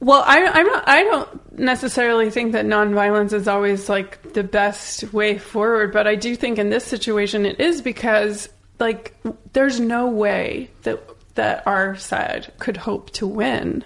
Well, 0.00 0.22
I, 0.26 0.44
I'm 0.44 0.66
not. 0.66 0.86
I 0.86 1.02
don't 1.04 1.58
necessarily 1.58 2.28
think 2.28 2.52
that 2.52 2.66
nonviolence 2.66 3.32
is 3.32 3.48
always 3.48 3.88
like 3.88 4.34
the 4.34 4.42
best 4.42 5.14
way 5.14 5.38
forward, 5.38 5.92
but 5.94 6.06
I 6.06 6.14
do 6.14 6.36
think 6.36 6.58
in 6.58 6.68
this 6.68 6.84
situation 6.84 7.46
it 7.46 7.58
is 7.58 7.80
because 7.80 8.50
like 8.78 9.14
there's 9.54 9.80
no 9.80 10.08
way 10.08 10.68
that 10.82 11.00
that 11.36 11.66
our 11.66 11.96
side 11.96 12.52
could 12.58 12.76
hope 12.76 13.10
to 13.12 13.26
win 13.26 13.84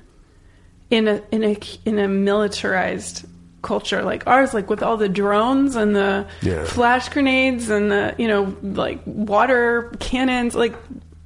in 0.91 1.07
a 1.07 1.23
in 1.31 1.45
a 1.45 1.57
in 1.85 1.99
a 2.01 2.09
militarized 2.09 3.25
culture 3.63 4.03
like 4.03 4.27
ours, 4.27 4.55
like 4.55 4.71
with 4.71 4.83
all 4.83 4.97
the 4.97 5.09
drones 5.09 5.77
and 5.77 5.95
the 5.97 6.27
Yeah. 6.43 6.65
flash 6.65 7.09
grenades 7.09 7.69
and 7.71 7.91
the 7.91 8.15
you 8.19 8.29
know 8.29 8.57
like 8.63 9.01
water 9.07 9.93
cannons. 10.01 10.55
Like 10.55 10.75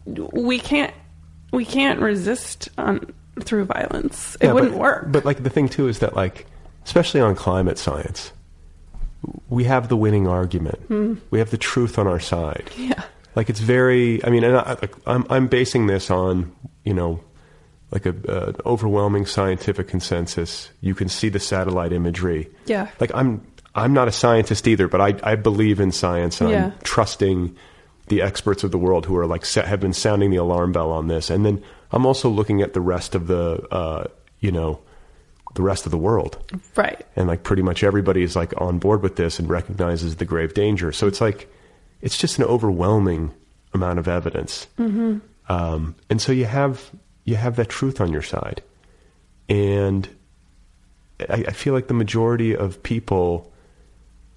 we 0.07 0.59
can't 0.59 0.93
we 1.53 1.65
can't 1.65 2.01
resist 2.01 2.69
on 2.79 3.01
through 3.41 3.65
violence. 3.67 4.37
It 4.41 4.47
Yeah, 4.47 4.53
wouldn't 4.53 4.73
but, 4.73 4.81
work. 4.81 5.05
But 5.13 5.25
like 5.25 5.43
the 5.43 5.51
thing 5.51 5.69
too 5.69 5.89
is 5.89 5.99
that 6.01 6.15
like, 6.17 6.47
especially 6.85 7.21
on 7.21 7.35
climate 7.35 7.79
science, 7.79 8.33
we 9.49 9.65
have 9.65 9.89
the 9.89 9.97
winning 9.97 10.27
argument. 10.27 10.79
Hmm. 10.89 11.15
We 11.31 11.39
have 11.39 11.51
the 11.51 11.59
truth 11.59 11.99
on 11.99 12.07
our 12.07 12.21
side. 12.21 12.71
Yeah. 12.77 13.03
Like 13.35 13.49
it's 13.49 13.61
very. 13.61 14.23
I 14.25 14.31
mean, 14.31 14.45
and 14.45 14.57
I, 14.57 14.77
I'm 15.07 15.25
I'm 15.31 15.47
basing 15.47 15.87
this 15.87 16.11
on 16.11 16.53
you 16.85 16.93
know, 16.95 17.21
like 17.93 18.07
a 18.07 18.15
uh, 18.29 18.53
overwhelming 18.67 19.27
scientific 19.27 19.87
consensus. 19.87 20.71
You 20.81 20.95
can 20.95 21.09
see 21.09 21.29
the 21.29 21.39
satellite 21.41 21.93
imagery. 21.93 22.49
Yeah. 22.67 22.89
Like 22.99 23.13
I'm 23.15 23.47
I'm 23.75 23.93
not 23.93 24.09
a 24.09 24.13
scientist 24.13 24.67
either, 24.67 24.89
but 24.89 25.01
I 25.01 25.33
I 25.33 25.35
believe 25.37 25.79
in 25.79 25.93
science 25.93 26.41
and 26.41 26.51
Yeah. 26.51 26.65
I'm 26.67 26.73
trusting 26.83 27.55
the 28.09 28.23
experts 28.23 28.65
of 28.65 28.71
the 28.73 28.79
world 28.79 29.07
who 29.07 29.17
are 29.17 29.27
like 29.27 29.47
have 29.47 29.81
been 29.81 29.93
sounding 29.93 30.31
the 30.31 30.37
alarm 30.39 30.73
bell 30.73 30.91
on 30.91 31.07
this, 31.09 31.31
and 31.31 31.45
then 31.47 31.63
I'm 31.93 32.05
also 32.07 32.29
looking 32.29 32.63
at 32.63 32.73
the 32.73 32.81
rest 32.81 33.15
of 33.15 33.27
the 33.29 33.63
uh, 33.71 34.05
you 34.41 34.51
know 34.51 34.81
the 35.55 35.63
rest 35.63 35.85
of 35.85 35.91
the 35.93 35.99
world, 35.99 36.39
Right. 36.77 37.05
and 37.15 37.29
like 37.29 37.43
pretty 37.43 37.61
much 37.63 37.85
everybody 37.85 38.23
is 38.23 38.35
like 38.35 38.59
on 38.59 38.79
board 38.79 39.03
with 39.03 39.17
this 39.17 39.39
and 39.39 39.49
recognizes 39.51 40.17
the 40.17 40.25
grave 40.25 40.55
danger. 40.55 40.93
So 40.93 41.07
it's 41.07 41.21
like 41.21 41.47
it's 42.01 42.17
just 42.17 42.39
an 42.39 42.45
overwhelming 42.45 43.33
amount 43.75 43.99
of 43.99 44.09
evidence, 44.09 44.67
Mm-hmm. 44.79 45.19
um, 45.53 45.95
and 46.11 46.21
so 46.23 46.33
you 46.33 46.47
have 46.47 46.91
you 47.25 47.37
have 47.37 47.57
that 47.57 47.69
truth 47.69 48.01
on 48.01 48.13
your 48.13 48.23
side, 48.23 48.63
and 49.49 50.09
I, 51.29 51.45
I 51.49 51.53
feel 51.53 51.75
like 51.75 51.89
the 51.89 51.95
majority 51.95 52.57
of 52.57 52.83
people 52.83 53.53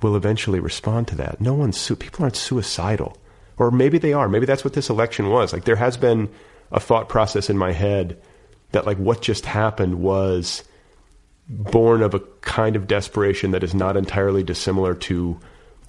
will 0.01 0.15
eventually 0.15 0.59
respond 0.59 1.07
to 1.09 1.15
that. 1.15 1.41
No 1.41 1.53
one's 1.53 1.79
su- 1.79 1.95
people 1.95 2.23
aren't 2.23 2.35
suicidal, 2.35 3.17
or 3.57 3.71
maybe 3.71 3.97
they 3.97 4.13
are. 4.13 4.27
Maybe 4.29 4.45
that's 4.45 4.63
what 4.63 4.73
this 4.73 4.89
election 4.89 5.29
was. 5.29 5.53
Like 5.53 5.65
there 5.65 5.75
has 5.75 5.97
been 5.97 6.29
a 6.71 6.79
thought 6.79 7.09
process 7.09 7.49
in 7.49 7.57
my 7.57 7.71
head 7.71 8.21
that 8.71 8.85
like 8.85 8.97
what 8.97 9.21
just 9.21 9.45
happened 9.45 9.95
was 9.95 10.63
born 11.47 12.01
of 12.01 12.13
a 12.13 12.19
kind 12.41 12.75
of 12.75 12.87
desperation 12.87 13.51
that 13.51 13.63
is 13.63 13.73
not 13.73 13.95
entirely 13.95 14.43
dissimilar 14.43 14.95
to 14.95 15.39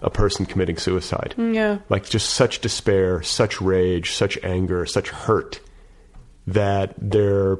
a 0.00 0.10
person 0.10 0.46
committing 0.46 0.76
suicide. 0.76 1.34
Yeah. 1.36 1.78
Like 1.88 2.08
just 2.08 2.30
such 2.30 2.60
despair, 2.60 3.22
such 3.22 3.60
rage, 3.60 4.12
such 4.12 4.38
anger, 4.42 4.84
such 4.86 5.08
hurt 5.08 5.60
that 6.46 6.94
their 6.98 7.58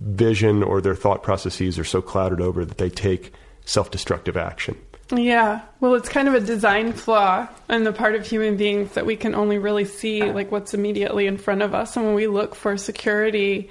vision 0.00 0.62
or 0.62 0.80
their 0.80 0.94
thought 0.94 1.22
processes 1.22 1.78
are 1.78 1.84
so 1.84 2.00
clouded 2.00 2.40
over 2.40 2.64
that 2.64 2.78
they 2.78 2.90
take 2.90 3.32
self-destructive 3.64 4.36
action. 4.36 4.76
Yeah. 5.10 5.62
Well, 5.80 5.94
it's 5.94 6.08
kind 6.08 6.28
of 6.28 6.34
a 6.34 6.40
design 6.40 6.92
flaw 6.92 7.48
on 7.68 7.84
the 7.84 7.92
part 7.92 8.14
of 8.14 8.26
human 8.26 8.56
beings 8.56 8.92
that 8.92 9.06
we 9.06 9.16
can 9.16 9.34
only 9.34 9.58
really 9.58 9.86
see 9.86 10.22
like 10.22 10.52
what's 10.52 10.74
immediately 10.74 11.26
in 11.26 11.38
front 11.38 11.62
of 11.62 11.74
us. 11.74 11.96
And 11.96 12.04
when 12.04 12.14
we 12.14 12.26
look 12.26 12.54
for 12.54 12.76
security, 12.76 13.70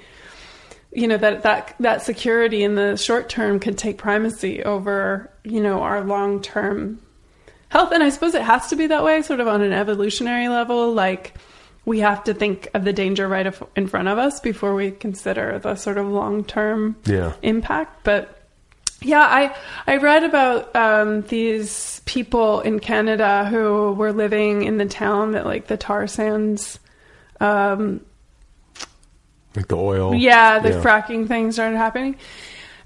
you 0.92 1.06
know, 1.06 1.16
that, 1.16 1.42
that, 1.44 1.76
that 1.78 2.02
security 2.02 2.64
in 2.64 2.74
the 2.74 2.96
short 2.96 3.28
term 3.28 3.60
can 3.60 3.74
take 3.74 3.98
primacy 3.98 4.64
over, 4.64 5.30
you 5.44 5.60
know, 5.60 5.80
our 5.80 6.02
long 6.02 6.42
term 6.42 7.00
health. 7.68 7.92
And 7.92 8.02
I 8.02 8.08
suppose 8.08 8.34
it 8.34 8.42
has 8.42 8.66
to 8.68 8.76
be 8.76 8.88
that 8.88 9.04
way, 9.04 9.22
sort 9.22 9.38
of 9.40 9.46
on 9.46 9.62
an 9.62 9.72
evolutionary 9.72 10.48
level. 10.48 10.92
Like 10.92 11.34
we 11.88 12.00
have 12.00 12.22
to 12.24 12.34
think 12.34 12.68
of 12.74 12.84
the 12.84 12.92
danger 12.92 13.26
right 13.26 13.46
af- 13.46 13.62
in 13.74 13.86
front 13.88 14.08
of 14.08 14.18
us 14.18 14.40
before 14.40 14.74
we 14.74 14.90
consider 14.90 15.58
the 15.58 15.74
sort 15.74 15.96
of 15.98 16.06
long 16.06 16.44
term 16.44 16.96
Yeah. 17.06 17.32
impact. 17.42 18.04
But 18.04 18.22
yeah, 19.00 19.22
I 19.22 19.54
I 19.86 19.96
read 19.96 20.22
about 20.24 20.74
um, 20.76 21.22
these 21.22 22.00
people 22.04 22.60
in 22.60 22.78
Canada 22.80 23.46
who 23.46 23.92
were 23.94 24.12
living 24.12 24.64
in 24.64 24.76
the 24.76 24.86
town 24.86 25.32
that 25.32 25.46
like 25.46 25.66
the 25.68 25.76
tar 25.76 26.06
sands. 26.06 26.78
Um, 27.40 28.00
Like 29.56 29.68
the 29.68 29.76
oil. 29.76 30.14
yeah, 30.14 30.58
the 30.58 30.70
fracking 30.70 31.26
thing 31.28 31.52
started 31.52 31.76
happening. 31.76 32.16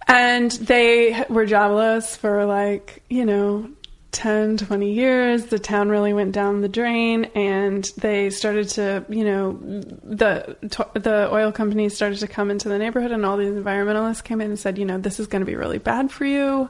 And 0.07 0.51
they 0.51 1.25
were 1.29 1.47
jobless 1.47 2.17
for 2.17 2.45
like, 2.45 3.03
you 3.09 3.25
know, 3.25 3.69
10, 4.13 4.59
20 4.59 4.93
years. 4.93 5.47
The 5.47 5.59
town 5.59 5.89
really 5.89 6.13
went 6.13 6.33
down 6.33 6.61
the 6.61 6.69
drain 6.69 7.25
and 7.35 7.85
they 7.97 8.31
started 8.31 8.69
to, 8.71 9.05
you 9.09 9.25
know, 9.25 9.53
the 9.53 10.57
the 10.95 11.29
oil 11.33 11.51
companies 11.51 11.97
started 11.97 12.19
to 12.19 12.29
come 12.29 12.51
into 12.51 12.69
the 12.69 12.79
neighborhood 12.79 13.11
and 13.11 13.25
all 13.25 13.37
these 13.37 13.53
environmentalists 13.53 14.23
came 14.23 14.41
in 14.41 14.51
and 14.51 14.59
said, 14.59 14.79
you 14.79 14.85
know, 14.85 14.99
this 14.99 15.19
is 15.19 15.27
going 15.27 15.41
to 15.41 15.47
be 15.47 15.57
really 15.57 15.79
bad 15.79 16.13
for 16.13 16.27
you. 16.27 16.69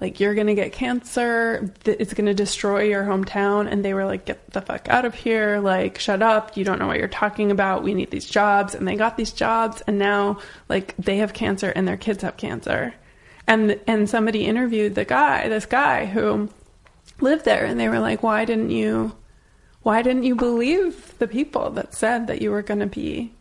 Like 0.00 0.18
you're 0.18 0.34
going 0.34 0.48
to 0.48 0.54
get 0.54 0.72
cancer. 0.72 1.72
It's 1.84 2.12
going 2.12 2.26
to 2.26 2.34
destroy 2.34 2.82
your 2.82 3.04
hometown. 3.04 3.70
And 3.70 3.84
they 3.84 3.94
were 3.94 4.04
like, 4.04 4.24
get 4.24 4.50
the 4.50 4.60
fuck 4.60 4.88
out 4.88 5.04
of 5.04 5.14
here. 5.14 5.60
Like, 5.60 5.98
shut 5.98 6.20
up. 6.20 6.56
You 6.56 6.64
don't 6.64 6.80
know 6.80 6.88
what 6.88 6.98
you're 6.98 7.08
talking 7.08 7.50
about. 7.52 7.84
We 7.84 7.94
need 7.94 8.10
these 8.10 8.28
jobs. 8.28 8.74
And 8.74 8.86
they 8.86 8.96
got 8.96 9.16
these 9.16 9.32
jobs. 9.32 9.80
And 9.86 9.98
now 9.98 10.40
like 10.68 10.96
they 10.96 11.18
have 11.18 11.32
cancer 11.32 11.70
and 11.70 11.86
their 11.86 11.96
kids 11.96 12.22
have 12.22 12.36
cancer. 12.36 12.94
And, 13.46 13.78
and 13.86 14.10
somebody 14.10 14.44
interviewed 14.46 14.94
the 14.94 15.04
guy, 15.04 15.48
this 15.48 15.66
guy 15.66 16.06
who 16.06 16.48
lived 17.20 17.44
there. 17.44 17.64
And 17.64 17.78
they 17.78 17.88
were 17.88 18.00
like, 18.00 18.22
why 18.22 18.44
didn't 18.44 18.70
you, 18.70 19.12
why 19.82 20.02
didn't 20.02 20.24
you 20.24 20.34
believe 20.34 21.16
the 21.18 21.28
people 21.28 21.70
that 21.70 21.94
said 21.94 22.26
that 22.26 22.42
you 22.42 22.50
were 22.50 22.62
going 22.62 22.80
to 22.80 22.86
be 22.86 23.32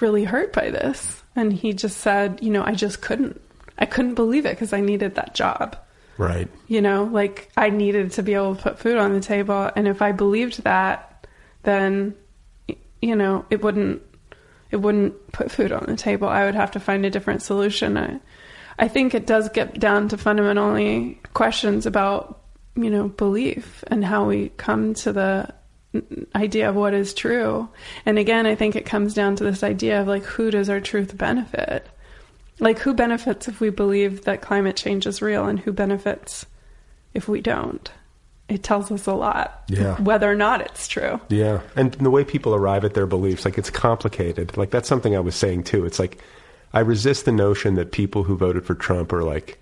really 0.00 0.24
hurt 0.24 0.52
by 0.52 0.70
this? 0.70 1.22
And 1.36 1.52
he 1.52 1.72
just 1.72 1.98
said, 1.98 2.40
you 2.42 2.50
know, 2.50 2.64
I 2.64 2.72
just 2.72 3.00
couldn't. 3.00 3.40
I 3.76 3.86
couldn't 3.86 4.14
believe 4.14 4.46
it 4.46 4.50
because 4.50 4.72
I 4.72 4.80
needed 4.80 5.16
that 5.16 5.34
job. 5.34 5.76
Right. 6.16 6.48
You 6.68 6.80
know, 6.80 7.04
like 7.04 7.50
I 7.56 7.70
needed 7.70 8.12
to 8.12 8.22
be 8.22 8.34
able 8.34 8.54
to 8.54 8.62
put 8.62 8.78
food 8.78 8.98
on 8.98 9.12
the 9.12 9.20
table. 9.20 9.68
And 9.74 9.88
if 9.88 10.00
I 10.00 10.12
believed 10.12 10.62
that, 10.62 11.26
then, 11.64 12.14
you 13.02 13.16
know, 13.16 13.44
it 13.50 13.62
wouldn't, 13.64 14.00
it 14.70 14.76
wouldn't 14.76 15.32
put 15.32 15.50
food 15.50 15.72
on 15.72 15.86
the 15.86 15.96
table. 15.96 16.28
I 16.28 16.44
would 16.44 16.54
have 16.54 16.70
to 16.72 16.80
find 16.80 17.04
a 17.04 17.10
different 17.10 17.42
solution. 17.42 17.96
I, 17.96 18.20
I 18.78 18.86
think 18.86 19.12
it 19.12 19.26
does 19.26 19.48
get 19.48 19.80
down 19.80 20.08
to 20.10 20.16
fundamentally 20.16 21.20
questions 21.32 21.84
about, 21.84 22.40
you 22.76 22.90
know, 22.90 23.08
belief 23.08 23.84
and 23.88 24.04
how 24.04 24.26
we 24.26 24.48
come 24.56 24.94
to 24.94 25.12
the 25.12 25.54
idea 26.34 26.68
of 26.68 26.74
what 26.74 26.92
is 26.94 27.14
true. 27.14 27.68
And 28.04 28.18
again, 28.18 28.46
I 28.46 28.54
think 28.56 28.74
it 28.74 28.84
comes 28.86 29.14
down 29.14 29.36
to 29.36 29.44
this 29.44 29.62
idea 29.62 30.00
of 30.00 30.08
like, 30.08 30.24
who 30.24 30.50
does 30.50 30.68
our 30.68 30.80
truth 30.80 31.16
benefit? 31.16 31.86
Like, 32.60 32.78
who 32.80 32.94
benefits 32.94 33.48
if 33.48 33.60
we 33.60 33.70
believe 33.70 34.24
that 34.24 34.40
climate 34.42 34.76
change 34.76 35.06
is 35.06 35.22
real 35.22 35.46
and 35.46 35.58
who 35.58 35.72
benefits 35.72 36.46
if 37.12 37.28
we 37.28 37.40
don't? 37.40 37.90
It 38.48 38.62
tells 38.62 38.92
us 38.92 39.06
a 39.06 39.14
lot, 39.14 39.62
Yeah. 39.68 39.96
whether 40.02 40.30
or 40.30 40.34
not 40.36 40.60
it's 40.60 40.86
true. 40.86 41.18
Yeah, 41.28 41.60
and 41.76 41.92
the 41.94 42.10
way 42.10 42.24
people 42.24 42.54
arrive 42.54 42.84
at 42.84 42.94
their 42.94 43.06
beliefs, 43.06 43.44
like 43.44 43.56
it's 43.56 43.70
complicated. 43.70 44.56
Like 44.56 44.70
that's 44.70 44.88
something 44.88 45.16
I 45.16 45.20
was 45.20 45.34
saying 45.34 45.64
too. 45.64 45.86
It's 45.86 45.98
like 45.98 46.18
I 46.72 46.80
resist 46.80 47.24
the 47.24 47.32
notion 47.32 47.74
that 47.76 47.90
people 47.92 48.24
who 48.24 48.36
voted 48.36 48.66
for 48.66 48.74
Trump 48.74 49.12
are 49.12 49.22
like, 49.24 49.58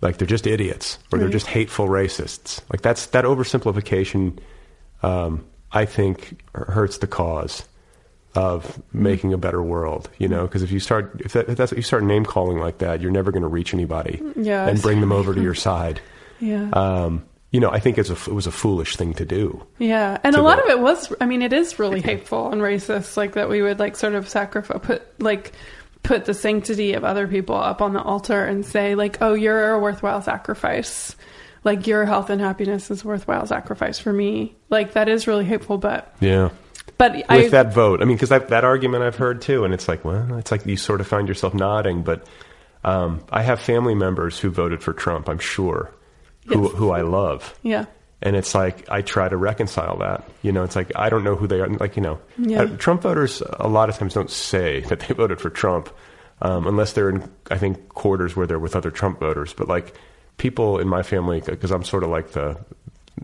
like 0.00 0.18
they're 0.18 0.26
just 0.26 0.46
idiots 0.46 0.98
or 1.12 1.18
they're 1.18 1.28
just 1.28 1.46
hateful 1.46 1.88
racists. 1.88 2.60
Like 2.70 2.82
that's 2.82 3.06
that 3.06 3.24
oversimplification. 3.24 4.38
Um, 5.02 5.44
I 5.72 5.84
think 5.84 6.40
hurts 6.54 6.98
the 6.98 7.06
cause 7.06 7.64
of 8.34 8.80
making 8.92 9.32
a 9.32 9.38
better 9.38 9.62
world. 9.62 10.10
You 10.18 10.28
know, 10.28 10.42
because 10.46 10.62
if 10.62 10.70
you 10.70 10.80
start 10.80 11.20
if, 11.24 11.32
that, 11.32 11.48
if 11.48 11.56
that's 11.56 11.72
if 11.72 11.78
you 11.78 11.82
start 11.82 12.04
name 12.04 12.24
calling 12.24 12.58
like 12.58 12.78
that, 12.78 13.00
you're 13.00 13.10
never 13.10 13.30
going 13.32 13.42
to 13.42 13.48
reach 13.48 13.72
anybody 13.74 14.20
Yeah. 14.36 14.66
and 14.68 14.80
bring 14.80 15.00
them 15.00 15.12
over 15.12 15.34
to 15.34 15.40
your 15.42 15.54
side. 15.68 16.00
Yeah. 16.40 16.68
Um, 16.72 17.24
you 17.52 17.60
know, 17.60 17.70
I 17.70 17.78
think 17.78 17.96
it's 17.96 18.10
a, 18.10 18.14
it 18.14 18.34
was 18.34 18.46
a 18.46 18.50
foolish 18.52 18.96
thing 18.96 19.14
to 19.14 19.24
do. 19.24 19.64
Yeah, 19.78 20.18
and 20.24 20.36
a 20.36 20.42
lot 20.42 20.56
the- 20.58 20.64
of 20.64 20.68
it 20.70 20.80
was. 20.80 21.10
I 21.20 21.26
mean, 21.26 21.40
it 21.40 21.52
is 21.54 21.78
really 21.78 22.02
hateful 22.02 22.50
and 22.52 22.60
racist. 22.60 23.16
Like 23.16 23.32
that, 23.32 23.48
we 23.48 23.62
would 23.62 23.78
like 23.78 23.96
sort 23.96 24.14
of 24.14 24.28
sacrifice, 24.28 24.78
put 24.82 25.22
like 25.22 25.52
put 26.06 26.24
the 26.24 26.34
sanctity 26.34 26.94
of 26.94 27.04
other 27.04 27.26
people 27.28 27.56
up 27.56 27.82
on 27.82 27.92
the 27.92 28.02
altar 28.02 28.44
and 28.44 28.64
say 28.64 28.94
like, 28.94 29.18
"Oh, 29.20 29.34
you're 29.34 29.72
a 29.72 29.78
worthwhile 29.78 30.22
sacrifice. 30.22 31.14
Like 31.64 31.86
your 31.86 32.04
health 32.04 32.30
and 32.30 32.40
happiness 32.40 32.90
is 32.90 33.04
worthwhile 33.04 33.46
sacrifice 33.46 33.98
for 33.98 34.12
me." 34.12 34.54
Like 34.70 34.92
that 34.94 35.08
is 35.08 35.26
really 35.26 35.44
hateful, 35.44 35.78
but 35.78 36.14
Yeah. 36.20 36.50
but 36.98 37.12
with 37.14 37.24
I 37.28 37.48
that 37.48 37.74
vote. 37.74 38.00
I 38.00 38.04
mean, 38.04 38.16
because 38.16 38.28
that, 38.30 38.48
that 38.48 38.64
argument 38.64 39.02
I've 39.04 39.16
heard 39.16 39.42
too, 39.42 39.64
and 39.64 39.74
it's 39.74 39.88
like, 39.88 40.04
well, 40.04 40.38
it's 40.38 40.50
like 40.50 40.64
you 40.64 40.76
sort 40.76 41.00
of 41.00 41.06
find 41.06 41.26
yourself 41.28 41.54
nodding, 41.54 42.02
but 42.02 42.26
um, 42.84 43.20
I 43.32 43.42
have 43.42 43.60
family 43.60 43.94
members 43.96 44.38
who 44.38 44.48
voted 44.50 44.82
for 44.82 44.92
Trump. 44.92 45.28
I'm 45.28 45.40
sure, 45.40 45.90
who 46.46 46.62
Yes. 46.64 46.72
who 46.76 46.90
I 46.90 47.00
love, 47.02 47.58
yeah 47.62 47.86
and 48.26 48.34
it's 48.36 48.54
like 48.54 48.88
I 48.90 49.02
try 49.02 49.28
to 49.28 49.36
reconcile 49.36 49.96
that. 49.98 50.24
You 50.42 50.50
know, 50.52 50.64
it's 50.64 50.74
like 50.76 50.90
I 50.96 51.08
don't 51.10 51.22
know 51.24 51.36
who 51.36 51.46
they 51.46 51.60
are. 51.60 51.68
Like 51.68 51.96
you 51.96 52.02
know, 52.02 52.18
Yeah. 52.38 52.62
uh, 52.62 52.76
Trump 52.76 53.02
voters 53.02 53.42
a 53.60 53.68
lot 53.68 53.88
of 53.88 53.96
times 53.98 54.14
don't 54.14 54.30
say 54.30 54.80
that 54.88 55.00
they 55.00 55.14
voted 55.14 55.40
for 55.40 55.50
Trump 55.50 55.88
um, 56.42 56.66
unless 56.66 56.92
they're 56.92 57.10
in 57.10 57.22
I 57.50 57.58
think 57.58 57.88
quarters 57.88 58.34
where 58.36 58.46
they're 58.46 58.58
with 58.66 58.74
other 58.76 58.90
Trump 58.90 59.20
voters. 59.20 59.54
But 59.54 59.68
like 59.68 59.94
people 60.38 60.78
in 60.80 60.88
my 60.88 61.02
family, 61.02 61.40
because 61.40 61.70
I'm 61.70 61.84
sort 61.84 62.02
of 62.02 62.10
like 62.10 62.32
the, 62.32 62.58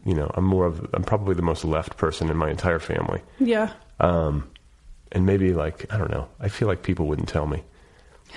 you 0.06 0.14
know, 0.14 0.30
I'm 0.34 0.44
more 0.44 0.66
of 0.66 0.88
I'm 0.94 1.02
probably 1.04 1.34
the 1.34 1.42
most 1.42 1.64
left 1.64 1.96
person 1.96 2.30
in 2.30 2.36
my 2.36 2.48
entire 2.50 2.78
family. 2.78 3.20
yeah 3.38 3.72
Um, 4.00 4.48
and 5.10 5.26
maybe 5.26 5.52
like 5.52 5.92
I 5.92 5.98
don't 5.98 6.10
know. 6.10 6.26
I 6.40 6.48
feel 6.48 6.68
like 6.68 6.82
people 6.82 7.06
wouldn't 7.06 7.28
tell 7.28 7.46
me, 7.46 7.62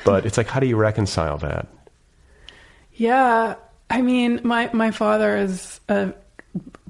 but 0.03 0.25
it's 0.25 0.37
like 0.37 0.47
how 0.47 0.59
do 0.59 0.67
you 0.67 0.77
reconcile 0.77 1.37
that? 1.39 1.67
yeah. 2.93 3.55
I 3.89 4.01
mean, 4.01 4.41
my 4.43 4.69
my 4.73 4.91
father 4.91 5.37
is 5.37 5.79
a 5.89 6.13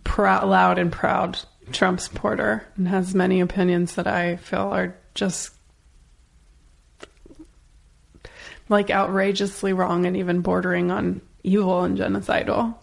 proud, 0.06 0.48
loud 0.48 0.80
and 0.80 0.90
proud 0.92 1.38
Trump 1.74 2.00
supporter 2.00 2.66
and 2.78 2.88
has 2.88 3.14
many 3.14 3.42
opinions 3.42 3.96
that 3.96 4.08
I 4.08 4.38
feel 4.38 4.62
are 4.62 4.96
just 5.14 5.52
like 8.70 8.90
outrageously 8.90 9.74
wrong 9.74 10.06
and 10.06 10.16
even 10.16 10.42
bordering 10.42 10.92
on 10.92 11.22
evil 11.44 11.84
and 11.84 11.98
genocidal. 11.98 12.76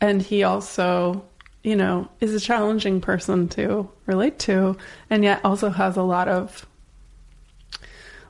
And 0.00 0.20
he 0.22 0.42
also, 0.42 1.24
you 1.62 1.76
know, 1.76 2.08
is 2.20 2.34
a 2.34 2.40
challenging 2.40 3.00
person 3.00 3.48
to 3.50 3.88
relate 4.06 4.38
to, 4.40 4.76
and 5.10 5.22
yet 5.22 5.44
also 5.44 5.70
has 5.70 5.96
a 5.96 6.02
lot 6.02 6.28
of 6.28 6.66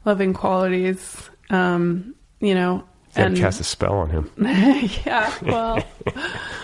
loving 0.04 0.34
qualities. 0.34 1.30
Um, 1.48 2.14
you 2.40 2.54
know, 2.54 2.84
and 3.14 3.36
cast 3.36 3.60
a 3.60 3.64
spell 3.64 3.94
on 3.94 4.10
him. 4.10 4.30
yeah, 5.06 5.32
well, 5.42 5.82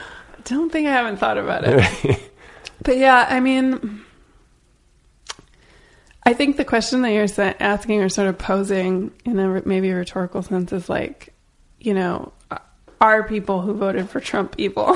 don't 0.48 0.70
think 0.70 0.88
I 0.88 0.92
haven't 0.92 1.18
thought 1.18 1.38
about 1.38 1.64
it. 1.64 2.30
but 2.82 2.96
yeah, 2.96 3.26
I 3.28 3.40
mean, 3.40 4.02
I 6.24 6.32
think 6.32 6.56
the 6.56 6.64
question 6.64 7.02
that 7.02 7.12
you're 7.12 7.26
asking 7.60 8.02
or 8.02 8.08
sort 8.08 8.28
of 8.28 8.38
posing 8.38 9.12
in 9.24 9.38
a 9.38 9.62
maybe 9.66 9.90
a 9.90 9.96
rhetorical 9.96 10.42
sense 10.42 10.72
is 10.72 10.88
like, 10.88 11.34
you 11.80 11.94
know, 11.94 12.32
are 13.00 13.22
people 13.22 13.60
who 13.60 13.74
voted 13.74 14.10
for 14.10 14.20
Trump 14.20 14.54
evil? 14.58 14.86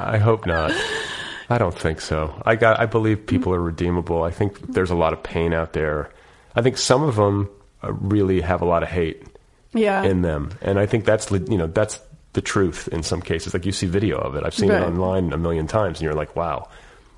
I 0.00 0.18
hope 0.22 0.46
not. 0.46 0.72
I 1.50 1.58
don't 1.58 1.78
think 1.78 2.00
so. 2.00 2.40
I 2.44 2.56
got. 2.56 2.78
I 2.80 2.86
believe 2.86 3.26
people 3.26 3.54
are 3.54 3.60
redeemable. 3.60 4.22
I 4.22 4.30
think 4.30 4.72
there's 4.72 4.90
a 4.90 4.94
lot 4.94 5.12
of 5.12 5.22
pain 5.22 5.52
out 5.52 5.72
there. 5.72 6.10
I 6.54 6.62
think 6.62 6.78
some 6.78 7.02
of 7.02 7.16
them 7.16 7.50
uh, 7.82 7.92
really 7.92 8.40
have 8.40 8.60
a 8.60 8.64
lot 8.64 8.82
of 8.82 8.88
hate 8.88 9.22
yeah. 9.72 10.02
in 10.02 10.22
them, 10.22 10.50
and 10.60 10.78
I 10.78 10.86
think 10.86 11.04
that's 11.04 11.30
you 11.30 11.56
know 11.56 11.66
that's 11.66 12.00
the 12.38 12.42
truth 12.42 12.86
in 12.92 13.02
some 13.02 13.20
cases. 13.20 13.52
Like 13.52 13.66
you 13.66 13.72
see 13.72 13.86
video 13.86 14.16
of 14.18 14.36
it. 14.36 14.44
I've 14.46 14.54
seen 14.54 14.68
Right. 14.70 14.80
it 14.82 14.86
online 14.86 15.32
a 15.32 15.36
million 15.38 15.66
times, 15.66 15.98
and 15.98 16.04
you're 16.04 16.14
like, 16.14 16.36
wow, 16.36 16.68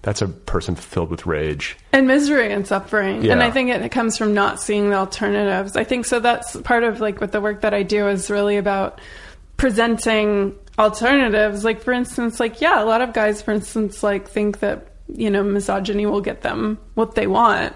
that's 0.03 0.23
a 0.23 0.29
person 0.29 0.75
filled 0.77 1.11
with 1.11 1.27
rage. 1.27 1.77
and 1.93 2.07
misery 2.07 2.51
and 2.51 2.67
suffering 2.67 3.23
Yeah. 3.23 3.33
and 3.35 3.43
i 3.43 3.51
think 3.51 3.69
it, 3.69 3.83
it 3.83 3.91
comes 3.93 4.17
from 4.17 4.33
not 4.33 4.59
seeing 4.63 4.89
the 4.89 4.97
alternatives 4.97 5.77
i 5.77 5.85
think 5.85 6.07
so 6.07 6.21
that's 6.21 6.57
part 6.63 6.85
of 6.85 7.01
like 7.03 7.21
what 7.21 7.33
the 7.33 7.41
work 7.43 7.61
that 7.61 7.75
i 7.75 7.83
do 7.83 8.09
is 8.09 8.31
really 8.31 8.57
about 8.57 8.99
presenting 9.59 10.55
alternatives 10.79 11.65
like 11.67 11.83
for 11.83 11.93
instance 11.93 12.41
like 12.41 12.63
yeah 12.63 12.83
a 12.83 12.87
lot 12.87 13.03
of 13.03 13.13
guys 13.13 13.43
for 13.43 13.51
instance 13.53 14.03
like 14.03 14.27
think 14.27 14.61
that 14.61 14.87
you 15.15 15.29
know 15.29 15.43
misogyny 15.43 16.07
will 16.07 16.23
get 16.23 16.41
them 16.41 16.79
what 16.95 17.15
they 17.15 17.27
want 17.27 17.75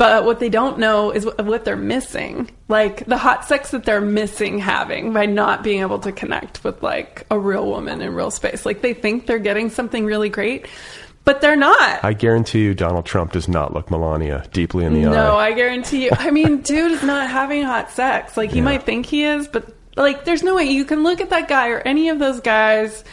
but 0.00 0.24
what 0.24 0.40
they 0.40 0.48
don't 0.48 0.78
know 0.78 1.10
is 1.10 1.26
what, 1.26 1.64
they're 1.66 1.76
missing 1.76 2.50
like 2.68 3.04
the 3.04 3.18
hot 3.18 3.44
sex 3.44 3.70
that 3.72 3.84
they're 3.84 4.00
missing 4.00 4.58
having 4.58 5.12
by 5.12 5.26
not 5.26 5.62
being 5.62 5.82
able 5.82 5.98
to 5.98 6.10
connect 6.10 6.64
with 6.64 6.82
like 6.82 7.26
a 7.30 7.38
real 7.38 7.66
woman 7.66 8.00
in 8.00 8.14
real 8.14 8.30
space 8.30 8.64
like 8.64 8.80
they 8.80 8.94
think 8.94 9.26
they're 9.26 9.38
getting 9.38 9.68
something 9.68 10.06
really 10.06 10.30
great 10.30 10.66
but 11.26 11.42
they're 11.42 11.54
not 11.54 12.02
I 12.02 12.14
guarantee 12.14 12.62
you, 12.62 12.72
Donald 12.72 13.04
Trump 13.04 13.32
does 13.32 13.46
not 13.46 13.74
look 13.74 13.90
Melania 13.90 14.46
deeply 14.54 14.86
in 14.86 14.94
the 14.94 15.02
no, 15.02 15.10
eye. 15.10 15.14
No, 15.14 15.36
I 15.36 15.52
guarantee 15.52 16.04
you. 16.04 16.10
I 16.12 16.30
mean, 16.30 16.62
dude 16.62 16.92
is 16.92 17.02
not 17.02 17.28
having 17.28 17.62
hot 17.62 17.90
sex. 17.90 18.38
Like, 18.38 18.50
he 18.50 18.56
Yeah. 18.58 18.64
might 18.64 18.84
think 18.84 19.04
he 19.04 19.24
is, 19.24 19.46
but, 19.46 19.68
like, 19.96 20.24
there's 20.24 20.42
no 20.42 20.54
way 20.54 20.64
you 20.64 20.86
can 20.86 21.02
look 21.02 21.20
at 21.20 21.28
that 21.28 21.46
guy 21.46 21.68
or 21.68 21.80
any 21.80 22.08
of 22.08 22.18
those 22.18 22.40
guys 22.40 23.04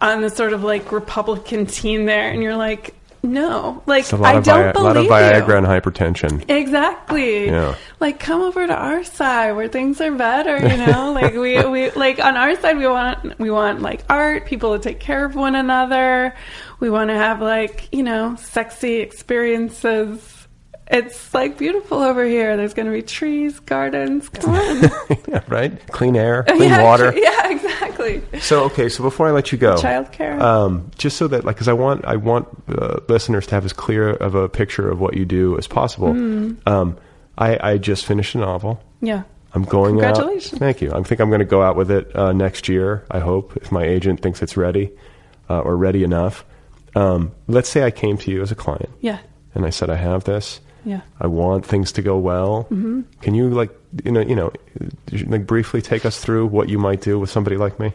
on 0.00 0.22
the 0.22 0.30
sort 0.30 0.54
of 0.54 0.64
like 0.64 0.90
Republican 0.90 1.66
team 1.66 2.06
there, 2.06 2.30
and 2.30 2.42
you're 2.42 2.56
like, 2.56 2.94
no, 3.24 3.82
like 3.86 4.00
It's 4.02 4.12
a 4.12 4.16
lot 4.16 4.34
I 4.34 4.38
of, 4.38 4.44
don't 4.44 4.62
Vi- 4.62 4.68
a 4.68 4.72
believe 4.74 4.84
lot 4.84 4.96
of 4.96 5.04
you. 5.04 5.10
Viagra 5.10 5.58
and 5.58 5.66
hypertension. 5.66 6.44
Exactly. 6.50 7.46
Yeah. 7.46 7.74
Like 7.98 8.20
come 8.20 8.42
over 8.42 8.66
to 8.66 8.74
our 8.74 9.02
side 9.02 9.52
where 9.52 9.66
things 9.66 10.00
are 10.00 10.12
better, 10.12 10.58
you 10.58 10.76
know? 10.86 11.12
like 11.20 11.32
we, 11.34 11.64
we 11.64 11.90
like 11.92 12.18
on 12.22 12.36
our 12.36 12.54
side 12.60 12.76
we 12.76 12.86
want 12.86 13.38
we 13.38 13.50
want 13.50 13.80
like 13.80 14.04
art, 14.10 14.44
people 14.46 14.76
to 14.76 14.82
take 14.82 15.00
care 15.00 15.24
of 15.24 15.34
one 15.34 15.54
another. 15.56 16.34
We 16.80 16.90
want 16.90 17.08
to 17.10 17.14
have 17.16 17.40
like, 17.40 17.88
you 17.92 18.02
know, 18.02 18.36
sexy 18.36 18.96
experiences. 18.96 20.33
It's 20.86 21.32
like 21.32 21.56
beautiful 21.56 21.98
over 21.98 22.24
here. 22.24 22.56
There's 22.56 22.74
going 22.74 22.86
to 22.86 22.92
be 22.92 23.02
trees, 23.02 23.58
gardens. 23.60 24.28
Come 24.28 24.54
on. 24.54 24.82
yeah, 25.28 25.42
right? 25.48 25.86
Clean 25.88 26.14
air, 26.14 26.42
clean 26.48 26.68
yeah, 26.68 26.82
water. 26.82 27.12
Yeah, 27.16 27.50
exactly. 27.50 28.22
So 28.40 28.64
okay, 28.64 28.88
so 28.90 29.02
before 29.02 29.26
I 29.26 29.30
let 29.30 29.50
you 29.50 29.56
go, 29.58 29.76
Childcare. 29.76 30.38
um, 30.40 30.90
just 30.98 31.16
so 31.16 31.26
that 31.28 31.44
like, 31.44 31.56
because 31.56 31.68
I 31.68 31.72
want 31.72 32.04
I 32.04 32.16
want 32.16 32.48
uh, 32.68 33.00
listeners 33.08 33.46
to 33.46 33.54
have 33.54 33.64
as 33.64 33.72
clear 33.72 34.10
of 34.10 34.34
a 34.34 34.48
picture 34.48 34.90
of 34.90 35.00
what 35.00 35.14
you 35.14 35.24
do 35.24 35.56
as 35.56 35.66
possible. 35.66 36.12
Mm. 36.12 36.58
Um, 36.68 36.98
I, 37.38 37.72
I 37.72 37.78
just 37.78 38.04
finished 38.04 38.34
a 38.34 38.38
novel. 38.38 38.82
Yeah. 39.00 39.22
I'm 39.54 39.62
going 39.64 39.96
out. 40.04 40.14
Congratulations. 40.16 40.58
Thank 40.58 40.82
you. 40.82 40.92
I 40.92 41.02
think 41.02 41.20
I'm 41.20 41.28
going 41.30 41.38
to 41.40 41.44
go 41.46 41.62
out 41.62 41.76
with 41.76 41.90
it 41.90 42.14
uh, 42.14 42.32
next 42.32 42.68
year. 42.68 43.06
I 43.10 43.20
hope 43.20 43.56
if 43.56 43.72
my 43.72 43.84
agent 43.84 44.20
thinks 44.20 44.42
it's 44.42 44.56
ready 44.56 44.92
uh, 45.48 45.60
or 45.60 45.76
ready 45.76 46.04
enough. 46.04 46.44
Um, 46.94 47.32
let's 47.48 47.68
say 47.68 47.82
I 47.84 47.90
came 47.90 48.18
to 48.18 48.30
you 48.30 48.42
as 48.42 48.52
a 48.52 48.54
client 48.54 48.90
Yeah. 49.00 49.18
and 49.54 49.64
I 49.64 49.70
said 49.70 49.90
I 49.90 49.96
have 49.96 50.24
this. 50.24 50.60
Yeah. 50.84 51.00
I 51.20 51.26
want 51.26 51.64
things 51.64 51.92
to 51.92 52.02
go 52.02 52.18
well. 52.18 52.66
Mhm. 52.70 53.04
Can 53.22 53.34
you 53.34 53.48
like 53.50 53.70
you 54.04 54.12
know 54.12 54.20
you 54.20 54.34
know 54.34 54.52
like 55.26 55.46
briefly 55.46 55.80
take 55.82 56.04
us 56.04 56.18
through 56.20 56.46
what 56.46 56.68
you 56.68 56.78
might 56.78 57.00
do 57.00 57.18
with 57.18 57.30
somebody 57.30 57.56
like 57.56 57.78
me? 57.80 57.92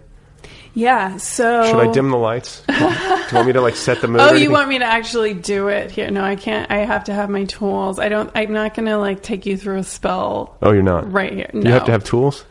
Yeah. 0.73 1.17
So 1.17 1.65
Should 1.65 1.79
I 1.79 1.91
dim 1.91 2.09
the 2.09 2.17
lights? 2.17 2.61
do 2.67 2.73
you 2.75 2.85
want 3.33 3.47
me 3.47 3.53
to 3.53 3.61
like 3.61 3.75
set 3.75 4.01
the 4.01 4.07
mood? 4.07 4.21
Oh, 4.21 4.33
you 4.33 4.51
want 4.51 4.69
me 4.69 4.79
to 4.79 4.85
actually 4.85 5.33
do 5.33 5.67
it 5.67 5.91
here? 5.91 6.09
No, 6.11 6.23
I 6.23 6.35
can't. 6.35 6.69
I 6.71 6.79
have 6.79 7.05
to 7.05 7.13
have 7.13 7.29
my 7.29 7.45
tools. 7.45 7.99
I 7.99 8.09
don't. 8.09 8.29
I'm 8.35 8.53
not 8.53 8.75
gonna 8.75 8.97
like 8.97 9.21
take 9.23 9.45
you 9.45 9.57
through 9.57 9.79
a 9.79 9.83
spell. 9.83 10.57
Oh, 10.61 10.71
you're 10.71 10.83
not 10.83 11.11
right 11.11 11.33
here. 11.33 11.49
You 11.53 11.71
have 11.71 11.85
to 11.85 11.91
have 11.91 12.03
tools. 12.03 12.45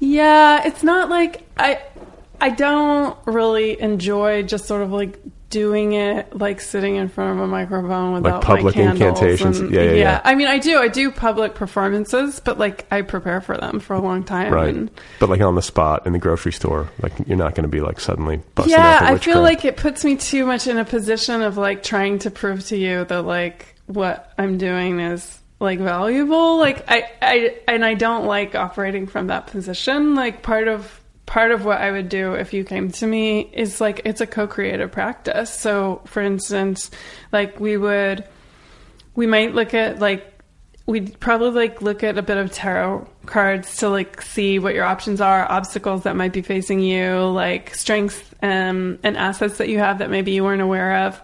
Yeah, 0.00 0.66
it's 0.66 0.82
not 0.82 1.08
like 1.08 1.42
I. 1.56 1.80
I 2.40 2.50
don't 2.50 3.16
really 3.24 3.80
enjoy 3.80 4.42
just 4.42 4.64
sort 4.66 4.82
of 4.82 4.90
like 4.90 5.20
doing 5.52 5.92
it 5.92 6.34
like 6.36 6.60
sitting 6.60 6.96
in 6.96 7.08
front 7.08 7.38
of 7.38 7.44
a 7.44 7.46
microphone 7.46 8.14
without 8.14 8.42
public 8.42 8.74
my 8.74 8.82
candles 8.82 9.00
incantations. 9.20 9.60
and- 9.60 9.70
Yeah, 9.70 9.82
yeah, 9.82 9.92
yeah. 9.92 10.20
I 10.24 10.34
mean, 10.34 10.48
I 10.48 10.58
do. 10.58 10.78
I 10.78 10.88
do 10.88 11.12
public 11.12 11.54
performances, 11.54 12.40
but 12.40 12.58
like 12.58 12.86
I 12.90 13.02
prepare 13.02 13.40
for 13.42 13.56
them 13.56 13.78
for 13.78 13.92
a 13.94 14.00
long 14.00 14.24
time. 14.24 14.52
Right, 14.52 14.74
And 14.74 14.90
but 15.20 15.28
like 15.28 15.42
on 15.42 15.54
the 15.54 15.62
spot 15.62 16.06
in 16.06 16.14
the 16.14 16.18
grocery 16.18 16.52
store, 16.52 16.88
like 17.02 17.12
you're 17.26 17.36
not 17.36 17.54
going 17.54 17.64
to 17.64 17.68
be 17.68 17.80
like 17.80 18.00
suddenly 18.00 18.40
busting 18.54 18.72
yeah, 18.72 18.98
I 19.02 19.18
feel 19.18 19.42
like 19.42 19.64
it 19.64 19.76
puts 19.76 20.04
me 20.04 20.16
too 20.16 20.46
much 20.46 20.66
in 20.66 20.78
a 20.78 20.84
position 20.84 21.42
of 21.42 21.56
like 21.58 21.82
trying 21.82 22.18
to 22.20 22.30
prove 22.30 22.66
to 22.68 22.76
you 22.76 23.04
that 23.04 23.22
like 23.22 23.74
what 23.86 24.32
I'm 24.38 24.56
doing 24.56 24.98
is 25.00 25.38
like 25.60 25.78
valuable. 25.78 26.56
Like 26.56 26.84
I, 26.90 27.10
I 27.20 27.56
and 27.68 27.84
I 27.84 27.92
don't 27.94 28.24
like 28.24 28.54
operating 28.54 29.06
from 29.06 29.26
that 29.26 29.48
position. 29.48 30.14
Like 30.14 30.42
part 30.42 30.66
of 30.66 30.98
part 31.26 31.52
of 31.52 31.64
what 31.64 31.80
I 31.80 31.90
would 31.90 32.08
do 32.08 32.34
if 32.34 32.52
you 32.52 32.64
came 32.64 32.90
to 32.92 33.06
me 33.06 33.50
is 33.52 33.80
like 33.80 34.02
it's 34.04 34.20
a 34.20 34.26
co-creative 34.26 34.90
practice. 34.90 35.50
So 35.50 36.02
for 36.04 36.22
instance, 36.22 36.90
like 37.30 37.60
we 37.60 37.76
would 37.76 38.24
we 39.14 39.26
might 39.26 39.54
look 39.54 39.74
at 39.74 39.98
like 39.98 40.26
we'd 40.86 41.18
probably 41.20 41.68
like 41.68 41.82
look 41.82 42.02
at 42.02 42.18
a 42.18 42.22
bit 42.22 42.36
of 42.36 42.52
tarot 42.52 43.08
cards 43.26 43.76
to 43.76 43.88
like 43.88 44.20
see 44.20 44.58
what 44.58 44.74
your 44.74 44.84
options 44.84 45.20
are, 45.20 45.50
obstacles 45.50 46.02
that 46.02 46.16
might 46.16 46.32
be 46.32 46.42
facing 46.42 46.80
you, 46.80 47.18
like 47.26 47.74
strengths 47.74 48.22
um, 48.42 48.98
and 49.02 49.16
assets 49.16 49.58
that 49.58 49.68
you 49.68 49.78
have 49.78 49.98
that 49.98 50.10
maybe 50.10 50.32
you 50.32 50.42
weren't 50.42 50.62
aware 50.62 51.06
of. 51.06 51.20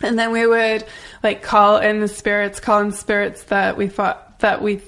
And 0.00 0.18
then 0.18 0.32
we 0.32 0.46
would 0.46 0.84
like 1.22 1.42
call 1.42 1.78
in 1.78 2.00
the 2.00 2.08
spirits, 2.08 2.60
call 2.60 2.80
in 2.80 2.92
spirits 2.92 3.44
that 3.44 3.76
we 3.76 3.88
thought 3.88 4.40
that 4.40 4.62
we 4.62 4.80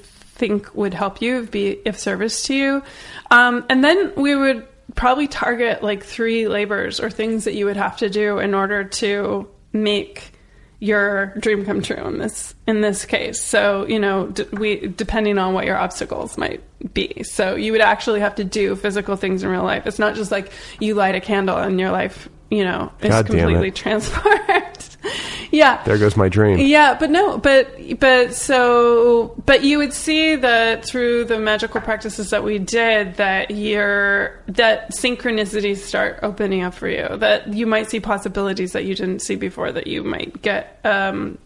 think 0.47 0.75
would 0.75 0.93
help 0.93 1.23
you, 1.23 1.45
be 1.47 1.81
of 1.87 1.99
service 1.99 2.43
to 2.43 2.55
you. 2.55 2.83
Um, 3.31 3.65
and 3.71 3.83
then 3.83 4.13
we 4.15 4.37
would 4.37 4.67
probably 4.95 5.27
target 5.27 5.83
like 5.83 6.05
three 6.05 6.49
labors 6.49 7.01
or 7.01 7.09
things 7.09 7.45
that 7.45 7.55
you 7.55 7.65
would 7.65 7.79
have 7.79 7.97
to 7.97 8.11
do 8.11 8.39
in 8.39 8.53
order 8.53 8.85
to 8.85 9.49
make 9.73 10.33
your 10.81 11.33
dream 11.39 11.65
come 11.65 11.81
true 11.81 11.97
in 11.97 12.19
this 12.19 12.55
in 12.67 12.83
this 12.83 13.07
case. 13.07 13.43
So 13.43 13.87
you 13.87 13.99
know, 13.99 14.27
d- 14.27 14.45
we 14.53 14.87
depending 14.89 15.39
on 15.39 15.55
what 15.55 15.65
your 15.65 15.79
obstacles 15.79 16.37
might 16.37 16.63
be. 16.93 17.23
So 17.23 17.55
you 17.55 17.73
would 17.73 17.81
actually 17.81 18.21
have 18.21 18.35
to 18.35 18.45
do 18.45 18.77
physical 18.77 19.17
things 19.17 19.43
in 19.43 19.49
real 19.49 19.63
life. 19.63 19.87
It's 19.87 19.99
not 19.99 20.15
just 20.15 20.31
like 20.31 20.53
you 20.79 20.95
light 20.95 21.15
a 21.15 21.21
candle 21.21 21.57
and 21.57 21.81
your 21.81 21.91
life, 21.91 22.29
you 22.55 22.65
know, 22.65 22.93
is 23.01 23.11
God 23.11 23.27
damn 23.27 23.37
it. 23.37 23.41
completely 23.41 23.71
transformed. 23.71 24.97
yeah. 25.51 25.83
there 25.85 25.99
goes 25.99 26.17
my 26.17 26.29
dream. 26.29 26.59
Yeah, 26.59 26.95
but 26.99 27.11
no, 27.11 27.39
but 27.39 27.99
but 27.99 28.35
so 28.35 29.35
but 29.45 29.63
you 29.63 29.79
would 29.79 29.93
see 29.93 30.37
that 30.37 30.85
through 30.85 31.25
the 31.25 31.39
magical 31.39 31.81
practices 31.81 32.31
that 32.31 32.45
we 32.45 32.59
did 32.59 33.17
that 33.17 33.51
your 33.51 34.43
that 34.49 34.93
synchronicities 34.93 35.79
start 35.79 36.21
opening 36.23 36.63
up 36.63 36.75
for 36.75 36.89
you. 36.89 37.17
That 37.17 37.53
you 37.53 37.67
might 37.67 37.91
see 37.91 38.01
possibilities 38.01 38.73
that 38.73 38.85
you 38.85 38.95
didn't 38.95 39.21
see 39.21 39.37
before. 39.37 39.73
That 39.73 39.87
you 39.87 40.03
might 40.03 40.41
get 40.43 40.81
um, 40.85 41.39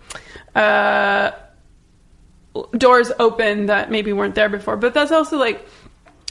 uh, 0.54 1.32
doors 2.76 3.12
open 3.18 3.66
that 3.66 3.90
maybe 3.90 4.12
weren't 4.12 4.34
there 4.34 4.48
before. 4.48 4.76
But 4.76 4.94
that's 4.94 5.12
also 5.12 5.38
like 5.38 5.66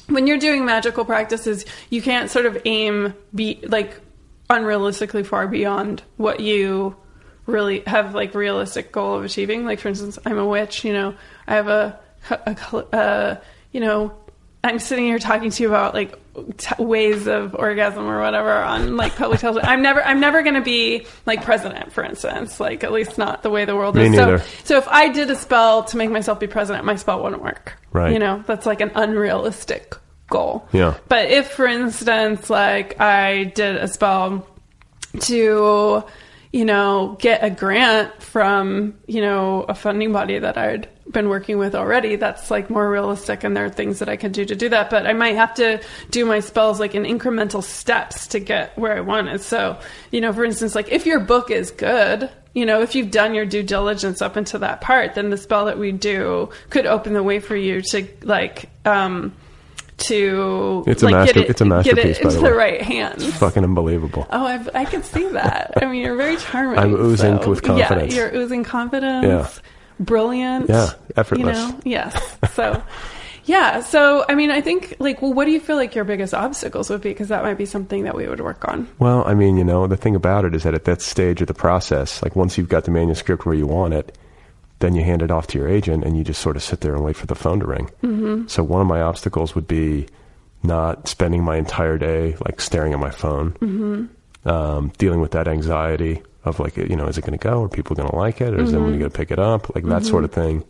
when 0.08 0.28
you're 0.28 0.40
doing 0.40 0.66
magical 0.66 1.06
practices, 1.06 1.66
you 1.90 2.02
can't 2.02 2.30
sort 2.32 2.45
of 2.45 2.58
aim 2.66 3.14
be 3.36 3.60
like 3.64 3.99
unrealistically 4.49 5.26
far 5.26 5.48
beyond 5.48 6.03
what 6.18 6.40
you 6.40 6.95
really 7.45 7.82
have 7.82 8.14
like 8.14 8.34
realistic 8.36 8.91
goal 8.91 9.15
of 9.15 9.24
achieving. 9.24 9.65
Like 9.65 9.80
for 9.80 9.90
instance, 9.90 10.19
I'm 10.26 10.38
a 10.38 10.45
witch. 10.45 10.84
You 10.84 10.94
know, 10.94 11.15
I 11.48 11.56
have 11.56 11.68
a, 11.68 11.99
a, 12.30 12.76
uh, 12.95 13.41
you 13.72 13.80
know, 13.80 14.14
I'm 14.64 14.80
sitting 14.80 15.06
here 15.06 15.19
talking 15.19 15.49
to 15.49 15.64
you 15.64 15.69
about 15.69 15.94
like 15.94 16.18
t- 16.57 16.84
ways 16.84 17.28
of 17.28 17.56
orgasm 17.56 18.06
or 18.06 18.19
whatever 18.19 18.52
on 18.52 18.98
like 18.98 19.15
public 19.15 19.40
television. 19.40 19.68
I'm 19.69 19.82
never, 19.82 20.03
I'm 20.03 20.19
never 20.19 20.44
going 20.44 20.56
to 20.56 20.61
be 20.61 21.06
like 21.26 21.44
president, 21.44 21.94
for 21.94 22.03
instance. 22.03 22.60
Like 22.60 22.84
at 22.84 22.91
least 22.91 23.18
not 23.18 23.44
the 23.44 23.49
way 23.49 23.65
the 23.65 23.76
world 23.76 23.95
Me 23.95 24.06
is. 24.06 24.11
neither. 24.11 24.40
So, 24.40 24.45
so 24.64 24.78
if 24.78 24.88
I 24.88 25.10
did 25.10 25.30
a 25.32 25.36
spell 25.36 25.84
to 25.86 25.98
make 25.98 26.10
myself 26.10 26.40
be 26.40 26.48
president, 26.48 26.86
my 26.86 26.95
spell 26.95 27.24
wouldn't 27.24 27.41
work. 27.41 27.78
Right. 27.94 28.11
You 28.11 28.19
know, 28.19 28.44
that's 28.45 28.65
like 28.65 28.82
an 28.82 28.91
unrealistic 28.95 29.95
goal. 30.30 30.68
Yeah. 30.72 30.98
But 31.08 31.30
if, 31.30 31.49
for 31.52 31.66
instance, 31.66 32.49
like 32.49 32.99
I 32.99 33.45
did 33.45 33.78
a 33.78 33.88
spell 33.88 34.48
to, 35.22 36.04
you 36.52 36.66
know, 36.66 37.18
get 37.20 37.44
a 37.44 37.49
grant 37.49 38.22
from, 38.22 38.95
you 39.08 39.22
know, 39.22 39.64
a 39.64 39.76
funding 39.76 40.12
body 40.12 40.40
that 40.40 40.58
I'd 40.58 40.90
been 41.12 41.30
working 41.30 41.58
with 41.58 41.76
already, 41.76 42.18
that's 42.18 42.52
like 42.52 42.70
more 42.70 42.90
realistic 42.90 43.44
and 43.44 43.56
there 43.56 43.66
are 43.66 43.70
things 43.70 43.99
that 43.99 44.10
I 44.10 44.18
can 44.18 44.32
do 44.32 44.44
to 44.45 44.56
do 44.56 44.70
that. 44.70 44.90
But 44.90 45.08
I 45.08 45.14
might 45.14 45.36
have 45.36 45.54
to 45.56 45.82
do 46.10 46.26
my 46.26 46.40
spells 46.40 46.80
like 46.80 46.95
in 46.95 47.04
incremental 47.04 47.64
steps 47.64 48.28
to 48.28 48.40
get 48.40 48.78
where 48.78 48.95
I 48.95 49.02
want 49.02 49.30
it. 49.30 49.41
So, 49.41 49.80
you 50.12 50.22
know, 50.22 50.34
for 50.34 50.44
instance, 50.44 50.76
like 50.76 50.91
if 50.91 51.06
your 51.06 51.20
book 51.20 51.52
is 51.52 51.72
good, 51.72 52.30
you 52.54 52.66
know, 52.66 52.82
if 52.82 52.95
you've 52.95 53.12
done 53.12 53.34
your 53.34 53.45
due 53.45 53.64
diligence 53.64 54.22
up 54.22 54.36
into 54.36 54.58
that 54.60 54.82
part, 54.82 55.16
then 55.16 55.30
the 55.30 55.38
spell 55.38 55.66
that 55.66 55.78
we 55.78 55.91
do 55.91 56.49
could 56.70 56.86
open 56.86 57.14
the 57.14 57.24
way 57.24 57.40
for 57.40 57.56
you 57.56 57.82
to 57.82 58.08
like 58.24 58.70
um 58.84 59.34
to 59.98 60.84
It's 60.88 61.02
a 61.02 61.06
like, 61.06 61.14
master- 61.15 61.34
get 61.34 61.44
it, 61.45 61.49
it's 61.49 61.61
a 61.61 61.65
masterpiece, 61.65 62.18
it 62.19 62.24
by 62.24 62.30
the 62.32 62.41
way. 62.41 62.49
the 62.49 62.56
right 62.56 62.82
hands. 62.82 63.28
It's 63.28 63.38
fucking 63.38 63.64
unbelievable. 63.64 64.28
Oh, 64.30 64.45
I've, 64.45 64.69
I 64.76 64.86
can 64.86 65.03
see 65.03 65.28
that. 65.30 65.74
I 65.82 65.86
mean, 65.86 66.02
you're 66.03 66.15
very 66.15 66.38
charming. 66.38 66.78
I'm 66.80 66.94
oozing 66.94 67.38
with 67.48 67.64
confidence. 67.64 68.14
Yeah, 68.14 68.32
you're 68.32 68.36
oozing 68.36 68.64
confidence. 68.64 69.26
Yeah. 69.26 69.49
Brilliant. 69.99 70.69
Yeah, 70.69 70.91
effortless. 71.15 71.57
You 71.57 71.68
know? 71.72 71.80
Yes. 71.84 72.38
So, 72.53 72.82
yeah. 73.45 73.82
So, 73.82 74.26
I 74.28 74.36
mean, 74.36 74.52
I 74.52 74.61
think, 74.61 74.95
like, 74.99 75.22
well, 75.22 75.34
what 75.34 75.45
do 75.45 75.52
you 75.52 75.60
feel 75.60 75.76
like 75.76 75.95
your 75.95 76.03
biggest 76.03 76.34
obstacles 76.34 76.90
would 76.90 77.02
be? 77.02 77.10
Because 77.10 77.30
that 77.30 77.44
might 77.44 77.57
be 77.57 77.65
something 77.65 78.03
that 78.03 78.15
we 78.15 78.28
would 78.28 78.41
work 78.41 78.68
on. 78.68 78.88
Well, 78.99 79.24
I 79.26 79.34
mean, 79.36 79.57
you 79.57 79.64
know, 79.64 79.88
the 79.88 79.98
thing 79.98 80.15
about 80.15 80.44
it 80.45 80.53
is 80.53 80.64
that 80.64 80.74
at 80.74 80.86
that 80.86 81.02
stage 81.02 81.41
of 81.41 81.48
the 81.48 81.53
process, 81.53 82.22
like 82.22 82.36
once 82.36 82.57
you've 82.57 82.69
got 82.69 82.84
the 82.86 82.91
manuscript 82.91 83.45
where 83.45 83.56
you 83.56 83.65
want 83.68 83.94
it, 83.94 84.18
then 84.80 84.94
you 84.95 85.04
hand 85.04 85.22
it 85.22 85.32
off 85.32 85.48
to 85.48 85.58
your 85.58 85.68
agent 85.68 86.04
and 86.04 86.18
you 86.18 86.24
just 86.24 86.41
sort 86.41 86.56
of 86.56 86.64
sit 86.64 86.82
there 86.82 86.94
and 86.94 87.04
wait 87.04 87.16
for 87.16 87.26
the 87.26 87.36
phone 87.36 87.60
to 87.60 87.66
ring. 87.66 87.90
Mhm. 88.04 88.49
So 88.49 88.64
one 88.64 88.82
of 88.82 88.88
my 88.88 89.02
obstacles 89.02 89.56
would 89.56 89.68
be 89.68 90.08
not 90.64 91.08
spending 91.08 91.44
my 91.44 91.56
entire 91.58 91.98
day 91.98 92.36
like 92.45 92.62
staring 92.62 92.94
at 92.94 92.99
my 92.99 93.10
phone, 93.10 93.52
Mhm. 93.62 94.08
um, 94.49 94.91
dealing 94.98 95.20
with 95.22 95.32
that 95.32 95.48
anxiety 95.48 96.22
of 96.45 96.60
like, 96.60 96.78
you 96.78 96.95
know, 96.95 97.06
is 97.08 97.18
it 97.18 97.22
going 97.26 97.38
to 97.38 97.44
go? 97.44 97.64
Are 97.64 97.70
people 97.70 97.95
going 97.95 98.10
to 98.10 98.16
like 98.16 98.40
it? 98.41 98.54
Or 98.54 98.60
is 98.62 98.70
Mhm. 98.70 98.74
somebody 98.74 98.98
going 98.99 99.12
to 99.12 99.18
pick 99.18 99.32
it 99.32 99.40
up? 99.40 99.74
Like 99.76 99.86
that 99.86 100.04
sort 100.06 100.24
of 100.24 100.32
thing. 100.32 100.64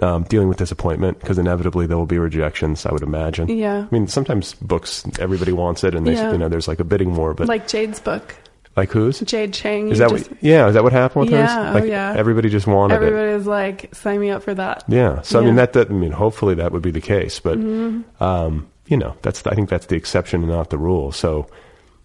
Um, 0.00 0.22
dealing 0.24 0.48
with 0.48 0.56
disappointment 0.56 1.20
because 1.20 1.38
inevitably 1.38 1.86
there 1.86 1.98
will 1.98 2.06
be 2.06 2.18
rejections. 2.18 2.86
I 2.86 2.92
would 2.92 3.02
imagine. 3.02 3.48
Yeah. 3.48 3.84
I 3.90 3.94
mean, 3.94 4.08
sometimes 4.08 4.54
books 4.54 5.04
everybody 5.18 5.52
wants 5.52 5.84
it, 5.84 5.94
and 5.94 6.06
they, 6.06 6.14
Yeah. 6.14 6.32
you 6.32 6.38
know, 6.38 6.48
there's 6.48 6.66
like 6.66 6.80
a 6.80 6.84
bidding 6.84 7.14
war. 7.14 7.34
But 7.34 7.46
like 7.46 7.68
Jade's 7.68 8.00
book, 8.00 8.34
like 8.76 8.90
who's 8.90 9.20
Jade 9.20 9.52
Chang. 9.52 9.90
Is 9.90 9.98
that 9.98 10.10
just- 10.10 10.30
what? 10.30 10.38
Yeah, 10.42 10.66
is 10.68 10.74
that 10.74 10.82
what 10.82 10.92
happened 10.92 11.26
with 11.26 11.32
Yeah, 11.32 11.72
hers? 11.72 11.82
oh, 11.82 11.84
yeah. 11.84 12.14
everybody 12.16 12.48
just 12.48 12.66
wanted 12.66 12.94
it. 12.94 12.96
Everybody 13.06 13.32
is 13.32 13.46
like, 13.46 13.94
sign 13.94 14.18
me 14.20 14.30
up 14.30 14.42
for 14.42 14.54
that. 14.54 14.84
Yeah. 14.88 15.20
So 15.22 15.40
I 15.40 15.44
mean 15.44 15.56
that, 15.56 15.72
that 15.74 15.90
I 15.90 15.92
mean 15.94 16.12
hopefully 16.12 16.54
that 16.56 16.72
would 16.72 16.82
be 16.82 16.90
the 16.90 17.00
case, 17.00 17.38
but 17.40 17.58
Mhm. 17.58 18.04
um, 18.20 18.66
you 18.86 18.96
know 18.96 19.14
that's 19.22 19.46
I 19.46 19.54
think 19.54 19.68
that's 19.68 19.86
the 19.86 19.96
exception 19.96 20.42
and 20.42 20.50
not 20.50 20.70
the 20.70 20.78
rule. 20.78 21.12
So 21.12 21.46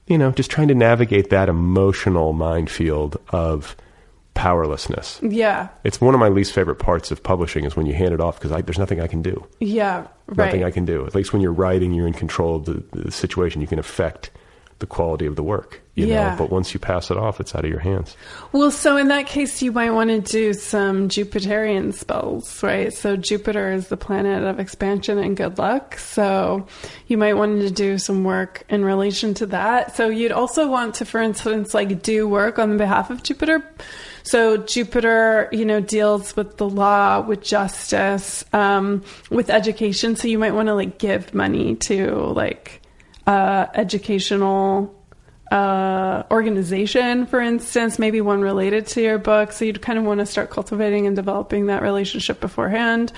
you 0.07 0.17
know, 0.17 0.31
just 0.31 0.49
trying 0.49 0.69
to 0.69 0.75
navigate 0.75 1.29
that 1.31 1.49
emotional 1.49 2.31
minefield 2.33 3.17
of 3.29 3.75
powerlessness. 4.35 5.19
Yeah. 5.23 5.69
It's 5.83 5.99
one 5.99 6.13
of 6.13 6.19
my 6.19 6.27
least 6.29 6.53
favorite 6.53 6.75
parts 6.77 7.11
of 7.11 7.23
publishing 7.23 7.65
is 7.65 7.75
when 7.75 7.85
you 7.87 7.93
hand 7.93 8.13
it 8.13 8.21
off 8.21 8.39
because 8.39 8.51
there's 8.65 8.77
nothing 8.77 9.01
I 9.01 9.07
can 9.07 9.21
do. 9.21 9.45
Yeah. 9.59 10.05
Right. 10.27 10.45
Nothing 10.45 10.63
I 10.63 10.71
can 10.71 10.85
do. 10.85 11.05
At 11.05 11.15
least 11.15 11.33
when 11.33 11.41
you're 11.41 11.51
writing, 11.51 11.91
you're 11.93 12.07
in 12.07 12.13
control 12.13 12.57
of 12.57 12.65
the, 12.65 12.83
the 12.93 13.11
situation. 13.11 13.61
You 13.61 13.67
can 13.67 13.79
affect 13.79 14.29
the 14.79 14.85
quality 14.85 15.25
of 15.25 15.35
the 15.35 15.43
work. 15.43 15.81
You 15.95 16.05
Yeah. 16.05 16.29
know, 16.29 16.35
but 16.37 16.51
once 16.51 16.75
you 16.75 16.79
pass 16.79 17.09
it 17.09 17.17
off, 17.17 17.39
it's 17.39 17.55
out 17.55 17.65
of 17.65 17.71
your 17.71 17.79
hands. 17.79 18.15
Well, 18.51 18.69
so 18.69 18.97
in 18.97 19.07
that 19.07 19.25
case, 19.25 19.63
you 19.63 19.71
might 19.71 19.89
want 19.89 20.11
to 20.11 20.19
do 20.21 20.53
some 20.53 21.09
Jupiterian 21.09 21.91
spells, 21.91 22.61
right? 22.61 22.93
So 22.93 23.15
Jupiter 23.17 23.71
is 23.71 23.87
the 23.87 23.97
planet 23.97 24.43
of 24.43 24.59
expansion 24.59 25.17
and 25.17 25.35
good 25.35 25.57
luck. 25.57 25.97
So 25.97 26.67
you 27.07 27.17
might 27.17 27.33
want 27.33 27.61
to 27.61 27.71
do 27.71 27.97
some 27.97 28.23
work 28.23 28.63
in 28.69 28.85
relation 28.85 29.33
to 29.35 29.47
that. 29.47 29.95
So 29.95 30.09
you'd 30.09 30.31
also 30.31 30.69
want 30.69 30.93
to, 30.95 31.05
for 31.05 31.19
instance, 31.19 31.73
like 31.73 32.03
do 32.03 32.27
work 32.27 32.59
on 32.59 32.77
behalf 32.77 33.09
of 33.09 33.23
Jupiter. 33.23 33.63
So 34.21 34.57
Jupiter, 34.57 35.49
you 35.51 35.65
know, 35.65 35.79
deals 35.79 36.35
with 36.35 36.57
the 36.57 36.69
law, 36.69 37.21
with 37.21 37.41
justice, 37.41 38.45
um, 38.53 39.01
with 39.31 39.49
education. 39.49 40.15
So 40.15 40.27
you 40.27 40.37
might 40.37 40.53
want 40.53 40.67
to 40.67 40.75
like 40.75 40.99
give 40.99 41.33
money 41.33 41.73
to 41.87 42.13
like 42.35 42.81
uh, 43.27 43.67
educational 43.75 44.95
uh, 45.51 46.23
organization, 46.31 47.25
for 47.25 47.39
instance, 47.39 47.99
maybe 47.99 48.21
one 48.21 48.41
related 48.41 48.87
to 48.87 49.01
your 49.01 49.17
book. 49.17 49.51
So 49.51 49.65
you'd 49.65 49.81
kind 49.81 49.99
of 49.99 50.05
want 50.05 50.19
to 50.19 50.25
start 50.25 50.49
cultivating 50.49 51.07
and 51.07 51.15
developing 51.15 51.67
that 51.67 51.81
relationship 51.81 52.39
beforehand. 52.39 53.13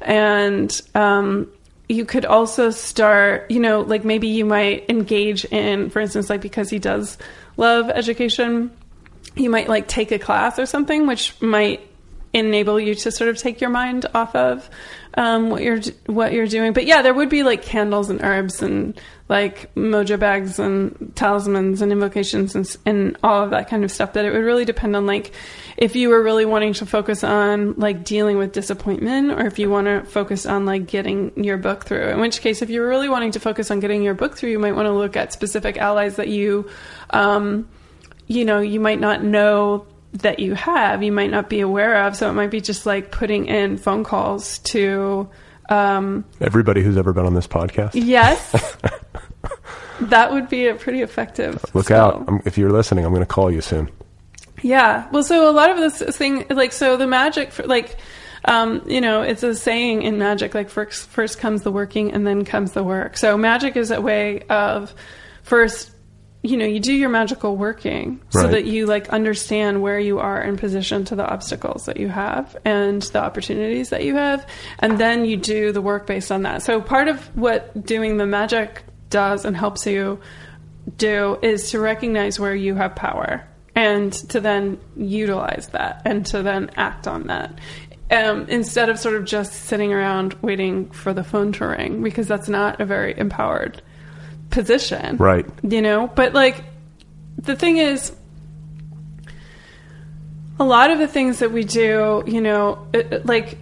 And 0.00 0.80
um, 0.94 1.50
you 1.88 2.04
could 2.04 2.24
also 2.24 2.70
start, 2.70 3.50
you 3.50 3.60
know, 3.60 3.80
like 3.80 4.04
maybe 4.04 4.28
you 4.28 4.44
might 4.44 4.88
engage 4.90 5.44
in, 5.46 5.90
for 5.90 6.00
instance, 6.00 6.28
like 6.30 6.40
because 6.40 6.70
he 6.70 6.78
does 6.78 7.18
love 7.56 7.90
education, 7.90 8.70
you 9.34 9.50
might 9.50 9.68
like 9.68 9.88
take 9.88 10.12
a 10.12 10.18
class 10.18 10.58
or 10.58 10.66
something, 10.66 11.06
which 11.06 11.40
might 11.40 11.88
enable 12.32 12.80
you 12.80 12.94
to 12.94 13.10
sort 13.10 13.28
of 13.28 13.36
take 13.36 13.60
your 13.60 13.70
mind 13.70 14.06
off 14.14 14.34
of 14.34 14.68
um, 15.14 15.50
what 15.50 15.62
you're 15.62 15.80
what 16.06 16.32
you're 16.32 16.46
doing. 16.46 16.72
But 16.72 16.86
yeah, 16.86 17.02
there 17.02 17.12
would 17.12 17.28
be 17.28 17.42
like 17.42 17.62
candles 17.62 18.08
and 18.08 18.22
herbs 18.22 18.62
and 18.62 18.98
like 19.32 19.74
mojo 19.74 20.18
bags 20.18 20.58
and 20.58 21.10
talismans 21.14 21.80
and 21.80 21.90
invocations 21.90 22.54
and, 22.54 22.76
and 22.84 23.16
all 23.22 23.42
of 23.42 23.50
that 23.50 23.66
kind 23.70 23.82
of 23.82 23.90
stuff. 23.90 24.12
That 24.12 24.26
it 24.26 24.32
would 24.32 24.44
really 24.44 24.66
depend 24.66 24.94
on 24.94 25.06
like 25.06 25.32
if 25.78 25.96
you 25.96 26.10
were 26.10 26.22
really 26.22 26.44
wanting 26.44 26.74
to 26.74 26.84
focus 26.84 27.24
on 27.24 27.72
like 27.78 28.04
dealing 28.04 28.36
with 28.36 28.52
disappointment 28.52 29.32
or 29.32 29.46
if 29.46 29.58
you 29.58 29.70
want 29.70 29.86
to 29.86 30.04
focus 30.04 30.44
on 30.44 30.66
like 30.66 30.86
getting 30.86 31.32
your 31.42 31.56
book 31.56 31.86
through. 31.86 32.10
In 32.10 32.20
which 32.20 32.42
case, 32.42 32.60
if 32.60 32.68
you're 32.68 32.86
really 32.86 33.08
wanting 33.08 33.30
to 33.30 33.40
focus 33.40 33.70
on 33.70 33.80
getting 33.80 34.02
your 34.02 34.12
book 34.12 34.36
through, 34.36 34.50
you 34.50 34.58
might 34.58 34.76
want 34.76 34.84
to 34.84 34.92
look 34.92 35.16
at 35.16 35.32
specific 35.32 35.78
allies 35.78 36.16
that 36.16 36.28
you. 36.28 36.68
Um, 37.08 37.70
you 38.26 38.44
know, 38.44 38.60
you 38.60 38.80
might 38.80 39.00
not 39.00 39.22
know 39.22 39.86
that 40.12 40.40
you 40.40 40.54
have, 40.54 41.02
you 41.02 41.10
might 41.10 41.30
not 41.30 41.48
be 41.48 41.60
aware 41.60 42.04
of. 42.04 42.16
So 42.16 42.28
it 42.28 42.34
might 42.34 42.50
be 42.50 42.60
just 42.60 42.84
like 42.84 43.10
putting 43.10 43.46
in 43.46 43.78
phone 43.78 44.04
calls 44.04 44.58
to, 44.58 45.28
um, 45.68 46.24
Everybody 46.40 46.82
who's 46.82 46.96
ever 46.98 47.12
been 47.12 47.24
on 47.24 47.34
this 47.34 47.46
podcast, 47.46 47.92
yes, 47.94 48.76
that 50.00 50.32
would 50.32 50.48
be 50.48 50.66
a 50.68 50.74
pretty 50.74 51.02
effective. 51.02 51.64
look 51.74 51.86
spell. 51.86 52.06
out. 52.06 52.24
I'm, 52.28 52.42
if 52.44 52.58
you're 52.58 52.72
listening, 52.72 53.04
I'm 53.04 53.12
going 53.12 53.22
to 53.22 53.26
call 53.26 53.50
you 53.50 53.60
soon. 53.60 53.90
Yeah. 54.62 55.08
Well, 55.10 55.22
so 55.22 55.48
a 55.48 55.52
lot 55.52 55.70
of 55.70 55.76
this 55.76 56.16
thing, 56.16 56.46
like, 56.50 56.72
so 56.72 56.96
the 56.96 57.06
magic, 57.06 57.52
for, 57.52 57.64
like, 57.64 57.96
um, 58.44 58.82
you 58.86 59.00
know, 59.00 59.22
it's 59.22 59.42
a 59.42 59.54
saying 59.54 60.02
in 60.02 60.18
magic, 60.18 60.54
like, 60.54 60.68
first, 60.68 61.08
first 61.08 61.38
comes 61.38 61.62
the 61.62 61.72
working 61.72 62.12
and 62.12 62.26
then 62.26 62.44
comes 62.44 62.72
the 62.72 62.84
work. 62.84 63.16
So 63.16 63.36
magic 63.36 63.76
is 63.76 63.90
a 63.90 64.00
way 64.00 64.42
of 64.42 64.94
first, 65.42 65.90
you 66.42 66.56
know, 66.56 66.64
you 66.64 66.80
do 66.80 66.92
your 66.92 67.08
magical 67.08 67.56
working 67.56 68.20
so 68.30 68.48
that 68.48 68.64
you, 68.64 68.86
like, 68.86 69.08
understand 69.10 69.80
where 69.80 69.98
you 69.98 70.18
are 70.18 70.42
in 70.42 70.56
position 70.56 71.04
to 71.06 71.14
the 71.14 71.24
obstacles 71.24 71.84
that 71.86 71.98
you 71.98 72.08
have 72.08 72.56
and 72.64 73.02
the 73.02 73.22
opportunities 73.22 73.90
that 73.90 74.04
you 74.04 74.16
have. 74.16 74.44
And 74.80 74.98
then 74.98 75.24
you 75.24 75.36
do 75.36 75.70
the 75.70 75.80
work 75.80 76.06
based 76.06 76.32
on 76.32 76.42
that. 76.42 76.62
So 76.62 76.80
part 76.80 77.06
of 77.06 77.24
what 77.36 77.86
doing 77.86 78.16
the 78.16 78.26
magic 78.26 78.82
does 79.12 79.44
and 79.44 79.56
helps 79.56 79.86
you 79.86 80.18
do 80.96 81.38
is 81.42 81.70
to 81.70 81.78
recognize 81.78 82.40
where 82.40 82.54
you 82.54 82.74
have 82.74 82.96
power 82.96 83.46
and 83.76 84.12
to 84.12 84.40
then 84.40 84.80
utilize 84.96 85.68
that 85.68 86.02
and 86.04 86.26
to 86.26 86.42
then 86.42 86.70
act 86.76 87.06
on 87.06 87.28
that. 87.28 87.56
Um, 88.10 88.46
instead 88.48 88.90
of 88.90 88.98
sort 88.98 89.14
of 89.14 89.24
just 89.24 89.52
sitting 89.52 89.92
around 89.92 90.34
waiting 90.42 90.90
for 90.90 91.14
the 91.14 91.24
phone 91.24 91.52
to 91.52 91.66
ring, 91.66 92.02
because 92.02 92.26
that's 92.26 92.48
not 92.48 92.80
a 92.80 92.84
very 92.84 93.16
empowered 93.16 93.80
position. 94.50 95.16
Right. 95.16 95.46
You 95.62 95.80
know, 95.80 96.08
but 96.08 96.34
like 96.34 96.62
the 97.38 97.56
thing 97.56 97.78
is, 97.78 98.12
a 100.60 100.64
lot 100.64 100.90
of 100.90 100.98
the 100.98 101.08
things 101.08 101.38
that 101.38 101.52
we 101.52 101.64
do, 101.64 102.22
you 102.26 102.40
know, 102.42 102.86
it, 102.92 103.24
like 103.24 103.56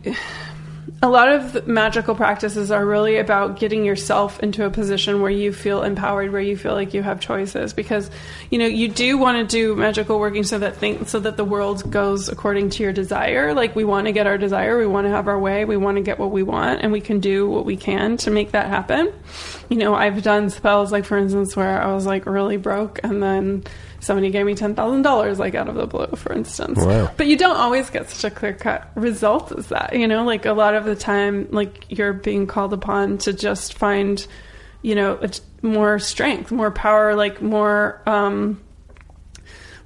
a 1.03 1.09
lot 1.09 1.29
of 1.29 1.67
magical 1.67 2.15
practices 2.15 2.71
are 2.71 2.85
really 2.85 3.17
about 3.17 3.59
getting 3.59 3.85
yourself 3.85 4.41
into 4.41 4.67
a 4.67 4.71
position 4.71 5.23
where 5.23 5.31
you 5.31 5.53
feel 5.53 5.83
empowered, 5.83 6.31
where 6.31 6.41
you 6.43 6.57
feel 6.57 6.75
like 6.75 6.93
you 6.93 7.03
have 7.03 7.21
choices. 7.21 7.73
Because, 7.73 8.11
you 8.51 8.59
know, 8.59 8.67
you 8.67 8.89
do 8.89 9.17
want 9.17 9.39
to 9.39 9.57
do 9.57 9.75
magical 9.75 10.19
working 10.19 10.45
so 10.45 10.59
that 10.59 10.77
thing, 10.77 11.07
so 11.07 11.21
that 11.21 11.39
the 11.39 11.45
world 11.45 11.91
goes 11.91 12.29
according 12.29 12.71
to 12.71 12.83
your 12.83 12.93
desire. 12.93 13.55
Like 13.55 13.75
we 13.75 13.85
want 13.85 14.07
to 14.07 14.13
get 14.13 14.27
our 14.27 14.37
desire, 14.37 14.79
we 14.79 14.87
want 14.87 15.07
to 15.07 15.11
have 15.11 15.27
our 15.27 15.39
way, 15.39 15.65
we 15.65 15.77
want 15.77 15.97
to 15.97 16.03
get 16.03 16.19
what 16.19 16.33
we 16.33 16.43
want, 16.43 16.83
and 16.83 16.93
we 16.93 17.01
can 17.01 17.21
do 17.21 17.49
what 17.49 17.65
we 17.65 17.77
can 17.77 18.19
to 18.19 18.31
make 18.31 18.53
that 18.53 18.67
happen. 18.67 19.13
You 19.71 19.79
know, 19.79 19.95
I've 19.95 20.23
done 20.23 20.51
spells 20.51 20.93
like, 20.93 21.07
for 21.07 21.17
instance, 21.17 21.57
where 21.57 21.81
I 21.81 21.95
was 21.95 22.05
like 22.05 22.27
really 22.27 22.59
broke, 22.59 23.01
and 23.03 23.23
then 23.23 23.65
somebody 24.01 24.31
gave 24.31 24.47
me 24.47 24.55
ten 24.55 24.75
thousand 24.75 25.03
dollars, 25.03 25.39
like 25.39 25.55
out 25.55 25.69
of 25.69 25.75
the 25.75 25.87
blue, 25.87 26.09
for 26.17 26.33
instance. 26.33 26.79
Wow. 26.79 27.11
But 27.17 27.27
you 27.27 27.37
don't 27.37 27.57
always 27.57 27.91
get 27.91 28.11
such 28.11 28.33
a 28.33 28.35
clear 28.35 28.55
cut 28.55 28.91
result 28.95 29.53
as 29.53 29.69
that. 29.69 29.95
You 29.95 30.09
know, 30.09 30.25
like 30.25 30.47
a 30.47 30.53
lot 30.53 30.75
of 30.75 30.85
the 30.85 30.97
time, 30.97 31.49
like 31.51 31.87
you're 31.89 32.13
being 32.13 32.47
called 32.47 32.73
upon 32.73 33.19
to 33.19 33.33
just 33.33 33.75
find, 33.75 34.27
you 34.83 34.95
know, 34.95 35.21
more 35.63 35.99
strength, 35.99 36.51
more 36.51 36.71
power, 36.71 37.15
like 37.15 37.43
more, 37.43 38.03
um, 38.07 38.61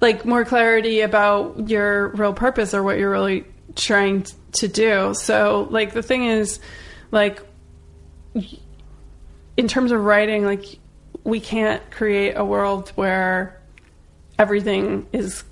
like 0.00 0.24
more 0.24 0.44
clarity 0.44 1.00
about 1.00 1.68
your 1.68 2.08
real 2.08 2.32
purpose 2.32 2.74
or 2.74 2.82
what 2.82 2.98
you're 2.98 3.10
really 3.10 3.44
trying 3.74 4.24
to 4.52 4.68
do. 4.68 5.14
So, 5.14 5.66
like, 5.70 5.92
the 5.92 6.02
thing 6.02 6.24
is, 6.24 6.60
like, 7.10 7.42
in 9.56 9.66
terms 9.66 9.90
of 9.90 10.04
writing, 10.04 10.44
like, 10.44 10.78
we 11.24 11.40
can't 11.40 11.82
create 11.90 12.34
a 12.34 12.44
world 12.44 12.90
where 12.90 13.60
everything 14.38 15.06
is 15.12 15.44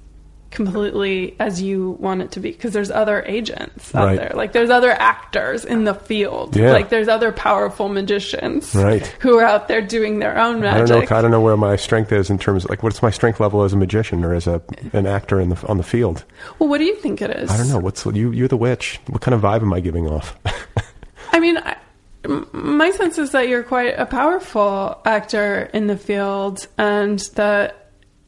completely 0.50 1.34
as 1.40 1.62
you 1.62 1.92
want 1.98 2.20
it 2.20 2.30
to 2.32 2.38
be 2.38 2.50
because 2.50 2.74
there's 2.74 2.90
other 2.90 3.22
agents 3.26 3.94
out 3.94 4.04
Right. 4.04 4.18
there 4.18 4.32
like 4.34 4.52
there's 4.52 4.68
other 4.68 4.90
actors 4.90 5.64
in 5.64 5.84
the 5.84 5.94
field 5.94 6.54
Yeah. 6.54 6.72
like 6.72 6.90
there's 6.90 7.08
other 7.08 7.32
powerful 7.32 7.88
magicians 7.88 8.74
Right. 8.74 9.06
who 9.20 9.38
are 9.38 9.44
out 9.46 9.68
there 9.68 9.80
doing 9.80 10.18
their 10.18 10.36
own 10.38 10.60
magic 10.60 10.74
I 10.82 10.86
don't 10.86 11.10
know. 11.10 11.16
I 11.16 11.22
don't 11.22 11.30
know 11.30 11.40
where 11.40 11.56
my 11.56 11.76
strength 11.76 12.12
is 12.12 12.28
in 12.28 12.38
terms 12.38 12.64
of 12.64 12.70
like 12.70 12.82
what's 12.82 13.00
my 13.00 13.08
strength 13.10 13.40
level 13.40 13.62
as 13.62 13.72
a 13.72 13.78
magician 13.78 14.24
or 14.26 14.34
as 14.34 14.46
a 14.46 14.60
an 14.92 15.06
actor 15.06 15.40
in 15.40 15.48
the 15.48 15.66
on 15.68 15.78
the 15.78 15.82
field. 15.82 16.22
well 16.58 16.68
what 16.68 16.76
do 16.78 16.84
you 16.84 16.96
think 16.96 17.22
it 17.22 17.30
is 17.30 17.48
I 17.50 17.56
don't 17.56 17.70
know. 17.70 17.78
What's 17.78 18.04
you? 18.04 18.30
You're 18.30 18.48
the 18.48 18.58
witch. 18.58 19.00
What 19.08 19.22
kind 19.22 19.34
of 19.34 19.40
vibe 19.40 19.62
am 19.62 19.72
I 19.72 19.80
giving 19.80 20.06
off? 20.06 20.36
I 21.32 21.40
mean, 21.40 21.56
I, 21.56 21.76
my 22.52 22.90
sense 22.90 23.16
is 23.16 23.30
that 23.32 23.48
you're 23.48 23.62
quite 23.62 23.98
a 23.98 24.04
powerful 24.04 25.00
actor 25.06 25.70
in 25.72 25.86
the 25.86 25.96
field, 25.96 26.66
and 26.76 27.18
that 27.36 27.81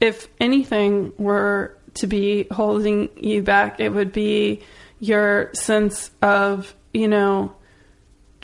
if 0.04 0.28
anything 0.38 1.12
were 1.18 1.76
to 1.94 2.06
be 2.06 2.46
holding 2.50 3.08
you 3.16 3.42
back, 3.42 3.80
it 3.80 3.88
would 3.88 4.12
be 4.12 4.62
your 5.00 5.50
sense 5.54 6.10
of, 6.22 6.74
you 6.92 7.08
know, 7.08 7.54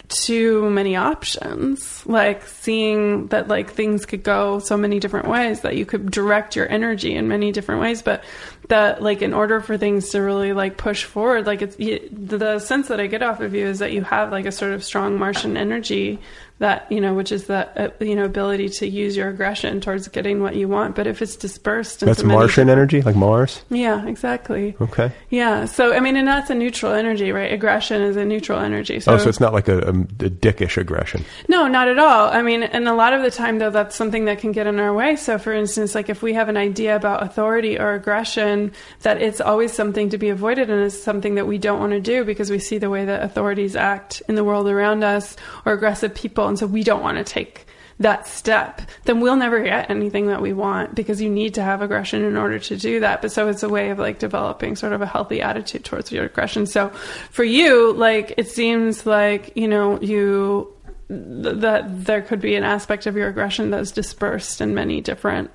too 0.09 0.69
many 0.71 0.97
options. 0.97 2.05
Like 2.07 2.47
seeing 2.47 3.29
that 3.29 3.49
like 3.49 3.71
things 3.71 4.07
could 4.07 4.23
go 4.23 4.59
so 4.59 4.77
many 4.77 4.99
different 4.99 5.29
ways 5.29 5.61
that 5.61 5.77
you 5.77 5.87
could 5.87 6.11
direct 6.11 6.57
your 6.57 6.69
energy 6.69 7.15
in 7.15 7.29
many 7.29 7.53
different 7.53 7.81
ways 7.81 8.03
but 8.03 8.25
that 8.69 9.03
like 9.03 9.21
in 9.21 9.35
order 9.35 9.61
for 9.61 9.77
things 9.77 10.11
to 10.11 10.21
really 10.21 10.53
like 10.53 10.77
push 10.77 11.05
forward 11.05 11.47
like 11.47 11.61
it's 11.61 11.79
you, 11.79 12.09
the, 12.13 12.39
the 12.39 12.59
sense 12.59 12.89
that 12.89 13.01
i 13.01 13.07
get 13.07 13.23
off 13.23 13.41
of 13.41 13.55
you 13.55 13.67
is 13.67 13.81
that 13.81 13.93
you 13.93 14.03
have 14.03 14.31
like 14.31 14.47
a 14.47 14.53
sort 14.53 14.73
of 14.73 14.85
strong 14.85 15.19
martian 15.19 15.57
energy 15.57 16.19
that 16.61 16.91
you 16.91 17.01
know 17.01 17.13
which 17.13 17.33
is 17.33 17.49
that 17.49 17.73
uh, 17.77 17.89
you 18.05 18.15
know 18.17 18.25
ability 18.25 18.69
to 18.71 18.87
use 18.89 19.17
your 19.17 19.29
aggression 19.29 19.81
towards 19.81 20.09
getting 20.09 20.41
what 20.41 20.55
you 20.55 20.69
want 20.69 20.95
but 20.95 21.07
if 21.07 21.21
it's 21.21 21.35
dispersed 21.37 22.01
That's 22.01 22.23
Martian 22.23 22.67
different- 22.69 22.71
energy, 22.71 23.03
like 23.03 23.17
Mars. 23.17 23.63
yeah 23.69 24.07
exactly 24.07 24.77
Okay. 24.81 25.13
yeah 25.31 25.65
so 25.65 25.93
i 25.93 26.01
mean 26.01 26.17
and 26.17 26.29
that's 26.29 26.49
a 26.51 26.55
neutral 26.55 26.93
energy 26.93 27.33
right 27.33 27.53
aggression 27.53 28.01
is 28.03 28.17
a 28.17 28.25
neutral 28.25 28.61
energy 28.61 29.01
so 29.01 29.13
oh, 29.15 29.19
so 29.19 29.29
it's 29.29 29.41
not 29.41 29.53
like 29.53 29.67
a, 29.69 29.79
a, 29.79 29.91
a 29.91 30.31
dickish 30.31 30.77
aggression. 30.77 31.25
no, 31.49 31.67
not 31.67 31.89
at 31.89 31.99
all. 31.99 32.29
I 32.29 32.43
mean, 32.43 32.63
and 32.63 32.87
a 32.87 32.95
lot 32.95 33.13
of 33.13 33.23
the 33.23 33.31
time, 33.31 33.59
though, 33.59 33.71
that's 33.71 33.97
something 33.97 34.27
that 34.27 34.39
can 34.39 34.53
get 34.53 34.67
in 34.67 34.79
our 34.79 34.93
way. 34.95 35.17
So, 35.17 35.39
for 35.39 35.53
instance, 35.53 35.95
like 35.95 36.09
if 36.09 36.23
we 36.23 36.35
have 36.35 36.49
an 36.49 36.57
idea 36.57 36.95
about 36.95 37.23
authority 37.23 37.79
or 37.79 37.95
aggression, 37.95 38.73
that 39.03 39.21
it's 39.21 39.41
always 39.41 39.73
something 39.73 40.11
to 40.11 40.19
be 40.19 40.29
avoided 40.29 40.69
and 40.71 40.83
it's 40.85 41.01
something 41.03 41.35
that 41.37 41.47
we 41.47 41.59
don't 41.59 41.81
want 41.81 41.93
to 41.93 42.01
do 42.01 42.25
because 42.25 42.51
we 42.51 42.59
see 42.59 42.79
the 42.79 42.91
way 42.91 43.05
that 43.07 43.23
authorities 43.23 43.75
act 43.77 44.23
in 44.29 44.35
the 44.35 44.45
world 44.45 44.69
around 44.69 45.03
us 45.03 45.37
or 45.65 45.73
aggressive 45.73 46.15
people. 46.15 46.50
And 46.51 46.59
so 46.59 46.67
we 46.67 46.85
don't 46.85 47.03
want 47.03 47.19
to 47.19 47.25
take 47.25 47.67
that 48.01 48.27
step, 48.27 48.81
then 49.05 49.21
we'll 49.21 49.37
never 49.37 49.63
get 49.63 49.91
anything 49.91 50.29
that 50.29 50.41
we 50.41 50.55
want 50.55 50.95
because 50.95 51.21
you 51.21 51.29
need 51.29 51.55
to 51.55 51.63
have 51.63 51.83
aggression 51.83 52.25
in 52.25 52.35
order 52.35 52.59
to 52.59 52.77
do 52.77 53.01
that. 53.01 53.21
But 53.21 53.31
so 53.31 53.49
it's 53.49 53.63
a 53.63 53.69
way 53.69 53.91
of 53.91 53.99
like 53.99 54.19
developing 54.19 54.75
sort 54.75 54.95
of 54.95 55.03
a 55.03 55.07
healthy 55.07 55.43
attitude 55.43 55.85
towards 55.85 56.11
your 56.11 56.25
aggression. 56.25 56.65
So 56.65 56.89
for 57.31 57.45
you, 57.45 57.93
like 57.93 58.35
it 58.39 58.49
seems 58.49 59.05
like, 59.05 59.53
you 59.55 59.69
know, 59.69 60.01
you 60.01 60.75
th- 61.09 61.57
that 61.57 62.07
there 62.07 62.23
could 62.23 62.41
be 62.41 62.55
an 62.55 62.65
aspect 62.65 63.07
of 63.07 63.17
your 63.17 63.29
aggression 63.29 63.69
that's 63.69 63.91
dispersed 63.91 64.63
in 64.63 64.75
many 64.75 65.03
different 65.03 65.51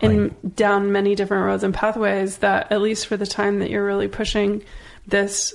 in 0.00 0.34
down 0.56 0.90
many 0.90 1.14
different 1.14 1.44
roads 1.44 1.62
and 1.62 1.72
pathways 1.72 2.38
that 2.38 2.72
at 2.72 2.80
least 2.80 3.06
for 3.06 3.16
the 3.16 3.26
time 3.26 3.60
that 3.60 3.70
you're 3.70 3.84
really 3.84 4.08
pushing 4.08 4.64
this 5.06 5.54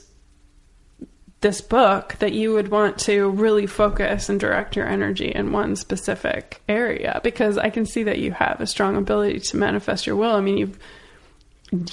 this 1.41 1.61
book 1.61 2.15
that 2.19 2.33
you 2.33 2.53
would 2.53 2.69
want 2.69 2.97
to 2.97 3.29
really 3.29 3.67
focus 3.67 4.27
and 4.27 4.39
direct 4.39 4.75
your 4.75 4.87
energy 4.87 5.31
in 5.31 5.51
one 5.51 5.75
specific 5.75 6.61
area 6.67 7.21
because 7.23 7.57
I 7.59 7.69
can 7.69 7.85
see 7.85 8.03
that 8.03 8.17
you 8.19 8.31
have 8.31 8.59
a 8.59 8.65
strong 8.65 8.95
ability 8.95 9.39
to 9.41 9.57
manifest 9.57 10.07
your 10.07 10.15
will. 10.15 10.35
I 10.35 10.41
mean, 10.41 10.57
you've 10.57 10.79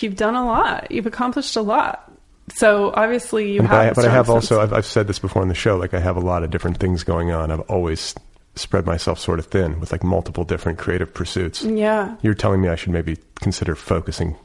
you've 0.01 0.17
done 0.17 0.35
a 0.35 0.45
lot. 0.47 0.91
You've 0.91 1.07
accomplished 1.07 1.57
a 1.57 1.63
lot. 1.63 2.11
So 2.55 2.93
obviously 2.95 3.53
you 3.53 3.61
And 3.61 3.69
have. 3.69 3.95
but 3.95 4.03
but 4.03 4.11
I 4.11 4.13
have 4.13 4.31
also 4.31 4.61
I've, 4.61 4.73
I've 4.73 4.87
said 4.87 5.07
this 5.09 5.19
before 5.19 5.43
on 5.43 5.49
the 5.49 5.55
show. 5.55 5.77
Like 5.77 5.93
I 5.95 6.01
have 6.01 6.17
a 6.17 6.21
lot 6.21 6.43
of 6.43 6.51
different 6.51 6.79
things 6.79 7.05
going 7.05 7.31
on. 7.31 7.51
I've 7.51 7.61
always 7.61 8.15
spread 8.57 8.87
myself 8.87 9.19
sort 9.19 9.39
of 9.41 9.47
thin 9.47 9.81
with 9.81 9.93
like 9.93 10.05
multiple 10.05 10.45
different 10.45 10.79
creative 10.79 11.13
pursuits. 11.13 11.63
Yeah. 11.63 12.17
You're 12.23 12.35
telling 12.35 12.61
me 12.63 12.69
I 12.69 12.77
should 12.77 12.93
maybe 12.93 13.19
consider 13.41 13.75
focusing. 13.75 14.37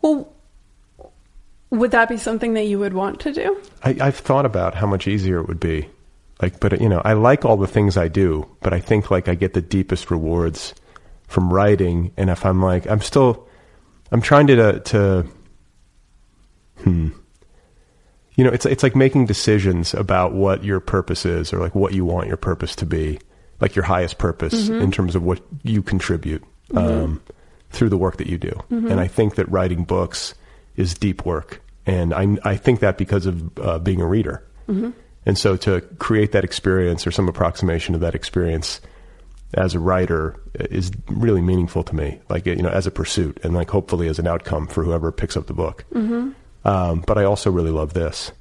Well, 0.00 0.32
would 1.72 1.90
that 1.90 2.08
be 2.08 2.16
something 2.18 2.52
that 2.54 2.64
you 2.66 2.78
would 2.78 2.92
want 2.92 3.18
to 3.20 3.32
do? 3.32 3.60
I, 3.82 3.96
I've 4.00 4.16
thought 4.18 4.44
about 4.46 4.74
how 4.74 4.86
much 4.86 5.08
easier 5.08 5.40
it 5.40 5.48
would 5.48 5.58
be. 5.58 5.88
Like, 6.40 6.60
but 6.60 6.80
you 6.80 6.88
know, 6.88 7.00
I 7.04 7.14
like 7.14 7.44
all 7.44 7.56
the 7.56 7.66
things 7.66 7.96
I 7.96 8.08
do, 8.08 8.46
but 8.60 8.72
I 8.72 8.80
think 8.80 9.10
like 9.10 9.28
I 9.28 9.34
get 9.34 9.54
the 9.54 9.62
deepest 9.62 10.10
rewards 10.10 10.74
from 11.28 11.52
writing. 11.52 12.12
And 12.16 12.28
if 12.30 12.44
I'm 12.44 12.60
like, 12.60 12.86
I'm 12.86 13.00
still, 13.00 13.48
I'm 14.10 14.20
trying 14.20 14.48
to, 14.48 14.80
to, 14.80 15.26
hmm, 16.78 17.08
you 18.34 18.44
know, 18.44 18.50
it's 18.50 18.66
it's 18.66 18.82
like 18.82 18.96
making 18.96 19.26
decisions 19.26 19.94
about 19.94 20.32
what 20.34 20.64
your 20.64 20.80
purpose 20.80 21.24
is, 21.24 21.52
or 21.52 21.58
like 21.58 21.74
what 21.74 21.92
you 21.94 22.04
want 22.04 22.28
your 22.28 22.36
purpose 22.36 22.74
to 22.76 22.86
be, 22.86 23.18
like 23.60 23.76
your 23.76 23.84
highest 23.84 24.18
purpose 24.18 24.68
Mhm. 24.68 24.82
in 24.82 24.90
terms 24.90 25.14
of 25.14 25.22
what 25.22 25.40
you 25.62 25.82
contribute 25.82 26.42
um, 26.74 27.20
through 27.70 27.90
the 27.90 27.98
work 27.98 28.16
that 28.16 28.26
you 28.26 28.38
do. 28.38 28.52
Mhm. 28.70 28.90
And 28.90 29.00
I 29.00 29.06
think 29.06 29.34
that 29.36 29.48
writing 29.50 29.84
books 29.84 30.34
is 30.76 30.94
deep 30.94 31.24
work, 31.24 31.60
and 31.86 32.12
I 32.14 32.36
I 32.44 32.56
think 32.56 32.80
that 32.80 32.98
because 32.98 33.26
of 33.26 33.58
uh, 33.58 33.78
being 33.78 34.00
a 34.00 34.06
reader. 34.06 34.44
Mhm. 34.68 34.92
And 35.24 35.38
so 35.38 35.56
to 35.58 35.80
create 35.98 36.32
that 36.32 36.42
experience 36.44 37.06
or 37.06 37.10
some 37.12 37.28
approximation 37.28 37.94
of 37.94 38.00
that 38.00 38.14
experience 38.14 38.80
as 39.54 39.74
a 39.74 39.78
writer 39.78 40.34
is 40.54 40.90
really 41.08 41.40
meaningful 41.40 41.82
to 41.84 41.94
me, 41.94 42.18
like, 42.28 42.46
you 42.46 42.56
know, 42.56 42.70
as 42.70 42.86
a 42.86 42.90
pursuit 42.90 43.38
and 43.44 43.54
like 43.54 43.70
hopefully 43.70 44.08
as 44.08 44.18
an 44.18 44.26
outcome 44.26 44.66
for 44.66 44.82
whoever 44.82 45.12
picks 45.12 45.36
up 45.36 45.46
the 45.46 45.52
book. 45.52 45.84
Mm-hmm. 45.94 46.30
Um, 46.64 47.04
but 47.06 47.18
I 47.18 47.24
also 47.24 47.50
really 47.50 47.70
love 47.70 47.92
this, 47.92 48.32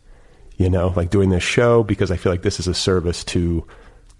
you 0.58 0.70
know, 0.70 0.94
like 0.96 1.10
doing 1.10 1.30
this 1.30 1.44
show 1.44 1.84
because 1.84 2.10
I 2.12 2.18
feel 2.18 2.32
like 2.32 2.44
this 2.44 2.60
is 2.60 2.68
a 2.68 2.74
service 2.74 3.24
to 3.26 3.66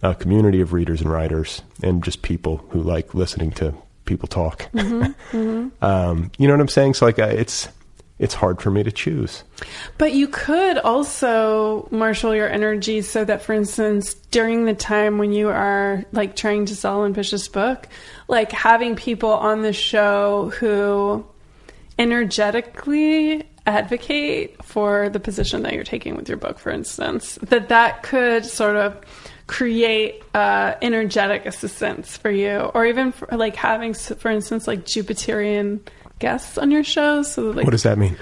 a 0.04 0.14
community 0.14 0.62
of 0.62 0.74
readers 0.74 1.02
and 1.02 1.12
writers 1.12 1.62
and 1.82 2.04
just 2.04 2.22
people 2.22 2.58
who 2.70 2.82
like 2.82 3.16
listening 3.16 3.52
to 3.52 3.74
people 4.06 4.28
talk. 4.28 4.70
Mhm, 4.74 5.16
mhm. 5.32 5.72
Um, 5.82 6.32
you 6.38 6.48
know 6.48 6.54
what 6.54 6.62
I'm 6.62 6.68
saying? 6.68 6.96
So 6.96 7.06
like, 7.06 7.20
I, 7.20 7.30
it's, 7.30 7.70
it's 8.22 8.36
hard 8.36 8.62
for 8.62 8.70
me 8.70 8.84
to 8.84 8.92
choose. 8.92 9.44
But 9.98 10.14
you 10.14 10.28
could 10.28 10.78
also 10.78 11.88
marshal 11.90 12.36
your 12.36 12.48
energy 12.48 13.02
so 13.02 13.26
that, 13.26 13.42
for 13.42 13.54
instance, 13.54 14.14
during 14.30 14.66
the 14.66 14.76
time 14.76 15.18
when 15.18 15.34
you 15.34 15.50
are 15.50 16.06
like 16.12 16.36
trying 16.36 16.68
to 16.68 16.76
sell 16.76 17.04
and 17.04 17.16
pitch 17.16 17.32
this 17.32 17.48
book, 17.48 17.88
like 18.28 18.52
having 18.52 18.96
people 18.96 19.32
on 19.32 19.64
the 19.64 19.74
show 19.74 20.52
who 20.60 21.26
energetically 21.98 23.44
advocate 23.66 24.64
for 24.64 25.10
the 25.10 25.20
position 25.20 25.64
that 25.64 25.74
you're 25.74 25.84
taking 25.84 26.16
with 26.16 26.30
your 26.30 26.38
book, 26.38 26.60
for 26.60 26.72
instance, 26.72 27.40
that 27.42 27.70
that 27.70 28.04
could 28.04 28.46
sort 28.46 28.76
of 28.76 29.02
create 29.48 30.22
uh, 30.36 30.76
energetic 30.84 31.48
assistance 31.48 32.18
for 32.18 32.30
you, 32.30 32.58
or 32.76 32.86
even 32.86 33.12
for, 33.12 33.28
like 33.36 33.56
having, 33.56 33.96
for 33.96 34.30
instance, 34.30 34.68
like 34.68 34.86
Jupiterian 34.86 35.80
guests 36.22 36.58
on 36.58 36.72
your 36.72 36.84
show. 36.84 37.24
So 37.24 37.48
that, 37.48 37.58
like 37.58 37.66
what 37.66 37.72
does 37.72 37.84
that 37.84 37.98
mean? 37.98 38.18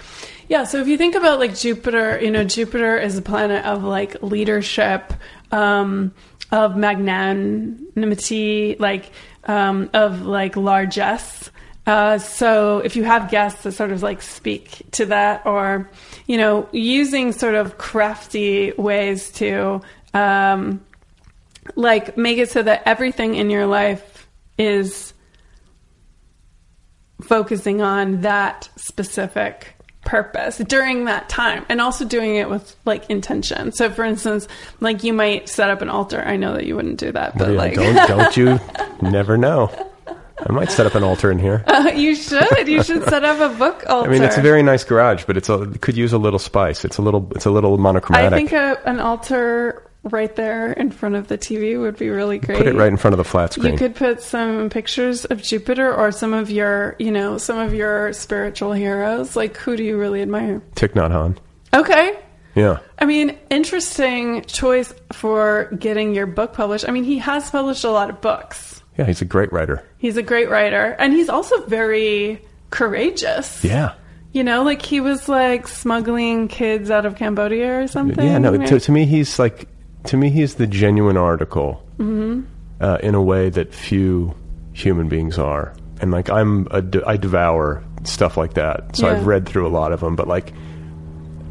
yeah, 0.50 0.64
so 0.64 0.82
if 0.82 0.88
you 0.88 0.98
think 0.98 1.14
about 1.14 1.38
like 1.38 1.56
Jupiter, 1.56 2.20
you 2.20 2.32
know, 2.32 2.44
Jupiter 2.44 2.98
is 2.98 3.18
a 3.18 3.22
planet 3.22 3.64
of 3.66 3.84
like 3.84 4.22
leadership, 4.24 5.14
um, 5.52 6.12
of 6.52 6.76
magnanimity, 6.76 8.76
like 8.80 9.12
um, 9.44 9.92
of 9.94 10.24
like 10.24 10.58
largesse. 10.58 11.52
Uh, 11.86 12.18
so 12.18 12.80
if 12.80 12.96
you 12.96 13.04
have 13.04 13.30
guests 13.30 13.64
that 13.64 13.74
sort 13.74 13.92
of 13.92 14.02
like 14.02 14.24
speak 14.24 14.82
to 14.92 15.06
that, 15.06 15.46
or 15.46 15.88
you 16.26 16.38
know, 16.38 16.68
using 16.72 17.32
sort 17.32 17.54
of 17.54 17.78
crafty 17.78 18.72
ways 18.72 19.30
to 19.32 19.82
um, 20.16 20.84
like 21.76 22.18
make 22.18 22.40
it 22.40 22.50
so 22.50 22.64
that 22.64 22.82
everything 22.88 23.36
in 23.36 23.52
your 23.52 23.68
life 23.68 24.28
is 24.58 25.14
focusing 27.22 27.82
on 27.82 28.22
that 28.22 28.70
specific 28.76 29.76
purpose 30.06 30.58
during 30.60 31.06
that 31.06 31.30
time 31.30 31.66
and 31.70 31.82
also 31.82 32.06
doing 32.06 32.36
it 32.36 32.50
with 32.50 32.76
like 32.86 33.10
intention. 33.10 33.72
So 33.72 33.90
for 33.90 34.04
instance, 34.04 34.48
like 34.80 35.04
you 35.04 35.14
might 35.14 35.50
set 35.50 35.70
up 35.70 35.82
an 35.82 35.90
altar. 35.90 36.22
I 36.22 36.36
know 36.38 36.54
that 36.54 36.66
you 36.66 36.76
wouldn't 36.76 37.00
do 37.00 37.12
that, 37.12 37.38
but 37.38 37.50
Yeah, 37.50 37.58
like 37.58 37.74
don't, 37.76 38.08
don't 38.08 38.38
you 38.38 38.60
never 39.02 39.38
know. 39.38 39.70
I 40.08 40.52
might 40.54 40.72
set 40.72 40.86
up 40.86 40.96
an 40.96 41.04
altar 41.04 41.32
in 41.32 41.38
here. 41.40 41.64
Uh, 41.80 41.92
you 41.96 42.14
should. 42.16 42.68
You 42.68 42.84
should 42.84 43.04
set 43.06 43.24
up 43.24 43.40
a 43.40 43.56
book 43.58 43.84
altar. 43.88 44.10
I 44.10 44.14
mean, 44.14 44.24
it's 44.24 44.38
a 44.38 44.42
very 44.42 44.62
nice 44.64 44.84
garage, 44.84 45.24
but 45.26 45.38
it's 45.38 45.48
a, 45.48 45.62
it 45.64 45.82
could 45.82 45.96
use 45.96 46.12
a 46.12 46.18
little 46.18 46.40
spice. 46.40 46.84
It's 46.84 46.98
a 46.98 47.02
little, 47.02 47.32
it's 47.36 47.46
a 47.46 47.52
little 47.52 47.78
monochromatic. 47.78 48.34
I 48.34 48.36
think 48.38 48.52
a, 48.52 48.82
an 48.86 49.00
altar 49.00 49.89
right 50.04 50.34
there 50.36 50.72
in 50.72 50.92
front 50.92 51.16
of 51.16 51.28
the 51.28 51.38
TV 51.38 51.80
would 51.80 51.98
be 51.98 52.10
really 52.10 52.38
great. 52.38 52.58
Put 52.58 52.68
it 52.68 52.76
right 52.76 52.88
in 52.88 52.98
front 52.98 53.14
of 53.14 53.18
the 53.18 53.24
flat 53.24 53.54
screen. 53.54 53.74
You 53.74 53.78
could 53.78 53.96
put 53.96 54.22
some 54.22 54.70
pictures 54.70 55.26
of 55.26 55.42
Jupiter 55.42 55.94
or 55.94 56.12
some 56.12 56.34
of 56.34 56.50
your, 56.50 56.96
you 57.00 57.12
know, 57.12 57.38
some 57.38 57.58
of 57.58 57.74
your 57.74 58.14
spiritual 58.14 58.72
heroes. 58.74 59.36
Like, 59.36 59.58
who 59.58 59.76
do 59.76 59.84
you 59.84 59.98
really 59.98 60.22
admire? 60.22 60.62
Thich 60.76 60.94
Nhat 60.94 61.12
Hanh. 61.12 61.38
Okay. 61.74 62.18
Yeah. 62.56 62.80
I 62.98 63.06
mean, 63.06 63.38
interesting 63.50 64.44
choice 64.44 64.94
for 65.14 65.70
getting 65.78 66.16
your 66.16 66.26
book 66.26 66.54
published. 66.54 66.88
I 66.88 66.92
mean, 66.92 67.04
he 67.04 67.20
has 67.20 67.50
published 67.50 67.84
a 67.84 67.92
lot 67.92 68.10
of 68.10 68.22
books. 68.22 68.82
Yeah, 68.98 69.06
he's 69.06 69.22
a 69.22 69.26
great 69.26 69.52
writer. 69.54 69.86
He's 69.98 70.18
a 70.18 70.24
great 70.24 70.50
writer, 70.50 70.96
and 71.00 71.14
he's 71.14 71.30
also 71.30 71.66
very 71.68 72.42
courageous. 72.70 73.64
Yeah. 73.64 73.94
You 74.34 74.44
know, 74.44 74.64
like 74.64 74.82
he 74.82 75.00
was 75.00 75.30
like 75.30 75.68
smuggling 75.68 76.50
kids 76.50 76.92
out 76.92 77.06
of 77.06 77.16
Cambodia 77.16 77.82
or 77.82 77.88
something. 77.88 78.26
Yeah, 78.26 78.38
no, 78.40 78.54
right? 78.54 78.68
to, 78.68 78.80
to 78.80 78.92
me, 78.92 79.06
he's 79.06 79.40
like, 79.40 79.68
to 80.06 80.18
me, 80.18 80.30
he's 80.30 80.56
the 80.56 80.68
genuine 80.68 81.18
article 81.18 81.84
Mhm. 81.98 82.46
uh, 82.82 82.98
in 83.04 83.16
a 83.16 83.22
way 83.22 83.50
that 83.50 83.74
few 83.74 84.34
human 84.74 85.08
beings 85.10 85.38
are. 85.38 85.74
And 86.02 86.12
like, 86.12 86.30
I'm, 86.30 86.68
a 86.72 86.82
de- 86.82 87.06
I 87.06 87.18
devour 87.18 87.84
stuff 88.04 88.38
like 88.38 88.54
that. 88.54 88.96
So 88.96 89.08
Yeah. 89.08 89.14
I've 89.18 89.28
read 89.28 89.46
through 89.46 89.68
a 89.68 89.70
lot 89.70 89.92
of 89.92 90.00
them, 90.00 90.16
but 90.16 90.28
like, 90.28 90.54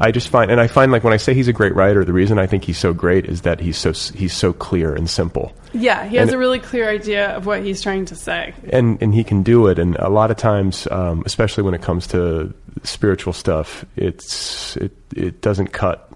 I 0.01 0.11
just 0.11 0.29
find, 0.29 0.49
and 0.49 0.61
I 0.61 0.67
find 0.67 0.91
like 0.93 1.03
when 1.03 1.11
I 1.13 1.17
say 1.17 1.33
he's 1.33 1.49
a 1.49 1.53
great 1.53 1.75
writer, 1.75 2.05
the 2.05 2.13
reason 2.13 2.39
I 2.39 2.47
think 2.47 2.63
he's 2.63 2.77
so 2.77 2.93
great 2.93 3.25
is 3.25 3.41
that 3.41 3.59
he's 3.59 3.77
so, 3.77 3.91
he's 4.17 4.33
so 4.33 4.53
clear 4.53 4.95
and 4.95 5.09
simple. 5.09 5.51
Yeah, 5.73 6.05
he 6.05 6.15
has 6.15 6.29
And- 6.29 6.35
a 6.35 6.37
really 6.39 6.59
clear 6.59 6.89
idea 6.89 7.27
of 7.35 7.45
what 7.45 7.61
he's 7.63 7.81
trying 7.81 8.05
to 8.05 8.15
say. 8.15 8.53
and 8.71 8.97
and 9.01 9.13
he 9.13 9.23
can 9.23 9.43
do 9.43 9.67
it 9.67 9.77
and 9.77 9.95
a 9.99 10.09
lot 10.09 10.31
of 10.31 10.37
times 10.37 10.87
um, 10.89 11.21
especially 11.25 11.63
when 11.63 11.73
it 11.75 11.81
comes 11.81 12.07
to 12.07 12.51
spiritual 12.83 13.33
stuff 13.33 13.85
it's 13.97 14.77
it 14.77 14.93
it 15.15 15.41
doesn't 15.41 15.71
cut 15.73 16.08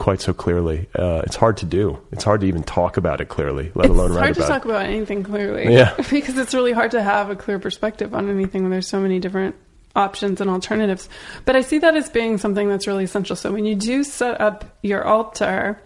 quite 0.00 0.20
so 0.20 0.32
clearly 0.32 0.88
uh, 0.96 1.22
it's 1.24 1.36
hard 1.36 1.56
to 1.58 1.66
do 1.66 1.96
it's 2.10 2.24
hard 2.24 2.40
to 2.40 2.46
even 2.46 2.62
talk 2.62 2.96
about 2.96 3.20
it 3.20 3.26
clearly 3.26 3.70
let 3.74 3.90
alone 3.90 4.10
recognition. 4.10 4.30
it's 4.30 4.38
hard 4.38 4.46
to 4.46 4.52
talk 4.52 4.64
about 4.64 4.86
anything 4.86 5.22
clearly. 5.22 5.72
Yeah. 5.72 5.94
because 6.10 6.36
it's 6.38 6.54
really 6.54 6.72
hard 6.72 6.90
to 6.92 7.02
have 7.02 7.30
a 7.30 7.36
clear 7.36 7.58
perspective 7.58 8.14
on 8.14 8.28
anything 8.28 8.62
when 8.62 8.70
there's 8.70 8.88
so 8.88 9.00
many 9.00 9.18
different 9.18 9.54
options 9.94 10.40
and 10.40 10.48
alternatives. 10.50 11.08
But 11.44 11.56
I 11.56 11.60
see 11.62 11.78
that 11.78 11.96
as 11.96 12.08
being 12.08 12.38
something 12.38 12.68
that's 12.68 12.86
really 12.86 13.04
essential. 13.04 13.36
So 13.36 13.52
when 13.52 13.64
you 13.64 13.74
do 13.74 14.04
set 14.04 14.40
up 14.40 14.78
your 14.82 15.04
altar, 15.04 15.82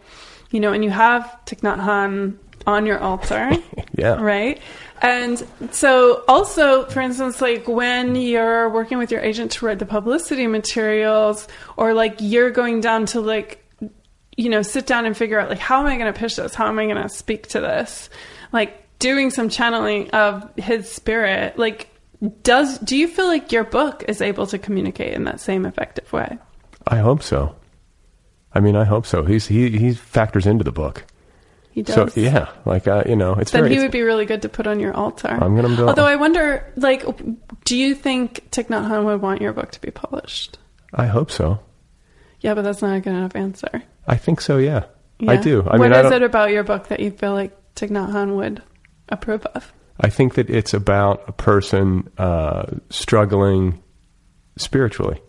you 0.51 0.61
know, 0.61 0.73
and 0.73 0.85
you 0.85 0.91
have 0.91 1.23
Thich 1.47 1.61
Nhat 1.61 1.81
Hanh 1.81 2.37
on 2.67 2.87
your 2.87 2.99
altar, 2.99 3.51
yeah 3.99 4.21
right? 4.21 4.61
And 5.03 5.47
so, 5.71 6.25
also, 6.29 6.87
for 6.87 7.01
instance, 7.01 7.41
like 7.41 7.69
when 7.69 8.15
you're 8.15 8.71
working 8.71 8.97
with 8.97 9.11
your 9.11 9.21
agent 9.21 9.51
to 9.53 9.67
write 9.67 9.79
the 9.79 9.87
publicity 9.87 10.47
materials, 10.47 11.47
or 11.77 11.93
like 11.93 12.17
you're 12.21 12.51
going 12.51 12.81
down 12.81 13.07
to 13.07 13.21
like, 13.21 13.64
you 14.37 14.49
know, 14.49 14.63
sit 14.63 14.87
down 14.87 15.07
and 15.07 15.17
figure 15.17 15.39
out 15.39 15.49
like, 15.49 15.59
how 15.59 15.81
am 15.81 15.87
I 15.87 15.97
going 15.97 16.13
to 16.13 16.19
pitch 16.19 16.37
this? 16.37 16.55
How 16.55 16.67
am 16.69 16.79
I 16.79 16.85
going 16.87 17.03
to 17.03 17.09
speak 17.09 17.49
to 17.49 17.61
this? 17.61 18.11
Like 18.53 18.99
doing 18.99 19.31
some 19.31 19.49
channeling 19.49 20.11
of 20.11 20.49
his 20.57 20.91
spirit, 20.91 21.59
like, 21.59 21.89
does 22.43 22.79
do 22.79 22.97
you 22.97 23.07
feel 23.09 23.27
like 23.27 23.53
your 23.53 23.65
book 23.65 24.05
is 24.09 24.21
able 24.23 24.47
to 24.47 24.59
communicate 24.59 25.13
in 25.13 25.25
that 25.25 25.41
same 25.41 25.67
effective 25.67 26.11
way? 26.13 26.39
i 26.87 26.97
hope 26.99 27.23
so 27.23 27.55
i 28.55 28.61
mean 28.61 28.77
i 28.77 28.85
hope 28.85 29.05
so 29.07 29.25
he's 29.25 29.47
he 29.47 29.71
he 29.71 29.93
factors 29.95 30.47
into 30.47 30.63
the 30.65 30.73
book 30.73 31.05
He 31.73 31.83
So 31.85 32.05
does. 32.05 32.17
yeah, 32.17 32.49
like 32.65 32.87
uh, 32.87 33.03
you 33.07 33.17
know, 33.17 33.35
it's 33.35 33.51
then 33.51 33.63
very. 33.65 33.75
he 33.75 33.81
would 33.81 33.91
be 33.91 34.03
really 34.03 34.27
good 34.27 34.43
to 34.43 34.49
put 34.49 34.67
on 34.67 34.81
your 34.81 34.95
altar. 34.95 35.29
I'm 35.29 35.57
gonna 35.57 35.75
do- 35.77 35.89
Although 35.89 36.07
I 36.07 36.17
wonder, 36.17 36.73
like, 36.77 37.05
do 37.65 37.77
you 37.77 37.95
think 37.97 38.49
Thich 38.53 38.69
Nhat 38.69 38.87
Hanh 38.89 39.05
would 39.05 39.21
want 39.21 39.43
your 39.43 39.53
book 39.53 39.73
to 39.73 39.81
be 39.81 39.91
published? 39.91 40.57
I 40.95 41.07
hope 41.07 41.31
so. 41.33 41.59
Yeah, 42.45 42.53
but 42.53 42.61
that's 42.61 42.83
not 42.83 42.95
a 42.95 43.01
good 43.01 43.15
enough 43.15 43.35
answer. 43.35 43.83
I 44.07 44.17
think 44.17 44.43
so. 44.43 44.59
Yeah, 44.59 44.85
I 45.27 45.37
do. 45.37 45.63
I 45.63 45.79
What 45.79 45.91
mean, 45.91 45.93
is 45.93 46.13
it 46.13 46.23
about 46.23 46.51
your 46.51 46.63
book 46.63 46.89
that 46.89 47.01
you 47.01 47.11
feel 47.11 47.33
like 47.33 47.57
Thich 47.75 47.89
Nhat 47.89 48.13
Hanh 48.13 48.37
would 48.37 48.63
approve 49.09 49.47
of? 49.47 49.73
I 49.99 50.11
think 50.11 50.35
that 50.35 50.51
it's 50.51 50.75
about 50.75 51.27
a 51.27 51.33
person 51.33 52.11
uh, 52.19 52.67
struggling 52.91 53.83
spiritually 54.59 55.23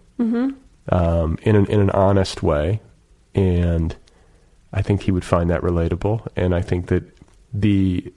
um, 0.89 1.37
in 1.41 1.55
an 1.55 1.67
in 1.67 1.79
an 1.79 1.89
honest 1.91 2.43
way, 2.43 2.81
and 3.33 3.95
I 4.73 4.81
think 4.81 5.03
he 5.03 5.11
would 5.13 5.23
find 5.23 5.49
that 5.49 5.61
relatable. 5.61 6.27
And 6.35 6.53
I 6.53 6.61
think 6.61 6.87
that 6.87 7.03
the 7.53 8.13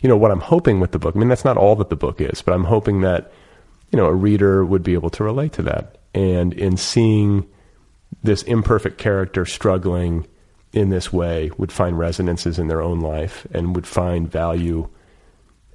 you 0.00 0.08
know 0.10 0.16
what 0.18 0.30
I'm 0.30 0.40
hoping 0.40 0.78
with 0.78 0.92
the 0.92 0.98
book. 0.98 1.16
I 1.16 1.18
mean, 1.18 1.28
that's 1.30 1.46
not 1.46 1.56
all 1.56 1.74
that 1.76 1.88
the 1.88 1.96
book 1.96 2.20
is, 2.20 2.42
but 2.42 2.52
I'm 2.52 2.64
hoping 2.64 3.00
that 3.00 3.32
you 3.90 3.96
know 3.96 4.04
a 4.04 4.14
reader 4.14 4.62
would 4.62 4.82
be 4.82 4.92
able 4.92 5.08
to 5.08 5.24
relate 5.24 5.54
to 5.54 5.62
that, 5.62 5.96
and 6.12 6.52
in 6.52 6.76
seeing 6.76 7.46
this 8.22 8.42
imperfect 8.42 8.98
character 8.98 9.46
struggling 9.46 10.26
in 10.72 10.90
this 10.90 11.12
way 11.12 11.50
would 11.56 11.72
find 11.72 11.98
resonances 11.98 12.58
in 12.58 12.68
their 12.68 12.82
own 12.82 13.00
life 13.00 13.46
and 13.52 13.74
would 13.74 13.86
find 13.86 14.30
value 14.30 14.88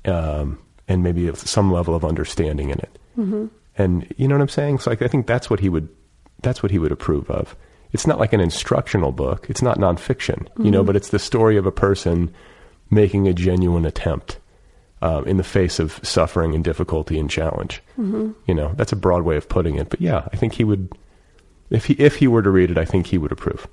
um, 0.05 0.59
and 0.88 1.03
maybe 1.03 1.34
some 1.35 1.72
level 1.72 1.95
of 1.95 2.05
understanding 2.05 2.69
in 2.69 2.80
it. 2.80 2.99
Mm-hmm. 3.17 3.45
And 3.77 4.13
you 4.17 4.27
know 4.27 4.35
what 4.35 4.41
I'm 4.41 4.49
saying? 4.49 4.80
So 4.80 4.91
like, 4.91 5.01
I 5.01 5.07
think 5.07 5.27
that's 5.27 5.49
what 5.49 5.59
he 5.59 5.69
would 5.69 5.89
that's 6.41 6.61
what 6.61 6.72
he 6.72 6.80
would 6.80 6.91
approve 6.91 7.30
of. 7.30 7.55
It's 7.91 8.05
not 8.05 8.19
like 8.19 8.34
an 8.34 8.41
instructional 8.41 9.11
book. 9.11 9.47
It's 9.49 9.61
not 9.61 9.77
nonfiction, 9.77 10.47
you 10.63 10.69
know, 10.69 10.84
but 10.84 10.95
it's 10.95 11.09
the 11.09 11.19
story 11.19 11.55
of 11.55 11.65
a 11.65 11.72
person 11.72 12.34
making 12.91 13.27
a 13.27 13.34
genuine 13.34 13.85
attempt 13.85 14.38
um, 15.01 15.26
in 15.26 15.38
the 15.38 15.43
face 15.43 15.80
of 15.80 15.99
suffering 16.03 16.53
and 16.53 16.63
difficulty 16.63 17.17
and 17.17 17.30
challenge. 17.30 17.81
Mm-hmm. 17.97 18.31
You 18.47 18.53
know, 18.53 18.73
that's 18.76 18.91
a 18.91 18.97
broad 18.97 19.23
way 19.23 19.38
of 19.38 19.47
putting 19.47 19.76
it. 19.76 19.89
But 19.89 20.01
yeah, 20.01 20.27
I 20.31 20.35
think 20.35 20.53
he 20.53 20.63
would. 20.63 20.91
If 21.69 21.85
he 21.85 21.93
if 21.93 22.15
he 22.17 22.27
were 22.27 22.41
to 22.41 22.49
read 22.49 22.71
it, 22.71 22.77
I 22.77 22.85
think 22.85 23.07
he 23.07 23.17
would 23.17 23.31
approve. 23.31 23.67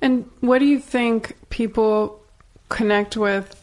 And 0.00 0.28
what 0.40 0.58
do 0.58 0.66
you 0.66 0.80
think 0.80 1.34
people 1.48 2.20
connect 2.68 3.16
with? 3.16 3.60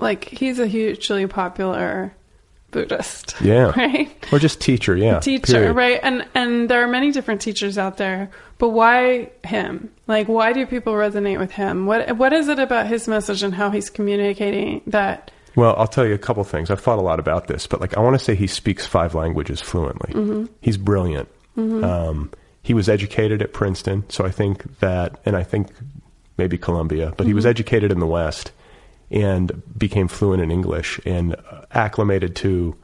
Like, 0.00 0.24
he's 0.24 0.58
a 0.58 0.66
hugely 0.66 1.26
popular 1.26 2.14
Buddhist. 2.70 3.34
Yeah. 3.40 3.72
Right? 3.76 4.10
Or 4.32 4.38
just 4.38 4.60
teacher, 4.60 4.96
yeah. 4.96 5.18
teacher, 5.18 5.52
period. 5.52 5.76
right? 5.76 6.00
And 6.02 6.26
and 6.34 6.68
there 6.68 6.82
are 6.82 6.88
many 6.88 7.10
different 7.10 7.40
teachers 7.40 7.78
out 7.78 7.96
there, 7.96 8.30
but 8.58 8.70
why 8.70 9.30
him? 9.44 9.90
Like, 10.06 10.28
why 10.28 10.52
do 10.52 10.66
people 10.66 10.92
resonate 10.92 11.38
with 11.38 11.50
him? 11.50 11.86
What 11.86 12.16
what 12.16 12.32
is 12.32 12.48
it 12.48 12.58
about 12.58 12.86
his 12.86 13.08
message 13.08 13.42
and 13.42 13.54
how 13.54 13.70
he's 13.70 13.90
communicating 13.90 14.82
that? 14.86 15.30
Well, 15.56 15.74
I'll 15.78 15.88
tell 15.88 16.06
you 16.06 16.14
a 16.14 16.18
couple 16.18 16.44
things. 16.44 16.70
I've 16.70 16.80
thought 16.80 16.98
a 16.98 17.02
lot 17.02 17.18
about 17.18 17.48
this, 17.48 17.66
but 17.66 17.80
like 17.80 17.96
I 17.96 18.00
want 18.00 18.18
to 18.18 18.24
say 18.24 18.34
he 18.34 18.46
speaks 18.46 18.86
five 18.86 19.14
languages 19.14 19.60
fluently. 19.60 20.12
Mm-hmm. 20.14 20.52
He's 20.60 20.76
brilliant. 20.76 21.28
Um, 21.56 22.30
he 22.62 22.74
was 22.74 22.88
educated 22.88 23.42
at 23.42 23.52
Princeton, 23.52 24.04
so 24.08 24.24
I 24.24 24.30
think 24.30 24.78
that, 24.80 25.18
and 25.24 25.36
I 25.36 25.42
think 25.42 25.68
maybe 26.36 26.58
Columbia, 26.58 27.12
but 27.16 27.24
he 27.26 27.30
Mm-hmm. 27.30 27.36
was 27.36 27.46
educated 27.46 27.90
in 27.92 28.00
the 28.00 28.06
West 28.06 28.52
and 29.10 29.62
became 29.76 30.08
fluent 30.08 30.42
in 30.42 30.50
English 30.50 31.00
and 31.04 31.36
acclimated 31.72 32.36
to 32.36 32.76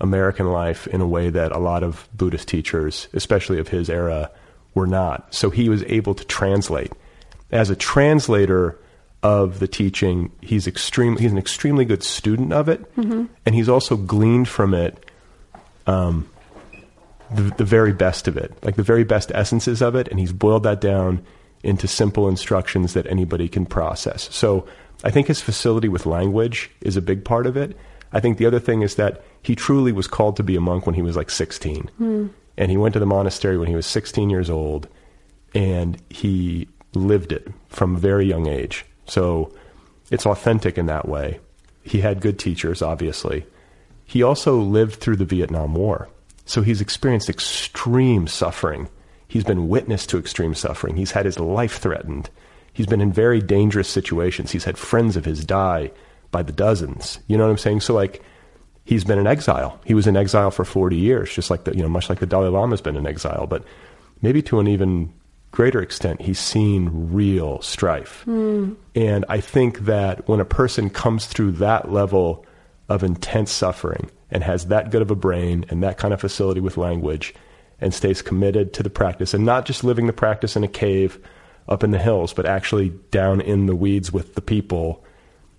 American 0.00 0.46
life 0.50 0.86
in 0.88 1.00
a 1.00 1.06
way 1.06 1.30
that 1.30 1.52
a 1.52 1.58
lot 1.58 1.82
of 1.82 2.08
Buddhist 2.14 2.48
teachers, 2.48 3.08
especially 3.12 3.58
of 3.58 3.68
his 3.68 3.88
era, 3.90 4.30
were 4.74 4.86
not. 4.86 5.34
So 5.34 5.50
he 5.50 5.68
was 5.68 5.82
able 5.84 6.14
to 6.14 6.24
translate. 6.24 6.92
As 7.50 7.68
a 7.70 7.76
translator 7.76 8.78
of 9.22 9.58
the 9.60 9.68
teaching, 9.68 10.30
he's 10.40 10.66
extreme. 10.66 11.16
He's 11.16 11.30
an 11.32 11.38
extremely 11.38 11.84
good 11.84 12.02
student 12.02 12.52
of 12.52 12.68
it, 12.68 12.84
and 12.96 13.54
he's 13.54 13.68
also 13.68 13.96
gleaned 13.96 14.48
from 14.48 14.74
it 14.74 15.04
um, 15.86 16.28
the, 17.34 17.54
the 17.56 17.64
very 17.64 17.92
best 17.92 18.28
of 18.28 18.36
it, 18.36 18.52
like 18.62 18.76
the 18.76 18.82
very 18.82 19.04
best 19.04 19.30
essences 19.34 19.82
of 19.82 19.94
it, 19.94 20.08
and 20.08 20.18
he's 20.18 20.32
boiled 20.32 20.62
that 20.64 20.80
down 20.80 21.24
into 21.62 21.86
simple 21.86 22.28
instructions 22.28 22.94
that 22.94 23.06
anybody 23.06 23.48
can 23.48 23.66
process. 23.66 24.28
So 24.32 24.66
I 25.04 25.10
think 25.10 25.26
his 25.28 25.40
facility 25.40 25.88
with 25.88 26.06
language 26.06 26.70
is 26.80 26.96
a 26.96 27.02
big 27.02 27.24
part 27.24 27.46
of 27.46 27.56
it. 27.56 27.76
I 28.12 28.20
think 28.20 28.38
the 28.38 28.46
other 28.46 28.60
thing 28.60 28.82
is 28.82 28.96
that 28.96 29.24
he 29.42 29.54
truly 29.54 29.92
was 29.92 30.06
called 30.06 30.36
to 30.36 30.42
be 30.42 30.56
a 30.56 30.60
monk 30.60 30.86
when 30.86 30.94
he 30.94 31.02
was 31.02 31.16
like 31.16 31.30
16. 31.30 31.90
Hmm. 31.96 32.26
And 32.56 32.70
he 32.70 32.76
went 32.76 32.92
to 32.92 33.00
the 33.00 33.06
monastery 33.06 33.56
when 33.56 33.68
he 33.68 33.74
was 33.74 33.86
16 33.86 34.28
years 34.28 34.50
old, 34.50 34.86
and 35.54 36.00
he 36.10 36.68
lived 36.94 37.32
it 37.32 37.48
from 37.68 37.96
a 37.96 37.98
very 37.98 38.26
young 38.26 38.46
age. 38.46 38.84
So 39.06 39.52
it's 40.10 40.26
authentic 40.26 40.76
in 40.76 40.86
that 40.86 41.08
way. 41.08 41.40
He 41.82 42.00
had 42.00 42.20
good 42.20 42.38
teachers, 42.38 42.82
obviously. 42.82 43.46
He 44.04 44.22
also 44.22 44.58
lived 44.58 44.96
through 44.96 45.16
the 45.16 45.24
Vietnam 45.24 45.74
War. 45.74 46.08
So 46.44 46.62
he's 46.62 46.80
experienced 46.80 47.28
extreme 47.28 48.26
suffering. 48.26 48.88
He's 49.28 49.44
been 49.44 49.68
witness 49.68 50.06
to 50.08 50.18
extreme 50.18 50.54
suffering. 50.54 50.96
He's 50.96 51.12
had 51.12 51.24
his 51.24 51.38
life 51.38 51.78
threatened. 51.78 52.30
He's 52.72 52.86
been 52.86 53.00
in 53.00 53.12
very 53.12 53.40
dangerous 53.40 53.88
situations. 53.88 54.50
He's 54.50 54.64
had 54.64 54.78
friends 54.78 55.16
of 55.16 55.24
his 55.24 55.44
die 55.44 55.90
by 56.30 56.42
the 56.42 56.52
dozens. 56.52 57.18
You 57.28 57.36
know 57.36 57.44
what 57.44 57.50
I'm 57.50 57.58
saying? 57.58 57.80
So 57.80 57.94
like 57.94 58.22
he's 58.84 59.04
been 59.04 59.18
in 59.18 59.26
exile. 59.26 59.80
He 59.84 59.94
was 59.94 60.06
in 60.06 60.16
exile 60.16 60.50
for 60.50 60.64
40 60.64 60.96
years, 60.96 61.32
just 61.32 61.50
like 61.50 61.64
the, 61.64 61.76
you 61.76 61.82
know, 61.82 61.88
much 61.88 62.08
like 62.08 62.18
the 62.18 62.26
Dalai 62.26 62.48
Lama's 62.48 62.80
been 62.80 62.96
in 62.96 63.06
exile, 63.06 63.46
but 63.46 63.64
maybe 64.20 64.42
to 64.42 64.60
an 64.60 64.68
even 64.68 65.12
greater 65.50 65.82
extent, 65.82 66.22
he's 66.22 66.38
seen 66.38 66.90
real 67.12 67.60
strife. 67.60 68.22
Hmm. 68.22 68.72
And 68.94 69.24
I 69.28 69.40
think 69.40 69.80
that 69.80 70.26
when 70.26 70.40
a 70.40 70.44
person 70.44 70.90
comes 70.90 71.26
through 71.26 71.52
that 71.52 71.92
level 71.92 72.44
of 72.88 73.02
intense 73.02 73.52
suffering 73.52 74.10
and 74.32 74.42
has 74.42 74.66
that 74.66 74.90
good 74.90 75.02
of 75.02 75.10
a 75.10 75.14
brain 75.14 75.64
and 75.68 75.82
that 75.82 75.98
kind 75.98 76.12
of 76.12 76.20
facility 76.20 76.60
with 76.60 76.76
language 76.76 77.34
and 77.80 77.92
stays 77.92 78.22
committed 78.22 78.72
to 78.72 78.82
the 78.82 78.90
practice 78.90 79.34
and 79.34 79.44
not 79.44 79.66
just 79.66 79.84
living 79.84 80.06
the 80.06 80.12
practice 80.12 80.56
in 80.56 80.64
a 80.64 80.68
cave 80.68 81.18
up 81.68 81.84
in 81.84 81.90
the 81.90 81.98
hills, 81.98 82.32
but 82.32 82.46
actually 82.46 82.90
down 83.10 83.40
in 83.40 83.66
the 83.66 83.76
weeds 83.76 84.12
with 84.12 84.34
the 84.34 84.40
people 84.40 85.04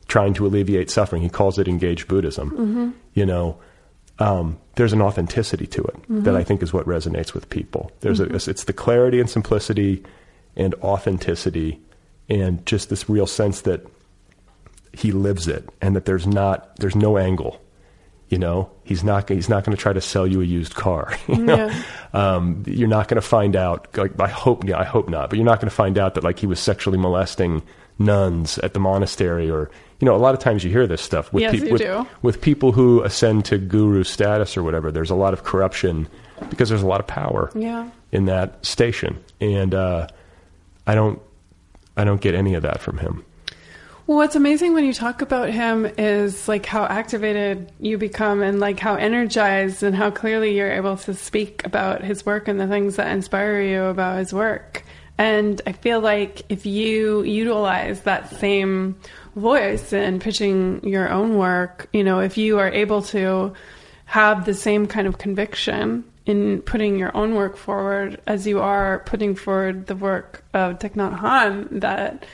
trying 0.08 0.34
to 0.34 0.46
alleviate 0.46 0.90
suffering. 0.90 1.22
He 1.22 1.30
calls 1.30 1.58
it 1.58 1.68
engaged 1.68 2.08
Buddhism. 2.08 2.50
Mm-hmm. 2.52 2.90
You 3.14 3.26
know, 3.26 3.58
um, 4.20 4.60
there's 4.76 4.94
an 4.94 5.02
authenticity 5.02 5.68
to 5.68 5.84
it 5.84 5.96
mm-hmm. 5.96 6.24
that 6.24 6.36
I 6.36 6.44
think 6.44 6.62
is 6.62 6.74
what 6.74 6.86
resonates 6.86 7.34
with 7.34 7.50
people. 7.50 7.92
There's 8.02 8.20
a, 8.20 8.26
mm-hmm. 8.26 8.50
it's 8.50 8.66
the 8.66 8.74
clarity 8.74 9.20
and 9.20 9.30
simplicity 9.30 10.04
and 10.56 10.76
authenticity 10.76 11.80
and 12.30 12.66
just 12.66 12.90
this 12.90 13.10
real 13.10 13.28
sense 13.28 13.62
that 13.62 13.86
he 14.94 15.12
lives 15.12 15.48
it 15.48 15.68
and 15.82 15.96
that 15.96 16.06
there's 16.06 16.28
not 16.28 16.76
there's 16.78 16.96
no 16.96 17.18
angle. 17.18 17.60
You 18.34 18.40
know, 18.40 18.70
he's 18.84 19.04
not 19.04 19.30
he's 19.30 19.48
not 19.50 19.64
going 19.64 19.76
to 19.78 19.82
try 19.82 19.94
to 19.94 20.02
sell 20.02 20.26
you 20.26 20.42
a 20.42 20.44
used 20.46 20.74
car. 20.76 21.14
You 21.28 21.38
know? 21.38 21.56
Yeah. 21.68 21.84
um, 22.14 22.64
you're 22.66 22.88
not 22.98 23.08
going 23.08 23.22
to 23.22 23.28
find 23.28 23.56
out. 23.56 23.96
Like, 23.98 24.20
I 24.20 24.28
hope, 24.28 24.64
yeah, 24.68 24.80
I 24.80 24.84
hope 24.86 25.08
not. 25.08 25.30
But 25.30 25.38
you're 25.38 25.46
not 25.46 25.60
going 25.60 25.70
to 25.70 25.76
find 25.76 25.98
out 25.98 26.16
that 26.16 26.24
like 26.24 26.40
he 26.40 26.48
was 26.48 26.60
sexually 26.60 26.98
molesting 26.98 27.62
nuns 28.00 28.58
at 28.60 28.74
the 28.74 28.80
monastery, 28.80 29.52
or 29.52 29.70
you 30.00 30.06
know, 30.08 30.16
a 30.16 30.24
lot 30.26 30.34
of 30.34 30.40
times 30.40 30.64
you 30.64 30.72
hear 30.72 30.88
this 30.88 31.02
stuff 31.02 31.32
with 31.32 31.44
Yes, 31.44 31.54
you 31.62 31.72
with, 31.72 31.82
do. 31.82 32.08
with 32.24 32.42
people 32.42 32.72
who 32.72 33.04
ascend 33.04 33.46
to 33.46 33.58
guru 33.60 34.04
status 34.04 34.58
or 34.58 34.64
whatever. 34.64 34.92
There's 34.92 35.12
a 35.12 35.16
lot 35.16 35.34
of 35.34 35.44
corruption 35.44 36.08
because 36.50 36.70
there's 36.70 36.82
a 36.82 36.88
lot 36.88 37.00
of 37.00 37.08
power 37.08 37.52
Yeah. 37.56 37.90
in 38.12 38.26
that 38.26 38.66
station, 38.66 39.24
and 39.40 39.76
uh, 39.76 40.08
I 40.88 40.96
don't, 40.96 41.22
I 41.96 42.04
don't 42.04 42.20
get 42.20 42.34
any 42.36 42.56
of 42.56 42.64
that 42.64 42.82
from 42.82 42.98
him. 42.98 43.24
Well, 44.06 44.18
what's 44.18 44.36
amazing 44.36 44.74
when 44.74 44.84
you 44.84 44.92
talk 44.92 45.22
about 45.22 45.50
him 45.50 45.86
is 45.98 46.50
like 46.50 46.66
how 46.66 46.84
activated 46.84 47.72
you 47.80 47.98
become 47.98 48.42
and 48.42 48.60
like 48.60 48.78
how 48.78 48.96
energized 48.96 49.82
and 49.82 49.96
how 49.96 50.12
clearly 50.12 50.58
you're 50.58 50.74
able 50.74 50.98
to 50.98 51.14
speak 51.14 51.66
about 51.66 52.04
his 52.04 52.26
work 52.26 52.50
and 52.50 52.60
the 52.60 52.68
things 52.68 52.98
that 52.98 53.10
inspire 53.14 53.62
you 53.62 53.84
about 53.84 54.18
his 54.18 54.34
work. 54.34 54.84
And 55.18 55.62
I 55.66 55.72
feel 55.72 56.02
like 56.02 56.42
if 56.50 56.66
you 56.66 57.24
utilize 57.24 58.02
that 58.02 58.30
same 58.30 58.98
voice 59.38 59.94
in 59.94 60.20
pitching 60.20 60.86
your 60.86 61.10
own 61.10 61.38
work, 61.38 61.88
you 61.94 62.04
know, 62.04 62.20
if 62.20 62.38
you 62.38 62.60
are 62.60 62.70
able 62.70 63.04
to 63.04 63.54
have 64.04 64.44
the 64.44 64.54
same 64.54 64.86
kind 64.86 65.08
of 65.08 65.18
conviction 65.18 66.04
in 66.26 66.62
putting 66.64 67.00
your 67.00 67.16
own 67.16 67.36
work 67.36 67.56
forward 67.56 68.20
as 68.28 68.46
you 68.46 68.60
are 68.60 69.00
putting 69.06 69.34
forward 69.34 69.88
the 69.88 69.96
work 69.96 70.44
of 70.54 70.80
Thich 70.80 70.96
Nhat 70.96 71.80
that 71.80 72.26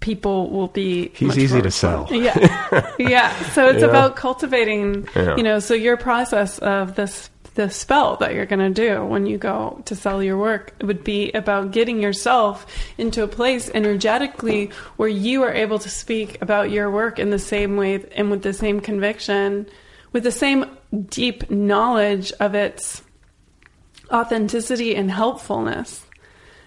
people 0.00 0.50
will 0.50 0.68
be. 0.68 1.08
He's 1.14 1.38
easy 1.38 1.60
to 1.62 1.70
sell. 1.70 2.08
Yeah, 2.10 2.90
yeah. 2.98 3.32
So 3.52 3.68
it's 3.68 3.80
Yeah. 3.82 3.86
about 3.88 4.16
cultivating. 4.16 5.08
Yeah. 5.14 5.36
You 5.36 5.42
know, 5.42 5.58
so 5.60 5.74
your 5.74 5.96
process 5.96 6.58
of 6.58 6.94
this 6.96 7.30
the 7.56 7.68
spell 7.68 8.16
that 8.16 8.32
you're 8.32 8.46
going 8.46 8.60
to 8.60 8.88
do 8.88 9.04
when 9.04 9.26
you 9.26 9.36
go 9.36 9.82
to 9.84 9.96
sell 9.96 10.22
your 10.22 10.38
work 10.38 10.72
would 10.82 11.02
be 11.02 11.32
about 11.32 11.72
getting 11.72 12.00
yourself 12.00 12.64
into 12.96 13.24
a 13.24 13.28
place 13.28 13.68
energetically 13.74 14.70
where 14.96 15.08
you 15.08 15.42
are 15.42 15.52
able 15.52 15.78
to 15.80 15.90
speak 15.90 16.40
about 16.40 16.70
your 16.70 16.88
work 16.92 17.18
in 17.18 17.30
the 17.30 17.40
same 17.40 17.76
way 17.76 18.04
and 18.14 18.30
with 18.30 18.42
the 18.44 18.52
same 18.52 18.78
conviction 18.80 19.66
with 20.12 20.22
the 20.22 20.30
same 20.30 20.64
deep 21.08 21.50
knowledge 21.50 22.32
of 22.38 22.54
its 22.54 23.02
authenticity 24.12 24.94
and 24.94 25.10
helpfulness 25.10 26.04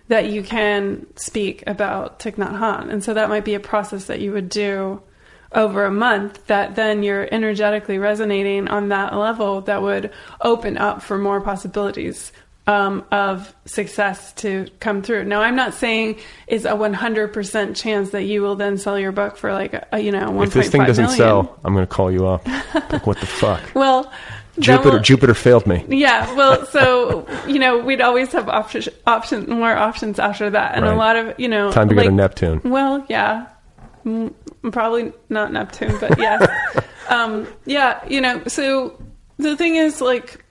that 0.08 0.30
you 0.30 0.44
can 0.44 1.06
speak 1.16 1.64
about 1.66 2.20
Thich 2.20 2.36
Nhat 2.36 2.60
Hanh. 2.60 2.92
And 2.92 3.04
so 3.04 3.14
that 3.14 3.30
might 3.30 3.46
be 3.46 3.54
a 3.54 3.60
process 3.60 4.06
that 4.06 4.20
you 4.20 4.32
would 4.32 4.50
do 4.50 5.02
over 5.54 5.86
a 5.86 5.92
month 5.92 6.46
that 6.48 6.76
then 6.76 7.04
you're 7.04 7.28
energetically 7.32 7.98
resonating 7.98 8.68
on 8.68 8.90
that 8.90 9.16
level 9.16 9.62
that 9.62 9.82
would 9.82 10.12
open 10.42 10.78
up 10.78 11.02
for 11.02 11.18
more 11.18 11.40
possibilities 11.42 12.32
um, 12.66 13.04
of 13.12 13.54
success 13.66 14.34
to 14.34 14.68
come 14.80 15.02
through. 15.02 15.26
Now, 15.26 15.42
I'm 15.42 15.56
not 15.56 15.74
saying 15.74 16.20
it's 16.48 16.66
a 16.66 16.70
100% 16.70 17.76
chance 17.76 18.12
that 18.12 18.24
you 18.24 18.42
will 18.42 18.56
then 18.56 18.78
sell 18.78 18.98
your 18.98 19.12
book 19.12 19.36
for 19.38 19.52
like, 19.52 19.74
a, 19.92 20.00
you 20.00 20.12
know, 20.12 20.28
1.5 20.30 20.44
If 20.48 20.54
this 20.54 20.70
thing 20.70 20.84
doesn't 20.86 21.04
million. 21.04 21.18
sell, 21.18 21.60
I'm 21.66 21.74
going 21.74 21.86
to 21.86 21.94
call 21.94 22.12
you 22.12 22.26
up. 22.26 22.48
like, 22.48 23.06
what 23.06 23.20
the 23.20 23.26
fuck? 23.26 23.62
Well, 23.76 24.12
Jupiter, 24.60 24.90
we'll- 24.92 25.00
Jupiter 25.02 25.34
failed 25.34 25.66
me. 25.66 25.84
Yeah, 25.88 26.32
well, 26.36 26.66
so 26.76 27.26
you 27.48 27.60
know, 27.60 27.80
we'd 27.80 28.02
always 28.02 28.32
have 28.34 28.48
option, 28.50 28.94
option, 29.08 29.50
more 29.50 29.76
options 29.76 30.20
after 30.20 30.50
that, 30.52 30.76
and 30.76 30.86
a 30.86 30.96
lot 30.96 31.16
of 31.16 31.40
you 31.40 31.48
know, 31.48 31.72
Time 31.72 31.90
to 31.90 31.96
go 31.96 32.04
to 32.04 32.12
Neptune. 32.12 32.62
Well, 32.64 33.06
yeah, 33.10 33.48
Mm, 34.06 34.34
probably 34.72 35.14
not 35.30 35.54
Neptune, 35.54 35.96
but 36.00 36.20
yes, 36.20 36.46
um, 37.10 37.48
yeah, 37.66 38.06
you 38.08 38.20
know. 38.20 38.44
So 38.48 39.02
the 39.38 39.56
thing 39.56 39.76
is, 39.76 40.02
like, 40.02 40.44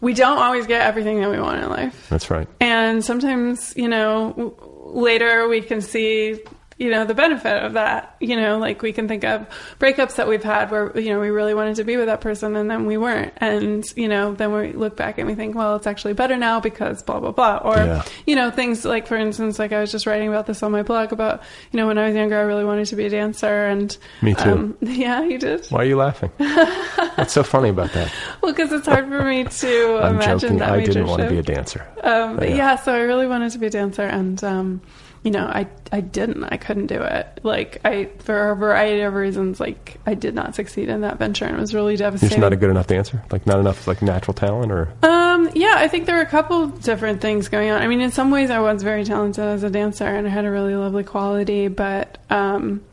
we 0.00 0.14
don't 0.14 0.38
always 0.38 0.66
get 0.68 0.82
everything 0.82 1.20
that 1.20 1.30
we 1.30 1.40
want 1.40 1.62
in 1.62 1.68
life. 1.68 2.06
That's 2.08 2.30
right. 2.30 2.46
And 2.60 3.04
sometimes, 3.04 3.74
you 3.76 3.88
know, 3.88 4.30
w- 4.36 4.56
later 5.02 5.48
we 5.48 5.60
can 5.62 5.80
see, 5.80 6.38
you 6.78 6.90
know, 6.90 7.04
the 7.06 7.14
benefit 7.14 7.62
of 7.62 7.72
that. 7.72 8.16
You 8.20 8.36
know, 8.36 8.58
like 8.58 8.82
we 8.82 8.92
can 8.92 9.08
think 9.08 9.24
of 9.24 9.46
breakups 9.78 10.16
that 10.16 10.28
we've 10.28 10.42
had 10.44 10.70
where, 10.70 10.98
you 10.98 11.10
know, 11.10 11.18
we 11.20 11.30
really 11.30 11.54
wanted 11.54 11.76
to 11.76 11.84
be 11.84 11.96
with 11.96 12.06
that 12.06 12.20
person 12.20 12.54
and 12.56 12.70
then 12.70 12.84
we 12.86 12.96
weren't. 12.98 13.32
And, 13.38 13.84
you 13.96 14.08
know, 14.08 14.34
then 14.34 14.52
we 14.52 14.72
look 14.72 14.96
back 14.96 15.18
and 15.18 15.26
we 15.26 15.34
think, 15.34 15.54
well, 15.54 15.76
it's 15.76 15.86
actually 15.86 16.12
better 16.12 16.36
now 16.36 16.60
because 16.60 17.02
blah, 17.02 17.18
blah, 17.20 17.32
blah. 17.32 17.58
Or, 17.64 17.76
Yeah. 17.76 18.04
you 18.26 18.36
know, 18.36 18.50
things 18.50 18.84
like, 18.84 19.06
for 19.06 19.16
instance, 19.16 19.58
like 19.58 19.72
I 19.72 19.80
was 19.80 19.90
just 19.90 20.06
writing 20.06 20.28
about 20.28 20.46
this 20.46 20.62
on 20.62 20.70
my 20.72 20.82
blog 20.82 21.12
about, 21.12 21.42
you 21.72 21.78
know, 21.78 21.86
when 21.86 21.96
I 21.98 22.06
was 22.08 22.14
younger, 22.14 22.36
I 22.38 22.42
really 22.42 22.64
wanted 22.64 22.86
to 22.88 22.96
be 22.96 23.06
a 23.06 23.10
dancer. 23.10 23.66
And, 23.66 23.96
Me 24.22 24.34
too. 24.34 24.50
um, 24.50 24.76
yeah, 24.82 25.22
you 25.22 25.38
did. 25.38 25.66
Why 25.68 25.80
are 25.80 25.84
you 25.86 25.96
laughing? 25.96 26.30
What's 26.36 27.32
so 27.32 27.42
funny 27.42 27.70
about 27.70 27.92
that? 27.92 28.12
Well, 28.42 28.52
because 28.52 28.70
it's 28.72 28.86
hard 28.86 29.08
for 29.08 29.22
me 29.24 29.44
to 29.44 29.98
I'm 30.02 30.16
imagine 30.16 30.38
joking. 30.38 30.58
that 30.58 30.70
I 30.70 30.80
didn't 30.84 31.06
want 31.06 31.22
to 31.22 31.28
be 31.30 31.38
a 31.38 31.42
dancer. 31.42 31.86
Um, 32.02 32.38
Yeah. 32.42 32.54
yeah. 32.54 32.76
so 32.76 32.94
I 32.94 33.00
really 33.00 33.26
wanted 33.26 33.50
to 33.52 33.58
be 33.58 33.66
a 33.66 33.70
dancer, 33.70 34.02
and 34.02 34.42
um, 34.44 34.80
you 35.26 35.32
know, 35.32 35.44
I 35.44 35.66
I 35.90 36.02
didn't. 36.02 36.44
I 36.44 36.56
couldn't 36.56 36.86
do 36.86 37.02
it. 37.02 37.40
Like 37.42 37.80
I, 37.84 38.04
for 38.20 38.50
a 38.50 38.54
variety 38.54 39.00
of 39.00 39.12
reasons, 39.12 39.58
like 39.58 39.98
I 40.06 40.14
did 40.14 40.36
not 40.36 40.54
succeed 40.54 40.88
in 40.88 41.00
that 41.00 41.18
venture, 41.18 41.46
and 41.46 41.56
it 41.56 41.60
was 41.60 41.74
really 41.74 41.96
devastating. 41.96 42.28
just 42.28 42.40
not 42.40 42.52
a 42.52 42.56
good 42.56 42.70
enough 42.70 42.86
dancer? 42.86 43.24
Like, 43.32 43.44
not 43.44 43.58
enough, 43.58 43.88
like, 43.88 44.02
natural 44.02 44.34
talent? 44.34 44.70
Or 44.70 44.88
Um, 45.02 45.50
yeah, 45.52 45.74
I 45.78 45.88
think 45.88 46.06
there 46.06 46.14
were 46.14 46.22
a 46.22 46.26
couple 46.26 46.68
different 46.68 47.20
things 47.20 47.48
going 47.48 47.70
on. 47.70 47.82
I 47.82 47.88
mean, 47.88 48.00
in 48.00 48.12
some 48.12 48.30
ways, 48.30 48.50
I 48.50 48.60
was 48.60 48.84
very 48.84 49.02
talented 49.04 49.42
as 49.42 49.64
a 49.64 49.68
dancer, 49.68 50.04
and 50.04 50.28
I 50.28 50.30
had 50.30 50.44
a 50.44 50.50
really 50.50 50.76
lovely 50.76 51.02
quality, 51.02 51.66
but 51.66 52.18
um, 52.30 52.84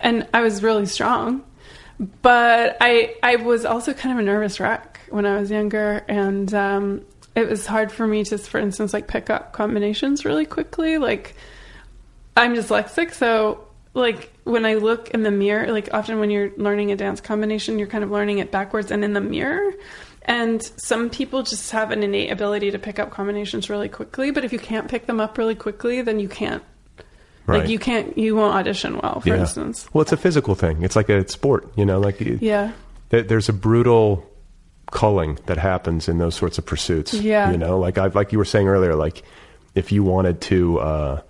and 0.00 0.26
I 0.32 0.40
was 0.40 0.62
really 0.62 0.86
strong. 0.86 1.44
But 2.22 2.78
I 2.80 3.16
I 3.22 3.36
was 3.36 3.66
also 3.66 3.92
kind 3.92 4.14
of 4.14 4.18
a 4.18 4.22
nervous 4.22 4.58
wreck 4.60 4.98
when 5.10 5.26
I 5.26 5.38
was 5.38 5.50
younger, 5.50 6.06
and 6.08 6.54
um, 6.54 7.02
it 7.34 7.50
was 7.50 7.66
hard 7.66 7.92
for 7.92 8.06
me 8.06 8.24
to, 8.24 8.38
for 8.38 8.58
instance, 8.58 8.94
like 8.94 9.08
pick 9.08 9.28
up 9.28 9.52
combinations 9.52 10.24
really 10.24 10.46
quickly. 10.46 10.96
Like 10.96 11.34
I'm 12.36 12.54
dyslexic, 12.54 13.12
so 13.12 13.66
like 13.94 14.32
when 14.44 14.64
I 14.64 14.74
look 14.74 15.10
in 15.10 15.22
the 15.22 15.30
mirror, 15.30 15.70
like 15.70 15.92
often 15.92 16.18
when 16.18 16.30
you're 16.30 16.50
learning 16.56 16.92
a 16.92 16.96
dance 16.96 17.20
combination, 17.20 17.78
you're 17.78 17.88
kind 17.88 18.02
of 18.04 18.10
learning 18.10 18.38
it 18.38 18.50
backwards 18.50 18.90
and 18.90 19.04
in 19.04 19.12
the 19.12 19.20
mirror. 19.20 19.72
And 20.22 20.62
some 20.76 21.10
people 21.10 21.42
just 21.42 21.70
have 21.72 21.90
an 21.90 22.02
innate 22.02 22.30
ability 22.30 22.70
to 22.70 22.78
pick 22.78 22.98
up 22.98 23.10
combinations 23.10 23.68
really 23.68 23.88
quickly, 23.88 24.30
but 24.30 24.44
if 24.44 24.52
you 24.52 24.58
can't 24.58 24.88
pick 24.88 25.06
them 25.06 25.20
up 25.20 25.36
really 25.36 25.56
quickly, 25.56 26.00
then 26.00 26.20
you 26.20 26.28
can't. 26.28 26.62
Right. 27.44 27.60
Like 27.62 27.68
you 27.68 27.78
can't, 27.80 28.16
you 28.16 28.36
won't 28.36 28.54
audition 28.54 28.98
well, 29.02 29.20
for 29.20 29.30
yeah. 29.30 29.40
instance. 29.40 29.88
Well, 29.92 30.02
it's 30.02 30.12
a 30.12 30.16
physical 30.16 30.54
thing. 30.54 30.82
It's 30.84 30.94
like 30.94 31.08
a 31.08 31.28
sport, 31.28 31.72
you 31.76 31.84
know, 31.84 31.98
like 31.98 32.20
Yeah. 32.20 32.70
there- 33.08 33.24
there's 33.24 33.48
a 33.48 33.52
brutal 33.52 34.24
culling 34.92 35.38
that 35.46 35.58
happens 35.58 36.08
in 36.08 36.18
those 36.18 36.36
sorts 36.36 36.56
of 36.56 36.66
pursuits. 36.66 37.14
Yeah. 37.14 37.50
You 37.50 37.58
know, 37.58 37.78
like 37.80 37.98
I 37.98 38.06
like 38.06 38.30
you 38.30 38.38
were 38.38 38.44
saying 38.44 38.68
earlier, 38.68 38.94
like 38.94 39.22
if 39.74 39.90
you 39.90 40.04
wanted 40.04 40.40
to 40.42 40.78
uh, 40.78 41.20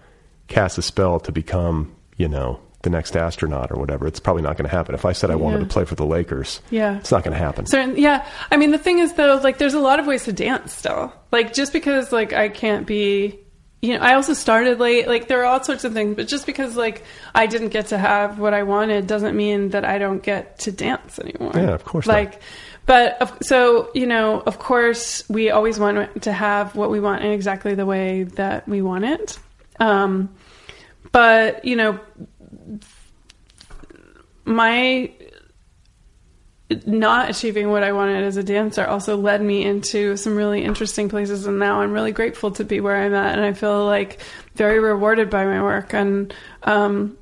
cast 0.53 0.79
a 0.79 0.83
spell 0.83 1.19
to 1.21 1.33
become, 1.33 1.93
you 2.17 2.29
know, 2.29 2.61
the 2.83 2.91
next 2.91 3.17
astronaut 3.17 3.71
or 3.71 3.79
whatever, 3.79 4.07
it's 4.07 4.19
probably 4.21 4.43
not 4.43 4.57
going 4.57 4.69
to 4.69 4.75
happen. 4.77 4.95
If 4.95 5.05
I 5.05 5.13
said 5.13 5.31
I 5.31 5.37
wanted 5.37 5.59
Yeah. 5.61 5.65
to 5.67 5.71
play 5.73 5.85
for 5.85 5.95
the 5.95 6.05
Lakers, 6.05 6.61
Yeah. 6.71 6.97
it's 6.99 7.13
not 7.13 7.23
going 7.25 7.33
to 7.33 7.39
happen. 7.39 7.67
Certain, 7.67 7.97
yeah. 7.97 8.25
I 8.51 8.57
mean, 8.57 8.73
the 8.73 8.79
thing 8.79 8.99
is, 8.99 9.13
though, 9.13 9.37
like, 9.43 9.59
there's 9.59 9.75
a 9.75 9.81
lot 9.81 10.01
of 10.01 10.07
ways 10.07 10.25
to 10.25 10.33
dance 10.33 10.73
still. 10.75 11.13
Like, 11.31 11.53
just 11.55 11.73
because, 11.73 12.11
like, 12.13 12.33
I 12.33 12.49
can't 12.49 12.85
be, 12.85 13.39
you 13.83 13.95
know, 13.95 14.01
I 14.01 14.15
also 14.15 14.33
started 14.35 14.81
late. 14.81 15.07
Like, 15.07 15.29
there 15.29 15.41
are 15.43 15.45
all 15.45 15.63
sorts 15.63 15.85
of 15.85 15.93
things, 15.93 16.17
but 16.17 16.27
just 16.27 16.45
because, 16.45 16.77
like, 16.77 17.05
I 17.37 17.47
didn't 17.47 17.69
get 17.69 17.87
to 17.89 17.99
have 17.99 18.41
what 18.41 18.53
I 18.53 18.65
wanted 18.65 19.07
doesn't 19.07 19.37
mean 19.37 19.69
that 19.71 19.85
I 19.85 19.99
don't 19.99 20.23
get 20.23 20.59
to 20.61 20.73
dance 20.73 21.21
anymore. 21.21 21.53
Yeah, 21.55 21.71
of 21.75 21.85
course 21.85 22.07
not. 22.09 22.15
Like, 22.15 22.41
but 22.85 23.45
so 23.45 23.91
you 23.95 24.07
know, 24.09 24.41
of 24.45 24.59
course, 24.59 25.23
we 25.29 25.51
always 25.51 25.79
want 25.79 26.23
to 26.23 26.33
have 26.33 26.75
what 26.75 26.91
we 26.91 26.99
want 26.99 27.23
in 27.25 27.31
exactly 27.31 27.75
the 27.77 27.87
way 27.87 28.25
that 28.25 28.67
we 28.69 28.83
want 28.83 29.05
it. 29.05 29.39
Um, 29.79 30.31
but 31.13 31.65
you 31.65 31.77
know, 31.77 32.01
my 34.45 35.13
not 36.87 37.31
achieving 37.31 37.71
what 37.71 37.83
I 37.83 37.93
wanted 37.93 38.25
as 38.25 38.37
a 38.37 38.43
dancer 38.43 38.87
also 38.87 39.17
led 39.17 39.43
me 39.43 39.63
into 39.63 40.17
some 40.17 40.37
really 40.37 40.65
interesting 40.65 41.09
places 41.09 41.47
and 41.47 41.59
now 41.59 41.81
I'm 41.83 41.93
really 41.93 42.13
grateful 42.13 42.51
to 42.53 42.65
be 42.65 42.81
where 42.81 42.97
I'm 42.97 43.15
at 43.15 43.37
and 43.37 43.45
I 43.45 43.53
feel 43.53 43.85
like 43.85 44.21
very 44.55 44.81
rewarded 44.81 45.29
by 45.29 45.45
my 45.45 45.63
work. 45.63 45.93
And 45.93 46.35
um 46.63 47.19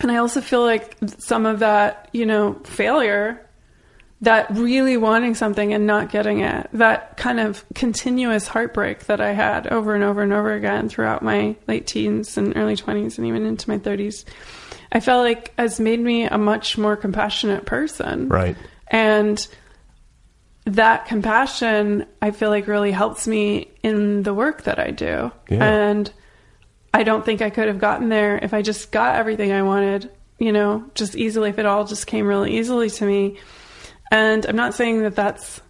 and 0.00 0.10
I 0.10 0.16
also 0.16 0.40
feel 0.40 0.62
like 0.62 0.96
some 1.18 1.46
of 1.46 1.60
that, 1.60 2.08
you 2.12 2.26
know, 2.26 2.54
failure 2.64 3.45
that 4.22 4.50
really 4.50 4.96
wanting 4.96 5.34
something 5.34 5.74
and 5.74 5.86
not 5.86 6.10
getting 6.10 6.40
it, 6.40 6.68
that 6.72 7.16
kind 7.16 7.38
of 7.38 7.64
continuous 7.74 8.48
heartbreak 8.48 9.06
that 9.06 9.20
I 9.20 9.32
had 9.32 9.66
over 9.66 9.94
and 9.94 10.02
over 10.02 10.22
and 10.22 10.32
over 10.32 10.52
again 10.54 10.88
throughout 10.88 11.22
my 11.22 11.56
late 11.68 11.86
teens 11.86 12.38
and 12.38 12.56
early 12.56 12.76
20s 12.76 13.18
and 13.18 13.26
even 13.26 13.44
into 13.44 13.68
my 13.68 13.78
30s, 13.78 14.24
I 14.90 15.00
felt 15.00 15.24
like 15.24 15.52
has 15.58 15.78
made 15.78 16.00
me 16.00 16.24
a 16.24 16.38
much 16.38 16.78
more 16.78 16.96
compassionate 16.96 17.66
person. 17.66 18.28
Right. 18.28 18.56
And 18.88 19.46
that 20.64 21.06
compassion, 21.06 22.06
I 22.22 22.30
feel 22.30 22.48
like 22.48 22.66
really 22.66 22.92
helps 22.92 23.28
me 23.28 23.70
in 23.82 24.22
the 24.22 24.32
work 24.32 24.62
that 24.62 24.78
I 24.78 24.92
do. 24.92 25.30
Yeah. 25.48 25.64
And 25.64 26.10
I 26.94 27.02
don't 27.02 27.24
think 27.24 27.42
I 27.42 27.50
could 27.50 27.68
have 27.68 27.78
gotten 27.78 28.08
there 28.08 28.38
if 28.38 28.54
I 28.54 28.62
just 28.62 28.90
got 28.90 29.16
everything 29.16 29.52
I 29.52 29.62
wanted, 29.62 30.10
you 30.38 30.52
know, 30.52 30.90
just 30.94 31.14
easily, 31.14 31.50
if 31.50 31.58
it 31.58 31.66
all 31.66 31.84
just 31.84 32.06
came 32.06 32.26
really 32.26 32.56
easily 32.56 32.88
to 32.90 33.04
me. 33.04 33.38
And 34.10 34.46
I'm 34.46 34.56
not 34.56 34.74
saying 34.74 35.02
that 35.02 35.16
that's 35.16 35.60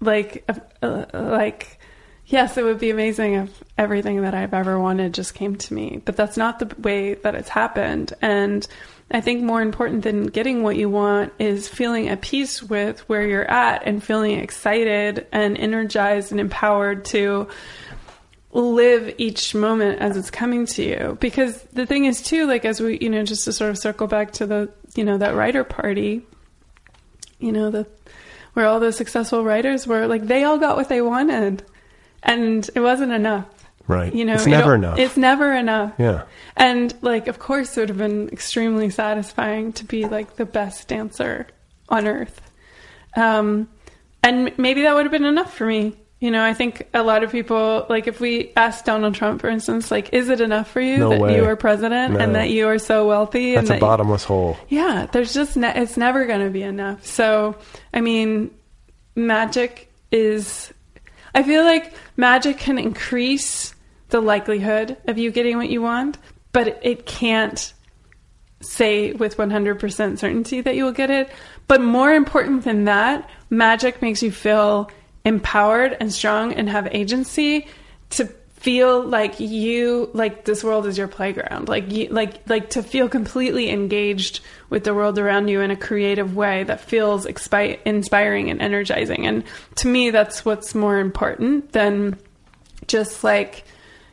like, 0.00 0.44
uh, 0.82 1.06
like, 1.12 1.78
yes, 2.26 2.56
it 2.56 2.64
would 2.64 2.78
be 2.78 2.90
amazing 2.90 3.34
if 3.34 3.64
everything 3.78 4.22
that 4.22 4.34
I've 4.34 4.54
ever 4.54 4.78
wanted 4.78 5.14
just 5.14 5.34
came 5.34 5.56
to 5.56 5.74
me, 5.74 6.02
but 6.04 6.16
that's 6.16 6.36
not 6.36 6.58
the 6.58 6.74
way 6.80 7.14
that 7.14 7.34
it's 7.34 7.48
happened. 7.48 8.12
And 8.20 8.66
I 9.10 9.20
think 9.20 9.42
more 9.42 9.60
important 9.60 10.02
than 10.02 10.26
getting 10.26 10.62
what 10.62 10.76
you 10.76 10.88
want 10.88 11.32
is 11.38 11.68
feeling 11.68 12.08
at 12.08 12.22
peace 12.22 12.62
with 12.62 13.00
where 13.08 13.26
you're 13.26 13.48
at 13.48 13.82
and 13.86 14.02
feeling 14.02 14.38
excited 14.38 15.26
and 15.32 15.58
energized 15.58 16.32
and 16.32 16.40
empowered 16.40 17.04
to 17.06 17.48
live 18.52 19.14
each 19.18 19.54
moment 19.54 19.98
as 20.00 20.16
it's 20.16 20.30
coming 20.30 20.66
to 20.66 20.82
you 20.82 21.16
because 21.20 21.62
the 21.72 21.86
thing 21.86 22.04
is 22.04 22.20
too 22.20 22.46
like 22.46 22.66
as 22.66 22.82
we 22.82 22.98
you 23.00 23.08
know 23.08 23.24
just 23.24 23.46
to 23.46 23.52
sort 23.52 23.70
of 23.70 23.78
circle 23.78 24.06
back 24.06 24.30
to 24.30 24.46
the 24.46 24.70
you 24.94 25.04
know 25.04 25.16
that 25.16 25.34
writer 25.34 25.64
party 25.64 26.22
you 27.42 27.52
know 27.52 27.70
the 27.70 27.86
where 28.54 28.66
all 28.66 28.80
those 28.80 28.96
successful 28.96 29.44
writers 29.44 29.86
were 29.86 30.06
like 30.06 30.26
they 30.26 30.44
all 30.44 30.58
got 30.58 30.76
what 30.76 30.88
they 30.88 31.00
wanted 31.02 31.64
and 32.22 32.68
it 32.74 32.80
wasn't 32.80 33.12
enough 33.12 33.46
Right. 33.88 34.14
you 34.14 34.24
know 34.24 34.34
It's 34.34 34.46
never 34.46 34.74
enough. 34.76 34.98
it's 34.98 35.16
never 35.16 35.52
enough 35.52 35.94
Yeah. 35.98 36.22
and 36.56 36.94
like 37.02 37.26
of 37.26 37.38
course 37.38 37.76
it 37.76 37.80
would 37.80 37.88
have 37.88 37.98
been 37.98 38.28
extremely 38.28 38.90
satisfying 38.90 39.72
to 39.74 39.84
be 39.84 40.06
like 40.06 40.36
the 40.36 40.44
best 40.46 40.86
dancer 40.88 41.48
on 41.88 42.06
earth 42.06 42.40
um 43.16 43.68
and 44.22 44.56
maybe 44.56 44.82
that 44.82 44.94
would 44.94 45.04
have 45.04 45.12
been 45.12 45.24
enough 45.24 45.52
for 45.52 45.66
me 45.66 45.96
you 46.22 46.30
know 46.30 46.42
i 46.44 46.54
think 46.54 46.86
a 46.94 47.02
lot 47.02 47.22
of 47.24 47.32
people 47.32 47.84
like 47.88 48.06
if 48.06 48.20
we 48.20 48.52
ask 48.56 48.84
donald 48.84 49.14
trump 49.14 49.40
for 49.40 49.48
instance 49.50 49.90
like 49.90 50.12
is 50.12 50.28
it 50.28 50.40
enough 50.40 50.70
for 50.70 50.80
you 50.80 50.98
No 50.98 51.08
that 51.10 51.20
way. 51.20 51.36
you 51.36 51.44
are 51.44 51.56
president 51.56 52.14
No. 52.14 52.20
and 52.20 52.34
that 52.36 52.48
you 52.50 52.68
are 52.68 52.78
so 52.78 53.06
wealthy 53.08 53.54
That's 53.54 53.68
and 53.70 53.78
a 53.78 53.80
that 53.80 53.86
bottomless 53.88 54.22
hole. 54.24 54.56
yeah, 54.68 55.06
there's 55.12 55.34
just 55.34 55.56
ne- 55.56 55.74
it's 55.82 55.96
never 55.96 56.24
going 56.26 56.44
to 56.44 56.50
be 56.50 56.62
enough. 56.62 57.04
So, 57.04 57.56
I 57.92 58.00
mean, 58.00 58.50
magic 59.16 59.90
is 60.12 60.72
I 61.34 61.42
feel 61.42 61.64
like 61.64 61.92
magic 62.16 62.56
can 62.58 62.78
increase 62.78 63.74
the 64.10 64.20
likelihood 64.20 64.96
of 65.08 65.18
you 65.18 65.30
getting 65.32 65.56
what 65.56 65.70
you 65.70 65.82
want, 65.82 66.18
but 66.52 66.68
it, 66.68 66.80
it 66.82 67.06
can't 67.06 67.72
say 68.60 69.12
with 69.12 69.36
100% 69.36 70.18
certainty 70.18 70.60
that 70.60 70.76
you 70.76 70.84
will 70.84 70.92
get 70.92 71.10
it. 71.10 71.30
But 71.66 71.80
more 71.80 72.12
important 72.12 72.64
than 72.64 72.84
that, 72.84 73.28
magic 73.50 74.00
makes 74.02 74.22
you 74.22 74.30
feel 74.30 74.88
empowered 75.24 75.96
and 76.00 76.12
strong 76.12 76.52
and 76.52 76.68
have 76.68 76.88
agency 76.92 77.66
to 78.10 78.26
feel 78.62 79.02
like 79.02 79.40
you 79.40 80.08
like 80.14 80.44
this 80.44 80.62
world 80.62 80.86
is 80.86 80.96
your 80.96 81.08
playground. 81.08 81.68
Like 81.68 81.90
you 81.90 82.08
like 82.08 82.48
like 82.48 82.70
to 82.70 82.82
feel 82.82 83.08
completely 83.08 83.70
engaged 83.70 84.40
with 84.70 84.84
the 84.84 84.94
world 84.94 85.18
around 85.18 85.48
you 85.48 85.60
in 85.60 85.72
a 85.72 85.76
creative 85.76 86.36
way 86.36 86.62
that 86.64 86.80
feels 86.80 87.26
expi- 87.26 87.80
inspiring 87.84 88.50
and 88.50 88.62
energizing. 88.62 89.26
And 89.26 89.42
to 89.76 89.88
me 89.88 90.10
that's 90.10 90.44
what's 90.44 90.76
more 90.76 91.00
important 91.00 91.72
than 91.72 92.16
just 92.86 93.24
like 93.24 93.64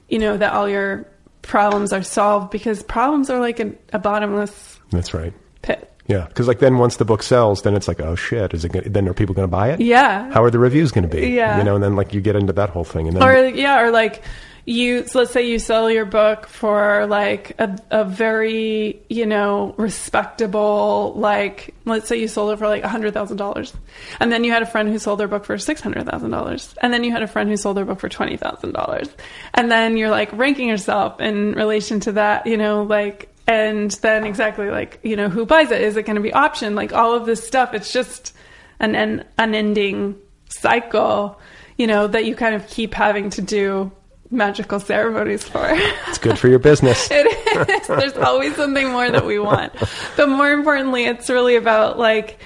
you 0.08 0.18
know 0.18 0.36
that 0.38 0.54
all 0.54 0.68
your 0.68 1.06
problems 1.44 1.94
are 1.94 2.04
solved 2.04 2.50
because 2.50 2.82
problems 2.84 3.30
are 3.30 3.40
like 3.40 3.60
a, 3.60 3.74
a 3.94 4.00
bottomless 4.00 4.80
That's 4.90 5.14
right. 5.14 5.34
pit 5.62 5.92
Yeah, 6.10 6.26
because 6.26 6.48
like 6.48 6.58
then 6.58 6.80
once 6.80 6.98
the 6.98 7.06
book 7.06 7.22
sells, 7.22 7.62
then 7.62 7.76
it's 7.76 7.88
like, 7.88 8.02
oh 8.02 8.16
shit, 8.16 8.56
is 8.56 8.66
it? 8.66 8.72
Gonna, 8.72 8.90
then 8.90 9.08
are 9.08 9.14
people 9.14 9.36
going 9.36 9.48
to 9.48 9.52
buy 9.52 9.70
it? 9.70 9.80
Yeah. 9.80 10.32
How 10.34 10.44
are 10.44 10.50
the 10.50 10.58
reviews 10.58 10.92
going 10.92 11.08
to 11.08 11.16
be? 11.16 11.30
Yeah. 11.30 11.60
You 11.60 11.64
know, 11.64 11.76
and 11.76 11.84
then 11.84 11.96
like 11.96 12.16
you 12.16 12.20
get 12.20 12.36
into 12.36 12.52
that 12.54 12.72
whole 12.72 12.84
thing, 12.84 13.08
and 13.08 13.16
then 13.16 13.24
or 13.24 13.48
yeah 13.50 13.80
or 13.80 13.92
like 13.92 14.24
you 14.66 15.06
so 15.08 15.20
let's 15.20 15.32
say 15.32 15.48
you 15.48 15.58
sell 15.58 15.90
your 15.90 16.06
book 16.06 16.46
for 16.46 17.08
like 17.08 17.56
a, 17.60 17.78
a 17.90 18.06
very 18.06 19.02
you 19.10 19.26
know 19.26 19.74
respectable 19.78 21.14
like 21.16 21.74
let's 21.86 22.08
say 22.08 22.18
you 22.18 22.28
sold 22.28 22.52
it 22.52 22.58
for 22.58 22.68
like 22.68 22.84
a 22.84 22.88
hundred 22.88 23.14
thousand 23.14 23.38
dollars 23.38 23.74
and 24.20 24.32
then 24.32 24.44
you 24.44 24.52
had 24.52 24.62
a 24.62 24.68
friend 24.68 24.90
who 24.90 25.00
sold 25.00 25.20
their 25.20 25.28
book 25.28 25.44
for 25.44 25.58
six 25.58 25.82
hundred 25.82 26.06
thousand 26.06 26.30
dollars 26.30 26.76
and 26.82 26.94
then 26.94 27.04
you 27.04 27.12
had 27.12 27.24
a 27.24 27.28
friend 27.28 27.50
who 27.50 27.58
sold 27.58 27.78
their 27.78 27.86
book 27.86 28.00
for 28.00 28.10
twenty 28.10 28.38
thousand 28.38 28.74
dollars 28.74 29.10
and 29.54 29.72
then 29.72 29.98
you're 29.98 30.12
like 30.12 30.32
ranking 30.34 30.68
yourself 30.68 31.20
in 31.20 31.54
relation 31.54 32.00
to 32.00 32.12
that 32.12 32.46
you 32.46 32.58
know 32.58 32.84
like 32.84 33.29
and 33.50 33.90
then 34.04 34.26
exactly 34.26 34.70
like 34.70 35.00
you 35.02 35.16
know 35.16 35.28
who 35.28 35.46
buys 35.46 35.72
it? 35.72 35.82
Is 35.82 35.98
it 35.98 36.04
going 36.04 36.16
to 36.16 36.22
be 36.22 36.32
option? 36.32 36.76
Like 36.76 36.94
all 36.94 37.16
of 37.16 37.26
this 37.26 37.46
stuff 37.46 37.74
it's 37.74 37.92
just 37.92 38.34
an, 38.80 38.96
an 38.96 39.26
unending 39.38 40.16
cycle 40.48 41.40
you 41.78 41.88
know 41.88 42.08
that 42.08 42.26
you 42.26 42.36
kind 42.36 42.56
of 42.56 42.68
keep 42.68 42.94
having 42.94 43.30
to 43.32 43.42
do 43.42 43.92
magical 44.30 44.80
ceremonies 44.80 45.44
for. 45.44 45.68
It's 46.08 46.20
good 46.20 46.38
for 46.38 46.48
your 46.48 46.60
business. 46.60 47.08
it 47.12 47.26
is. 47.70 47.88
There's 47.88 48.18
always 48.18 48.56
something 48.56 48.90
more 48.90 49.10
that 49.10 49.26
we 49.26 49.40
want. 49.40 49.74
But 50.16 50.30
more 50.30 50.52
importantly 50.52 51.06
it's 51.06 51.28
really 51.30 51.56
about 51.56 51.98
like 51.98 52.40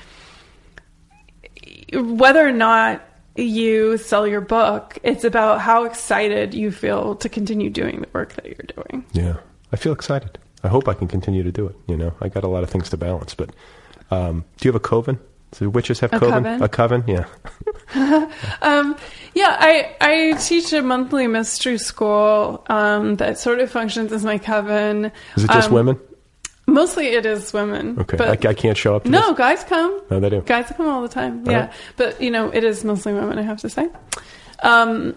whether 1.93 2.47
or 2.47 2.53
not 2.53 3.05
you 3.35 3.97
sell 3.97 4.27
your 4.27 4.41
book 4.41 4.97
it's 5.03 5.23
about 5.23 5.59
how 5.59 5.83
excited 5.83 6.53
you 6.53 6.71
feel 6.71 7.15
to 7.15 7.27
continue 7.27 7.69
doing 7.69 7.99
the 7.99 8.07
work 8.13 8.33
that 8.35 8.45
you're 8.45 8.85
doing. 8.85 9.05
Yeah, 9.11 9.37
I 9.73 9.75
feel 9.75 9.91
excited. 9.91 10.39
I 10.63 10.67
hope 10.69 10.87
I 10.87 10.93
can 10.93 11.07
continue 11.07 11.43
to 11.43 11.51
do 11.51 11.67
it. 11.67 11.75
You 11.87 11.97
know, 11.97 12.13
I 12.21 12.29
got 12.29 12.43
a 12.43 12.47
lot 12.47 12.63
of 12.63 12.69
things 12.69 12.89
to 12.91 12.97
balance, 12.97 13.33
but 13.35 13.49
um, 14.11 14.45
do 14.57 14.67
you 14.67 14.71
have 14.71 14.81
a 14.81 14.83
coven? 14.85 15.19
Do 15.59 15.69
witches 15.69 15.99
have 15.99 16.11
A 16.13 16.19
coven? 16.19 16.43
coven? 16.43 16.63
A 16.63 16.67
coven? 16.69 17.03
Yeah. 17.05 17.25
um, 18.61 18.95
yeah, 19.35 19.55
I, 19.59 19.95
I 20.01 20.33
teach 20.39 20.73
a 20.73 20.81
monthly 20.81 21.27
mystery 21.27 21.77
school 21.77 22.65
um, 22.69 23.17
that 23.17 23.37
sort 23.37 23.59
of 23.59 23.69
functions 23.69 24.11
as 24.11 24.23
my 24.25 24.37
coven. 24.39 25.11
Is 25.35 25.43
it 25.43 25.49
just 25.51 25.67
Um, 25.67 25.73
women? 25.75 25.99
Mostly 26.65 27.07
it 27.07 27.25
is 27.25 27.51
women. 27.53 27.99
Okay, 27.99 28.15
But 28.17 28.45
I, 28.45 28.49
I 28.49 28.53
can't 28.53 28.77
show 28.77 28.95
up. 28.95 29.03
To 29.03 29.09
no, 29.09 29.29
this? 29.29 29.37
guys 29.37 29.63
come. 29.65 30.01
No, 30.09 30.19
they 30.21 30.29
do. 30.29 30.41
Guys 30.41 30.71
come 30.75 30.87
all 30.87 31.01
the 31.01 31.09
time. 31.09 31.45
All 31.45 31.51
yeah. 31.51 31.59
right. 31.65 31.73
But, 31.97 32.21
you 32.21 32.31
know, 32.31 32.49
it 32.49 32.63
is 32.63 32.83
mostly 32.85 33.13
women, 33.13 33.37
I 33.37 33.41
have 33.41 33.59
to 33.61 33.69
say. 33.69 33.89
Um, 34.63 35.15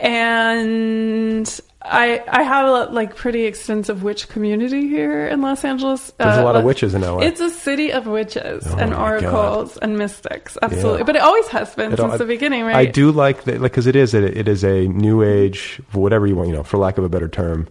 and 0.00 1.60
I 1.80 2.24
I 2.26 2.42
have 2.42 2.66
a 2.66 2.92
like 2.92 3.14
pretty 3.14 3.44
extensive 3.44 4.02
witch 4.02 4.28
community 4.28 4.88
here 4.88 5.28
in 5.28 5.40
Los 5.42 5.64
Angeles. 5.64 6.12
There's 6.18 6.36
a 6.36 6.40
uh, 6.40 6.44
lot 6.44 6.56
of 6.56 6.64
witches 6.64 6.92
in 6.94 7.02
LA. 7.02 7.18
It's 7.18 7.40
a 7.40 7.50
city 7.50 7.92
of 7.92 8.06
witches 8.06 8.64
Oh 8.66 8.76
and 8.76 8.92
oracles 8.92 9.76
and 9.76 9.96
mystics, 9.96 10.58
absolutely. 10.60 10.98
Yeah. 11.00 11.04
But 11.04 11.16
it 11.16 11.22
always 11.22 11.46
has 11.48 11.72
been 11.76 11.92
It 11.92 11.98
since 11.98 12.18
the 12.18 12.24
beginning, 12.24 12.64
right? 12.64 12.74
I 12.74 12.86
do 12.86 13.12
like 13.12 13.44
that, 13.44 13.60
like 13.60 13.72
because 13.72 13.86
it 13.86 13.94
is 13.94 14.12
it, 14.12 14.24
it 14.24 14.48
is 14.48 14.64
a 14.64 14.88
new 14.88 15.22
age, 15.22 15.80
whatever 15.92 16.26
you 16.26 16.34
want, 16.34 16.48
you 16.48 16.56
know, 16.56 16.64
for 16.64 16.78
lack 16.78 16.98
of 16.98 17.04
a 17.04 17.08
better 17.08 17.28
term, 17.28 17.68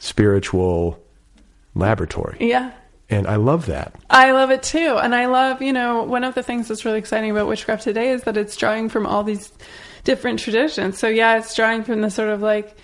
spiritual 0.00 0.98
laboratory, 1.76 2.38
Yeah. 2.40 2.72
and 3.10 3.28
I 3.28 3.36
love 3.36 3.66
that. 3.66 3.94
I 4.10 4.32
love 4.32 4.50
it 4.50 4.64
too. 4.64 4.98
And 5.00 5.14
I 5.14 5.26
love, 5.26 5.62
you 5.62 5.72
know, 5.72 6.02
one 6.02 6.24
of 6.24 6.34
the 6.34 6.42
things 6.42 6.66
that's 6.66 6.84
really 6.84 6.98
exciting 6.98 7.30
about 7.30 7.46
witchcraft 7.46 7.84
today 7.84 8.10
is 8.10 8.24
that 8.24 8.36
it's 8.36 8.56
drawing 8.56 8.88
from 8.88 9.06
all 9.06 9.22
these 9.22 9.52
different 10.04 10.40
traditions. 10.40 10.98
So, 10.98 11.06
yeah, 11.08 11.38
it's 11.38 11.54
drawing 11.54 11.84
from 11.84 12.00
the 12.00 12.10
sort 12.10 12.30
of 12.30 12.40
like 12.42 12.76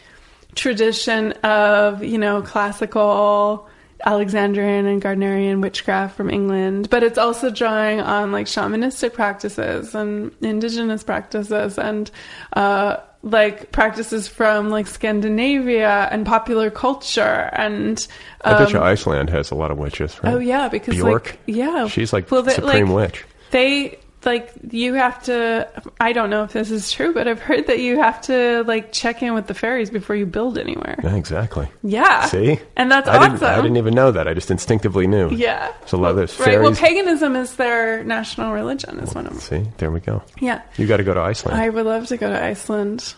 tradition 0.54 1.32
of, 1.42 2.02
you 2.04 2.18
know, 2.18 2.42
classical 2.42 3.68
Alexandrian 4.04 4.86
and 4.86 5.00
Gardnerian 5.00 5.60
witchcraft 5.62 6.16
from 6.16 6.28
England, 6.28 6.90
but 6.90 7.02
it's 7.02 7.18
also 7.18 7.50
drawing 7.50 8.00
on 8.00 8.32
like 8.32 8.46
shamanistic 8.46 9.12
practices 9.12 9.94
and 9.94 10.32
indigenous 10.40 11.04
practices 11.04 11.78
and, 11.78 12.10
uh, 12.54 12.96
like 13.24 13.70
practices 13.70 14.26
from 14.26 14.68
like 14.70 14.88
Scandinavia 14.88 16.08
and 16.10 16.26
popular 16.26 16.70
culture 16.70 17.48
and 17.52 18.04
I 18.44 18.58
bet 18.58 18.72
you 18.72 18.78
um, 18.78 18.84
Iceland 18.84 19.30
has 19.30 19.52
a 19.52 19.54
lot 19.54 19.70
of 19.70 19.78
witches. 19.78 20.18
Right? 20.24 20.34
Oh 20.34 20.38
yeah, 20.40 20.68
because 20.68 20.96
Bjork, 20.96 21.26
like 21.26 21.38
yeah, 21.46 21.86
she's 21.86 22.12
like 22.12 22.28
Well, 22.32 22.42
they- 22.42 22.54
supreme 22.54 22.88
like, 22.90 23.12
witch. 23.12 23.24
They 23.52 23.98
like 24.24 24.52
you 24.70 24.94
have 24.94 25.22
to. 25.24 25.68
I 26.00 26.12
don't 26.12 26.30
know 26.30 26.44
if 26.44 26.52
this 26.52 26.70
is 26.70 26.90
true, 26.92 27.12
but 27.12 27.26
I've 27.28 27.40
heard 27.40 27.66
that 27.66 27.80
you 27.80 27.98
have 28.00 28.20
to 28.22 28.62
like 28.66 28.92
check 28.92 29.22
in 29.22 29.34
with 29.34 29.46
the 29.46 29.54
fairies 29.54 29.90
before 29.90 30.16
you 30.16 30.26
build 30.26 30.58
anywhere. 30.58 30.96
Yeah, 31.02 31.16
exactly. 31.16 31.68
Yeah, 31.82 32.26
See, 32.26 32.58
and 32.76 32.90
that's 32.90 33.08
I 33.08 33.16
awesome. 33.16 33.32
Didn't, 33.32 33.42
I 33.44 33.56
didn't 33.56 33.76
even 33.76 33.94
know 33.94 34.10
that. 34.12 34.28
I 34.28 34.34
just 34.34 34.50
instinctively 34.50 35.06
knew. 35.06 35.30
Yeah, 35.30 35.72
So 35.86 35.96
a 35.96 36.00
lot 36.00 36.10
of 36.10 36.16
those 36.16 36.38
right. 36.40 36.60
Well, 36.60 36.74
paganism 36.74 37.36
is 37.36 37.56
their 37.56 38.04
national 38.04 38.52
religion. 38.52 38.98
Is 39.00 39.14
one 39.14 39.26
of 39.26 39.32
them. 39.32 39.40
See, 39.64 39.70
there 39.78 39.90
we 39.90 40.00
go. 40.00 40.22
Yeah, 40.40 40.62
You 40.76 40.86
got 40.86 40.98
to 40.98 41.04
go 41.04 41.14
to 41.14 41.20
Iceland. 41.20 41.60
I 41.60 41.68
would 41.68 41.86
love 41.86 42.06
to 42.08 42.16
go 42.16 42.28
to 42.30 42.42
Iceland. 42.44 43.14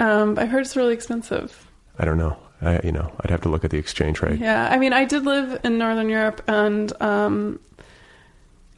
Um, 0.00 0.38
I 0.38 0.46
heard 0.46 0.60
it's 0.62 0.76
really 0.76 0.94
expensive. 0.94 1.66
I 1.98 2.04
don't 2.04 2.18
know. 2.18 2.36
I, 2.62 2.80
you 2.84 2.92
know, 2.92 3.12
I'd 3.20 3.30
have 3.30 3.42
to 3.42 3.48
look 3.50 3.64
at 3.64 3.70
the 3.70 3.78
exchange 3.78 4.22
rate. 4.22 4.40
Yeah, 4.40 4.68
I 4.70 4.78
mean, 4.78 4.92
I 4.92 5.04
did 5.04 5.24
live 5.24 5.60
in 5.64 5.76
Northern 5.78 6.08
Europe, 6.08 6.42
and 6.48 6.90
um, 7.02 7.60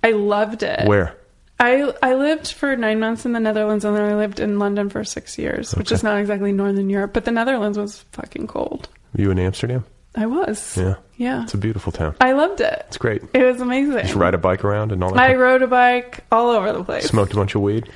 I 0.02 0.10
loved 0.12 0.62
it. 0.62 0.86
Where? 0.86 1.14
I 1.60 1.92
I 2.02 2.14
lived 2.14 2.52
for 2.52 2.76
nine 2.76 3.00
months 3.00 3.24
in 3.24 3.32
the 3.32 3.40
Netherlands, 3.40 3.84
and 3.84 3.96
then 3.96 4.04
I 4.10 4.14
lived 4.14 4.38
in 4.40 4.58
London 4.58 4.88
for 4.90 5.02
six 5.04 5.38
years, 5.38 5.72
which 5.74 5.90
is 5.92 6.02
not 6.02 6.18
exactly 6.18 6.52
Northern 6.52 6.88
Europe, 6.88 7.12
but 7.12 7.24
the 7.24 7.32
Netherlands 7.32 7.76
was 7.78 7.98
fucking 8.12 8.46
cold. 8.46 8.88
You 9.16 9.30
in 9.30 9.38
Amsterdam? 9.38 9.84
I 10.14 10.26
was. 10.26 10.76
Yeah. 10.76 10.94
Yeah. 11.16 11.42
It's 11.44 11.54
a 11.54 11.58
beautiful 11.58 11.90
town. 11.92 12.14
I 12.20 12.32
loved 12.32 12.60
it. 12.60 12.84
It's 12.88 12.96
great. 12.98 13.22
It 13.34 13.42
was 13.44 13.60
amazing. 13.60 14.02
Just 14.02 14.14
ride 14.14 14.34
a 14.34 14.38
bike 14.38 14.64
around 14.64 14.92
and 14.92 15.02
all 15.02 15.12
that. 15.12 15.18
I 15.30 15.34
rode 15.34 15.62
a 15.62 15.66
bike 15.66 16.24
all 16.30 16.50
over 16.50 16.72
the 16.72 16.84
place. 16.84 17.06
Smoked 17.06 17.32
a 17.32 17.36
bunch 17.36 17.54
of 17.54 17.62
weed. 17.62 17.88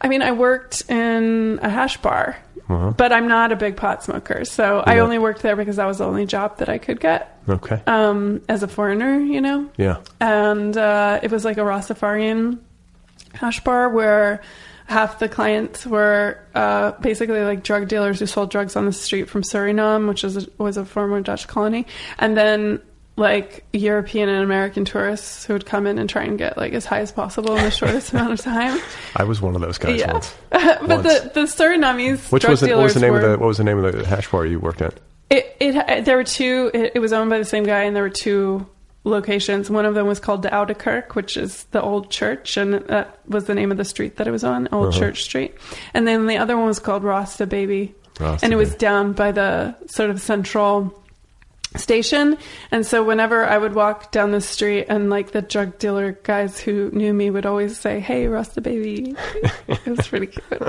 I 0.00 0.08
mean, 0.08 0.22
I 0.22 0.32
worked 0.32 0.90
in 0.90 1.60
a 1.62 1.68
hash 1.68 1.96
bar, 1.98 2.36
Uh-huh. 2.68 2.90
but 2.96 3.12
I'm 3.12 3.28
not 3.28 3.52
a 3.52 3.56
big 3.56 3.76
pot 3.76 4.02
smoker, 4.02 4.44
so 4.44 4.82
I 4.84 4.98
only 4.98 5.18
worked 5.18 5.42
there 5.42 5.54
because 5.54 5.76
that 5.76 5.84
was 5.86 5.98
the 5.98 6.06
only 6.06 6.26
job 6.26 6.58
that 6.58 6.68
I 6.68 6.78
could 6.78 6.98
get 6.98 7.38
Okay. 7.48 7.80
um, 7.86 8.40
as 8.48 8.62
a 8.62 8.68
foreigner, 8.68 9.18
you 9.20 9.40
know. 9.40 9.68
yeah. 9.76 9.98
and 10.20 10.76
uh, 10.76 11.20
it 11.22 11.30
was 11.30 11.44
like 11.44 11.58
a 11.58 11.60
Rastafarian 11.60 12.58
hash 13.34 13.62
bar 13.64 13.88
where 13.88 14.40
half 14.86 15.18
the 15.18 15.28
clients 15.28 15.86
were 15.86 16.38
uh, 16.54 16.92
basically 16.92 17.40
like 17.40 17.62
drug 17.62 17.88
dealers 17.88 18.20
who 18.20 18.26
sold 18.26 18.50
drugs 18.50 18.76
on 18.76 18.86
the 18.86 18.92
street 18.92 19.28
from 19.28 19.42
Suriname, 19.42 20.08
which 20.08 20.24
is 20.24 20.36
a, 20.36 20.46
was 20.58 20.76
a 20.76 20.84
former 20.84 21.20
Dutch 21.20 21.48
colony, 21.48 21.86
and 22.18 22.36
then 22.36 22.80
like 23.16 23.64
European 23.72 24.28
and 24.28 24.42
American 24.42 24.84
tourists 24.84 25.44
who 25.44 25.52
would 25.52 25.66
come 25.66 25.86
in 25.86 25.98
and 25.98 26.08
try 26.08 26.24
and 26.24 26.38
get 26.38 26.56
like 26.56 26.72
as 26.72 26.86
high 26.86 27.00
as 27.00 27.12
possible 27.12 27.56
in 27.56 27.62
the 27.64 27.70
shortest 27.70 28.12
amount 28.12 28.32
of 28.32 28.40
time. 28.40 28.80
I 29.16 29.24
was 29.24 29.40
one 29.40 29.54
of 29.54 29.60
those 29.60 29.78
guys 29.78 30.00
yeah, 30.00 30.12
once. 30.12 30.34
but 30.50 30.88
Once. 30.88 31.02
the 31.02 31.30
the 31.34 31.40
Surinamese 31.42 32.32
Which 32.32 32.42
drug 32.42 32.52
was 32.52 32.60
the, 32.60 32.74
what 32.74 32.84
was 32.84 32.94
the 32.94 33.00
name 33.00 33.14
of 33.14 33.22
the 33.22 33.38
what 33.38 33.46
was 33.46 33.58
the 33.58 33.64
name 33.64 33.82
of 33.82 33.92
the 33.92 34.06
hash 34.06 34.30
bar 34.30 34.46
you 34.46 34.60
worked 34.60 34.82
at? 34.82 34.94
it, 35.32 35.56
it 35.60 36.04
there 36.04 36.16
were 36.16 36.24
two. 36.24 36.70
It, 36.74 36.92
it 36.96 36.98
was 36.98 37.12
owned 37.12 37.30
by 37.30 37.38
the 37.38 37.44
same 37.44 37.64
guy, 37.64 37.84
and 37.84 37.96
there 37.96 38.02
were 38.02 38.10
two 38.10 38.66
locations. 39.04 39.68
One 39.70 39.84
of 39.84 39.94
them 39.94 40.06
was 40.06 40.20
called 40.20 40.42
the 40.42 40.54
Oude 40.54 40.78
Kerk, 40.78 41.14
which 41.16 41.36
is 41.36 41.64
the 41.72 41.82
old 41.82 42.10
church, 42.10 42.56
and 42.56 42.74
that 42.74 43.18
was 43.28 43.44
the 43.46 43.54
name 43.54 43.70
of 43.72 43.76
the 43.78 43.84
street 43.84 44.16
that 44.16 44.26
it 44.28 44.30
was 44.30 44.44
on, 44.44 44.68
Old 44.72 44.88
Uh-huh. 44.88 44.98
Church 44.98 45.22
Street. 45.24 45.54
And 45.94 46.06
then 46.06 46.26
the 46.26 46.38
other 46.38 46.56
one 46.56 46.66
was 46.66 46.78
called 46.78 47.02
Rasta 47.04 47.46
Baby, 47.46 47.94
Rasta 48.20 48.44
and 48.44 48.52
it 48.52 48.56
was 48.56 48.74
down 48.74 49.12
by 49.12 49.32
the 49.32 49.74
sort 49.86 50.10
of 50.10 50.20
central 50.20 50.96
station. 51.76 52.36
And 52.70 52.84
so 52.86 53.02
whenever 53.02 53.44
I 53.46 53.56
would 53.56 53.74
walk 53.74 54.12
down 54.12 54.30
the 54.30 54.40
street, 54.42 54.86
and 54.88 55.08
like 55.10 55.32
the 55.32 55.42
drug 55.42 55.78
dealer 55.78 56.12
guys 56.22 56.60
who 56.60 56.90
knew 56.92 57.12
me 57.14 57.30
would 57.30 57.46
always 57.46 57.78
say, 57.80 57.98
"Hey, 57.98 58.26
Rasta 58.28 58.60
Baby," 58.60 59.16
it 59.68 59.86
was 59.86 60.06
pretty 60.06 60.26
cute. 60.26 60.44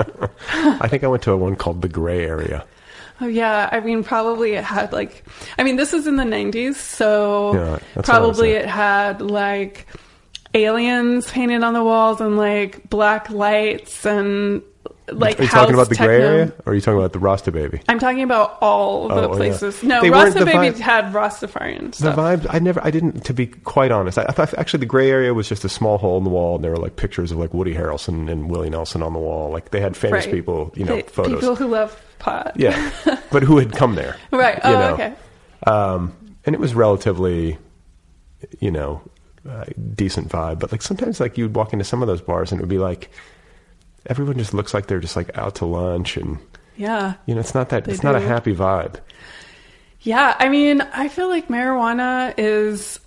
I 0.53 0.87
think 0.87 1.03
I 1.03 1.07
went 1.07 1.23
to 1.23 1.31
a 1.33 1.37
one 1.37 1.55
called 1.57 1.81
the 1.81 1.89
Grey 1.89 2.25
Area. 2.25 2.65
Oh 3.21 3.27
yeah, 3.27 3.69
I 3.71 3.79
mean 3.79 4.03
probably 4.03 4.53
it 4.53 4.63
had 4.63 4.91
like 4.91 5.23
I 5.57 5.63
mean 5.63 5.75
this 5.75 5.93
is 5.93 6.07
in 6.07 6.15
the 6.15 6.23
90s, 6.23 6.75
so 6.75 7.53
Yeah, 7.53 7.79
that's 7.95 8.07
what 8.07 8.15
I 8.15 8.19
was 8.19 8.37
probably 8.37 8.51
it 8.51 8.65
had 8.65 9.21
like 9.21 9.87
aliens 10.53 11.29
painted 11.31 11.63
on 11.63 11.73
the 11.73 11.83
walls 11.83 12.21
and 12.21 12.37
like 12.37 12.89
black 12.89 13.29
lights 13.29 14.05
and 14.05 14.61
like 15.11 15.39
are 15.39 15.43
you 15.43 15.49
talking 15.49 15.73
about 15.73 15.89
the 15.89 15.95
Grey. 15.95 16.21
Area, 16.21 16.53
or 16.65 16.71
are 16.71 16.75
you 16.75 16.81
talking 16.81 16.97
about 16.97 17.13
the 17.13 17.19
Rasta 17.19 17.51
Baby? 17.51 17.81
I'm 17.89 17.99
talking 17.99 18.21
about 18.23 18.57
all 18.61 19.11
Oh, 19.11 19.15
the 19.15 19.29
yeah. 19.29 19.35
places. 19.35 19.83
No, 19.83 20.01
They 20.01 20.09
Rasta 20.09 20.45
Baby 20.45 20.57
vibe- 20.69 20.79
had 20.79 21.05
Rastafarian 21.13 21.95
The 21.97 22.11
vibes, 22.11 22.47
I 22.49 22.59
never, 22.59 22.83
I 22.83 22.89
didn't. 22.91 23.25
To 23.25 23.33
be 23.33 23.47
quite 23.47 23.91
honest, 23.91 24.17
I, 24.17 24.23
I 24.23 24.47
actually 24.57 24.79
the 24.79 24.85
Grey 24.85 25.09
Area 25.09 25.33
was 25.33 25.47
just 25.49 25.63
a 25.65 25.69
small 25.69 25.97
hole 25.97 26.17
in 26.17 26.23
the 26.23 26.29
wall, 26.29 26.55
and 26.55 26.63
there 26.63 26.71
were 26.71 26.77
like 26.77 26.95
pictures 26.95 27.31
of 27.31 27.37
like 27.37 27.53
Woody 27.53 27.73
Harrelson 27.75 28.29
and 28.31 28.49
Willie 28.49 28.69
Nelson 28.69 29.03
on 29.03 29.13
the 29.13 29.19
wall. 29.19 29.51
Like 29.51 29.71
they 29.71 29.81
had 29.81 29.95
famous 29.97 30.25
Right. 30.25 30.33
people, 30.33 30.71
you 30.75 30.85
know, 30.85 30.95
Hey, 30.95 31.01
photos. 31.03 31.39
People 31.41 31.55
who 31.55 31.67
love 31.67 32.01
pot. 32.19 32.53
Yeah, 32.55 32.91
but 33.31 33.43
who 33.43 33.57
had 33.57 33.73
come 33.73 33.95
there. 33.95 34.15
Right. 34.31 34.55
you 34.55 34.61
Oh, 34.71 34.79
know. 34.79 34.93
okay. 34.93 35.13
Um, 35.67 36.13
and 36.45 36.55
it 36.55 36.59
was 36.59 36.73
relatively, 36.75 37.57
you 38.59 38.71
know, 38.71 39.01
uh, 39.49 39.65
decent 39.95 40.29
vibe. 40.29 40.59
But 40.59 40.71
like 40.71 40.81
sometimes, 40.81 41.19
like 41.19 41.37
you'd 41.37 41.55
walk 41.55 41.73
into 41.73 41.85
some 41.85 42.01
of 42.01 42.07
those 42.07 42.21
bars 42.21 42.51
and 42.51 42.59
it 42.59 42.63
would 42.63 42.69
be 42.69 42.79
like 42.79 43.09
everyone 44.07 44.37
just 44.37 44.53
looks 44.53 44.73
like 44.73 44.87
they're 44.87 44.99
just 44.99 45.15
like 45.15 45.37
out 45.37 45.55
to 45.55 45.65
lunch, 45.65 46.17
and 46.17 46.37
Yeah. 46.77 47.13
you 47.25 47.33
know, 47.35 47.39
it's 47.41 47.53
not 47.55 47.69
that 47.69 47.87
it's 47.87 48.03
not 48.03 48.15
a 48.15 48.19
happy 48.19 48.55
vibe. 48.55 48.95
Yeah, 50.01 50.35
I 50.37 50.49
mean, 50.49 50.81
I 50.81 51.07
feel 51.07 51.29
like 51.29 51.47
marijuana 51.47 52.33
is 52.37 52.99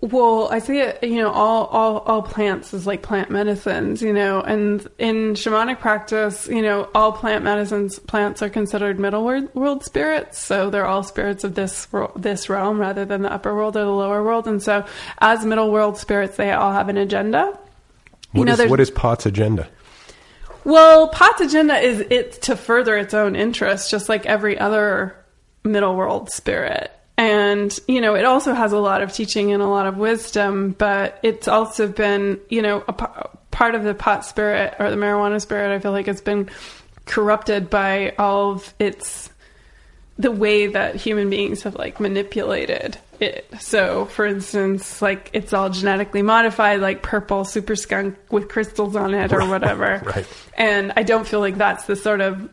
well, 0.00 0.48
I 0.50 0.60
say 0.60 0.80
it, 0.80 1.02
you 1.04 1.16
know, 1.16 1.30
all 1.30 1.66
all 1.66 1.98
all 1.98 2.22
plants 2.22 2.72
is 2.72 2.86
like 2.86 3.02
plant 3.02 3.28
medicines, 3.30 4.00
you 4.00 4.14
know, 4.14 4.40
and 4.40 4.86
in 4.98 5.34
shamanic 5.34 5.78
practice, 5.80 6.46
you 6.46 6.62
know, 6.62 6.88
all 6.94 7.12
plant 7.12 7.44
medicines 7.44 7.98
plants 7.98 8.40
are 8.40 8.48
considered 8.48 8.98
middle 8.98 9.24
world, 9.24 9.54
world 9.54 9.84
spirits, 9.84 10.38
so 10.38 10.70
they're 10.70 10.86
all 10.86 11.02
spirits 11.02 11.44
of 11.44 11.54
this 11.54 11.86
this 12.16 12.48
realm 12.48 12.80
rather 12.80 13.04
than 13.04 13.22
the 13.22 13.32
upper 13.32 13.54
world 13.54 13.76
or 13.76 13.84
the 13.84 13.90
lower 13.90 14.22
world, 14.22 14.46
and 14.46 14.62
so 14.62 14.86
as 15.18 15.44
middle 15.44 15.70
world 15.70 15.98
spirits, 15.98 16.36
they 16.36 16.52
all 16.52 16.72
have 16.72 16.88
an 16.88 16.96
agenda. 16.96 17.58
What 18.34 18.46
know, 18.46 18.64
is 18.64 18.70
what 18.70 18.80
is 18.80 18.90
Pot's 18.90 19.26
agenda? 19.26 19.68
Well, 20.64 21.08
Pot's 21.08 21.40
agenda 21.40 21.76
is 21.76 22.00
it 22.10 22.42
to 22.42 22.56
further 22.56 22.96
its 22.96 23.14
own 23.14 23.36
interests, 23.36 23.90
just 23.90 24.08
like 24.08 24.26
every 24.26 24.58
other 24.58 25.16
middle 25.62 25.94
world 25.94 26.30
spirit. 26.30 26.90
And, 27.16 27.78
you 27.86 28.00
know, 28.00 28.14
it 28.14 28.24
also 28.24 28.54
has 28.54 28.72
a 28.72 28.78
lot 28.78 29.02
of 29.02 29.12
teaching 29.12 29.52
and 29.52 29.62
a 29.62 29.66
lot 29.66 29.86
of 29.86 29.96
wisdom, 29.96 30.74
but 30.76 31.20
it's 31.22 31.46
also 31.46 31.86
been, 31.86 32.40
you 32.48 32.60
know, 32.60 32.82
a 32.88 32.92
pa- 32.92 33.30
part 33.50 33.74
of 33.76 33.84
the 33.84 33.94
pot 33.94 34.24
spirit 34.24 34.74
or 34.80 34.90
the 34.90 34.96
marijuana 34.96 35.40
spirit, 35.40 35.72
I 35.72 35.78
feel 35.78 35.92
like 35.92 36.08
it's 36.08 36.20
been 36.20 36.50
corrupted 37.06 37.70
by 37.70 38.14
all 38.18 38.52
of 38.52 38.74
its 38.80 39.30
the 40.18 40.30
way 40.30 40.68
that 40.68 40.94
human 40.96 41.28
beings 41.30 41.62
have 41.62 41.74
like 41.74 41.98
manipulated 41.98 42.96
it. 43.20 43.46
So, 43.60 44.04
for 44.06 44.24
instance, 44.26 45.02
like 45.02 45.30
it's 45.32 45.52
all 45.52 45.70
genetically 45.70 46.22
modified, 46.22 46.80
like 46.80 47.02
purple 47.02 47.44
super 47.44 47.74
skunk 47.76 48.16
with 48.30 48.48
crystals 48.48 48.94
on 48.96 49.12
it 49.14 49.32
or 49.32 49.46
whatever. 49.48 50.00
Right. 50.04 50.26
And 50.56 50.92
I 50.96 51.02
don't 51.02 51.26
feel 51.26 51.40
like 51.40 51.56
that's 51.56 51.86
the 51.86 51.96
sort 51.96 52.20
of 52.20 52.48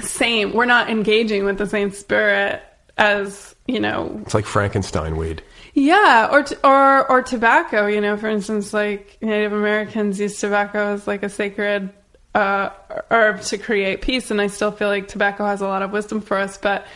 same. 0.00 0.52
We're 0.52 0.64
not 0.64 0.88
engaging 0.90 1.44
with 1.44 1.58
the 1.58 1.66
same 1.66 1.90
spirit 1.90 2.62
as 2.96 3.54
you 3.66 3.78
know 3.80 4.18
It's 4.22 4.34
like 4.34 4.46
Frankenstein 4.46 5.16
weed. 5.16 5.42
yeah, 5.74 6.28
or 6.32 6.42
t- 6.42 6.56
or 6.64 7.10
or 7.10 7.22
tobacco. 7.22 7.86
You 7.86 8.00
know, 8.00 8.16
for 8.16 8.28
instance, 8.28 8.72
like 8.72 9.18
Native 9.20 9.52
Americans 9.52 10.18
use 10.18 10.38
tobacco 10.40 10.94
as 10.94 11.06
like 11.06 11.22
a 11.22 11.28
sacred 11.28 11.90
uh, 12.38 12.72
herb 13.10 13.40
to 13.42 13.58
create 13.58 14.00
peace, 14.02 14.30
and 14.30 14.40
I 14.40 14.46
still 14.46 14.70
feel 14.70 14.88
like 14.88 15.08
tobacco 15.08 15.44
has 15.44 15.60
a 15.60 15.66
lot 15.66 15.82
of 15.82 15.90
wisdom 15.92 16.20
for 16.20 16.36
us, 16.38 16.56
but 16.58 16.86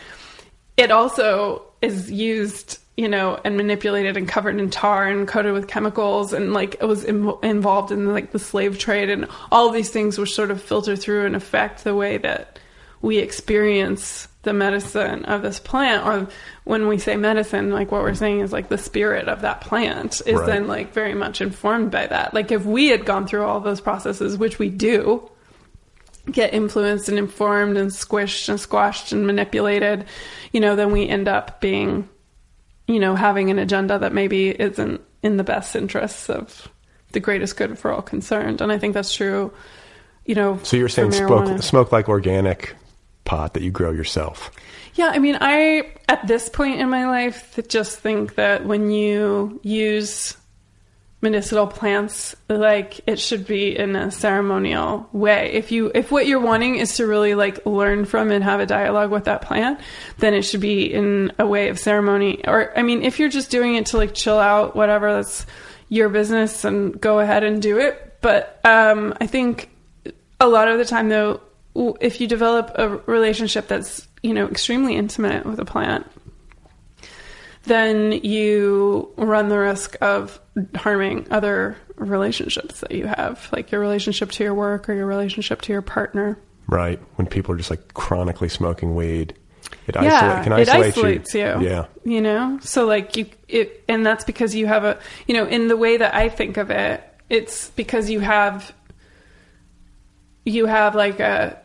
it 0.77 0.89
also 0.91 1.63
is 1.81 2.09
used, 2.09 2.79
you 2.97 3.09
know, 3.09 3.39
and 3.43 3.57
manipulated 3.57 4.15
and 4.17 4.27
covered 4.27 4.57
in 4.59 4.69
tar 4.69 5.05
and 5.07 5.27
coated 5.27 5.53
with 5.53 5.67
chemicals, 5.67 6.33
and 6.33 6.53
like 6.53 6.75
it 6.81 6.85
was 6.85 7.03
Im- 7.05 7.33
involved 7.43 7.91
in 7.91 8.11
like 8.13 8.31
the 8.31 8.39
slave 8.39 8.79
trade, 8.79 9.09
and 9.09 9.27
all 9.51 9.69
these 9.69 9.89
things 9.89 10.17
were 10.17 10.25
sort 10.25 10.49
of 10.51 10.61
filter 10.61 10.95
through 10.95 11.25
and 11.25 11.35
affect 11.35 11.83
the 11.83 11.93
way 11.95 12.17
that 12.17 12.59
we 13.01 13.17
experience 13.17 14.29
the 14.43 14.53
medicine 14.53 15.23
of 15.25 15.41
this 15.41 15.59
plant 15.59 16.05
or 16.05 16.27
when 16.65 16.87
we 16.89 16.97
say 16.97 17.15
medicine 17.15 17.71
like 17.71 17.91
what 17.93 18.01
we're 18.01 18.13
saying 18.13 18.41
is 18.41 18.51
like 18.51 18.67
the 18.67 18.77
spirit 18.77 19.29
of 19.29 19.41
that 19.41 19.61
plant 19.61 20.21
is 20.25 20.35
Right. 20.35 20.45
then 20.45 20.67
like 20.67 20.93
very 20.93 21.13
much 21.13 21.39
informed 21.39 21.91
by 21.91 22.07
that 22.07 22.33
like 22.33 22.51
if 22.51 22.65
we 22.65 22.87
had 22.89 23.05
gone 23.05 23.25
through 23.25 23.43
all 23.45 23.61
those 23.61 23.79
processes 23.79 24.37
which 24.37 24.59
we 24.59 24.67
do 24.69 25.29
get 26.31 26.53
influenced 26.53 27.09
and 27.09 27.17
informed 27.17 27.77
and 27.77 27.91
squished 27.91 28.47
and 28.49 28.59
squashed 28.59 29.11
and 29.11 29.27
manipulated 29.27 30.05
you 30.51 30.59
know 30.59 30.75
then 30.75 30.91
we 30.91 31.07
end 31.07 31.27
up 31.27 31.59
being 31.59 32.07
you 32.87 32.99
know 32.99 33.15
having 33.15 33.49
an 33.49 33.59
agenda 33.59 33.99
that 33.99 34.13
maybe 34.13 34.49
isn't 34.49 35.01
in 35.21 35.37
the 35.37 35.43
best 35.43 35.75
interests 35.75 36.29
of 36.29 36.69
the 37.11 37.19
greatest 37.19 37.57
good 37.57 37.77
for 37.77 37.91
all 37.91 38.01
concerned 38.01 38.61
and 38.61 38.71
i 38.71 38.77
think 38.77 38.93
that's 38.93 39.13
true 39.13 39.51
you 40.25 40.33
know 40.33 40.57
So 40.63 40.77
you're 40.77 40.89
saying 40.89 41.11
smoke 41.11 41.61
smoke 41.61 41.91
like 41.91 42.07
organic 42.07 42.75
pot 43.25 43.53
that 43.53 43.63
you 43.63 43.71
grow 43.71 43.91
yourself. 43.91 44.51
Yeah, 44.95 45.07
I 45.07 45.19
mean, 45.19 45.37
I 45.41 45.93
at 46.07 46.25
this 46.27 46.49
point 46.49 46.79
in 46.79 46.89
my 46.89 47.07
life 47.07 47.59
just 47.67 47.99
think 47.99 48.35
that 48.35 48.65
when 48.65 48.91
you 48.91 49.59
use 49.63 50.37
medicinal 51.23 51.65
plants, 51.65 52.35
like 52.49 52.99
it 53.07 53.19
should 53.19 53.47
be 53.47 53.75
in 53.75 53.95
a 53.95 54.11
ceremonial 54.11 55.09
way. 55.13 55.51
If 55.53 55.71
you 55.71 55.91
if 55.95 56.11
what 56.11 56.27
you're 56.27 56.41
wanting 56.41 56.75
is 56.75 56.97
to 56.97 57.07
really 57.07 57.33
like 57.33 57.65
learn 57.65 58.05
from 58.05 58.29
and 58.29 58.43
have 58.43 58.59
a 58.59 58.65
dialogue 58.65 59.09
with 59.09 59.23
that 59.23 59.41
plant, 59.41 59.79
then 60.19 60.33
it 60.33 60.43
should 60.43 60.59
be 60.59 60.93
in 60.93 61.31
a 61.39 61.47
way 61.47 61.69
of 61.69 61.79
ceremony. 61.79 62.45
Or 62.45 62.77
I 62.77 62.83
mean, 62.83 63.01
if 63.01 63.19
you're 63.19 63.29
just 63.29 63.49
doing 63.49 63.75
it 63.75 63.87
to 63.87 63.97
like 63.97 64.13
chill 64.13 64.37
out, 64.37 64.75
whatever, 64.75 65.13
that's 65.13 65.45
your 65.87 66.09
business 66.09 66.65
and 66.65 66.99
go 66.99 67.19
ahead 67.19 67.43
and 67.43 67.61
do 67.61 67.79
it. 67.79 68.17
But 68.21 68.59
um, 68.63 69.15
I 69.19 69.25
think 69.25 69.69
a 70.39 70.47
lot 70.47 70.67
of 70.67 70.77
the 70.77 70.85
time 70.85 71.09
though 71.09 71.41
if 72.01 72.21
you 72.21 72.27
develop 72.27 72.71
a 72.75 72.97
relationship 73.07 73.67
that's 73.67 74.07
you 74.21 74.33
know 74.33 74.45
extremely 74.47 74.95
intimate 74.95 75.45
with 75.45 75.59
a 75.59 75.65
plant 75.65 76.05
then 77.63 78.11
you 78.11 79.11
run 79.17 79.49
the 79.49 79.57
risk 79.57 79.95
of 80.01 80.39
harming 80.75 81.25
other 81.31 81.77
relationships 81.95 82.81
that 82.81 82.91
you 82.91 83.07
have 83.07 83.47
like 83.51 83.71
your 83.71 83.79
relationship 83.79 84.31
to 84.31 84.43
your 84.43 84.53
work 84.53 84.89
or 84.89 84.93
your 84.93 85.05
relationship 85.05 85.61
to 85.61 85.71
your 85.73 85.81
partner 85.81 86.37
Right. 86.65 86.97
When 87.15 87.27
people 87.27 87.53
are 87.53 87.57
just 87.57 87.69
like 87.69 87.93
chronically 87.93 88.47
smoking 88.49 88.95
weed. 88.95 89.35
It 89.85 89.95
yeah 89.95 90.39
isolate, 90.39 90.43
can 90.43 90.53
it 90.53 90.69
isolate 90.69 90.85
isolates 90.97 91.33
you. 91.33 91.41
Yeah. 91.41 91.85
you 92.05 92.21
know 92.21 92.57
so 92.61 92.85
like 92.85 93.17
you 93.17 93.25
it 93.49 93.83
and 93.89 94.05
that's 94.05 94.23
because 94.23 94.55
you 94.55 94.65
have 94.65 94.85
a 94.85 94.97
you 95.27 95.33
know 95.33 95.45
in 95.45 95.67
the 95.67 95.75
way 95.75 95.97
that 95.97 96.15
i 96.15 96.29
think 96.29 96.55
of 96.57 96.69
it 96.71 97.03
it's 97.29 97.69
because 97.71 98.09
you 98.09 98.21
have 98.21 98.73
you 100.45 100.65
have 100.67 100.95
like 100.95 101.19
a- 101.19 101.59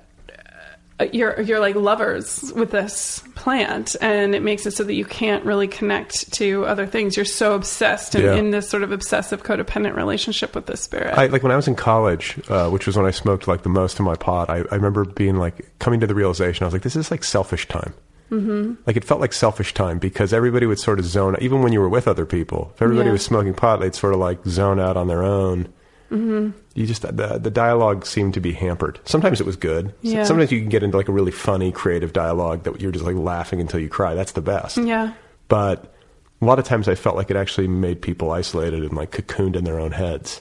you're 1.12 1.41
you're 1.43 1.61
like 1.61 1.77
lovers 1.77 2.53
with 2.57 2.70
this 2.73 3.23
plant 3.37 3.95
and 4.01 4.35
it 4.35 4.43
makes 4.43 4.66
it 4.66 4.73
so 4.73 4.83
that 4.83 4.95
you 4.95 5.05
can't 5.05 5.45
really 5.45 5.69
connect 5.69 6.33
to 6.33 6.65
other 6.66 6.87
things 6.87 7.16
you're 7.16 7.25
so 7.25 7.55
obsessed 7.55 8.15
and 8.16 8.25
Yeah. 8.25 8.35
in 8.35 8.51
this 8.51 8.69
sort 8.69 8.83
of 8.83 8.91
obsessive 8.91 9.43
codependent 9.45 9.95
relationship 9.95 10.55
with 10.57 10.66
this 10.66 10.81
spirit 10.81 11.16
I, 11.16 11.27
like 11.27 11.43
when 11.45 11.53
I 11.53 11.57
was 11.57 11.69
in 11.69 11.77
college, 11.77 12.39
uh, 12.49 12.69
which 12.69 12.87
was 12.87 12.97
when 12.97 13.07
I 13.07 13.12
smoked 13.12 13.47
like 13.47 13.62
the 13.62 13.69
most 13.69 14.01
of 14.01 14.05
my 14.07 14.16
pot, 14.16 14.51
I, 14.51 14.57
I 14.70 14.75
remember 14.75 15.05
being 15.05 15.37
like 15.37 15.70
coming 15.79 16.01
to 16.01 16.07
the 16.07 16.15
realization 16.16 16.65
I 16.65 16.66
was 16.66 16.73
like, 16.75 16.83
this 16.83 16.97
is 16.97 17.11
like 17.12 17.23
selfish 17.23 17.69
time. 17.69 17.95
Mm-hmm. 18.33 18.75
Like 18.87 18.97
it 18.97 19.05
felt 19.05 19.20
like 19.20 19.33
selfish 19.33 19.73
time 19.75 19.99
because 19.99 20.33
everybody 20.33 20.66
would 20.66 20.79
sort 20.79 20.99
of 20.99 21.05
zone, 21.07 21.37
even 21.41 21.62
when 21.62 21.73
you 21.73 21.81
were 21.81 21.89
with 21.89 22.07
other 22.09 22.27
people. 22.27 22.73
If 22.75 22.83
everybody 22.83 23.07
Yeah. 23.07 23.12
was 23.12 23.25
smoking 23.25 23.55
pot, 23.55 23.81
they'd 23.81 23.95
sort 23.95 24.12
of 24.15 24.20
like 24.20 24.45
zone 24.47 24.79
out 24.81 24.97
on 24.99 25.07
their 25.09 25.23
own. 25.23 25.73
Mm-hmm. 26.10 26.59
You 26.74 26.86
just 26.86 27.02
the 27.02 27.39
the 27.39 27.51
dialogue 27.51 28.06
seemed 28.06 28.35
to 28.35 28.40
be 28.40 28.52
hampered. 28.52 28.98
Sometimes 29.05 29.40
it 29.40 29.47
was 29.47 29.56
good. 29.56 29.93
Yeah. 30.01 30.24
Sometimes 30.24 30.51
you 30.51 30.60
can 30.60 30.68
get 30.68 30.82
into 30.82 30.97
like 30.97 31.09
a 31.09 31.12
really 31.12 31.32
funny, 31.32 31.70
creative 31.72 32.12
dialogue 32.12 32.62
that 32.64 32.80
you're 32.80 32.93
just 32.93 33.05
like 33.05 33.16
laughing 33.16 33.60
until 33.60 33.80
you 33.80 33.89
cry. 33.89 34.14
That's 34.14 34.32
the 34.32 34.43
best. 34.43 34.78
yeah 34.78 35.12
but 35.48 35.94
a 36.40 36.44
lot 36.44 36.59
of 36.59 36.64
times 36.66 36.89
I 36.89 36.94
felt 36.94 37.16
like 37.16 37.30
it 37.30 37.36
actually 37.36 37.68
made 37.68 38.01
people 38.02 38.30
isolated 38.30 38.82
and 38.85 38.93
like 38.93 39.10
cocooned 39.10 39.56
in 39.56 39.64
their 39.64 39.80
own 39.80 39.93
heads. 39.93 40.40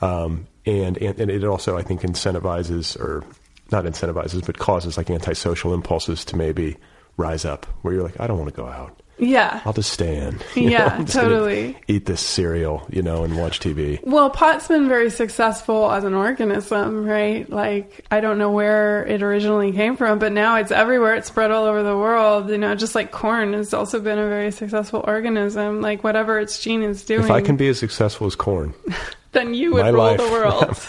Um, 0.00 0.46
and, 0.66 0.96
and 0.98 1.18
and 1.18 1.30
it 1.30 1.44
also 1.44 1.76
I 1.76 1.82
think 1.82 2.02
incentivizes 2.02 2.98
or 2.98 3.24
not 3.72 3.84
incentivizes 3.84 4.44
but 4.44 4.58
causes 4.58 4.96
like 4.96 5.10
antisocial 5.10 5.72
impulses 5.74 6.24
to 6.26 6.36
maybe 6.36 6.76
rise 7.16 7.44
up 7.44 7.64
where 7.82 7.94
you're 7.94 8.02
like 8.02 8.20
I 8.20 8.26
don't 8.26 8.38
want 8.38 8.50
to 8.54 8.56
go 8.56 8.68
out. 8.68 9.00
Yeah 9.18 9.60
I'll 9.64 9.72
just 9.72 9.92
stay 9.92 10.16
in. 10.18 10.38
You 10.54 10.70
Yeah, 10.70 10.78
know, 10.78 10.94
I'm 10.94 11.04
just 11.06 11.16
gonna 11.16 11.28
totally. 11.28 11.78
Eat 11.88 12.06
this 12.06 12.20
cereal, 12.20 12.86
you 12.90 13.02
know, 13.02 13.24
and 13.24 13.36
watch 13.36 13.60
TV. 13.60 14.00
Well, 14.04 14.30
pot's 14.30 14.68
been 14.68 14.88
very 14.88 15.10
successful 15.10 15.90
as 15.90 16.04
an 16.04 16.14
organism, 16.14 17.04
right? 17.04 17.48
Like, 17.48 18.04
I 18.10 18.20
don't 18.20 18.38
know 18.38 18.50
where 18.50 19.04
it 19.06 19.22
originally 19.22 19.72
came 19.72 19.96
from, 19.96 20.18
but 20.18 20.32
now 20.32 20.56
it's 20.56 20.70
everywhere. 20.72 21.14
It's 21.14 21.28
spread 21.28 21.50
all 21.50 21.64
over 21.64 21.82
the 21.82 21.96
world. 21.96 22.50
You 22.50 22.58
know, 22.58 22.74
just 22.74 22.94
like 22.94 23.10
corn 23.12 23.52
has 23.52 23.72
also 23.74 24.00
been 24.00 24.18
a 24.18 24.28
very 24.28 24.50
successful 24.50 25.04
organism. 25.06 25.80
Like, 25.80 26.02
whatever 26.04 26.38
its 26.38 26.58
gene 26.60 26.82
is 26.82 27.04
doing, 27.04 27.24
If 27.24 27.30
I 27.30 27.40
can 27.40 27.56
be 27.56 27.68
as 27.68 27.78
successful 27.78 28.26
as 28.26 28.34
corn, 28.36 28.74
then 29.34 29.52
you 29.54 29.74
would 29.74 29.82
my 29.82 29.90
rule 29.90 29.98
life, 29.98 30.16
the 30.18 30.28
world. 30.30 30.86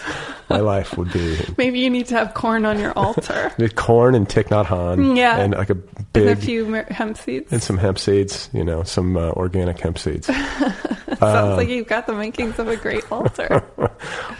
my 0.48 0.60
life 0.60 0.96
would 0.96 1.12
be 1.12 1.38
Maybe 1.58 1.80
you 1.80 1.90
need 1.90 2.06
to 2.06 2.14
have 2.14 2.32
corn 2.34 2.64
on 2.64 2.78
your 2.78 2.92
altar. 2.96 3.52
corn 3.74 4.14
and 4.14 4.28
Thich 4.28 4.44
Nhat 4.48 4.66
Hanh, 4.66 5.16
Yeah. 5.16 5.38
and 5.38 5.54
like 5.54 5.70
a 5.70 5.74
big. 5.74 6.26
and 6.28 6.28
a 6.30 6.36
few 6.36 6.72
hemp 6.72 7.18
seeds. 7.18 7.52
and 7.52 7.62
some 7.62 7.76
hemp 7.78 7.98
seeds, 7.98 8.48
you 8.52 8.64
know, 8.64 8.82
some 8.82 9.16
uh, 9.16 9.30
organic 9.32 9.78
hemp 9.78 9.98
seeds. 9.98 10.26
Sounds 11.18 11.56
like 11.56 11.68
you've 11.68 11.86
got 11.86 12.06
the 12.06 12.12
makings 12.12 12.58
of 12.58 12.68
a 12.68 12.76
great 12.76 13.10
altar. 13.10 13.62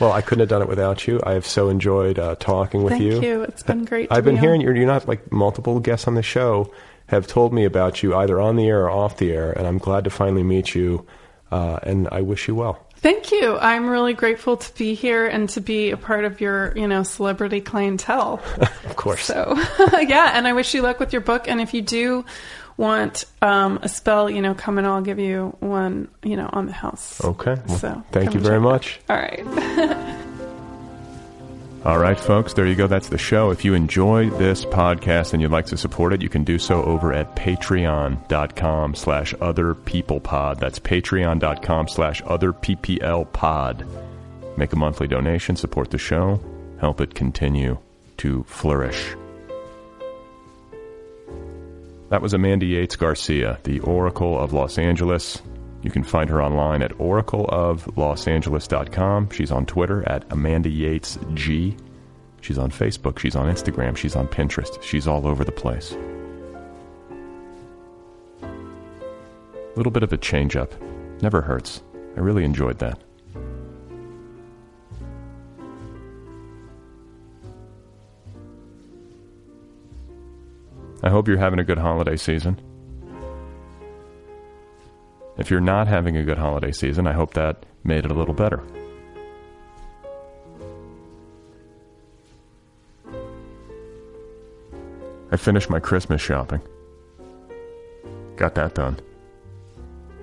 Well, 0.01 0.12
I 0.12 0.20
couldn't 0.20 0.41
have 0.41 0.49
done 0.49 0.62
it 0.62 0.69
without 0.69 1.07
you. 1.07 1.20
I 1.24 1.33
have 1.33 1.47
so 1.47 1.69
enjoyed 1.69 2.19
uh, 2.19 2.35
talking 2.37 2.83
with 2.83 2.93
Thank 2.93 3.05
you. 3.05 3.12
Thank 3.12 3.24
you. 3.24 3.43
It's 3.43 3.62
been 3.62 3.85
great. 3.85 4.09
I've 4.11 4.24
been 4.24 4.35
be 4.35 4.41
hearing 4.41 4.61
you're, 4.61 4.77
you're 4.77 4.87
not 4.87 5.09
like 5.09 5.33
multiple 5.33 5.81
guests 5.81 6.07
on 6.07 6.15
the 6.15 6.23
show 6.23 6.73
have 7.09 7.27
told 7.27 7.53
me 7.53 7.65
about 7.65 8.03
you 8.03 8.15
either 8.16 8.41
on 8.41 8.57
the 8.57 8.66
air 8.66 8.83
or 8.85 8.91
off 8.91 9.16
the 9.16 9.33
air, 9.33 9.53
and 9.53 9.66
I'm 9.66 9.78
glad 9.78 10.05
to 10.05 10.11
finally 10.11 10.43
meet 10.43 10.74
you. 10.74 11.07
Uh, 11.51 11.78
and 11.85 12.09
I 12.11 12.23
wish 12.23 12.49
you 12.49 12.57
well. 12.57 12.85
Thank 13.07 13.31
you. 13.31 13.57
I'm 13.57 13.89
really 13.89 14.15
grateful 14.15 14.57
to 14.57 14.74
be 14.74 14.95
here 14.95 15.28
and 15.28 15.49
to 15.51 15.61
be 15.61 15.93
a 15.93 15.97
part 15.97 16.24
of 16.24 16.41
your, 16.41 16.77
you 16.77 16.89
know, 16.89 17.05
celebrity 17.05 17.61
clientele. 17.61 18.43
of 18.59 18.97
course. 18.97 19.23
So, 19.23 19.55
yeah, 19.93 20.33
and 20.35 20.45
I 20.49 20.55
wish 20.55 20.74
you 20.74 20.83
luck 20.83 20.99
with 20.99 21.12
your 21.12 21.23
book. 21.23 21.47
And 21.47 21.61
if 21.61 21.73
you 21.73 21.83
do 21.83 22.24
want 22.77 23.24
um, 23.43 23.78
a 23.81 23.89
spell, 23.89 24.28
you 24.28 24.43
know, 24.43 24.55
come 24.55 24.77
and 24.77 24.89
I'll 24.89 25.03
give 25.03 25.20
you 25.20 25.57
one, 25.61 26.09
you 26.24 26.37
know, 26.37 26.51
on 26.53 26.66
the 26.66 26.73
house. 26.73 27.23
Okay. 27.23 27.55
Well, 27.69 27.78
So, 27.78 28.03
thank 28.11 28.35
you 28.35 28.41
very 28.41 28.59
much. 28.59 28.99
All 29.09 29.15
right. 29.16 30.16
All 31.87 31.99
right, 31.99 32.19
folks, 32.19 32.53
there 32.53 32.67
you 32.67 32.75
go. 32.75 32.89
That's 32.89 33.11
the 33.11 33.17
show. 33.17 33.53
If 33.53 33.65
you 33.65 33.75
enjoy 33.75 34.29
this 34.31 34.65
podcast 34.65 35.33
and 35.33 35.41
you'd 35.41 35.53
like 35.53 35.67
to 35.67 35.77
support 35.77 36.13
it, 36.13 36.21
you 36.21 36.29
can 36.29 36.43
do 36.43 36.59
so 36.59 36.83
over 36.83 37.13
at 37.13 37.37
patreon.com 37.37 38.97
slash 38.97 39.33
other 39.41 39.73
people 39.73 40.19
pod. 40.19 40.59
That's 40.59 40.81
patreon.com 40.81 41.87
slash 41.87 42.23
other 42.27 42.53
PPL 42.53 43.33
pod. 43.33 43.87
Make 44.57 44.73
a 44.73 44.77
monthly 44.77 45.07
donation, 45.07 45.55
support 45.55 45.93
the 45.93 45.99
show, 45.99 46.41
help 46.81 47.01
it 47.01 47.15
continue 47.15 47.79
to 48.17 48.43
flourish. 48.49 49.15
That 52.09 52.21
was 52.21 52.35
Amanda 52.35 52.67
Yates 52.67 52.97
Garcia, 52.97 53.61
the 53.63 53.79
Oracle 53.79 54.37
of 54.37 54.53
Los 54.53 54.77
Angeles. 54.77 55.41
You 55.87 55.93
can 55.93 56.03
find 56.03 56.29
her 56.31 56.43
online 56.43 56.83
at 56.83 56.91
oracleoflosangeles.com. 56.99 59.31
She's 59.31 59.53
on 59.53 59.67
Twitter 59.67 60.03
at 60.09 60.25
Amanda 60.33 60.69
Yates 60.69 61.17
G. 61.35 61.77
She's 62.41 62.59
on 62.59 62.73
Facebook. 62.73 63.21
She's 63.21 63.37
on 63.37 63.47
Instagram. 63.47 63.97
She's 63.97 64.17
on 64.17 64.27
Pinterest. 64.27 64.83
She's 64.83 65.07
all 65.07 65.29
over 65.29 65.45
the 65.45 65.53
place. 65.53 65.97
A 68.43 68.49
little 69.77 69.93
bit 69.93 70.03
of 70.03 70.13
a 70.13 70.17
change 70.17 70.57
up. 70.57 70.75
Never 71.23 71.41
hurts. 71.41 71.85
I 72.17 72.21
really 72.21 72.43
enjoyed 72.43 72.81
that. 72.81 72.99
I 81.05 81.11
hope 81.11 81.29
you're 81.29 81.39
having 81.39 81.61
a 81.61 81.65
good 81.65 81.79
holiday 81.79 82.17
season. 82.17 82.61
If 85.39 85.51
you're 85.51 85.61
not 85.61 85.87
having 85.87 86.17
a 86.17 86.25
good 86.25 86.39
holiday 86.39 86.73
season, 86.73 87.07
I 87.07 87.13
hope 87.13 87.35
that 87.35 87.67
made 87.85 88.05
it 88.05 88.11
a 88.11 88.15
little 88.15 88.35
better. 88.35 88.63
I 95.31 95.37
finished 95.37 95.69
my 95.69 95.81
Christmas 95.81 96.23
shopping. 96.23 96.63
Got 98.37 98.55
that 98.55 98.75
done. 98.75 98.99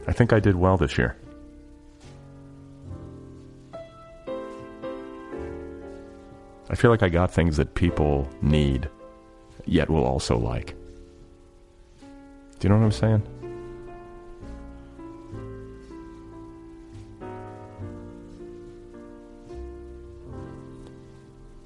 I 0.07 0.13
think 0.13 0.33
I 0.33 0.39
did 0.39 0.55
well 0.55 0.77
this 0.77 0.97
year. 0.97 1.15
I 6.69 6.75
feel 6.75 6.89
like 6.89 7.03
I 7.03 7.09
got 7.09 7.31
things 7.31 7.57
that 7.57 7.75
people 7.75 8.27
need, 8.41 8.89
yet 9.65 9.89
will 9.89 10.05
also 10.05 10.37
like. 10.37 10.75
Do 12.59 12.67
you 12.67 12.69
know 12.69 12.77
what 12.79 12.85
I'm 12.85 12.91
saying? 12.91 13.32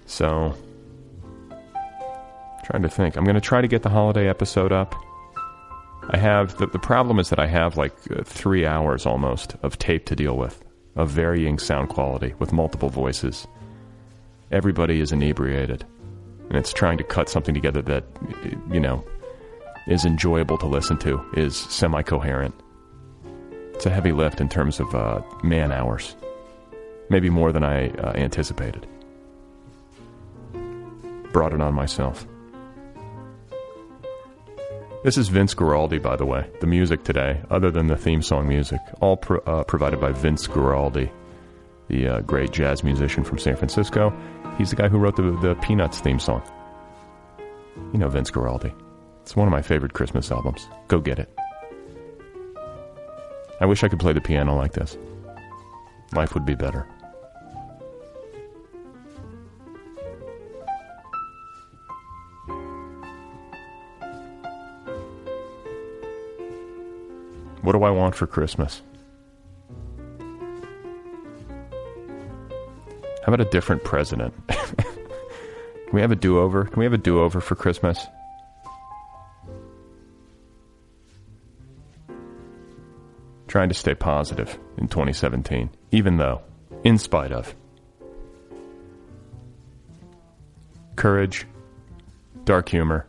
So, 0.08 0.56
trying 2.64 2.82
to 2.82 2.90
think. 2.90 3.16
I'm 3.16 3.24
going 3.26 3.36
to 3.36 3.42
try 3.42 3.62
to 3.62 3.68
get 3.68 3.84
the 3.84 3.90
holiday 3.90 4.28
episode 4.28 4.72
up. 4.72 4.96
I 6.10 6.18
have 6.18 6.58
the, 6.58 6.68
the 6.68 6.80
problem 6.80 7.20
is 7.20 7.30
that 7.30 7.40
I 7.40 7.48
have 7.48 7.78
like 7.78 7.94
uh, 8.12 8.24
three 8.24 8.66
hours 8.66 9.06
almost 9.06 9.56
of 9.64 9.78
tape 9.78 10.06
to 10.06 10.16
deal 10.16 10.38
with, 10.38 10.64
of 10.96 11.10
varying 11.10 11.60
sound 11.60 11.90
quality 11.90 12.34
with 12.40 12.54
multiple 12.54 12.90
voices. 12.90 13.46
Everybody 14.50 15.02
is 15.02 15.12
inebriated, 15.12 15.86
and 16.48 16.58
it's 16.58 16.72
trying 16.72 16.98
to 17.00 17.04
cut 17.04 17.28
something 17.28 17.54
together 17.54 17.82
that 17.82 18.06
you 18.72 18.80
know 18.80 19.06
is 19.88 20.06
enjoyable 20.06 20.58
to 20.60 20.68
listen 20.68 20.98
to, 21.00 21.22
is 21.36 21.58
semi 21.58 22.02
coherent. 22.02 22.56
It's 23.74 23.86
a 23.86 23.90
heavy 23.90 24.14
lift 24.14 24.40
in 24.40 24.48
terms 24.48 24.80
of 24.80 24.96
uh, 24.96 25.22
man 25.44 25.74
hours, 25.74 26.16
maybe 27.10 27.30
more 27.30 27.52
than 27.52 27.66
I 27.66 27.90
uh, 27.90 28.14
anticipated. 28.14 28.88
Brought 31.32 31.54
it 31.54 31.62
on 31.62 31.74
myself. 31.74 32.26
This 35.04 35.18
is 35.18 35.30
Vince 35.30 35.54
Guaraldi, 35.54 36.02
by 36.02 36.16
the 36.16 36.26
way. 36.26 36.50
The 36.60 36.68
music 36.68 37.04
today, 37.04 37.42
other 37.50 37.70
than 37.72 37.88
the 37.88 37.96
theme 37.96 38.22
song 38.22 38.48
music, 38.48 38.80
all 39.00 39.16
pro- 39.18 39.40
uh, 39.42 39.64
provided 39.64 40.02
by 40.02 40.12
Vince 40.12 40.48
Guaraldi, 40.48 41.10
the 41.88 42.08
uh, 42.08 42.22
great 42.22 42.52
jazz 42.52 42.84
musician 42.84 43.24
from 43.24 43.38
San 43.38 43.56
Francisco. 43.56 44.12
He's 44.58 44.72
the 44.72 44.76
guy 44.76 44.88
who 44.90 44.98
wrote 44.98 45.16
the, 45.16 45.38
the 45.42 45.56
Peanuts 45.62 46.00
theme 46.00 46.20
song. 46.20 46.42
You 47.94 48.00
know 48.00 48.10
Vince 48.10 48.32
Guaraldi. 48.32 48.74
It's 49.22 49.36
one 49.36 49.48
of 49.48 49.52
my 49.52 49.62
favorite 49.62 49.94
Christmas 49.94 50.32
albums. 50.32 50.68
Go 50.88 51.00
get 51.00 51.20
it. 51.20 51.30
I 53.62 53.66
wish 53.66 53.84
I 53.84 53.88
could 53.88 54.00
play 54.00 54.14
the 54.14 54.22
piano 54.22 54.56
like 54.56 54.74
this. 54.74 54.98
Life 56.14 56.34
would 56.34 56.46
be 56.46 56.56
better. 56.56 56.88
What 67.68 67.74
do 67.74 67.84
I 67.84 67.90
want 67.90 68.16
for 68.16 68.26
Christmas? 68.26 68.82
How 73.26 73.34
about 73.34 73.42
a 73.42 73.50
different 73.52 73.84
president? 73.84 74.34
Can 74.48 74.86
we 75.92 76.00
have 76.00 76.14
a 76.14 76.16
do 76.16 76.40
over? 76.40 76.64
Can 76.64 76.80
we 76.80 76.86
have 76.86 76.94
a 76.94 76.98
do 76.98 77.20
over 77.20 77.42
for 77.42 77.56
Christmas? 77.56 78.08
Trying 83.50 83.68
to 83.68 83.76
stay 83.76 83.96
positive 83.96 84.58
in 84.78 84.88
2017, 84.88 85.70
even 85.92 86.16
though, 86.16 86.44
in 86.86 86.98
spite 86.98 87.34
of, 87.34 87.54
courage, 90.96 91.46
dark 92.46 92.70
humor, 92.70 93.08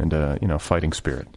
and 0.00 0.14
uh, 0.14 0.36
you 0.40 0.48
know, 0.48 0.58
fighting 0.58 0.92
spirit. 0.92 1.28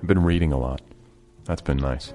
I've 0.00 0.06
been 0.06 0.22
reading 0.22 0.52
a 0.52 0.58
lot. 0.58 0.80
That's 1.44 1.60
been 1.60 1.76
nice. 1.76 2.14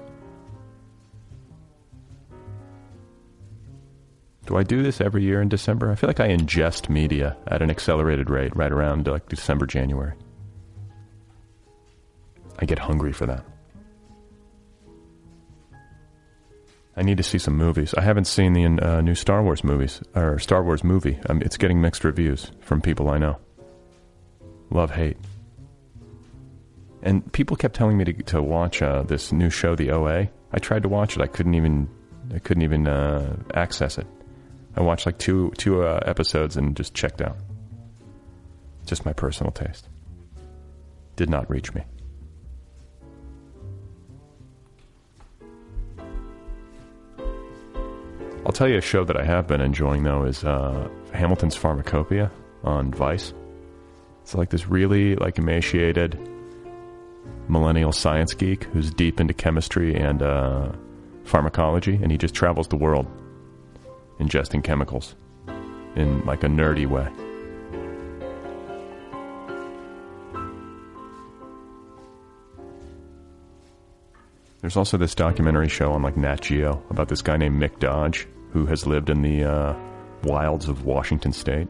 Do 4.46 4.56
I 4.56 4.62
do 4.62 4.82
this 4.82 5.00
every 5.00 5.22
year 5.22 5.40
in 5.40 5.48
December? 5.48 5.90
I 5.90 5.94
feel 5.94 6.08
like 6.08 6.20
I 6.20 6.28
ingest 6.28 6.88
media 6.88 7.36
at 7.48 7.62
an 7.62 7.70
accelerated 7.70 8.30
rate 8.30 8.54
right 8.56 8.72
around 8.72 9.06
like 9.06 9.28
December, 9.28 9.66
January. 9.66 10.14
I 12.58 12.64
get 12.64 12.78
hungry 12.78 13.12
for 13.12 13.26
that. 13.26 13.44
I 16.96 17.02
need 17.02 17.18
to 17.18 17.22
see 17.22 17.38
some 17.38 17.56
movies. 17.56 17.92
I 17.94 18.00
haven't 18.00 18.26
seen 18.26 18.54
the 18.54 18.64
uh, 18.64 19.00
new 19.02 19.14
Star 19.14 19.42
Wars 19.42 19.62
movies 19.62 20.00
or 20.14 20.38
Star 20.38 20.64
Wars 20.64 20.82
movie. 20.82 21.18
Um, 21.28 21.42
it's 21.42 21.58
getting 21.58 21.80
mixed 21.80 22.04
reviews 22.04 22.50
from 22.60 22.80
people 22.80 23.10
I 23.10 23.18
know. 23.18 23.38
Love 24.70 24.90
hate. 24.90 25.18
And 27.02 27.30
people 27.32 27.56
kept 27.56 27.76
telling 27.76 27.98
me 27.98 28.04
to 28.04 28.12
to 28.24 28.42
watch 28.42 28.80
uh, 28.80 29.02
this 29.02 29.30
new 29.30 29.50
show, 29.50 29.76
The 29.76 29.90
OA. 29.90 30.28
I 30.52 30.58
tried 30.58 30.82
to 30.84 30.88
watch 30.88 31.16
it. 31.16 31.22
I 31.22 31.26
couldn't 31.26 31.54
even 31.54 31.88
I 32.34 32.38
couldn't 32.38 32.62
even 32.62 32.88
uh, 32.88 33.36
access 33.54 33.98
it. 33.98 34.06
I 34.74 34.80
watched 34.80 35.04
like 35.04 35.18
two 35.18 35.52
two 35.58 35.82
uh, 35.82 36.00
episodes 36.06 36.56
and 36.56 36.74
just 36.74 36.94
checked 36.94 37.20
out. 37.20 37.36
Just 38.86 39.04
my 39.04 39.12
personal 39.12 39.52
taste. 39.52 39.88
Did 41.16 41.28
not 41.28 41.48
reach 41.50 41.74
me. 41.74 41.82
I'll 48.46 48.52
tell 48.52 48.68
you 48.68 48.78
a 48.78 48.80
show 48.80 49.02
that 49.02 49.16
I 49.16 49.24
have 49.24 49.48
been 49.48 49.60
enjoying 49.60 50.04
though 50.04 50.22
is 50.22 50.44
uh, 50.44 50.88
Hamilton's 51.12 51.56
Pharmacopeia 51.56 52.30
on 52.62 52.92
Vice. 52.92 53.34
It's 54.22 54.36
like 54.36 54.50
this 54.50 54.68
really 54.68 55.16
like 55.16 55.36
emaciated 55.38 56.16
millennial 57.48 57.90
science 57.90 58.34
geek 58.34 58.62
who's 58.66 58.92
deep 58.92 59.18
into 59.18 59.34
chemistry 59.34 59.96
and 59.96 60.22
uh, 60.22 60.70
pharmacology, 61.24 61.98
and 62.00 62.12
he 62.12 62.16
just 62.16 62.36
travels 62.36 62.68
the 62.68 62.76
world 62.76 63.08
ingesting 64.20 64.62
chemicals 64.62 65.16
in 65.96 66.24
like 66.24 66.44
a 66.44 66.46
nerdy 66.46 66.86
way. 66.86 67.08
There's 74.60 74.76
also 74.76 74.96
this 74.96 75.16
documentary 75.16 75.68
show 75.68 75.92
on 75.92 76.02
like 76.02 76.16
Nat 76.16 76.42
Geo 76.42 76.80
about 76.90 77.08
this 77.08 77.22
guy 77.22 77.36
named 77.36 77.60
Mick 77.60 77.80
Dodge 77.80 78.28
who 78.56 78.64
has 78.64 78.86
lived 78.86 79.10
in 79.10 79.20
the 79.20 79.44
uh, 79.44 79.74
wilds 80.24 80.66
of 80.66 80.86
Washington 80.86 81.30
State 81.30 81.68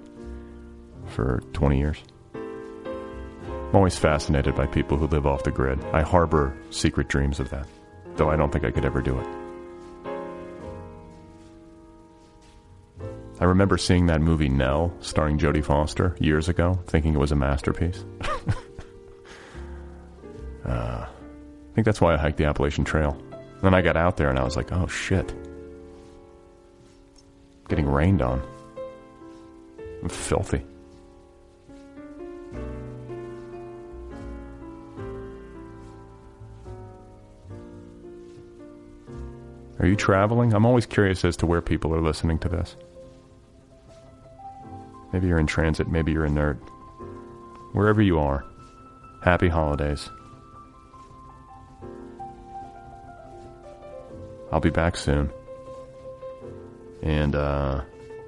for 1.06 1.42
20 1.52 1.80
years. 1.80 1.98
I'm 2.32 3.74
always 3.74 3.98
fascinated 3.98 4.54
by 4.54 4.66
people 4.66 4.96
who 4.96 5.08
live 5.08 5.26
off 5.26 5.42
the 5.42 5.50
grid. 5.50 5.84
I 5.86 6.02
harbor 6.02 6.56
secret 6.70 7.08
dreams 7.08 7.40
of 7.40 7.50
that, 7.50 7.66
though 8.14 8.30
I 8.30 8.36
don't 8.36 8.52
think 8.52 8.64
I 8.64 8.70
could 8.70 8.84
ever 8.84 9.02
do 9.02 9.18
it. 9.18 9.26
I 13.40 13.46
remember 13.46 13.76
seeing 13.78 14.06
that 14.06 14.20
movie 14.20 14.48
Nell, 14.48 14.96
starring 15.00 15.40
Jodie 15.40 15.64
Foster, 15.64 16.14
years 16.20 16.48
ago, 16.48 16.78
thinking 16.86 17.14
it 17.14 17.18
was 17.18 17.32
a 17.32 17.36
masterpiece. 17.36 18.04
uh, 20.64 20.68
I 20.68 21.08
think 21.74 21.84
that's 21.84 22.00
why 22.00 22.14
I 22.14 22.16
hiked 22.16 22.36
the 22.36 22.44
Appalachian 22.44 22.84
Trail. 22.84 23.20
Then 23.60 23.74
I 23.74 23.82
got 23.82 23.96
out 23.96 24.16
there 24.18 24.30
and 24.30 24.38
I 24.38 24.44
was 24.44 24.56
like, 24.56 24.70
oh 24.70 24.86
shit. 24.86 25.34
Getting 27.68 27.86
rained 27.86 28.22
on. 28.22 28.42
I'm 30.02 30.08
filthy. 30.08 30.64
Are 39.78 39.86
you 39.86 39.96
traveling? 39.96 40.54
I'm 40.54 40.64
always 40.64 40.86
curious 40.86 41.24
as 41.24 41.36
to 41.38 41.46
where 41.46 41.60
people 41.60 41.94
are 41.94 42.00
listening 42.00 42.38
to 42.40 42.48
this. 42.48 42.76
Maybe 45.12 45.28
you're 45.28 45.38
in 45.38 45.46
transit, 45.46 45.88
maybe 45.88 46.12
you're 46.12 46.24
a 46.24 46.30
nerd. 46.30 46.58
Wherever 47.72 48.02
you 48.02 48.18
are, 48.18 48.44
happy 49.22 49.48
holidays. 49.48 50.08
I'll 54.50 54.60
be 54.60 54.70
back 54.70 54.96
soon. 54.96 55.30
And 57.02 57.34
uh, 57.34 57.82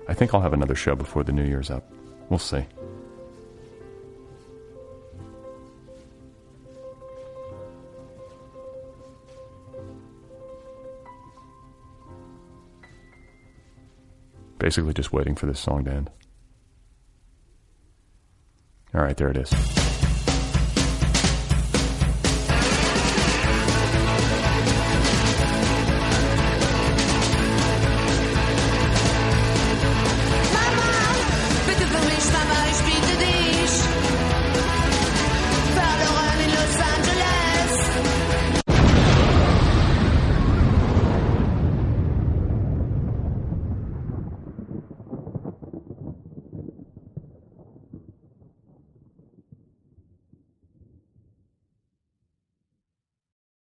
I 0.09 0.15
think 0.15 0.35
I'll 0.35 0.40
have 0.40 0.53
another 0.53 0.74
show 0.74 0.95
before 0.95 1.24
the 1.24 1.32
New 1.32 1.45
Year's 1.45 1.70
up. 1.70 1.90
We'll 2.28 2.39
see. 2.39 2.65
Basically, 14.59 14.93
just 14.93 15.12
waiting 15.12 15.35
for 15.35 15.47
this 15.47 15.61
song 15.61 15.85
to 15.85 15.93
end. 15.93 16.11
All 18.95 19.03
right, 19.03 19.16
there 19.16 19.31
it 19.31 19.36
is. 19.36 19.98